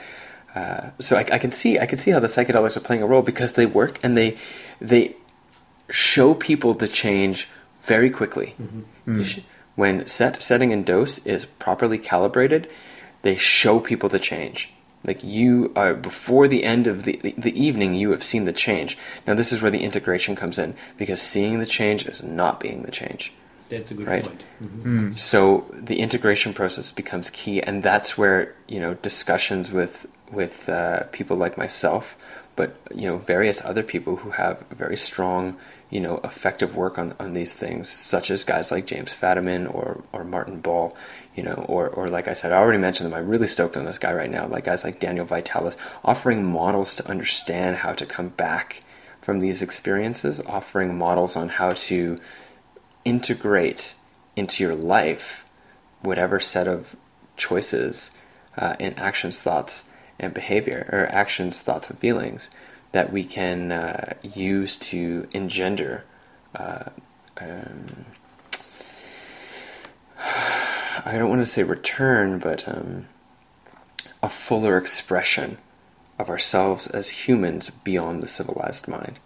Uh, 0.54 0.90
so 1.00 1.16
I, 1.16 1.26
I, 1.32 1.38
can 1.38 1.50
see 1.50 1.78
I 1.80 1.86
can 1.86 1.98
see 1.98 2.12
how 2.12 2.20
the 2.20 2.28
psychedelics 2.28 2.76
are 2.76 2.80
playing 2.80 3.02
a 3.02 3.06
role 3.06 3.22
because 3.22 3.54
they 3.54 3.66
work 3.66 3.98
and 4.04 4.16
they 4.16 4.38
they 4.80 5.16
show 5.90 6.34
people 6.34 6.74
the 6.74 6.88
change 6.88 7.48
very 7.82 8.10
quickly. 8.10 8.54
Mm-hmm. 8.60 9.20
Mm. 9.20 9.42
When 9.74 10.06
set 10.06 10.42
setting 10.42 10.72
and 10.72 10.84
dose 10.84 11.24
is 11.26 11.44
properly 11.44 11.98
calibrated, 11.98 12.70
they 13.22 13.36
show 13.36 13.80
people 13.80 14.08
the 14.08 14.20
change 14.20 14.73
like 15.04 15.22
you 15.22 15.72
are 15.76 15.94
before 15.94 16.48
the 16.48 16.64
end 16.64 16.86
of 16.86 17.04
the, 17.04 17.18
the, 17.22 17.34
the, 17.36 17.60
evening, 17.60 17.94
you 17.94 18.10
have 18.10 18.24
seen 18.24 18.44
the 18.44 18.52
change. 18.52 18.96
Now, 19.26 19.34
this 19.34 19.52
is 19.52 19.60
where 19.60 19.70
the 19.70 19.82
integration 19.82 20.34
comes 20.34 20.58
in 20.58 20.74
because 20.96 21.20
seeing 21.20 21.58
the 21.58 21.66
change 21.66 22.06
is 22.06 22.22
not 22.22 22.60
being 22.60 22.82
the 22.82 22.90
change. 22.90 23.32
That's 23.68 23.90
a 23.90 23.94
good 23.94 24.06
right? 24.06 24.24
point. 24.24 24.44
Mm-hmm. 24.62 25.08
Mm. 25.10 25.18
So 25.18 25.66
the 25.72 26.00
integration 26.00 26.52
process 26.52 26.90
becomes 26.90 27.30
key, 27.30 27.62
and 27.62 27.82
that's 27.82 28.16
where 28.16 28.54
you 28.68 28.78
know 28.78 28.94
discussions 28.94 29.72
with 29.72 30.06
with 30.30 30.68
uh, 30.68 31.04
people 31.12 31.36
like 31.36 31.56
myself, 31.56 32.16
but 32.56 32.76
you 32.94 33.08
know 33.08 33.18
various 33.18 33.64
other 33.64 33.82
people 33.82 34.16
who 34.16 34.30
have 34.30 34.60
very 34.70 34.96
strong 34.96 35.56
you 35.90 36.00
know 36.00 36.20
effective 36.24 36.76
work 36.76 36.98
on 36.98 37.14
on 37.18 37.32
these 37.32 37.52
things, 37.52 37.88
such 37.88 38.30
as 38.30 38.44
guys 38.44 38.70
like 38.70 38.86
James 38.86 39.14
Fadiman 39.14 39.72
or 39.74 40.02
or 40.12 40.24
Martin 40.24 40.60
Ball 40.60 40.94
you 41.34 41.42
know, 41.42 41.64
or, 41.68 41.88
or 41.88 42.08
like 42.08 42.28
I 42.28 42.32
said, 42.32 42.52
I 42.52 42.56
already 42.56 42.78
mentioned 42.78 43.10
them. 43.10 43.18
I'm 43.18 43.28
really 43.28 43.46
stoked 43.46 43.76
on 43.76 43.84
this 43.84 43.98
guy 43.98 44.12
right 44.12 44.30
now. 44.30 44.46
Like 44.46 44.64
guys 44.64 44.84
like 44.84 45.00
Daniel 45.00 45.26
Vitalis, 45.26 45.76
offering 46.04 46.44
models 46.44 46.94
to 46.96 47.08
understand 47.08 47.76
how 47.76 47.92
to 47.92 48.06
come 48.06 48.28
back 48.28 48.82
from 49.20 49.40
these 49.40 49.62
experiences, 49.62 50.40
offering 50.46 50.96
models 50.96 51.34
on 51.34 51.48
how 51.48 51.70
to 51.70 52.18
integrate 53.04 53.94
into 54.36 54.62
your 54.62 54.74
life 54.74 55.44
whatever 56.02 56.38
set 56.38 56.68
of 56.68 56.96
choices 57.36 58.10
uh, 58.56 58.76
in 58.78 58.94
actions, 58.94 59.40
thoughts, 59.40 59.84
and 60.18 60.32
behavior, 60.32 60.88
or 60.92 61.06
actions, 61.06 61.60
thoughts, 61.60 61.90
and 61.90 61.98
feelings 61.98 62.50
that 62.92 63.12
we 63.12 63.24
can 63.24 63.72
uh, 63.72 64.14
use 64.22 64.76
to 64.76 65.26
engender. 65.32 66.04
Uh, 66.54 66.84
um, 67.40 67.86
I 71.04 71.18
don't 71.18 71.30
want 71.30 71.40
to 71.40 71.46
say 71.46 71.62
return, 71.62 72.38
but 72.38 72.68
um, 72.68 73.06
a 74.22 74.28
fuller 74.28 74.78
expression 74.78 75.58
of 76.18 76.30
ourselves 76.30 76.86
as 76.86 77.08
humans 77.08 77.70
beyond 77.70 78.22
the 78.22 78.28
civilized 78.28 78.88
mind. 78.88 79.18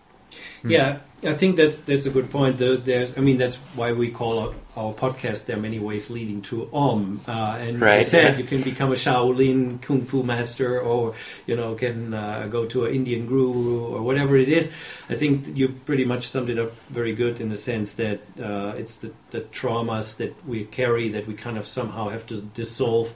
Yeah, 0.65 0.99
I 1.24 1.35
think 1.35 1.57
that's 1.57 1.78
that's 1.78 2.07
a 2.07 2.11
good 2.11 2.31
point. 2.31 2.59
The, 2.59 3.12
I 3.16 3.20
mean, 3.20 3.39
that's 3.39 3.57
why 3.74 3.90
we 3.90 4.09
call 4.09 4.39
our, 4.39 4.55
our, 4.77 4.95
podcast. 4.95 5.47
There 5.47 5.57
are 5.57 5.61
many 5.61 5.81
ways 5.81 6.11
leading 6.11 6.43
to 6.43 6.70
Om, 6.73 7.23
uh, 7.27 7.59
and 7.59 7.81
right, 7.81 7.99
you 7.99 8.05
said 8.05 8.35
yeah. 8.35 8.39
you 8.39 8.45
can 8.45 8.62
become 8.62 8.93
a 8.93 8.95
Shaolin 8.95 9.82
kung 9.82 10.03
fu 10.03 10.23
master, 10.23 10.81
or 10.81 11.16
you 11.45 11.57
know, 11.57 11.74
can 11.74 12.15
uh, 12.15 12.47
go 12.47 12.66
to 12.66 12.85
an 12.85 12.95
Indian 12.95 13.27
guru 13.27 13.85
or 13.85 14.03
whatever 14.03 14.36
it 14.36 14.49
is. 14.49 14.73
I 15.11 15.16
think 15.16 15.57
you 15.57 15.70
pretty 15.70 16.05
much 16.05 16.28
summed 16.28 16.51
it 16.51 16.59
up 16.59 16.70
very 16.89 17.12
good 17.16 17.40
in 17.40 17.49
the 17.49 17.57
sense 17.57 17.95
that 17.95 18.20
uh, 18.40 18.74
it's 18.77 18.99
the, 18.99 19.12
the 19.31 19.40
traumas 19.40 20.19
that 20.19 20.36
we 20.47 20.66
carry 20.66 21.09
that 21.09 21.27
we 21.27 21.35
kind 21.35 21.59
of 21.59 21.66
somehow 21.66 22.11
have 22.11 22.28
to 22.28 22.43
dissolve 22.43 23.12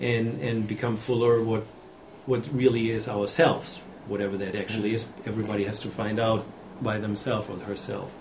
and 0.00 0.40
and 0.40 0.66
become 0.66 0.96
fuller. 0.96 1.42
What 1.42 1.66
what 2.24 2.48
really 2.50 2.90
is 2.90 3.10
ourselves, 3.10 3.82
whatever 4.06 4.38
that 4.38 4.54
actually 4.54 4.94
is. 4.94 5.06
Everybody 5.26 5.64
has 5.64 5.80
to 5.80 5.88
find 5.88 6.18
out 6.18 6.46
by 6.80 6.98
themselves 6.98 7.48
or 7.50 7.58
herself. 7.64 8.12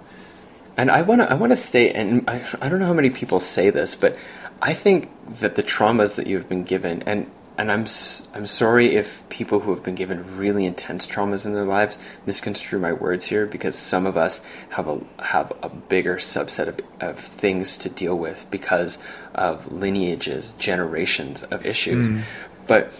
And 0.78 0.90
I 0.90 1.02
want 1.02 1.22
to 1.22 1.30
I 1.30 1.36
want 1.36 1.52
to 1.52 1.56
say, 1.58 1.92
and 1.92 2.30
I, 2.30 2.48
I 2.62 2.70
don't 2.70 2.80
know 2.80 2.86
how 2.86 2.94
many 2.94 3.10
people 3.10 3.40
say 3.40 3.70
this, 3.70 3.96
but 3.96 4.18
I 4.62 4.74
think 4.74 5.10
that 5.40 5.56
the 5.56 5.64
traumas 5.64 6.16
that 6.16 6.28
you've 6.28 6.48
been 6.48 6.64
given, 6.64 7.04
and 7.04 7.30
and 7.58 7.72
I'm 7.72 7.86
I'm 8.34 8.46
sorry 8.46 8.96
if 8.96 9.22
people 9.30 9.60
who 9.60 9.76
have 9.76 9.84
been 9.84 9.96
given 9.96 10.38
really 10.38 10.66
intense 10.66 11.06
traumas 11.06 11.46
in 11.46 11.54
their 11.54 11.66
lives 11.66 11.98
misconstrue 12.26 12.80
my 12.80 12.94
words 12.94 13.26
here, 13.26 13.46
because 13.46 13.76
some 13.76 14.06
of 14.06 14.16
us 14.16 14.42
have 14.70 14.88
a 14.88 15.02
have 15.20 15.52
a 15.62 15.70
bigger 15.70 16.16
subset 16.16 16.68
of, 16.68 16.80
of 17.02 17.20
things 17.20 17.78
to 17.80 17.90
deal 17.90 18.18
with 18.18 18.46
because 18.50 18.98
of 19.36 19.72
lineages, 19.72 20.54
generations 20.58 21.44
of 21.44 21.66
issues. 21.66 22.10
Mm. 22.10 22.24
But 22.68 22.94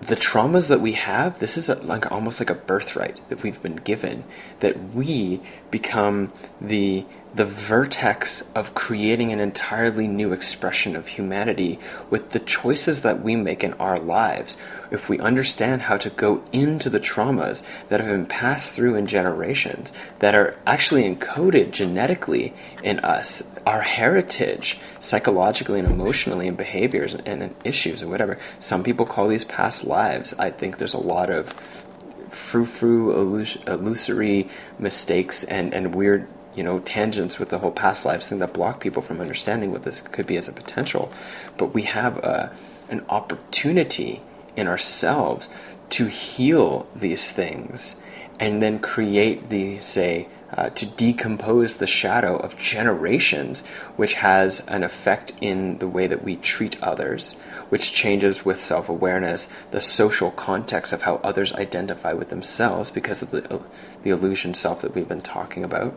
the 0.00 0.16
traumas 0.16 0.68
that 0.68 0.80
we 0.80 0.92
have, 0.92 1.38
this 1.38 1.56
is 1.56 1.68
a, 1.68 1.74
like 1.76 2.10
almost 2.12 2.40
like 2.40 2.50
a 2.50 2.54
birthright 2.54 3.20
that 3.28 3.42
we've 3.42 3.60
been 3.60 3.76
given. 3.76 4.24
That 4.60 4.94
we 4.94 5.40
become 5.70 6.32
the 6.60 7.04
the 7.38 7.44
vertex 7.44 8.42
of 8.56 8.74
creating 8.74 9.30
an 9.30 9.38
entirely 9.38 10.08
new 10.08 10.32
expression 10.32 10.96
of 10.96 11.06
humanity 11.06 11.78
with 12.10 12.30
the 12.30 12.40
choices 12.40 13.02
that 13.02 13.22
we 13.22 13.36
make 13.36 13.62
in 13.62 13.72
our 13.74 13.96
lives. 13.96 14.56
If 14.90 15.08
we 15.08 15.20
understand 15.20 15.82
how 15.82 15.98
to 15.98 16.10
go 16.10 16.42
into 16.50 16.90
the 16.90 16.98
traumas 16.98 17.62
that 17.90 18.00
have 18.00 18.08
been 18.08 18.26
passed 18.26 18.74
through 18.74 18.96
in 18.96 19.06
generations, 19.06 19.92
that 20.18 20.34
are 20.34 20.56
actually 20.66 21.04
encoded 21.04 21.70
genetically 21.70 22.54
in 22.82 22.98
us, 23.00 23.44
our 23.64 23.82
heritage, 23.82 24.76
psychologically 24.98 25.78
and 25.78 25.88
emotionally, 25.88 26.48
and 26.48 26.56
behaviors 26.56 27.14
and, 27.14 27.24
and 27.24 27.54
issues 27.62 28.02
and 28.02 28.10
whatever. 28.10 28.36
Some 28.58 28.82
people 28.82 29.06
call 29.06 29.28
these 29.28 29.44
past 29.44 29.84
lives. 29.84 30.34
I 30.40 30.50
think 30.50 30.78
there's 30.78 30.92
a 30.94 30.98
lot 30.98 31.30
of 31.30 31.54
frou-frou 32.30 33.56
illusory 33.68 34.48
mistakes 34.80 35.44
and, 35.44 35.72
and 35.72 35.94
weird 35.94 36.26
you 36.54 36.62
know 36.62 36.80
tangents 36.80 37.38
with 37.38 37.50
the 37.50 37.58
whole 37.58 37.70
past 37.70 38.04
lives 38.04 38.28
thing 38.28 38.38
that 38.38 38.52
block 38.52 38.80
people 38.80 39.02
from 39.02 39.20
understanding 39.20 39.72
what 39.72 39.82
this 39.82 40.00
could 40.00 40.26
be 40.26 40.36
as 40.36 40.48
a 40.48 40.52
potential. 40.52 41.10
But 41.56 41.74
we 41.74 41.82
have 41.82 42.18
a, 42.18 42.52
an 42.88 43.04
opportunity 43.08 44.22
in 44.56 44.66
ourselves 44.66 45.48
to 45.90 46.06
heal 46.06 46.86
these 46.94 47.30
things 47.30 47.96
and 48.40 48.62
then 48.62 48.78
create 48.78 49.48
the 49.48 49.80
say 49.80 50.28
uh, 50.50 50.70
to 50.70 50.86
decompose 50.86 51.76
the 51.76 51.86
shadow 51.86 52.36
of 52.36 52.56
generations, 52.56 53.62
which 53.96 54.14
has 54.14 54.60
an 54.68 54.82
effect 54.82 55.32
in 55.40 55.78
the 55.78 55.88
way 55.88 56.06
that 56.06 56.24
we 56.24 56.36
treat 56.36 56.82
others, 56.82 57.32
which 57.68 57.92
changes 57.92 58.44
with 58.44 58.58
self 58.58 58.88
awareness, 58.88 59.48
the 59.70 59.80
social 59.80 60.30
context 60.30 60.92
of 60.92 61.02
how 61.02 61.16
others 61.16 61.52
identify 61.52 62.12
with 62.12 62.30
themselves 62.30 62.90
because 62.90 63.20
of 63.20 63.30
the, 63.30 63.54
uh, 63.54 63.62
the 64.02 64.10
illusion 64.10 64.54
self 64.54 64.80
that 64.80 64.94
we've 64.94 65.08
been 65.08 65.20
talking 65.20 65.64
about 65.64 65.94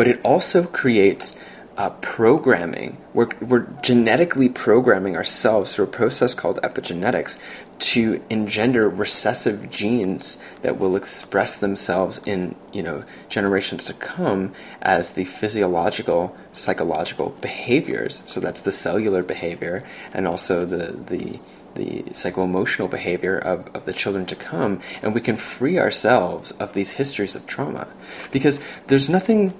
but 0.00 0.08
it 0.08 0.18
also 0.24 0.64
creates 0.64 1.36
uh, 1.76 1.90
programming. 1.90 2.96
We're, 3.12 3.28
we're 3.42 3.66
genetically 3.82 4.48
programming 4.48 5.14
ourselves 5.14 5.74
through 5.74 5.84
a 5.84 5.88
process 5.88 6.32
called 6.32 6.58
epigenetics 6.62 7.38
to 7.80 8.22
engender 8.30 8.88
recessive 8.88 9.70
genes 9.70 10.38
that 10.62 10.78
will 10.78 10.96
express 10.96 11.56
themselves 11.56 12.18
in 12.24 12.54
you 12.72 12.82
know 12.82 13.04
generations 13.28 13.84
to 13.84 13.92
come 13.92 14.54
as 14.80 15.10
the 15.10 15.26
physiological 15.26 16.34
psychological 16.54 17.36
behaviors. 17.42 18.22
So 18.24 18.40
that's 18.40 18.62
the 18.62 18.72
cellular 18.72 19.22
behavior 19.22 19.82
and 20.14 20.26
also 20.26 20.64
the 20.64 20.92
the 20.92 21.38
the 21.74 22.04
psycho-emotional 22.12 22.88
behavior 22.88 23.36
of, 23.36 23.68
of 23.74 23.84
the 23.84 23.92
children 23.92 24.24
to 24.26 24.34
come. 24.34 24.80
And 25.02 25.14
we 25.14 25.20
can 25.20 25.36
free 25.36 25.78
ourselves 25.78 26.52
of 26.52 26.72
these 26.72 26.92
histories 26.92 27.36
of 27.36 27.46
trauma. 27.46 27.86
Because 28.32 28.60
there's 28.88 29.08
nothing 29.08 29.54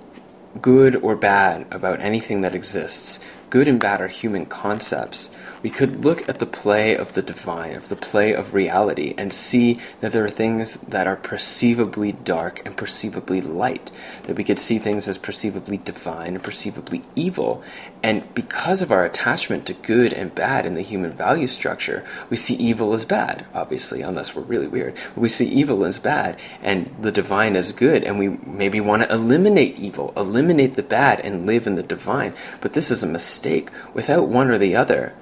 good 0.60 0.96
or 0.96 1.16
bad 1.16 1.66
about 1.70 2.00
anything 2.00 2.40
that 2.40 2.54
exists. 2.54 3.20
Good 3.50 3.68
and 3.68 3.80
bad 3.80 4.00
are 4.00 4.08
human 4.08 4.46
concepts 4.46 5.30
we 5.62 5.70
could 5.70 6.04
look 6.04 6.28
at 6.28 6.38
the 6.38 6.46
play 6.46 6.96
of 6.96 7.12
the 7.12 7.22
divine, 7.22 7.74
of 7.74 7.88
the 7.88 7.96
play 7.96 8.32
of 8.32 8.54
reality, 8.54 9.14
and 9.18 9.32
see 9.32 9.78
that 10.00 10.12
there 10.12 10.24
are 10.24 10.30
things 10.30 10.74
that 10.74 11.06
are 11.06 11.16
perceivably 11.16 12.12
dark 12.12 12.66
and 12.66 12.76
perceivably 12.76 13.40
light, 13.40 13.90
that 14.24 14.36
we 14.36 14.44
could 14.44 14.58
see 14.58 14.78
things 14.78 15.08
as 15.08 15.18
perceivably 15.18 15.76
divine 15.76 16.34
and 16.34 16.42
perceivably 16.42 17.02
evil. 17.14 17.62
And 18.02 18.32
because 18.34 18.80
of 18.80 18.90
our 18.90 19.04
attachment 19.04 19.66
to 19.66 19.74
good 19.74 20.12
and 20.12 20.34
bad 20.34 20.64
in 20.64 20.74
the 20.74 20.82
human 20.82 21.12
value 21.12 21.46
structure, 21.46 22.04
we 22.30 22.36
see 22.36 22.54
evil 22.54 22.94
as 22.94 23.04
bad, 23.04 23.46
obviously, 23.52 24.00
unless 24.00 24.34
we're 24.34 24.42
really 24.42 24.68
weird. 24.68 24.94
But 25.14 25.20
we 25.20 25.28
see 25.28 25.48
evil 25.48 25.84
as 25.84 25.98
bad 25.98 26.38
and 26.62 26.86
the 26.98 27.12
divine 27.12 27.56
as 27.56 27.72
good, 27.72 28.04
and 28.04 28.18
we 28.18 28.28
maybe 28.28 28.80
want 28.80 29.02
to 29.02 29.12
eliminate 29.12 29.78
evil, 29.78 30.12
eliminate 30.16 30.76
the 30.76 30.82
bad, 30.82 31.20
and 31.20 31.46
live 31.46 31.66
in 31.66 31.74
the 31.74 31.82
divine. 31.82 32.34
But 32.60 32.72
this 32.72 32.90
is 32.90 33.02
a 33.02 33.06
mistake. 33.06 33.70
Without 33.92 34.28
one 34.28 34.48
or 34.48 34.58
the 34.58 34.76
other, 34.76 35.14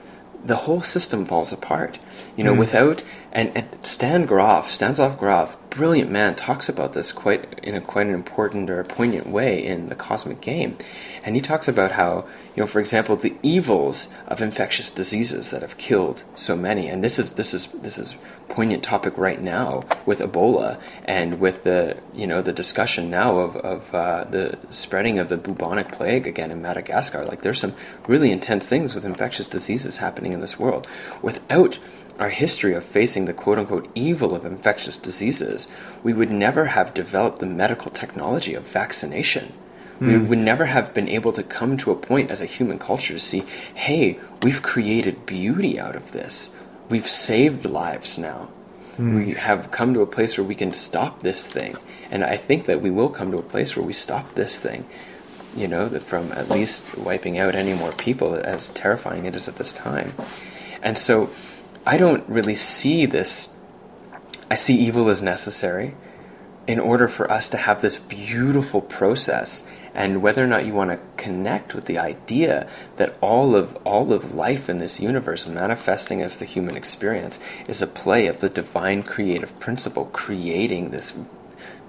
the 0.44 0.56
whole 0.56 0.82
system 0.82 1.24
falls 1.26 1.52
apart. 1.52 1.98
You 2.36 2.44
know, 2.44 2.54
mm. 2.54 2.58
without 2.58 3.02
and, 3.32 3.52
and 3.54 3.68
Stan 3.82 4.26
Grof, 4.26 4.70
Stanislav 4.70 5.18
Grof, 5.18 5.56
brilliant 5.70 6.10
man, 6.10 6.34
talks 6.34 6.68
about 6.68 6.92
this 6.92 7.12
quite 7.12 7.58
in 7.62 7.74
a 7.74 7.80
quite 7.80 8.06
an 8.06 8.14
important 8.14 8.70
or 8.70 8.80
a 8.80 8.84
poignant 8.84 9.28
way 9.28 9.64
in 9.64 9.86
the 9.86 9.94
Cosmic 9.94 10.40
Game, 10.40 10.76
and 11.24 11.34
he 11.34 11.42
talks 11.42 11.68
about 11.68 11.92
how 11.92 12.26
you 12.58 12.62
know, 12.62 12.66
for 12.66 12.80
example, 12.80 13.14
the 13.14 13.36
evils 13.40 14.12
of 14.26 14.42
infectious 14.42 14.90
diseases 14.90 15.50
that 15.50 15.62
have 15.62 15.78
killed 15.78 16.24
so 16.34 16.56
many, 16.56 16.88
and 16.88 17.04
this 17.04 17.16
is 17.16 17.34
this 17.34 17.54
is 17.54 17.66
this 17.66 18.00
is 18.00 18.16
poignant 18.48 18.82
topic 18.82 19.16
right 19.16 19.40
now 19.40 19.84
with 20.06 20.18
Ebola 20.18 20.80
and 21.04 21.38
with 21.38 21.62
the 21.62 22.00
you 22.12 22.26
know 22.26 22.42
the 22.42 22.52
discussion 22.52 23.10
now 23.10 23.38
of 23.38 23.56
of 23.58 23.94
uh, 23.94 24.24
the 24.24 24.58
spreading 24.70 25.20
of 25.20 25.28
the 25.28 25.36
bubonic 25.36 25.92
plague 25.92 26.26
again 26.26 26.50
in 26.50 26.60
Madagascar. 26.60 27.24
Like 27.24 27.42
there's 27.42 27.60
some 27.60 27.76
really 28.08 28.32
intense 28.32 28.66
things 28.66 28.92
with 28.92 29.04
infectious 29.04 29.46
diseases 29.46 29.98
happening 29.98 30.32
in 30.32 30.40
this 30.40 30.58
world. 30.58 30.88
Without 31.22 31.78
our 32.18 32.30
history 32.30 32.74
of 32.74 32.84
facing 32.84 33.26
the 33.26 33.32
quote 33.32 33.60
unquote 33.60 33.88
evil 33.94 34.34
of 34.34 34.44
infectious 34.44 34.98
diseases, 34.98 35.68
we 36.02 36.12
would 36.12 36.32
never 36.32 36.64
have 36.64 36.92
developed 36.92 37.38
the 37.38 37.46
medical 37.46 37.92
technology 37.92 38.54
of 38.54 38.64
vaccination. 38.64 39.52
Mm. 40.00 40.06
We 40.06 40.14
hmm. 40.14 40.28
would 40.28 40.38
never 40.38 40.66
have 40.66 40.94
been 40.94 41.08
able 41.08 41.32
to 41.32 41.42
come 41.42 41.76
to 41.78 41.90
a 41.90 41.96
point 41.96 42.30
as 42.30 42.40
a 42.40 42.46
human 42.46 42.78
culture 42.78 43.14
to 43.14 43.20
see, 43.20 43.44
hey, 43.74 44.18
we've 44.42 44.62
created 44.62 45.26
beauty 45.26 45.78
out 45.78 45.96
of 45.96 46.12
this. 46.12 46.50
We've 46.88 47.08
saved 47.08 47.64
lives 47.64 48.18
now. 48.18 48.48
Mm. 48.96 49.26
We 49.26 49.34
have 49.34 49.70
come 49.70 49.94
to 49.94 50.00
a 50.00 50.06
place 50.06 50.38
where 50.38 50.46
we 50.46 50.54
can 50.54 50.72
stop 50.72 51.20
this 51.20 51.46
thing. 51.46 51.76
And 52.10 52.24
I 52.24 52.36
think 52.36 52.66
that 52.66 52.80
we 52.80 52.90
will 52.90 53.10
come 53.10 53.30
to 53.32 53.38
a 53.38 53.42
place 53.42 53.76
where 53.76 53.84
we 53.84 53.92
stop 53.92 54.34
this 54.34 54.58
thing, 54.58 54.86
you 55.56 55.68
know, 55.68 55.88
from 56.00 56.32
at 56.32 56.48
least 56.48 56.96
wiping 56.96 57.38
out 57.38 57.54
any 57.54 57.74
more 57.74 57.92
people, 57.92 58.34
as 58.34 58.70
terrifying 58.70 59.26
it 59.26 59.36
is 59.36 59.48
at 59.48 59.56
this 59.56 59.72
time. 59.72 60.14
And 60.82 60.96
so 60.96 61.30
I 61.84 61.98
don't 61.98 62.26
really 62.28 62.54
see 62.54 63.06
this. 63.06 63.48
I 64.50 64.54
see 64.54 64.76
evil 64.76 65.08
as 65.08 65.22
necessary 65.22 65.94
in 66.66 66.78
order 66.78 67.08
for 67.08 67.30
us 67.30 67.48
to 67.50 67.56
have 67.56 67.82
this 67.82 67.96
beautiful 67.96 68.80
process 68.80 69.66
and 69.94 70.22
whether 70.22 70.42
or 70.42 70.46
not 70.46 70.66
you 70.66 70.72
want 70.72 70.90
to 70.90 71.22
connect 71.22 71.74
with 71.74 71.86
the 71.86 71.98
idea 71.98 72.68
that 72.96 73.16
all 73.20 73.54
of 73.54 73.76
all 73.84 74.12
of 74.12 74.34
life 74.34 74.68
in 74.68 74.78
this 74.78 75.00
universe 75.00 75.46
manifesting 75.46 76.22
as 76.22 76.36
the 76.36 76.44
human 76.44 76.76
experience 76.76 77.38
is 77.66 77.82
a 77.82 77.86
play 77.86 78.26
of 78.26 78.40
the 78.40 78.48
divine 78.48 79.02
creative 79.02 79.58
principle 79.58 80.06
creating 80.06 80.90
this 80.90 81.14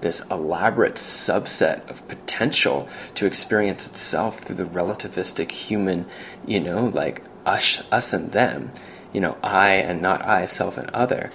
this 0.00 0.22
elaborate 0.30 0.94
subset 0.94 1.88
of 1.90 2.06
potential 2.08 2.88
to 3.14 3.26
experience 3.26 3.86
itself 3.86 4.40
through 4.40 4.56
the 4.56 4.64
relativistic 4.64 5.50
human 5.50 6.06
you 6.46 6.60
know 6.60 6.86
like 6.86 7.22
us 7.44 7.82
us 7.92 8.12
and 8.12 8.32
them 8.32 8.70
you 9.12 9.20
know 9.20 9.36
i 9.42 9.70
and 9.70 10.00
not 10.00 10.24
i 10.24 10.46
self 10.46 10.78
and 10.78 10.88
other 10.90 11.30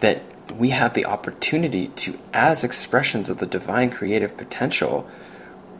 that 0.00 0.22
we 0.56 0.70
have 0.70 0.94
the 0.94 1.06
opportunity 1.06 1.88
to 1.88 2.18
as 2.32 2.64
expressions 2.64 3.30
of 3.30 3.38
the 3.38 3.46
divine 3.46 3.90
creative 3.90 4.36
potential 4.36 5.08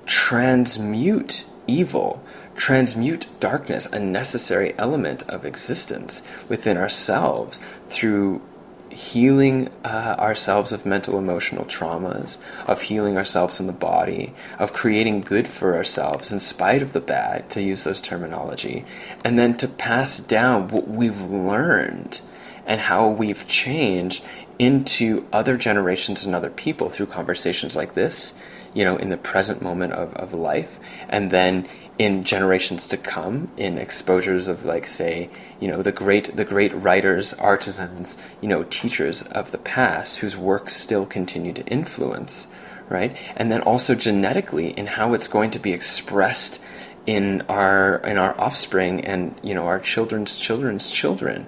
transmute 0.06 1.44
evil, 1.66 2.22
transmute 2.56 3.26
darkness, 3.38 3.86
a 3.86 3.98
necessary 3.98 4.74
element 4.76 5.22
of 5.28 5.44
existence 5.44 6.22
within 6.48 6.76
ourselves 6.76 7.60
through 7.88 8.42
healing 8.90 9.70
uh, 9.84 10.16
ourselves 10.18 10.72
of 10.72 10.84
mental 10.84 11.16
emotional 11.16 11.64
traumas, 11.64 12.36
of 12.66 12.82
healing 12.82 13.16
ourselves 13.16 13.60
in 13.60 13.66
the 13.66 13.72
body, 13.72 14.34
of 14.58 14.72
creating 14.72 15.20
good 15.20 15.46
for 15.46 15.76
ourselves 15.76 16.32
in 16.32 16.40
spite 16.40 16.82
of 16.82 16.92
the 16.92 17.00
bad, 17.00 17.48
to 17.50 17.62
use 17.62 17.84
those 17.84 18.00
terminology, 18.00 18.84
and 19.24 19.38
then 19.38 19.56
to 19.56 19.68
pass 19.68 20.18
down 20.18 20.68
what 20.68 20.88
we've 20.88 21.20
learned 21.20 22.20
and 22.66 22.80
how 22.80 23.08
we've 23.08 23.46
changed 23.46 24.22
into 24.58 25.26
other 25.32 25.56
generations 25.56 26.24
and 26.24 26.34
other 26.34 26.50
people 26.50 26.90
through 26.90 27.06
conversations 27.06 27.74
like 27.74 27.94
this 27.94 28.34
you 28.74 28.84
know, 28.84 28.96
in 28.96 29.08
the 29.08 29.16
present 29.16 29.62
moment 29.62 29.92
of, 29.92 30.14
of 30.14 30.32
life, 30.32 30.78
and 31.08 31.30
then 31.30 31.68
in 31.98 32.24
generations 32.24 32.86
to 32.86 32.96
come, 32.96 33.50
in 33.56 33.76
exposures 33.76 34.48
of 34.48 34.64
like 34.64 34.86
say, 34.86 35.28
you 35.60 35.68
know, 35.68 35.82
the 35.82 35.92
great 35.92 36.36
the 36.36 36.44
great 36.44 36.74
writers, 36.74 37.32
artisans, 37.34 38.16
you 38.40 38.48
know, 38.48 38.64
teachers 38.64 39.22
of 39.22 39.50
the 39.50 39.58
past 39.58 40.18
whose 40.18 40.36
works 40.36 40.74
still 40.74 41.04
continue 41.04 41.52
to 41.52 41.64
influence, 41.66 42.46
right? 42.88 43.16
And 43.36 43.52
then 43.52 43.60
also 43.62 43.94
genetically 43.94 44.70
in 44.70 44.86
how 44.86 45.14
it's 45.14 45.28
going 45.28 45.50
to 45.52 45.58
be 45.58 45.72
expressed 45.72 46.60
in 47.06 47.42
our 47.48 47.96
in 47.98 48.18
our 48.18 48.38
offspring 48.40 49.04
and 49.04 49.34
you 49.42 49.54
know 49.54 49.66
our 49.66 49.80
children's 49.80 50.36
children's 50.36 50.90
children 50.90 51.46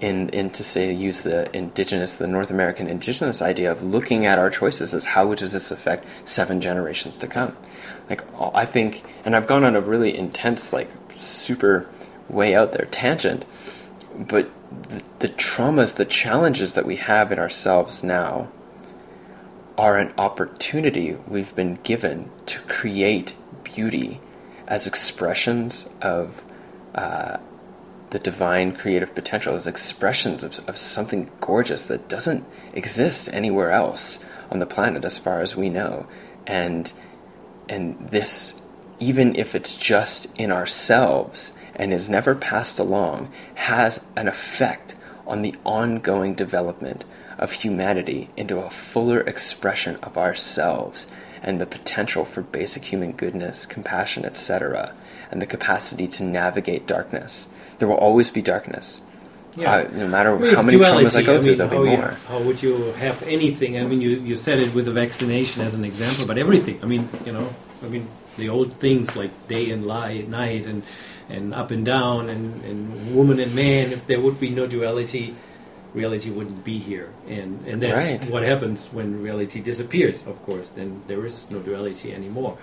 in, 0.00 0.30
in 0.30 0.50
to 0.50 0.64
say 0.64 0.92
use 0.92 1.20
the 1.20 1.54
indigenous, 1.56 2.14
the 2.14 2.26
North 2.26 2.50
American 2.50 2.88
indigenous 2.88 3.42
idea 3.42 3.70
of 3.70 3.82
looking 3.82 4.24
at 4.26 4.38
our 4.38 4.50
choices 4.50 4.94
as 4.94 5.04
how 5.04 5.34
does 5.34 5.52
this 5.52 5.70
affect 5.70 6.06
seven 6.24 6.60
generations 6.60 7.18
to 7.18 7.26
come. 7.26 7.56
Like 8.08 8.24
I 8.54 8.64
think, 8.64 9.04
and 9.24 9.36
I've 9.36 9.46
gone 9.46 9.64
on 9.64 9.76
a 9.76 9.80
really 9.80 10.16
intense, 10.16 10.72
like 10.72 10.90
super 11.14 11.88
way 12.28 12.54
out 12.54 12.72
there 12.72 12.86
tangent, 12.86 13.44
but 14.18 14.50
the, 14.88 15.02
the 15.20 15.28
traumas, 15.28 15.96
the 15.96 16.04
challenges 16.04 16.72
that 16.72 16.86
we 16.86 16.96
have 16.96 17.30
in 17.30 17.38
ourselves 17.38 18.02
now 18.02 18.48
are 19.76 19.98
an 19.98 20.12
opportunity 20.18 21.16
we've 21.26 21.54
been 21.54 21.78
given 21.82 22.30
to 22.46 22.58
create 22.60 23.34
beauty 23.64 24.20
as 24.66 24.86
expressions 24.86 25.88
of 26.00 26.44
uh, 26.94 27.38
the 28.10 28.18
divine 28.18 28.74
creative 28.74 29.14
potential, 29.14 29.54
as 29.54 29.66
expressions 29.66 30.44
of, 30.44 30.60
of 30.68 30.76
something 30.76 31.30
gorgeous 31.40 31.84
that 31.84 32.08
doesn't 32.08 32.44
exist 32.72 33.28
anywhere 33.32 33.70
else 33.70 34.18
on 34.50 34.58
the 34.58 34.66
planet, 34.66 35.04
as 35.04 35.18
far 35.18 35.40
as 35.40 35.56
we 35.56 35.68
know, 35.68 36.06
and 36.46 36.92
and 37.68 38.10
this, 38.10 38.60
even 38.98 39.36
if 39.36 39.54
it's 39.54 39.76
just 39.76 40.26
in 40.36 40.50
ourselves 40.50 41.52
and 41.76 41.92
is 41.92 42.08
never 42.08 42.34
passed 42.34 42.80
along, 42.80 43.30
has 43.54 44.04
an 44.16 44.26
effect 44.26 44.96
on 45.24 45.42
the 45.42 45.54
ongoing 45.64 46.34
development 46.34 47.04
of 47.38 47.52
humanity 47.52 48.28
into 48.36 48.58
a 48.58 48.68
fuller 48.68 49.20
expression 49.20 49.96
of 50.02 50.18
ourselves 50.18 51.06
and 51.42 51.60
the 51.60 51.66
potential 51.66 52.24
for 52.24 52.42
basic 52.42 52.84
human 52.84 53.12
goodness, 53.12 53.64
compassion, 53.64 54.24
etc., 54.24 54.92
and 55.30 55.40
the 55.40 55.46
capacity 55.46 56.08
to 56.08 56.24
navigate 56.24 56.86
darkness. 56.86 57.46
There 57.80 57.88
will 57.88 57.96
always 57.96 58.30
be 58.30 58.40
darkness. 58.42 59.00
Yeah. 59.56 59.72
Uh, 59.74 59.88
no 59.92 60.06
matter 60.06 60.36
I 60.36 60.38
mean, 60.38 60.54
how 60.54 60.62
many 60.62 60.78
duality. 60.78 61.06
traumas 61.06 61.16
I 61.16 61.22
go 61.22 61.34
I 61.34 61.38
through, 61.38 61.46
mean, 61.48 61.58
there'll 61.58 61.76
how, 61.76 61.82
be 61.84 61.90
you- 61.90 61.96
more. 61.96 62.16
how 62.28 62.40
would 62.40 62.62
you 62.62 62.74
have 63.02 63.20
anything? 63.24 63.76
I 63.78 63.82
mean, 63.82 64.00
you, 64.00 64.10
you 64.10 64.36
said 64.36 64.60
it 64.60 64.72
with 64.72 64.84
the 64.84 64.92
vaccination 64.92 65.60
as 65.62 65.74
an 65.74 65.84
example, 65.84 66.24
but 66.24 66.38
everything. 66.38 66.78
I 66.84 66.86
mean, 66.86 67.08
you 67.26 67.32
know, 67.32 67.48
I 67.82 67.88
mean, 67.88 68.06
the 68.36 68.48
old 68.48 68.72
things 68.74 69.16
like 69.16 69.32
day 69.48 69.70
and 69.70 69.84
light, 69.86 70.28
night, 70.28 70.66
and 70.66 70.84
and 71.28 71.52
up 71.54 71.70
and 71.72 71.84
down, 71.84 72.28
and, 72.28 72.62
and 72.64 73.14
woman 73.16 73.40
and 73.40 73.52
man. 73.54 73.90
If 73.92 74.06
there 74.06 74.20
would 74.20 74.38
be 74.38 74.50
no 74.50 74.66
duality, 74.68 75.34
reality 75.94 76.30
wouldn't 76.30 76.62
be 76.64 76.78
here, 76.78 77.08
and 77.28 77.66
and 77.66 77.82
that's 77.82 78.04
Right. 78.06 78.30
what 78.30 78.42
happens 78.44 78.88
when 78.92 79.20
reality 79.22 79.60
disappears. 79.60 80.26
Of 80.28 80.40
course, 80.46 80.68
then 80.70 81.02
there 81.08 81.26
is 81.26 81.50
no 81.50 81.58
duality 81.58 82.12
anymore, 82.14 82.56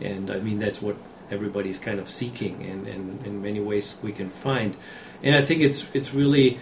and 0.00 0.30
I 0.30 0.38
mean 0.40 0.58
that's 0.58 0.80
what 0.80 0.96
everybody's 1.30 1.78
kind 1.78 1.98
of 2.00 2.08
seeking, 2.08 2.62
and, 2.62 2.86
and 2.86 3.26
in 3.26 3.42
many 3.42 3.60
ways 3.60 3.96
we 4.02 4.12
can 4.12 4.30
find, 4.30 4.76
and 5.22 5.34
I 5.34 5.42
think 5.42 5.60
it's 5.60 5.86
it's 5.94 6.12
really 6.14 6.58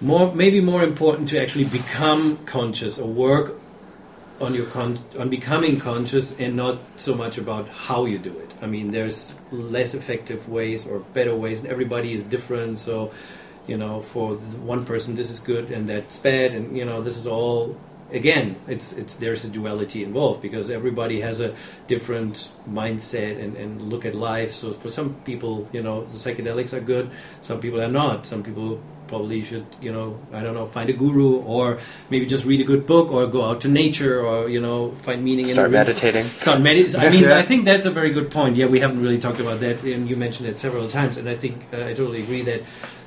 more 0.00 0.34
maybe 0.34 0.60
more 0.60 0.82
important 0.82 1.28
to 1.28 1.40
actually 1.40 1.64
become 1.64 2.38
conscious 2.44 2.98
or 2.98 3.08
work 3.08 3.54
on 4.40 4.54
your 4.54 4.66
con- 4.66 4.98
on 5.18 5.28
becoming 5.30 5.80
conscious 5.80 6.38
and 6.38 6.56
not 6.56 6.78
so 6.96 7.14
much 7.14 7.38
about 7.38 7.68
how 7.68 8.04
you 8.04 8.18
do 8.18 8.36
it. 8.38 8.50
I 8.60 8.66
mean, 8.66 8.90
there's 8.90 9.32
less 9.50 9.94
effective 9.94 10.48
ways 10.48 10.86
or 10.86 11.00
better 11.00 11.34
ways, 11.34 11.60
and 11.60 11.68
everybody 11.68 12.12
is 12.12 12.24
different. 12.24 12.78
So, 12.78 13.12
you 13.66 13.76
know, 13.76 14.02
for 14.02 14.34
one 14.34 14.84
person 14.84 15.14
this 15.14 15.30
is 15.30 15.40
good 15.40 15.70
and 15.70 15.88
that's 15.88 16.18
bad, 16.18 16.52
and 16.52 16.76
you 16.76 16.84
know, 16.84 17.02
this 17.02 17.16
is 17.16 17.26
all. 17.26 17.76
Again, 18.12 18.56
it's 18.68 18.92
it's 18.92 19.16
there's 19.16 19.44
a 19.44 19.48
duality 19.48 20.04
involved 20.04 20.40
because 20.40 20.70
everybody 20.70 21.20
has 21.22 21.40
a 21.40 21.54
different 21.88 22.48
mindset 22.70 23.42
and, 23.42 23.56
and 23.56 23.82
look 23.82 24.04
at 24.04 24.14
life. 24.14 24.54
So 24.54 24.72
for 24.72 24.90
some 24.90 25.14
people, 25.24 25.68
you 25.72 25.82
know, 25.82 26.04
the 26.04 26.16
psychedelics 26.16 26.72
are 26.72 26.80
good. 26.80 27.10
Some 27.42 27.60
people 27.60 27.80
are 27.80 27.90
not. 27.90 28.24
Some 28.24 28.42
people 28.44 28.80
probably 29.08 29.42
should, 29.42 29.66
you 29.80 29.92
know, 29.92 30.18
I 30.32 30.42
don't 30.42 30.54
know, 30.54 30.66
find 30.66 30.88
a 30.90 30.92
guru 30.92 31.38
or 31.38 31.78
maybe 32.10 32.26
just 32.26 32.44
read 32.44 32.60
a 32.60 32.64
good 32.64 32.86
book 32.86 33.12
or 33.12 33.26
go 33.26 33.44
out 33.44 33.60
to 33.62 33.68
nature 33.68 34.20
or 34.20 34.48
you 34.48 34.60
know 34.60 34.92
find 35.02 35.24
meaning 35.24 35.44
Start 35.44 35.66
in 35.66 35.72
the 35.72 35.78
meditating. 35.78 36.28
Start 36.38 36.60
meditating. 36.60 37.00
I 37.00 37.10
mean, 37.10 37.24
Yeah. 37.24 37.38
I 37.38 37.42
think 37.42 37.64
that's 37.64 37.86
a 37.86 37.90
very 37.90 38.10
good 38.10 38.30
point. 38.30 38.56
Yeah, 38.56 38.66
we 38.66 38.80
haven't 38.80 39.00
really 39.00 39.18
talked 39.18 39.40
about 39.40 39.60
that, 39.60 39.82
and 39.82 40.08
you 40.08 40.16
mentioned 40.16 40.48
it 40.48 40.58
several 40.58 40.88
times, 40.88 41.16
and 41.18 41.28
I 41.28 41.34
think 41.34 41.66
uh, 41.72 41.86
I 41.86 41.94
totally 41.94 42.22
agree 42.22 42.42
that 42.42 42.62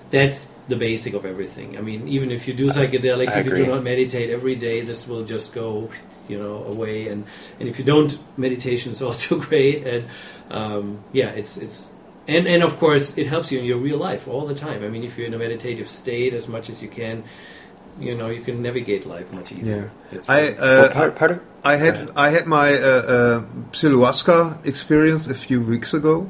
that's 0.10 0.48
the 0.68 0.76
basic 0.76 1.14
of 1.14 1.26
everything. 1.26 1.78
I 1.78 1.82
mean, 1.82 2.08
even 2.08 2.32
if 2.32 2.48
you 2.48 2.54
do 2.54 2.70
psychedelics, 2.70 3.36
if 3.36 3.46
you 3.46 3.56
do 3.56 3.68
not 3.68 3.84
meditate 3.84 4.30
every 4.30 4.56
day, 4.56 4.82
this 4.82 5.08
will 5.08 5.24
just 5.24 5.54
go, 5.54 5.90
you 6.28 6.40
know, 6.40 6.64
away. 6.66 7.08
And 7.08 7.26
and 7.60 7.68
if 7.70 7.80
you 7.80 7.86
don't, 7.86 8.18
meditation 8.38 8.92
is 8.92 9.02
also 9.08 9.40
great. 9.40 9.86
And 9.86 10.06
um, 10.50 11.04
yeah, 11.12 11.30
it's 11.30 11.58
it's. 11.58 11.94
And, 12.28 12.46
and 12.46 12.62
of 12.62 12.78
course, 12.78 13.18
it 13.18 13.26
helps 13.26 13.52
you 13.52 13.58
in 13.58 13.66
your 13.66 13.80
real 13.80 13.98
life 13.98 14.28
all 14.28 14.46
the 14.46 14.54
time. 14.54 14.84
I 14.84 14.88
mean, 14.88 15.04
if 15.04 15.18
you're 15.18 15.26
in 15.26 15.34
a 15.34 15.40
meditative 15.40 15.90
state 15.90 16.36
as 16.36 16.48
much 16.48 16.70
as 16.70 16.84
you 16.84 16.88
can, 16.88 17.24
you 18.00 18.16
know, 18.16 18.30
you 18.30 18.42
can 18.42 18.62
navigate 18.62 19.08
life 19.08 19.34
much 19.34 19.52
easier. 19.52 19.92
That's 20.12 20.30
I 20.30 20.42
right. 20.42 20.60
Well, 20.60 20.86
uh, 20.86 20.94
part, 20.94 21.16
part 21.16 21.32
of 21.32 21.42
I 21.64 21.76
had 21.76 22.12
I 22.16 22.30
had 22.30 22.46
my 22.46 22.74
uh, 22.74 22.88
uh, 22.88 23.46
psilohuasca 23.72 24.66
experience 24.66 25.28
a 25.28 25.34
few 25.34 25.62
weeks 25.64 25.94
ago, 25.94 26.30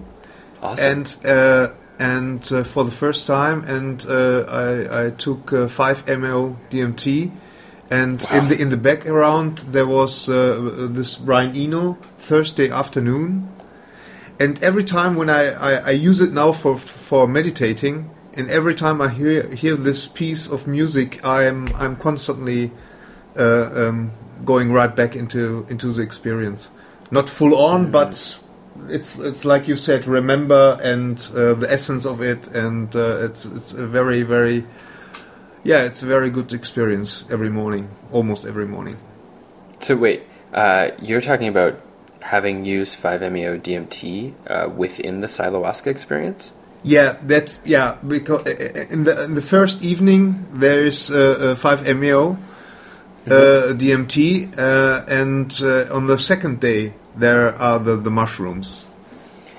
awesome. 0.62 0.92
and 0.92 1.26
uh, 1.26 1.72
and 2.00 2.52
uh, 2.54 2.64
for 2.64 2.86
the 2.86 2.92
first 2.92 3.28
time, 3.28 3.64
and 3.66 4.06
uh, 4.08 4.46
I, 4.48 5.08
I 5.08 5.10
took 5.12 5.52
uh, 5.52 5.68
five 5.68 6.06
ml 6.06 6.56
DMT, 6.72 7.32
and 7.92 8.26
in 8.32 8.48
the 8.48 8.60
in 8.60 8.70
the 8.70 8.78
background 8.78 9.60
there 9.60 9.86
was 9.86 10.30
uh, 10.30 10.88
this 10.90 11.18
Brian 11.18 11.56
Eno 11.56 11.98
Thursday 12.18 12.72
afternoon, 12.72 13.50
and 14.40 14.64
every 14.64 14.86
time 14.86 15.16
when 15.16 15.30
I, 15.30 15.52
I, 15.52 15.74
I 15.74 15.92
use 15.92 16.22
it 16.22 16.32
now 16.32 16.54
for 16.54 16.78
for 16.78 17.28
meditating, 17.28 18.10
and 18.34 18.50
every 18.50 18.76
time 18.76 19.02
I 19.02 19.10
hear 19.10 19.50
hear 19.54 19.76
this 19.76 20.08
piece 20.08 20.48
of 20.48 20.68
music, 20.68 21.24
I'm 21.26 21.68
I'm 21.76 21.98
constantly 21.98 22.72
uh, 23.38 23.88
um, 23.88 24.12
going 24.46 24.72
right 24.72 24.96
back 24.96 25.18
into 25.18 25.66
into 25.70 25.92
the 25.92 26.02
experience. 26.02 26.72
Not 27.12 27.28
full 27.28 27.56
on, 27.56 27.92
but 27.92 28.40
it's 28.88 29.18
it's 29.20 29.46
like 29.46 29.68
you 29.68 29.76
said, 29.76 30.08
remember 30.08 30.78
and 30.82 31.20
uh, 31.36 31.54
the 31.56 31.68
essence 31.70 32.06
of 32.06 32.22
it, 32.22 32.48
and 32.48 32.96
uh, 32.96 33.26
it's 33.26 33.46
it's 33.46 33.74
a 33.74 33.86
very 33.86 34.24
very 34.24 34.66
yeah, 35.64 35.84
it's 35.84 36.02
a 36.02 36.06
very 36.06 36.30
good 36.30 36.54
experience 36.54 37.26
every 37.30 37.50
morning, 37.50 37.90
almost 38.12 38.46
every 38.46 38.66
morning. 38.66 38.98
So 39.82 39.96
wait, 39.96 40.24
uh, 40.54 40.92
you're 41.02 41.22
talking 41.22 41.48
about 41.48 41.80
having 42.22 42.66
used 42.66 43.02
5-MeO 43.02 43.60
DMT 43.60 44.34
uh, 44.48 44.70
within 44.70 45.22
the 45.22 45.28
psilohuasca 45.28 45.88
experience? 45.88 46.52
Yeah, 46.84 47.18
that's 47.24 47.60
yeah. 47.66 47.98
Because 48.08 48.48
uh, 48.48 48.86
in 48.90 49.04
the 49.04 49.24
in 49.26 49.36
the 49.36 49.42
first 49.42 49.82
evening 49.82 50.48
there 50.52 50.86
is 50.86 51.12
uh, 51.12 51.18
uh, 51.18 51.56
five 51.56 51.84
MEO 51.84 52.38
uh, 53.28 53.74
DMT, 53.76 54.58
uh, 54.58 55.04
and 55.08 55.60
uh, 55.62 55.94
on 55.94 56.08
the 56.08 56.18
second 56.18 56.62
day 56.62 56.94
there 57.20 57.56
are 57.56 57.80
the, 57.80 57.96
the 57.96 58.12
mushrooms. 58.12 58.86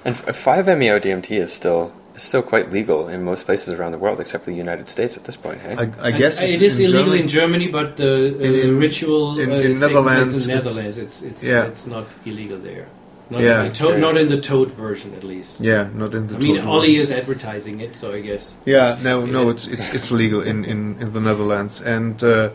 And 0.04 0.14
5-MeO 0.16 0.98
DMT 1.00 1.30
is 1.32 1.52
still 1.52 1.92
is 2.16 2.22
still 2.22 2.42
quite 2.42 2.70
legal 2.72 3.08
in 3.08 3.22
most 3.22 3.44
places 3.46 3.68
around 3.76 3.92
the 3.92 3.98
world, 3.98 4.18
except 4.18 4.44
for 4.44 4.50
the 4.50 4.56
United 4.56 4.88
States 4.88 5.16
at 5.16 5.24
this 5.24 5.36
point. 5.36 5.60
Hey, 5.60 5.74
I, 5.76 6.08
I 6.08 6.10
guess 6.10 6.40
I- 6.40 6.44
it's 6.44 6.56
it 6.56 6.62
is 6.62 6.78
in 6.80 6.86
illegal 6.86 7.04
Germany. 7.04 7.20
in 7.22 7.28
Germany, 7.28 7.68
but 7.68 7.96
the 7.96 8.12
uh, 8.12 8.46
In- 8.46 8.54
in- 8.54 8.78
ritual 8.78 9.38
in- 9.38 9.52
uh, 9.52 9.54
in 9.56 9.70
is 9.72 9.80
taking 9.80 10.02
place 10.02 10.06
Netherlands, 10.06 10.32
in 10.32 10.50
it's- 10.50 10.64
Netherlands. 10.64 10.98
It's 10.98 11.22
it's 11.22 11.42
yeah. 11.44 11.64
it's 11.70 11.86
not 11.86 12.06
illegal 12.24 12.58
there. 12.58 12.86
Not, 13.30 13.42
Yeah. 13.42 13.62
in 13.62 13.68
the 13.68 13.74
toad, 13.74 14.00
not 14.00 14.16
in 14.16 14.28
the 14.28 14.40
toad 14.40 14.72
version, 14.72 15.14
at 15.14 15.22
least. 15.22 15.60
Yeah, 15.60 15.88
not 15.94 16.14
in 16.14 16.26
the. 16.26 16.34
I 16.34 16.38
mean, 16.38 16.56
total- 16.56 16.72
Ollie 16.72 16.96
is 16.96 17.10
advertising 17.12 17.78
it, 17.80 17.94
so 17.96 18.10
I 18.10 18.20
guess. 18.22 18.54
Yeah, 18.64 18.98
no, 19.00 19.24
no, 19.24 19.50
it's 19.50 19.68
it's 19.68 19.88
it's 19.94 20.10
legal 20.10 20.40
in 20.42 20.64
in, 20.64 20.96
in 20.98 21.12
the 21.12 21.20
Netherlands, 21.20 21.80
and 21.80 22.20
uh, 22.24 22.50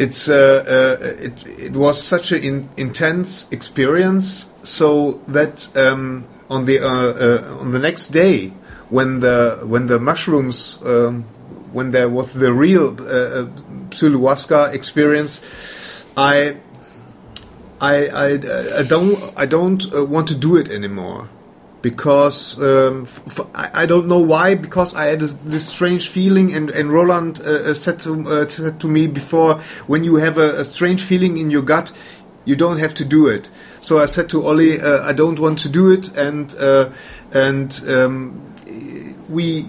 it's 0.00 0.30
uh, 0.30 0.64
uh, 0.66 1.04
it 1.26 1.46
it 1.46 1.72
was 1.72 2.02
such 2.02 2.32
an 2.32 2.42
in, 2.42 2.68
intense 2.78 3.52
experience, 3.52 4.50
so 4.62 5.20
that 5.28 5.68
um, 5.76 6.24
on 6.48 6.64
the 6.64 6.80
uh, 6.80 6.88
uh, 6.88 7.60
on 7.60 7.72
the 7.72 7.78
next 7.78 8.08
day 8.08 8.48
when 8.88 9.20
the 9.20 9.60
when 9.62 9.88
the 9.88 10.00
mushrooms 10.00 10.82
um, 10.86 11.24
when 11.72 11.90
there 11.90 12.08
was 12.08 12.32
the 12.32 12.50
real 12.50 12.96
uh, 12.98 13.04
uh, 13.04 13.46
psilohuasca 13.90 14.72
experience, 14.72 15.42
I. 16.16 16.56
I, 17.82 18.08
I, 18.08 18.80
I 18.80 18.82
don't 18.82 19.16
I 19.38 19.46
don't 19.46 19.82
uh, 19.94 20.04
want 20.04 20.28
to 20.28 20.34
do 20.34 20.54
it 20.58 20.70
anymore 20.70 21.30
because 21.82 22.60
um, 22.60 23.08
I 23.54 23.86
don't 23.86 24.06
know 24.06 24.18
why 24.18 24.54
because 24.54 24.94
I 24.94 25.06
had 25.06 25.20
this, 25.20 25.32
this 25.44 25.66
strange 25.66 26.08
feeling 26.08 26.54
and 26.54 26.70
and 26.70 26.92
Roland 26.92 27.40
uh, 27.40 27.70
uh, 27.70 27.74
said 27.74 28.00
to 28.00 28.28
uh, 28.28 28.48
said 28.48 28.80
to 28.80 28.88
me 28.88 29.06
before 29.06 29.60
when 29.86 30.04
you 30.04 30.16
have 30.16 30.36
a, 30.38 30.60
a 30.60 30.64
strange 30.64 31.02
feeling 31.02 31.38
in 31.38 31.50
your 31.50 31.62
gut 31.62 31.92
you 32.44 32.56
don't 32.56 32.78
have 32.78 32.94
to 32.94 33.04
do 33.04 33.28
it. 33.28 33.50
So 33.80 33.98
I 33.98 34.06
said 34.06 34.28
to 34.30 34.46
Ollie 34.46 34.80
uh, 34.80 35.02
I 35.02 35.12
don't 35.12 35.38
want 35.38 35.58
to 35.60 35.68
do 35.68 35.90
it 35.90 36.16
and 36.16 36.54
uh, 36.56 36.90
and 37.32 37.80
um, 37.88 38.54
we 39.28 39.64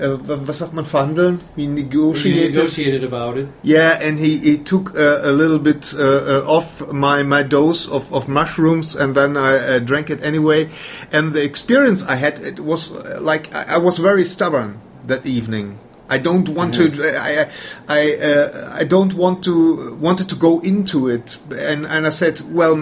uh, 0.00 0.16
was 0.46 0.52
sagt 0.52 0.72
man 0.72 0.84
verhandeln 0.84 1.40
negotiated 1.66 2.54
negotiated 2.54 3.04
about 3.04 3.36
it. 3.36 3.48
yeah, 3.62 3.98
and 4.00 4.18
he, 4.18 4.38
he 4.38 4.58
took 4.58 4.96
uh, 4.96 5.20
a 5.22 5.32
little 5.32 5.58
bit 5.58 5.94
uh, 5.94 6.02
uh, 6.02 6.44
off 6.46 6.92
my, 6.92 7.22
my 7.22 7.42
dose 7.42 7.88
of, 7.88 8.12
of 8.12 8.28
mushrooms, 8.28 8.96
and 8.96 9.14
then 9.14 9.36
I 9.36 9.56
uh, 9.56 9.78
drank 9.78 10.10
it 10.10 10.22
anyway. 10.22 10.70
And 11.12 11.32
the 11.32 11.44
experience 11.44 12.02
I 12.02 12.16
had, 12.16 12.38
it 12.38 12.60
was 12.60 12.94
uh, 12.94 13.18
like 13.20 13.54
I, 13.54 13.74
I 13.74 13.78
was 13.78 13.98
very 13.98 14.24
stubborn 14.24 14.80
that 15.06 15.26
evening. 15.26 15.78
I 16.10 16.18
don't 16.18 16.48
want 16.48 16.74
to. 16.74 16.84
I 17.18 17.50
I 17.86 18.14
uh, 18.14 18.72
I 18.74 18.84
don't 18.84 19.12
want 19.12 19.44
to 19.44 19.94
wanted 19.96 20.28
to 20.30 20.36
go 20.36 20.60
into 20.60 21.08
it, 21.08 21.38
and 21.50 21.86
and 21.86 22.06
I 22.06 22.10
said, 22.10 22.40
well, 22.50 22.78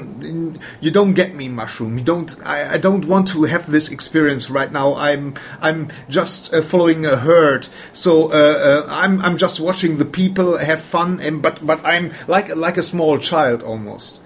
you 0.80 0.90
don't 0.90 1.14
get 1.14 1.34
me, 1.34 1.48
mushroom. 1.48 1.98
You 1.98 2.04
don't. 2.04 2.36
I, 2.46 2.74
I 2.74 2.78
don't 2.78 3.06
want 3.06 3.28
to 3.28 3.44
have 3.44 3.70
this 3.70 3.90
experience 3.90 4.48
right 4.48 4.70
now. 4.70 4.94
I'm 4.94 5.34
I'm 5.60 5.88
just 6.08 6.54
uh, 6.54 6.62
following 6.62 7.04
a 7.04 7.16
herd, 7.16 7.66
so 7.92 8.30
uh, 8.30 8.34
uh, 8.34 8.86
I'm 8.88 9.20
I'm 9.22 9.36
just 9.36 9.58
watching 9.58 9.98
the 9.98 10.04
people 10.04 10.58
have 10.58 10.80
fun, 10.80 11.18
and 11.20 11.42
but 11.42 11.66
but 11.66 11.84
I'm 11.84 12.12
like 12.28 12.54
like 12.54 12.76
a 12.76 12.82
small 12.84 13.18
child 13.18 13.62
almost. 13.62 14.20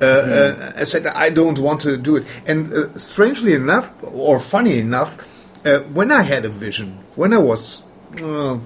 Uh, 0.00 0.04
uh, 0.04 0.72
I 0.76 0.84
said 0.84 1.06
I 1.06 1.30
don't 1.30 1.58
want 1.58 1.80
to 1.80 1.96
do 1.96 2.16
it. 2.16 2.26
And 2.46 2.72
uh, 2.72 2.98
strangely 2.98 3.54
enough, 3.54 3.92
or 4.02 4.38
funny 4.38 4.78
enough, 4.78 5.16
uh, 5.64 5.80
when 5.94 6.12
I 6.12 6.22
had 6.22 6.44
a 6.44 6.50
vision, 6.50 6.98
when 7.16 7.32
I 7.32 7.38
was 7.38 7.82
uh, 8.22 8.58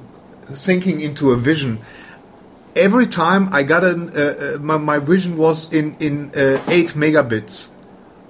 thinking 0.54 1.00
into 1.00 1.30
a 1.30 1.36
vision, 1.36 1.80
every 2.76 3.06
time 3.06 3.52
I 3.52 3.62
got 3.62 3.84
an, 3.84 4.10
uh, 4.10 4.56
uh, 4.56 4.58
my, 4.60 4.76
my 4.76 4.98
vision 4.98 5.36
was 5.36 5.72
in 5.72 5.96
in 5.98 6.30
uh, 6.30 6.62
eight 6.68 6.90
megabits, 6.90 7.68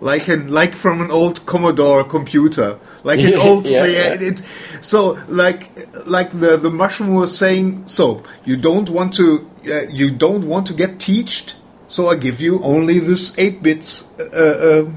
like 0.00 0.28
an 0.28 0.48
like 0.48 0.74
from 0.74 1.00
an 1.00 1.10
old 1.10 1.46
Commodore 1.46 2.04
computer, 2.04 2.78
like 3.02 3.20
an 3.20 3.34
old 3.46 3.66
Yeah, 3.66 3.84
yeah. 3.84 4.14
it, 4.20 4.42
so 4.80 5.18
like 5.28 5.70
like 6.06 6.30
the 6.30 6.56
the 6.56 6.70
mushroom 6.70 7.14
was 7.14 7.36
saying, 7.36 7.86
so 7.86 8.22
you 8.44 8.56
don't 8.56 8.88
want 8.88 9.14
to 9.14 9.48
uh, 9.66 9.82
you 9.90 10.10
don't 10.10 10.46
want 10.46 10.66
to 10.66 10.74
get 10.74 10.98
teached, 10.98 11.56
so 11.88 12.08
I 12.08 12.16
give 12.16 12.40
you 12.40 12.62
only 12.62 12.98
this 12.98 13.34
eight 13.38 13.62
bit 13.62 14.02
uh, 14.18 14.24
uh, 14.24 14.90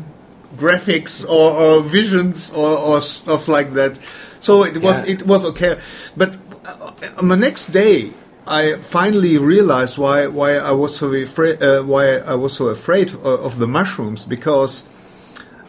graphics 0.55 1.27
or, 1.27 1.51
or 1.51 1.83
visions 1.83 2.51
or, 2.51 2.77
or 2.77 3.01
stuff 3.01 3.47
like 3.47 3.73
that. 3.73 3.99
So 4.45 4.63
it 4.65 4.77
was 4.87 4.97
Yeah. 5.03 5.13
it 5.13 5.21
was 5.31 5.41
okay, 5.51 5.73
but 6.17 6.31
uh, 6.65 7.21
on 7.21 7.27
the 7.33 7.37
next 7.47 7.65
day. 7.71 8.11
I 8.45 8.63
finally 8.97 9.37
realized 9.37 9.95
why 9.97 10.27
why 10.39 10.51
I 10.71 10.73
was 10.83 10.91
so 11.01 11.07
afraid 11.13 11.63
uh, 11.63 11.81
why 11.93 12.05
I 12.33 12.35
was 12.35 12.51
so 12.59 12.65
afraid 12.77 13.07
of, 13.13 13.23
of 13.47 13.53
the 13.61 13.67
mushrooms 13.67 14.25
because 14.35 14.83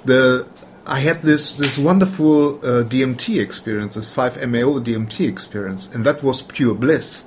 the 0.04 0.44
I 0.86 0.98
had 0.98 1.22
this 1.22 1.56
this 1.56 1.78
wonderful 1.78 2.56
uh, 2.56 2.82
DMT 2.82 3.40
experience, 3.40 3.94
this 3.94 4.10
5-MeO 4.10 4.80
DMT 4.80 5.16
experience, 5.34 5.88
and 5.94 6.04
that 6.04 6.22
was 6.24 6.42
pure 6.42 6.74
bliss, 6.74 7.24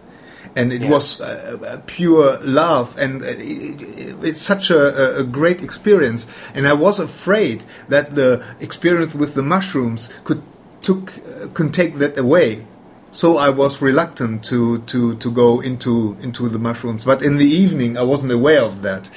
and 0.56 0.74
it 0.74 0.82
Yeah. 0.82 0.92
was 0.92 1.22
uh, 1.22 1.58
uh, 1.64 1.78
pure 1.88 2.38
love, 2.44 2.98
and 3.00 3.22
it, 3.24 3.40
it, 3.40 4.16
it's 4.30 4.42
such 4.42 4.70
a- 4.70 5.20
a 5.20 5.24
great 5.24 5.64
experience. 5.64 6.28
And 6.54 6.68
I 6.68 6.74
was 6.74 7.00
afraid 7.00 7.64
that 7.90 8.16
the 8.16 8.44
experience 8.60 9.16
with 9.16 9.34
the 9.34 9.44
mushrooms 9.44 10.10
could 10.26 10.42
took 10.82 11.18
uh, 11.18 11.48
could 11.54 11.74
take 11.74 11.96
that 11.96 12.18
away. 12.18 12.66
So 13.12 13.38
I 13.38 13.50
was 13.50 13.82
reluctant 13.82 14.44
to, 14.46 14.80
to, 14.80 15.16
to 15.16 15.32
go 15.32 15.60
into 15.62 16.18
into 16.22 16.50
the 16.50 16.60
mushrooms. 16.60 17.06
But 17.06 17.24
in 17.24 17.38
the 17.38 17.46
evening, 17.46 17.98
I 17.98 18.04
wasn't 18.04 18.32
aware 18.32 18.62
of 18.62 18.82
that 18.82 19.10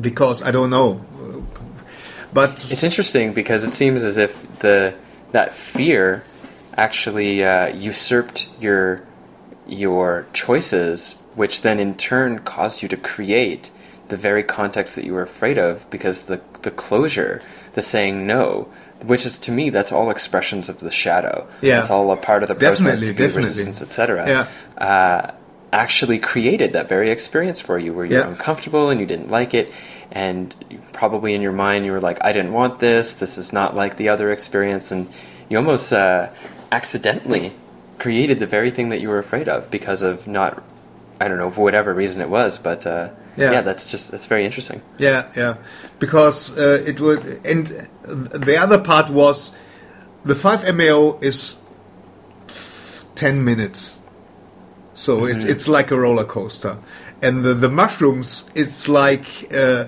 because 0.00 0.40
I 0.42 0.50
don't 0.50 0.70
know. 0.70 1.04
But 2.32 2.52
It's 2.70 2.82
interesting 2.82 3.32
because 3.32 3.64
it 3.64 3.72
seems 3.72 4.02
as 4.02 4.18
if 4.18 4.32
the 4.60 4.94
that 5.32 5.54
fear 5.54 6.24
actually 6.76 7.44
uh, 7.44 7.68
usurped 7.74 8.48
your 8.60 9.04
your 9.66 10.26
choices, 10.32 11.14
which 11.34 11.62
then 11.62 11.80
in 11.80 11.94
turn 11.96 12.38
caused 12.40 12.82
you 12.82 12.88
to 12.88 12.96
create 12.96 13.70
the 14.08 14.16
very 14.16 14.42
context 14.42 14.94
that 14.96 15.04
you 15.04 15.12
were 15.12 15.22
afraid 15.22 15.58
of 15.58 15.88
because 15.90 16.22
the 16.22 16.40
the 16.62 16.70
closure, 16.70 17.40
the 17.74 17.82
saying 17.82 18.26
no, 18.26 18.68
which 19.02 19.24
is 19.26 19.38
to 19.38 19.52
me 19.52 19.70
that's 19.70 19.92
all 19.92 20.10
expressions 20.10 20.68
of 20.68 20.80
the 20.80 20.90
shadow. 20.90 21.46
Yeah. 21.60 21.76
That's 21.76 21.90
all 21.90 22.10
a 22.12 22.16
part 22.16 22.42
of 22.42 22.48
the 22.48 22.54
process 22.54 22.78
Definitely, 23.00 23.06
to 23.08 23.12
be 23.12 23.22
definitely. 23.24 23.48
resistance, 23.48 23.82
etc. 23.82 24.26
Yeah. 24.28 24.82
Uh, 24.84 25.30
actually 25.72 26.18
created 26.18 26.72
that 26.72 26.88
very 26.88 27.10
experience 27.10 27.60
for 27.60 27.78
you 27.78 27.92
where 27.92 28.04
you're 28.06 28.20
Yeah. 28.20 28.28
uncomfortable 28.28 28.88
and 28.90 28.98
you 29.00 29.06
didn't 29.06 29.28
like 29.30 29.52
it 29.52 29.70
and 30.10 30.54
probably 30.94 31.34
in 31.34 31.42
your 31.42 31.52
mind 31.52 31.84
you 31.84 31.92
were 31.92 32.00
like 32.00 32.16
i 32.22 32.32
didn't 32.32 32.54
want 32.54 32.80
this 32.80 33.12
this 33.12 33.36
is 33.36 33.52
not 33.52 33.76
like 33.76 33.98
the 33.98 34.08
other 34.08 34.32
experience 34.32 34.90
and 34.90 35.06
you 35.50 35.58
almost 35.58 35.92
uh, 35.92 36.30
accidentally 36.72 37.52
created 37.98 38.38
the 38.38 38.46
very 38.46 38.70
thing 38.70 38.88
that 38.88 39.02
you 39.02 39.08
were 39.10 39.18
afraid 39.18 39.46
of 39.46 39.70
because 39.70 40.00
of 40.00 40.26
not 40.26 40.62
i 41.20 41.28
don't 41.28 41.38
know 41.38 41.50
for 41.50 41.62
whatever 41.62 41.92
reason 41.94 42.20
it 42.20 42.28
was 42.28 42.58
but 42.58 42.86
uh, 42.86 43.08
Yeah. 43.36 43.52
yeah. 43.52 43.60
that's 43.62 43.90
just 43.90 44.10
that's 44.10 44.26
very 44.26 44.44
interesting 44.44 44.80
Yeah, 44.98 45.22
yeah, 45.36 45.54
because 45.98 46.56
uh, 46.58 46.82
it 46.90 47.00
would, 47.00 47.22
and 47.46 47.66
the 48.48 48.56
other 48.56 48.78
part 48.78 49.10
was 49.10 49.54
the 50.24 50.34
five 50.34 50.60
MeO 50.74 51.18
is 51.22 51.56
ten 53.14 53.44
minutes, 53.44 53.98
so 54.94 55.24
it's 55.26 55.44
it's 55.44 55.68
like 55.68 55.90
a 55.92 55.98
roller 55.98 56.24
coaster, 56.24 56.78
and 57.22 57.44
the 57.44 57.54
the 57.54 57.68
mushrooms 57.68 58.50
it's 58.54 58.88
like. 58.88 59.26
Uh, 59.52 59.84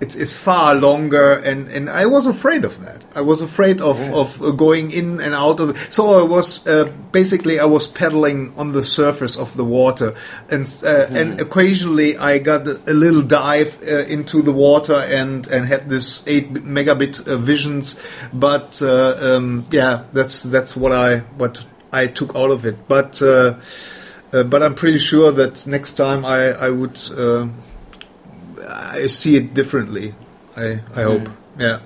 it's, 0.00 0.14
it's 0.14 0.36
far 0.36 0.74
longer, 0.74 1.32
and, 1.32 1.68
and 1.68 1.90
I 1.90 2.06
was 2.06 2.26
afraid 2.26 2.64
of 2.64 2.80
that. 2.84 3.04
I 3.16 3.20
was 3.20 3.40
afraid 3.40 3.80
of, 3.80 3.98
of 4.14 4.40
uh, 4.40 4.50
going 4.52 4.92
in 4.92 5.20
and 5.20 5.34
out 5.34 5.58
of. 5.58 5.70
it. 5.70 5.92
So 5.92 6.20
I 6.20 6.22
was 6.22 6.66
uh, 6.68 6.92
basically 7.10 7.58
I 7.58 7.64
was 7.64 7.88
paddling 7.88 8.56
on 8.56 8.72
the 8.72 8.84
surface 8.84 9.36
of 9.36 9.56
the 9.56 9.64
water, 9.64 10.14
and 10.50 10.66
uh, 10.84 11.06
and 11.10 11.40
occasionally 11.40 12.16
I 12.16 12.38
got 12.38 12.66
a, 12.68 12.94
little 12.94 13.22
dive 13.22 13.82
uh, 13.82 14.04
into 14.04 14.40
the 14.40 14.52
water 14.52 14.94
and 14.94 15.46
and 15.48 15.66
had 15.66 15.88
this 15.88 16.22
eight 16.28 16.52
megabit 16.52 17.26
uh, 17.26 17.36
visions. 17.36 17.98
But 18.32 18.80
uh, 18.80 19.16
um, 19.20 19.66
yeah, 19.70 20.04
that's 20.12 20.44
that's 20.44 20.76
what 20.76 20.92
I 20.92 21.18
what 21.38 21.66
I 21.92 22.06
took 22.06 22.36
out 22.36 22.50
of 22.50 22.64
it. 22.64 22.86
But 22.86 23.20
uh, 23.20 23.56
uh, 24.32 24.44
but 24.44 24.62
I'm 24.62 24.76
pretty 24.76 24.98
sure 24.98 25.32
that 25.32 25.66
next 25.66 25.94
time 25.94 26.24
I 26.24 26.52
I 26.52 26.70
would. 26.70 27.00
I 28.66 29.06
see 29.08 29.36
it 29.36 29.54
differently. 29.54 30.14
I 30.56 30.80
I 30.94 31.02
hope. 31.02 31.28
Yeah. 31.58 31.78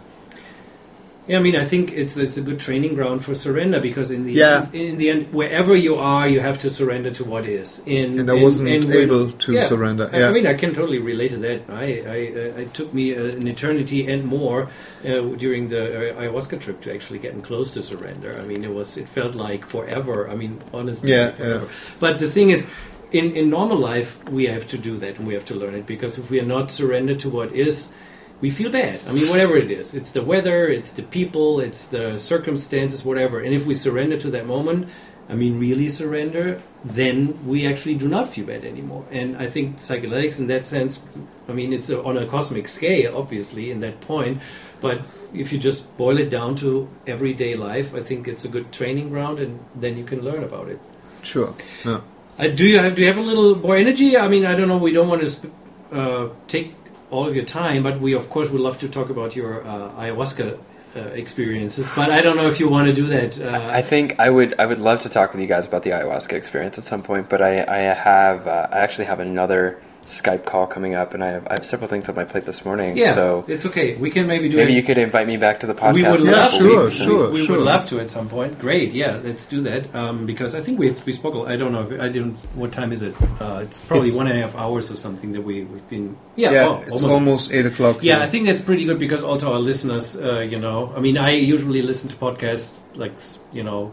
Yeah, 1.28 1.38
I 1.38 1.40
mean, 1.42 1.54
I 1.54 1.64
think 1.64 1.92
it's 1.92 2.16
it's 2.16 2.36
a 2.36 2.40
good 2.40 2.58
training 2.58 2.96
ground 2.96 3.24
for 3.24 3.32
surrender 3.36 3.78
because 3.78 4.10
in 4.10 4.24
the 4.24 4.32
Yeah. 4.32 4.66
end, 4.72 4.74
in 4.74 4.96
the 4.98 5.08
end, 5.08 5.26
wherever 5.32 5.72
you 5.76 5.94
are, 5.94 6.26
you 6.28 6.40
have 6.40 6.58
to 6.62 6.68
surrender 6.68 7.10
to 7.12 7.22
what 7.24 7.46
is. 7.46 7.80
In, 7.86 8.18
And 8.18 8.28
I 8.28 8.34
wasn't 8.34 8.68
when- 8.70 8.92
able 8.92 9.30
to 9.30 9.52
yeah, 9.52 9.68
surrender, 9.68 10.10
I- 10.12 10.18
yeah. 10.18 10.28
I 10.28 10.32
mean, 10.32 10.48
I 10.48 10.54
can 10.54 10.74
totally 10.74 10.98
relate 10.98 11.30
to 11.30 11.38
that. 11.46 11.60
I, 11.70 11.84
I 12.16 12.18
uh, 12.34 12.62
it 12.64 12.74
took 12.74 12.92
me 12.92 13.14
uh, 13.14 13.38
an 13.38 13.46
eternity 13.46 14.00
and 14.12 14.24
more 14.24 14.68
uh, 15.06 15.20
during 15.38 15.68
the 15.68 15.82
uh, 16.10 16.20
ayahuasca 16.20 16.58
trip 16.60 16.80
to 16.82 16.92
actually 16.92 17.20
getting 17.20 17.40
close 17.42 17.70
to 17.74 17.82
surrender. 17.82 18.36
I 18.42 18.44
mean, 18.44 18.64
it 18.64 18.74
was 18.74 18.96
it 18.96 19.08
felt 19.08 19.36
like 19.36 19.64
forever. 19.64 20.28
I 20.28 20.34
mean, 20.34 20.58
honestly, 20.74 21.12
Yeah, 21.12 21.30
forever. 21.38 21.66
But 22.00 22.18
the 22.18 22.26
thing 22.28 22.50
is. 22.50 22.66
In, 23.12 23.36
in 23.36 23.50
normal 23.50 23.78
life, 23.78 24.26
we 24.28 24.46
have 24.46 24.66
to 24.68 24.78
do 24.78 24.96
that 24.98 25.18
and 25.18 25.26
we 25.26 25.34
have 25.34 25.44
to 25.46 25.54
learn 25.54 25.74
it 25.74 25.86
because 25.86 26.18
if 26.18 26.30
we 26.30 26.40
are 26.40 26.46
not 26.46 26.70
surrendered 26.70 27.20
to 27.20 27.28
what 27.28 27.52
is, 27.52 27.92
we 28.40 28.50
feel 28.50 28.70
bad. 28.70 29.00
I 29.06 29.12
mean, 29.12 29.28
whatever 29.28 29.56
it 29.56 29.70
is, 29.70 29.94
it's 29.94 30.10
the 30.10 30.22
weather, 30.22 30.68
it's 30.68 30.92
the 30.92 31.02
people, 31.02 31.60
it's 31.60 31.86
the 31.88 32.18
circumstances, 32.18 33.04
whatever. 33.04 33.40
And 33.40 33.54
if 33.54 33.66
we 33.66 33.74
surrender 33.74 34.18
to 34.18 34.30
that 34.30 34.46
moment, 34.46 34.88
I 35.28 35.34
mean, 35.34 35.58
really 35.58 35.88
surrender, 35.88 36.60
then 36.84 37.46
we 37.46 37.66
actually 37.66 37.94
do 37.94 38.08
not 38.08 38.28
feel 38.28 38.46
bad 38.46 38.64
anymore. 38.64 39.06
And 39.10 39.36
I 39.36 39.46
think 39.46 39.78
psychedelics, 39.78 40.38
in 40.38 40.48
that 40.48 40.64
sense, 40.64 41.00
I 41.48 41.52
mean, 41.52 41.72
it's 41.72 41.90
on 41.90 42.16
a 42.18 42.26
cosmic 42.26 42.66
scale, 42.66 43.16
obviously, 43.16 43.70
in 43.70 43.80
that 43.80 44.00
point. 44.00 44.40
But 44.80 45.02
if 45.32 45.52
you 45.52 45.58
just 45.58 45.96
boil 45.96 46.18
it 46.18 46.28
down 46.28 46.56
to 46.56 46.88
everyday 47.06 47.54
life, 47.54 47.94
I 47.94 48.00
think 48.00 48.26
it's 48.26 48.44
a 48.44 48.48
good 48.48 48.72
training 48.72 49.10
ground, 49.10 49.38
and 49.38 49.64
then 49.74 49.96
you 49.96 50.04
can 50.04 50.22
learn 50.22 50.42
about 50.42 50.68
it. 50.68 50.80
Sure. 51.22 51.54
Yeah. 51.84 52.00
Uh, 52.38 52.48
do 52.48 52.66
you 52.66 52.78
have 52.78 52.94
do 52.94 53.02
you 53.02 53.08
have 53.08 53.18
a 53.18 53.22
little 53.22 53.56
more 53.56 53.76
energy? 53.76 54.16
I 54.16 54.28
mean, 54.28 54.46
I 54.46 54.54
don't 54.54 54.68
know. 54.68 54.78
We 54.78 54.92
don't 54.92 55.08
want 55.08 55.22
to 55.22 55.50
uh, 55.92 56.28
take 56.48 56.74
all 57.10 57.26
of 57.28 57.36
your 57.36 57.44
time, 57.44 57.82
but 57.82 58.00
we 58.00 58.14
of 58.14 58.30
course 58.30 58.48
would 58.48 58.60
love 58.60 58.78
to 58.78 58.88
talk 58.88 59.10
about 59.10 59.36
your 59.36 59.66
uh, 59.66 59.90
ayahuasca 59.90 60.58
uh, 60.96 61.00
experiences. 61.00 61.90
But 61.94 62.10
I 62.10 62.22
don't 62.22 62.36
know 62.36 62.48
if 62.48 62.58
you 62.58 62.68
want 62.68 62.86
to 62.88 62.94
do 62.94 63.06
that. 63.08 63.40
Uh, 63.40 63.70
I 63.72 63.82
think 63.82 64.18
I 64.18 64.30
would 64.30 64.54
I 64.58 64.66
would 64.66 64.78
love 64.78 65.00
to 65.00 65.10
talk 65.10 65.32
with 65.32 65.40
you 65.42 65.46
guys 65.46 65.66
about 65.66 65.82
the 65.82 65.90
ayahuasca 65.90 66.32
experience 66.32 66.78
at 66.78 66.84
some 66.84 67.02
point, 67.02 67.28
but 67.28 67.42
I 67.42 67.64
I 67.64 67.78
have 67.94 68.46
uh, 68.46 68.68
I 68.70 68.78
actually 68.78 69.04
have 69.04 69.20
another 69.20 69.82
Skype 70.06 70.44
call 70.44 70.66
coming 70.66 70.94
up, 70.94 71.14
and 71.14 71.22
I 71.22 71.28
have 71.28 71.46
I 71.46 71.52
have 71.54 71.64
several 71.66 71.88
things 71.88 72.08
on 72.08 72.14
my 72.16 72.24
plate 72.24 72.44
this 72.44 72.64
morning. 72.64 72.96
yeah, 72.96 73.14
so 73.14 73.44
it's 73.46 73.64
okay. 73.66 73.94
We 73.96 74.10
can 74.10 74.26
maybe 74.26 74.48
do 74.48 74.56
maybe 74.56 74.72
it. 74.72 74.76
you 74.76 74.82
could 74.82 74.98
invite 74.98 75.26
me 75.26 75.36
back 75.36 75.60
to 75.60 75.66
the 75.66 75.74
podcast. 75.74 75.94
we 75.94 76.02
would 76.02 76.20
Yeah, 76.20 76.30
love 76.32 76.50
couple 76.50 76.58
sure, 76.66 76.74
to. 76.76 76.80
weeks 76.82 76.96
and- 76.96 77.04
sure. 77.04 77.30
we, 77.30 77.42
we 77.42 77.48
would 77.48 77.60
love 77.60 77.88
to 77.90 78.00
at 78.00 78.10
some 78.10 78.28
point. 78.28 78.58
Great, 78.58 78.92
yeah, 78.92 79.20
let's 79.22 79.46
do 79.46 79.62
that. 79.62 79.94
Um, 79.94 80.26
because 80.26 80.54
I 80.54 80.60
think 80.60 80.78
we 80.78 80.90
we 81.06 81.12
spoke. 81.12 81.48
I 81.48 81.56
don't 81.56 81.72
know. 81.72 81.88
If, 81.88 82.00
I 82.00 82.08
didn't. 82.08 82.34
What 82.56 82.72
time 82.72 82.92
is 82.92 83.02
it? 83.02 83.14
Uh, 83.40 83.60
it's 83.62 83.78
probably 83.78 84.08
It's- 84.08 84.16
one 84.18 84.26
and 84.26 84.36
a 84.38 84.42
half 84.42 84.56
hours 84.56 84.90
or 84.90 84.96
something 84.96 85.32
that 85.32 85.42
we 85.42 85.64
we've 85.64 85.88
been. 85.88 86.16
Yeah, 86.36 86.50
Yeah, 86.50 86.68
well, 86.68 86.84
it's 86.86 87.02
almost, 87.02 87.52
eight 87.52 87.66
o'clock. 87.66 88.02
Yeah, 88.02 88.14
here. 88.16 88.24
I 88.24 88.26
think 88.26 88.46
that's 88.46 88.60
pretty 88.60 88.84
good 88.84 88.98
because 88.98 89.22
also 89.22 89.52
our 89.52 89.60
listeners, 89.60 90.16
uh, 90.16 90.40
you 90.40 90.58
know, 90.58 90.92
I 90.96 91.00
mean, 91.00 91.16
I 91.16 91.30
usually 91.30 91.82
listen 91.82 92.08
to 92.10 92.16
podcasts 92.16 92.80
like, 92.96 93.12
you 93.52 93.62
know, 93.62 93.92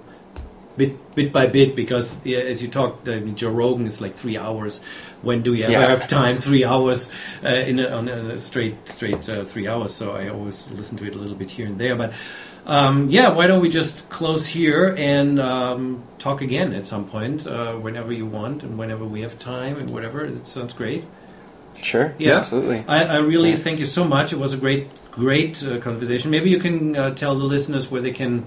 bit 0.77 0.95
bit 1.15 1.34
by 1.34 1.45
bit 1.48 1.76
because 1.76 2.18
yeah, 2.26 2.40
as 2.40 2.61
you 2.61 2.69
talked, 2.69 3.07
I 3.10 3.19
mean, 3.19 3.36
Joe 3.36 3.52
Rogan 3.52 3.86
is 3.86 3.99
like 4.02 4.15
three 4.15 4.38
hours. 4.38 4.81
When 5.22 5.41
do 5.41 5.52
we 5.52 5.64
ever 5.64 5.72
Yeah. 5.74 5.88
have 5.88 6.08
time? 6.08 6.40
Three 6.50 6.64
hours 6.64 7.12
uh, 7.44 7.50
in 7.50 7.80
a, 7.80 7.88
on 7.90 8.08
a 8.08 8.40
straight 8.40 8.88
straight 8.88 9.28
uh, 9.30 9.44
three 9.44 9.68
hours. 9.68 9.94
So 9.94 10.12
I 10.16 10.30
always 10.30 10.70
listen 10.72 10.98
to 11.00 11.06
it 11.08 11.16
a 11.16 11.18
little 11.18 11.36
bit 11.36 11.52
here 11.52 11.66
and 11.68 11.78
there. 11.78 11.96
But 11.96 12.14
um, 12.66 13.10
yeah, 13.10 13.30
why 13.30 13.48
don't 13.48 13.62
we 13.62 13.70
just 13.70 14.10
close 14.10 14.46
here 14.48 14.96
and 14.98 15.40
um, 15.40 16.04
talk 16.20 16.41
again 16.41 16.74
at 16.74 16.86
some 16.86 17.06
point, 17.08 17.48
uh, 17.48 17.74
whenever 17.74 18.14
you 18.14 18.26
want 18.28 18.64
and 18.64 18.78
whenever 18.78 19.06
we 19.06 19.22
have 19.22 19.40
time 19.40 19.78
and 19.78 19.90
whatever. 19.90 20.24
It 20.26 20.46
sounds 20.48 20.74
great. 20.74 21.04
Sure. 21.82 22.14
Yeah. 22.18 22.38
Absolutely. 22.40 22.84
I, 22.88 23.06
I 23.06 23.18
really 23.18 23.52
Yeah. 23.52 23.56
thank 23.56 23.80
you 23.80 23.86
so 23.86 24.04
much. 24.04 24.34
It 24.34 24.40
was 24.40 24.54
a 24.54 24.58
great, 24.58 24.88
great 25.12 25.64
uh, 25.64 25.80
conversation. 25.80 26.30
Maybe 26.30 26.50
you 26.50 26.60
can 26.60 26.96
uh, 26.96 27.14
tell 27.16 27.36
the 27.38 27.46
listeners 27.46 27.90
where 27.90 28.02
they 28.02 28.12
can 28.12 28.46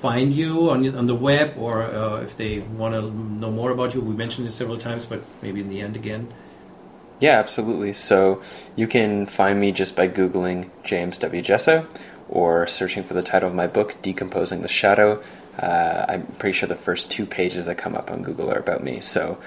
find 0.00 0.32
you 0.32 0.70
on 0.70 0.96
on 0.96 1.06
the 1.06 1.14
web, 1.14 1.54
or 1.58 1.82
uh, 1.82 2.20
if 2.22 2.36
they 2.36 2.60
want 2.60 2.94
to 2.94 3.02
know 3.10 3.50
more 3.50 3.70
about 3.70 3.94
you. 3.94 4.00
We 4.00 4.14
mentioned 4.14 4.46
it 4.46 4.52
several 4.52 4.78
times, 4.78 5.06
but 5.06 5.22
maybe 5.42 5.60
in 5.60 5.68
the 5.68 5.80
end 5.80 5.96
again. 5.96 6.32
Yeah, 7.20 7.38
absolutely. 7.38 7.92
So 7.92 8.42
you 8.76 8.86
can 8.86 9.26
find 9.26 9.60
me 9.60 9.72
just 9.72 9.94
by 9.94 10.08
Googling 10.08 10.70
James 10.84 11.18
W. 11.18 11.42
Jesso 11.42 11.86
or 12.30 12.66
searching 12.66 13.02
for 13.02 13.14
the 13.14 13.22
title 13.22 13.48
of 13.48 13.54
my 13.54 13.66
book, 13.66 14.00
Decomposing 14.00 14.62
the 14.62 14.68
Shadow. 14.68 15.22
Uh, 15.58 16.06
I'm 16.08 16.26
pretty 16.38 16.56
sure 16.56 16.68
the 16.68 16.76
first 16.76 17.10
two 17.10 17.26
pages 17.26 17.66
that 17.66 17.76
come 17.76 17.94
up 17.94 18.10
on 18.10 18.22
Google 18.22 18.50
are 18.50 18.58
about 18.58 18.82
me. 18.82 19.00
So 19.00 19.38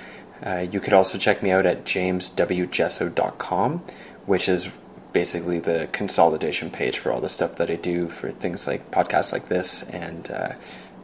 uh, 0.46 0.68
you 0.70 0.80
could 0.80 0.94
also 0.94 1.18
check 1.18 1.42
me 1.42 1.50
out 1.50 1.66
at 1.66 1.86
jameswjesso.com, 1.86 3.84
which 4.26 4.50
is 4.50 4.70
basically 5.14 5.60
the 5.60 5.88
consolidation 5.92 6.70
page 6.72 6.98
for 6.98 7.12
all 7.12 7.22
the 7.22 7.30
stuff 7.30 7.56
that 7.56 7.70
I 7.70 7.76
do 7.76 8.10
for 8.10 8.32
things 8.32 8.68
like 8.68 8.92
podcasts 8.92 9.32
like 9.32 9.48
this 9.48 9.84
and 9.84 10.30
uh, 10.32 10.54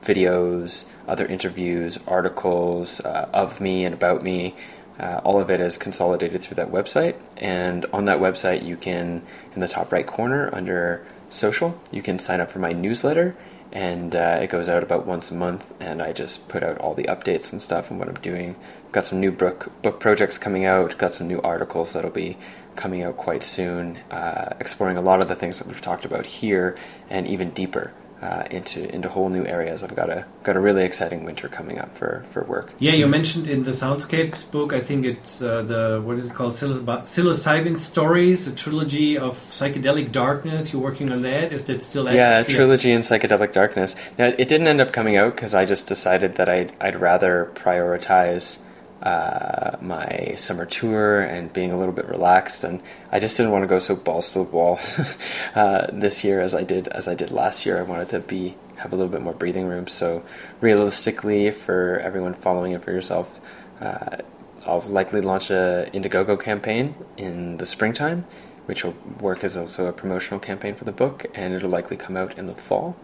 videos, 0.04 0.86
other 1.08 1.26
interviews, 1.26 2.00
articles 2.08 3.00
uh, 3.02 3.30
of 3.34 3.62
me 3.62 3.86
and 3.86 3.94
about 3.94 4.24
me. 4.24 4.56
Uh, 5.00 5.22
all 5.24 5.40
of 5.40 5.50
it 5.50 5.62
is 5.62 5.78
consolidated 5.78 6.42
through 6.42 6.56
that 6.56 6.72
website. 6.72 7.16
And 7.38 7.86
on 7.94 8.06
that 8.06 8.20
website, 8.20 8.66
you 8.66 8.76
can, 8.76 9.22
in 9.54 9.62
the 9.62 9.68
top 9.68 9.92
right 9.92 10.06
corner 10.06 10.54
under 10.54 11.06
social, 11.30 11.80
you 11.92 12.02
can 12.02 12.20
sign 12.20 12.42
up 12.42 12.52
for 12.52 12.60
my 12.60 12.74
newsletter. 12.74 13.38
And 13.72 14.16
uh, 14.16 14.40
it 14.42 14.50
goes 14.50 14.68
out 14.68 14.82
about 14.82 15.06
once 15.06 15.30
a 15.30 15.36
month, 15.36 15.72
and 15.80 16.02
I 16.02 16.12
just 16.12 16.50
put 16.50 16.64
out 16.64 16.80
all 16.80 16.96
the 16.96 17.04
updates 17.04 17.54
and 17.54 17.62
stuff 17.62 17.92
and 17.92 18.00
what 18.00 18.10
I'm 18.10 18.16
doing. 18.16 18.56
Got 18.92 19.06
some 19.06 19.20
new 19.20 19.32
book 19.32 19.72
book 19.84 20.00
projects 20.00 20.40
coming 20.40 20.66
out. 20.66 20.98
Got 20.98 21.14
some 21.14 21.28
new 21.28 21.40
articles 21.42 21.94
that'll 21.94 22.10
be 22.10 22.36
coming 22.76 23.04
out 23.04 23.18
quite 23.18 23.44
soon, 23.44 23.98
uh, 24.12 24.54
exploring 24.60 24.98
a 24.98 25.02
lot 25.02 25.22
of 25.22 25.28
the 25.28 25.36
things 25.36 25.60
that 25.60 25.68
we've 25.68 25.82
talked 25.82 26.06
about 26.06 26.26
here, 26.26 26.78
and 27.10 27.28
even 27.28 27.50
deeper 27.52 27.94
uh, 28.22 28.44
into 28.52 28.94
into 28.94 29.10
whole 29.10 29.30
new 29.30 29.46
areas. 29.46 29.84
I've 29.84 29.96
got 29.96 30.10
a 30.10 30.26
got 30.44 30.56
a 30.56 30.60
really 30.60 30.84
exciting 30.84 31.24
winter 31.24 31.48
coming 31.48 31.80
up 31.80 31.96
for, 31.96 32.26
for 32.32 32.44
work. 32.44 32.74
Yeah, 32.80 32.94
you 32.94 33.08
mentioned 33.08 33.48
in 33.48 33.64
the 33.64 33.72
Soundscapes 33.72 34.50
book, 34.50 34.74
I 34.74 34.82
think 34.82 35.06
it's 35.06 35.42
uh, 35.42 35.62
the 35.62 36.02
what 36.04 36.18
is 36.18 36.28
it 36.28 36.34
called, 36.34 36.54
psilocybin 36.54 37.78
stories, 37.78 38.48
a 38.48 38.52
trilogy 38.52 39.18
of 39.18 39.38
psychedelic 39.38 40.12
darkness. 40.12 40.74
You're 40.74 40.82
working 40.82 41.12
on 41.12 41.22
that. 41.22 41.54
Is 41.54 41.66
that 41.66 41.82
still? 41.82 42.12
Yeah, 42.12 42.44
trilogy 42.44 42.92
in 42.92 43.02
psychedelic 43.02 43.54
darkness. 43.54 43.96
Now, 44.18 44.26
it 44.26 44.48
didn't 44.48 44.68
end 44.68 44.82
up 44.82 44.92
coming 44.92 45.16
out 45.16 45.36
because 45.36 45.54
I 45.54 45.66
just 45.66 45.88
decided 45.88 46.36
that 46.36 46.50
I'd 46.50 46.74
I'd 46.82 47.00
rather 47.00 47.52
prioritize 47.56 48.60
uh, 49.02 49.78
my 49.82 50.36
summer 50.38 50.66
tour 50.66 51.22
and 51.22 51.52
being 51.54 51.72
a 51.72 51.78
little 51.78 51.94
bit 51.94 52.08
relaxed, 52.08 52.64
and 52.64 52.82
I 53.12 53.20
just 53.20 53.38
didn't 53.38 53.52
want 53.52 53.64
to 53.64 53.68
go 53.68 53.80
so 53.80 53.96
balls 53.96 54.32
to 54.32 54.40
the 54.40 54.44
wall 54.44 54.80
uh, 55.56 55.88
this 55.92 56.24
year 56.24 56.42
as 56.42 56.54
I 56.54 56.64
did 56.64 56.88
as 56.90 57.08
I 57.08 57.16
did 57.16 57.32
last 57.32 57.66
year. 57.66 57.80
I 57.80 57.84
wanted 57.84 58.10
to 58.10 58.20
be 58.20 58.56
have 58.78 58.94
a 58.94 58.96
little 58.96 59.12
bit 59.12 59.22
more 59.22 59.34
breathing 59.34 59.68
room. 59.68 59.88
So 59.88 60.24
realistically, 60.62 61.52
for 61.52 62.00
everyone 62.00 62.34
following 62.34 62.72
it 62.72 62.84
for 62.84 62.92
yourself, 62.92 63.40
uh, 63.82 64.18
I'll 64.66 64.82
likely 64.82 65.22
launch 65.22 65.50
a 65.50 65.90
Indiegogo 65.94 66.40
campaign 66.42 66.96
in 67.18 67.58
the 67.58 67.66
springtime, 67.66 68.26
which 68.66 68.84
will 68.84 68.96
work 69.22 69.44
as 69.44 69.58
also 69.58 69.88
a 69.88 69.94
promotional 69.94 70.40
campaign 70.40 70.76
for 70.76 70.86
the 70.86 70.92
book, 70.92 71.26
and 71.34 71.54
it'll 71.54 71.70
likely 71.70 71.98
come 71.98 72.18
out 72.18 72.38
in 72.38 72.46
the 72.46 72.56
fall. 72.56 72.96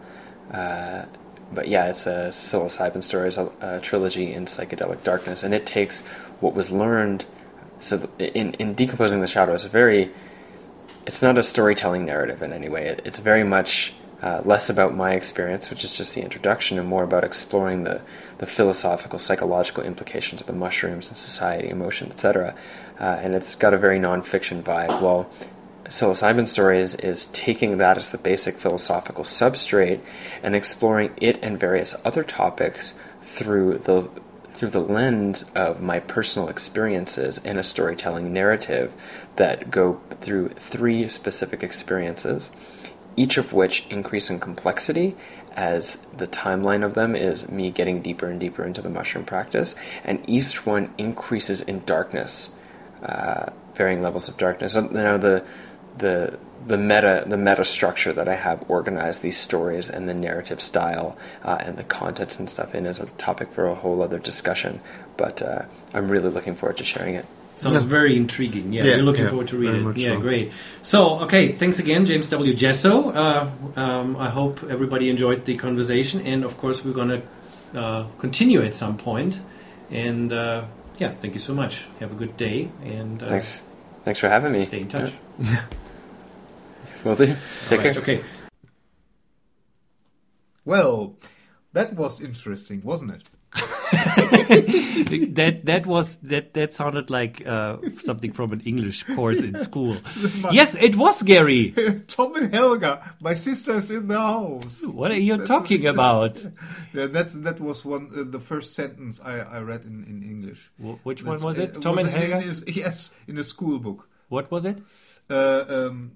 Uh, 1.50 1.54
but 1.54 1.68
yeah, 1.68 1.86
it's 1.86 2.06
a 2.06 2.28
psilocybin 2.30 3.02
stories, 3.02 3.36
a, 3.36 3.50
a, 3.60 3.80
trilogy 3.80 4.32
in 4.32 4.44
psychedelic 4.44 5.02
darkness, 5.04 5.42
and 5.42 5.54
it 5.54 5.66
takes 5.66 6.02
what 6.40 6.54
was 6.54 6.70
learned. 6.70 7.24
So 7.78 8.08
in 8.18 8.54
in 8.54 8.74
decomposing 8.74 9.20
the 9.20 9.26
shadow, 9.26 9.54
it's 9.54 9.64
a 9.64 9.68
very, 9.68 10.10
it's 11.06 11.22
not 11.22 11.38
a 11.38 11.42
storytelling 11.42 12.04
narrative 12.04 12.42
in 12.42 12.52
any 12.52 12.68
way. 12.68 12.86
It, 12.86 13.02
it's 13.04 13.18
very 13.18 13.44
much 13.44 13.94
uh, 14.22 14.40
less 14.44 14.70
about 14.70 14.96
my 14.96 15.10
experience, 15.10 15.68
which 15.68 15.84
is 15.84 15.96
just 15.96 16.14
the 16.14 16.22
introduction, 16.22 16.78
and 16.78 16.88
more 16.88 17.04
about 17.04 17.24
exploring 17.24 17.84
the 17.84 18.00
the 18.38 18.46
philosophical, 18.46 19.18
psychological 19.18 19.82
implications 19.82 20.40
of 20.40 20.46
the 20.46 20.52
mushrooms 20.52 21.08
and 21.08 21.18
society, 21.18 21.68
emotion, 21.68 22.08
etc. 22.08 22.54
Uh, 22.98 23.04
and 23.04 23.34
it's 23.34 23.54
got 23.54 23.74
a 23.74 23.78
very 23.78 23.98
nonfiction 23.98 24.62
vibe. 24.62 25.02
Well, 25.02 25.28
psilocybin 25.88 26.48
stories 26.48 26.94
is 26.94 27.26
taking 27.26 27.78
that 27.78 27.96
as 27.96 28.10
the 28.10 28.18
basic 28.18 28.56
philosophical 28.56 29.24
substrate 29.24 30.00
and 30.42 30.54
exploring 30.54 31.12
it 31.18 31.38
and 31.42 31.58
various 31.58 31.94
other 32.04 32.24
topics 32.24 32.94
through 33.22 33.78
the 33.78 34.08
through 34.50 34.70
the 34.70 34.80
lens 34.80 35.44
of 35.54 35.82
my 35.82 36.00
personal 36.00 36.48
experiences 36.48 37.36
in 37.38 37.58
a 37.58 37.62
storytelling 37.62 38.32
narrative 38.32 38.94
that 39.36 39.70
go 39.70 40.00
through 40.22 40.48
three 40.48 41.06
specific 41.10 41.62
experiences, 41.62 42.50
each 43.16 43.36
of 43.36 43.52
which 43.52 43.84
increase 43.90 44.30
in 44.30 44.40
complexity 44.40 45.14
as 45.52 45.96
the 46.16 46.26
timeline 46.26 46.82
of 46.82 46.94
them 46.94 47.14
is 47.14 47.50
me 47.50 47.70
getting 47.70 48.00
deeper 48.00 48.26
and 48.30 48.40
deeper 48.40 48.64
into 48.64 48.80
the 48.80 48.88
mushroom 48.88 49.26
practice, 49.26 49.74
and 50.04 50.26
each 50.26 50.64
one 50.64 50.92
increases 50.96 51.60
in 51.60 51.84
darkness, 51.84 52.48
uh, 53.02 53.50
varying 53.74 54.00
levels 54.00 54.26
of 54.26 54.38
darkness. 54.38 54.74
Now 54.74 55.18
the 55.18 55.44
the 55.98 56.38
the 56.66 56.76
meta 56.76 57.24
the 57.26 57.36
meta 57.36 57.64
structure 57.64 58.12
that 58.12 58.28
I 58.28 58.34
have 58.34 58.64
organized 58.68 59.22
these 59.22 59.36
stories 59.36 59.88
and 59.88 60.08
the 60.08 60.14
narrative 60.14 60.60
style 60.60 61.16
uh, 61.44 61.58
and 61.60 61.76
the 61.76 61.84
contents 61.84 62.38
and 62.38 62.50
stuff 62.50 62.74
in 62.74 62.86
is 62.86 62.98
a 62.98 63.06
topic 63.18 63.52
for 63.52 63.66
a 63.66 63.74
whole 63.74 64.02
other 64.02 64.18
discussion. 64.18 64.80
But 65.16 65.42
uh, 65.42 65.62
I'm 65.94 66.08
really 66.08 66.30
looking 66.30 66.54
forward 66.54 66.78
to 66.78 66.84
sharing 66.84 67.14
it. 67.14 67.26
Sounds 67.54 67.82
yeah. 67.82 67.88
very 67.88 68.16
intriguing. 68.16 68.72
Yeah, 68.74 68.84
yeah, 68.84 68.96
you're 68.96 69.04
looking 69.04 69.24
yeah, 69.24 69.30
forward 69.30 69.48
to 69.48 69.56
reading 69.56 69.88
it. 69.88 69.96
Yeah, 69.96 70.08
so. 70.08 70.20
great. 70.20 70.52
So, 70.82 71.20
okay, 71.20 71.52
thanks 71.52 71.78
again, 71.78 72.04
James 72.04 72.28
W. 72.28 72.52
Jesso. 72.52 73.10
Uh, 73.10 73.50
um, 73.76 74.16
I 74.18 74.28
hope 74.28 74.62
everybody 74.64 75.08
enjoyed 75.08 75.46
the 75.46 75.56
conversation, 75.56 76.20
and 76.26 76.44
of 76.44 76.58
course, 76.58 76.84
we're 76.84 76.92
going 76.92 77.22
to 77.72 77.80
uh, 77.80 78.06
continue 78.18 78.60
at 78.60 78.74
some 78.74 78.98
point. 78.98 79.38
And 79.90 80.34
uh, 80.34 80.66
yeah, 80.98 81.14
thank 81.14 81.32
you 81.32 81.40
so 81.40 81.54
much. 81.54 81.86
Have 82.00 82.12
a 82.12 82.14
good 82.14 82.36
day. 82.36 82.70
And 82.84 83.22
uh, 83.22 83.28
thanks. 83.30 83.62
Thanks 84.04 84.20
for 84.20 84.28
having 84.28 84.52
me. 84.52 84.60
Stay 84.60 84.82
in 84.82 84.88
touch. 84.88 85.14
Will 87.06 87.14
do. 87.14 87.36
Take 87.68 87.84
right. 87.84 87.96
Okay. 87.98 88.24
Well, 90.64 91.16
that 91.72 91.94
was 91.94 92.20
interesting, 92.20 92.82
wasn't 92.82 93.12
it? 93.12 93.22
that 95.36 95.60
that 95.62 95.86
was 95.86 96.16
that 96.16 96.52
that 96.54 96.72
sounded 96.72 97.08
like 97.08 97.46
uh, 97.46 97.76
something 98.00 98.32
from 98.32 98.52
an 98.52 98.60
English 98.62 99.04
course 99.04 99.40
in 99.40 99.56
school. 99.56 99.98
yes, 100.50 100.74
it 100.74 100.96
was 100.96 101.22
Gerry. 101.22 101.70
Tom 102.08 102.34
and 102.34 102.52
Helga, 102.52 103.14
my 103.20 103.34
sisters 103.34 103.88
in 103.88 104.08
the 104.08 104.18
house. 104.18 104.82
What 104.84 105.12
are 105.12 105.16
you 105.16 105.36
that 105.36 105.46
talking 105.46 105.84
was, 105.84 105.94
about? 105.94 106.44
Yeah, 106.92 107.06
that 107.06 107.30
that 107.44 107.60
was 107.60 107.84
one 107.84 108.10
uh, 108.16 108.24
the 108.26 108.40
first 108.40 108.74
sentence 108.74 109.20
I, 109.22 109.38
I 109.38 109.60
read 109.60 109.84
in, 109.84 110.02
in 110.10 110.24
English. 110.24 110.72
W 110.78 110.98
which 111.04 111.22
That's, 111.22 111.44
one 111.44 111.54
was 111.54 111.58
it? 111.60 111.80
Tom 111.80 111.94
was 111.94 112.06
and 112.06 112.14
Helga. 112.14 112.48
In, 112.48 112.74
yes, 112.74 113.12
in 113.28 113.38
a 113.38 113.44
school 113.44 113.78
book. 113.78 114.08
What 114.28 114.50
was 114.50 114.64
it? 114.64 114.82
Uh, 115.30 115.64
um, 115.68 116.12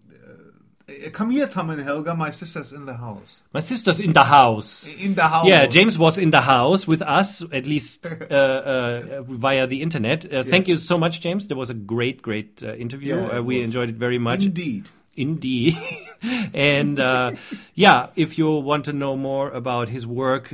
come 1.13 1.31
here, 1.31 1.47
Tom 1.47 1.71
and 1.71 1.83
Helga. 1.83 2.15
My 2.15 2.31
sister's 2.31 2.73
in 2.73 2.87
the 2.87 2.95
house. 2.95 3.41
My 3.53 3.61
sister's 3.61 4.01
in 4.01 4.13
the 4.13 4.25
house. 4.25 4.87
In 4.87 5.15
the 5.15 5.29
house. 5.29 5.47
Yeah, 5.47 5.67
James 5.67 5.99
was 5.99 6.19
in 6.19 6.31
the 6.31 6.41
house 6.41 6.87
with 6.87 7.03
us, 7.03 7.43
at 7.53 7.67
least 7.67 8.07
uh, 8.31 8.35
uh, 8.35 9.23
via 9.23 9.67
the 9.67 9.83
internet. 9.83 10.25
Uh, 10.25 10.29
yeah. 10.31 10.43
Thank 10.43 10.69
you 10.69 10.77
so 10.77 10.97
much, 10.97 11.21
James. 11.21 11.49
There 11.49 11.57
was 11.57 11.71
a 11.71 11.75
great, 11.75 12.23
great 12.23 12.63
uh, 12.63 12.75
interview. 12.75 13.17
Yeah, 13.17 13.39
uh, 13.39 13.43
we 13.43 13.63
enjoyed 13.63 13.89
it 13.91 13.97
very 13.97 14.19
much. 14.19 14.45
Indeed. 14.45 14.89
Indeed. 15.17 15.77
and 16.55 16.99
yeah, 17.75 18.07
if 18.17 18.39
you 18.39 18.55
want 18.57 18.87
to 18.87 18.93
know 18.93 19.17
more 19.17 19.51
about 19.51 19.89
his 19.89 20.07
work, 20.07 20.53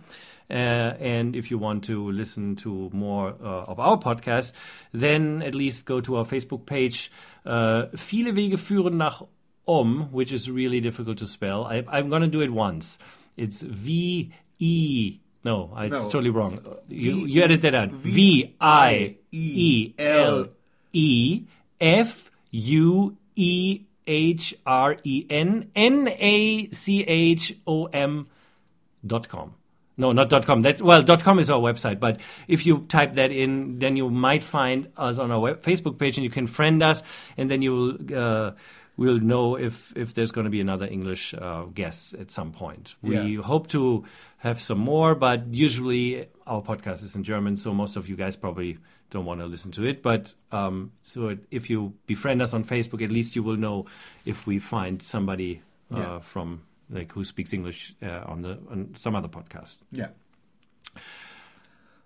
Uh, 0.51 0.97
and 0.99 1.35
if 1.35 1.49
you 1.49 1.57
want 1.57 1.85
to 1.85 2.11
listen 2.11 2.57
to 2.57 2.89
more 2.91 3.35
uh, 3.41 3.63
of 3.71 3.79
our 3.79 3.97
podcast, 3.97 4.51
then 4.91 5.41
at 5.41 5.55
least 5.55 5.85
go 5.85 6.01
to 6.01 6.17
our 6.17 6.25
Facebook 6.25 6.65
page. 6.65 7.09
Uh, 7.45 7.85
viele 7.95 8.35
Wege 8.35 8.57
führen 8.57 8.97
nach 8.97 9.23
Om, 9.65 10.09
which 10.11 10.33
is 10.33 10.49
really 10.49 10.81
difficult 10.81 11.17
to 11.19 11.25
spell. 11.25 11.63
I, 11.65 11.83
am 11.99 12.09
going 12.09 12.23
to 12.23 12.27
do 12.27 12.41
it 12.41 12.51
once. 12.51 12.99
It's 13.37 13.61
V 13.61 14.33
E. 14.59 15.19
No, 15.43 15.73
it's 15.77 15.93
no. 15.93 16.03
totally 16.03 16.29
wrong. 16.29 16.59
You, 16.89 17.25
v, 17.25 17.31
you 17.31 17.43
edit 17.43 17.61
that 17.61 17.73
out. 17.73 17.91
V 17.91 18.55
I 18.59 19.15
E 19.31 19.93
L 19.97 20.49
E 20.91 21.45
F 21.79 22.29
U 22.51 23.17
E 23.35 23.81
H 24.05 24.55
R 24.65 24.97
E 25.03 25.25
N 25.29 25.71
N 25.75 26.07
A 26.07 26.69
C 26.71 27.03
H 27.03 27.57
O 27.65 27.85
M 27.85 28.27
dot 29.05 29.29
com. 29.29 29.55
No, 30.01 30.13
not 30.13 30.45
.com. 30.47 30.61
That 30.61 30.81
well, 30.81 31.03
.com 31.03 31.37
is 31.37 31.51
our 31.51 31.59
website. 31.59 31.99
But 31.99 32.19
if 32.47 32.65
you 32.65 32.79
type 32.89 33.13
that 33.13 33.31
in, 33.31 33.77
then 33.77 33.95
you 33.95 34.09
might 34.09 34.43
find 34.43 34.87
us 34.97 35.19
on 35.19 35.29
our 35.29 35.39
web, 35.39 35.61
Facebook 35.61 35.99
page, 35.99 36.17
and 36.17 36.23
you 36.23 36.31
can 36.31 36.47
friend 36.47 36.81
us, 36.81 37.03
and 37.37 37.51
then 37.51 37.61
you 37.61 37.71
will 37.71 38.17
uh, 38.17 38.51
we'll 38.97 39.19
know 39.19 39.55
if 39.57 39.95
if 39.95 40.15
there's 40.15 40.31
going 40.31 40.45
to 40.45 40.49
be 40.49 40.59
another 40.59 40.87
English 40.87 41.35
uh, 41.35 41.65
guest 41.65 42.15
at 42.15 42.31
some 42.31 42.51
point. 42.51 42.95
We 43.03 43.15
yeah. 43.19 43.41
hope 43.43 43.67
to 43.69 44.03
have 44.37 44.59
some 44.59 44.79
more, 44.79 45.13
but 45.13 45.53
usually 45.53 46.27
our 46.47 46.63
podcast 46.63 47.03
is 47.03 47.15
in 47.15 47.23
German, 47.23 47.55
so 47.57 47.71
most 47.71 47.95
of 47.95 48.09
you 48.09 48.15
guys 48.15 48.35
probably 48.35 48.79
don't 49.11 49.25
want 49.25 49.39
to 49.41 49.45
listen 49.45 49.71
to 49.73 49.83
it. 49.85 50.01
But 50.01 50.33
um, 50.51 50.93
so 51.03 51.37
if 51.51 51.69
you 51.69 51.93
befriend 52.07 52.41
us 52.41 52.55
on 52.55 52.63
Facebook, 52.63 53.03
at 53.03 53.11
least 53.11 53.35
you 53.35 53.43
will 53.43 53.57
know 53.57 53.85
if 54.25 54.47
we 54.47 54.57
find 54.57 55.03
somebody 55.03 55.61
uh, 55.93 55.97
yeah. 55.97 56.19
from 56.21 56.63
like 56.91 57.11
who 57.11 57.23
speaks 57.23 57.53
English 57.53 57.95
uh, 58.03 58.23
on 58.25 58.41
the 58.41 58.59
on 58.69 58.93
some 58.97 59.15
other 59.15 59.29
podcast. 59.29 59.79
Yeah. 59.91 60.09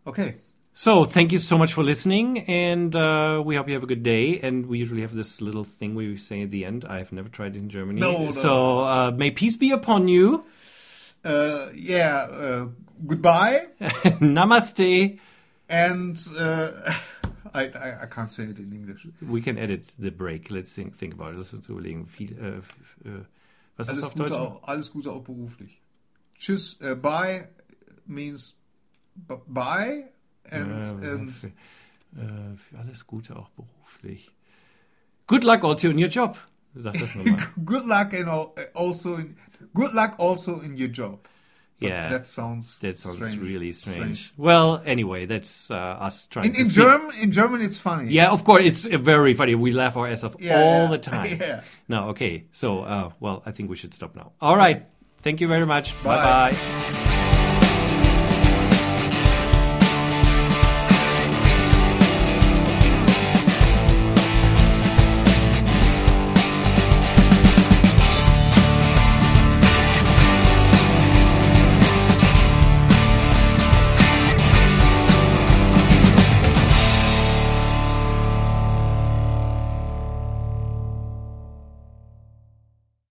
Okay. 0.08 0.36
So 0.78 1.06
thank 1.06 1.32
you 1.32 1.40
so 1.40 1.58
much 1.58 1.74
for 1.74 1.84
listening, 1.84 2.40
and 2.50 2.94
uh, 2.94 3.42
we 3.46 3.56
hope 3.56 3.70
you 3.70 3.76
have 3.76 3.84
a 3.84 3.88
good 3.88 4.04
day. 4.04 4.40
And 4.42 4.66
we 4.66 4.78
usually 4.78 5.02
have 5.02 5.16
this 5.16 5.42
little 5.42 5.64
thing 5.64 5.96
we 5.96 6.18
say 6.18 6.42
at 6.42 6.52
the 6.52 6.66
end. 6.66 6.84
I've 6.84 7.14
never 7.14 7.30
tried 7.30 7.56
it 7.56 7.60
in 7.60 7.70
Germany. 7.70 8.02
No, 8.02 8.26
no. 8.26 8.32
So 8.32 8.80
uh, 8.80 9.12
may 9.12 9.32
peace 9.32 9.56
be 9.56 9.72
upon 9.72 10.10
you. 10.10 10.44
Uh, 11.24 11.70
yeah. 11.74 12.28
Uh, 12.30 12.68
goodbye. 13.08 13.68
Namaste. 14.20 15.18
And 15.70 16.28
uh, 16.38 16.94
I, 17.54 17.64
I 17.64 18.02
I 18.02 18.06
can't 18.08 18.30
say 18.30 18.44
it 18.44 18.60
in 18.60 18.74
English. 18.74 19.08
We 19.22 19.42
can 19.42 19.58
edit 19.58 19.94
the 19.98 20.12
break. 20.12 20.52
Let's 20.52 20.74
think, 20.74 20.96
think 20.98 21.14
about 21.14 21.36
it. 21.36 21.54
Uns 21.54 21.70
überlegen. 21.70 22.06
Viel, 22.06 22.34
äh, 22.38 23.24
was 23.78 23.90
Alles 23.90 24.00
das 24.02 24.08
auf 24.10 24.14
Gute, 24.16 24.30
Deutsch? 24.30 24.40
auch, 24.40 24.64
alles 24.68 24.92
Gute 24.92 25.12
auch 25.12 25.24
beruflich. 25.24 25.82
Tschüss. 26.38 26.80
Uh, 26.82 26.96
bye 26.96 27.50
means 28.06 28.56
bye 29.48 30.10
and, 30.50 31.04
Äh, 31.04 31.10
and 31.12 31.32
für, 31.38 31.48
äh, 31.48 32.58
für 32.58 32.78
alles 32.80 33.08
Gute 33.08 33.36
auch 33.36 33.50
beruflich. 33.50 34.32
Good 35.28 35.44
luck 35.44 35.64
also 35.64 35.90
in 35.90 35.98
your 35.98 36.10
job. 36.10 36.38
Sag 36.76 36.94
das 37.00 37.16
nochmal. 37.16 37.48
good 37.66 37.86
luck 37.86 38.14
and 38.14 38.28
al- 38.28 38.54
also 38.74 39.16
in 39.16 39.38
good 39.74 39.94
luck 39.94 40.20
also 40.20 40.60
in 40.62 40.74
your 40.74 40.90
job. 40.90 41.28
But 41.80 41.90
yeah. 41.90 42.10
that 42.10 42.28
sounds 42.28 42.80
That 42.80 42.98
sounds 42.98 43.18
strange. 43.18 43.42
really 43.42 43.72
strange. 43.74 44.34
Well, 44.38 44.82
anyway, 44.86 45.26
that's 45.26 45.70
uh, 45.70 45.76
us 45.76 46.26
trying 46.28 46.46
In, 46.48 46.54
to 46.54 46.60
in 46.62 46.70
German, 46.70 47.16
in 47.18 47.32
German, 47.32 47.62
it's 47.62 47.80
funny. 47.80 48.12
Yeah, 48.14 48.32
of 48.32 48.46
course, 48.46 48.64
it's 48.66 48.86
uh, 48.86 48.98
very 48.98 49.34
funny. 49.34 49.56
We 49.56 49.72
laugh 49.72 49.98
our 49.98 50.08
ass 50.08 50.24
off 50.24 50.36
Yeah, 50.40 50.56
all 50.62 50.84
yeah. 50.84 50.88
the 50.88 50.98
time. 51.12 51.38
Yeah. 51.40 51.62
No, 51.90 52.10
okay. 52.10 52.46
So, 52.54 52.80
uh, 52.80 53.12
well, 53.20 53.44
I 53.46 53.52
think 53.52 53.70
we 53.70 53.76
should 53.76 53.94
stop 53.94 54.16
now. 54.16 54.32
All 54.40 54.56
right. 54.56 54.86
Thank 55.18 55.42
you 55.42 55.48
very 55.48 55.66
much. 55.66 55.94
Bye 56.04 56.52
bye. 56.52 57.15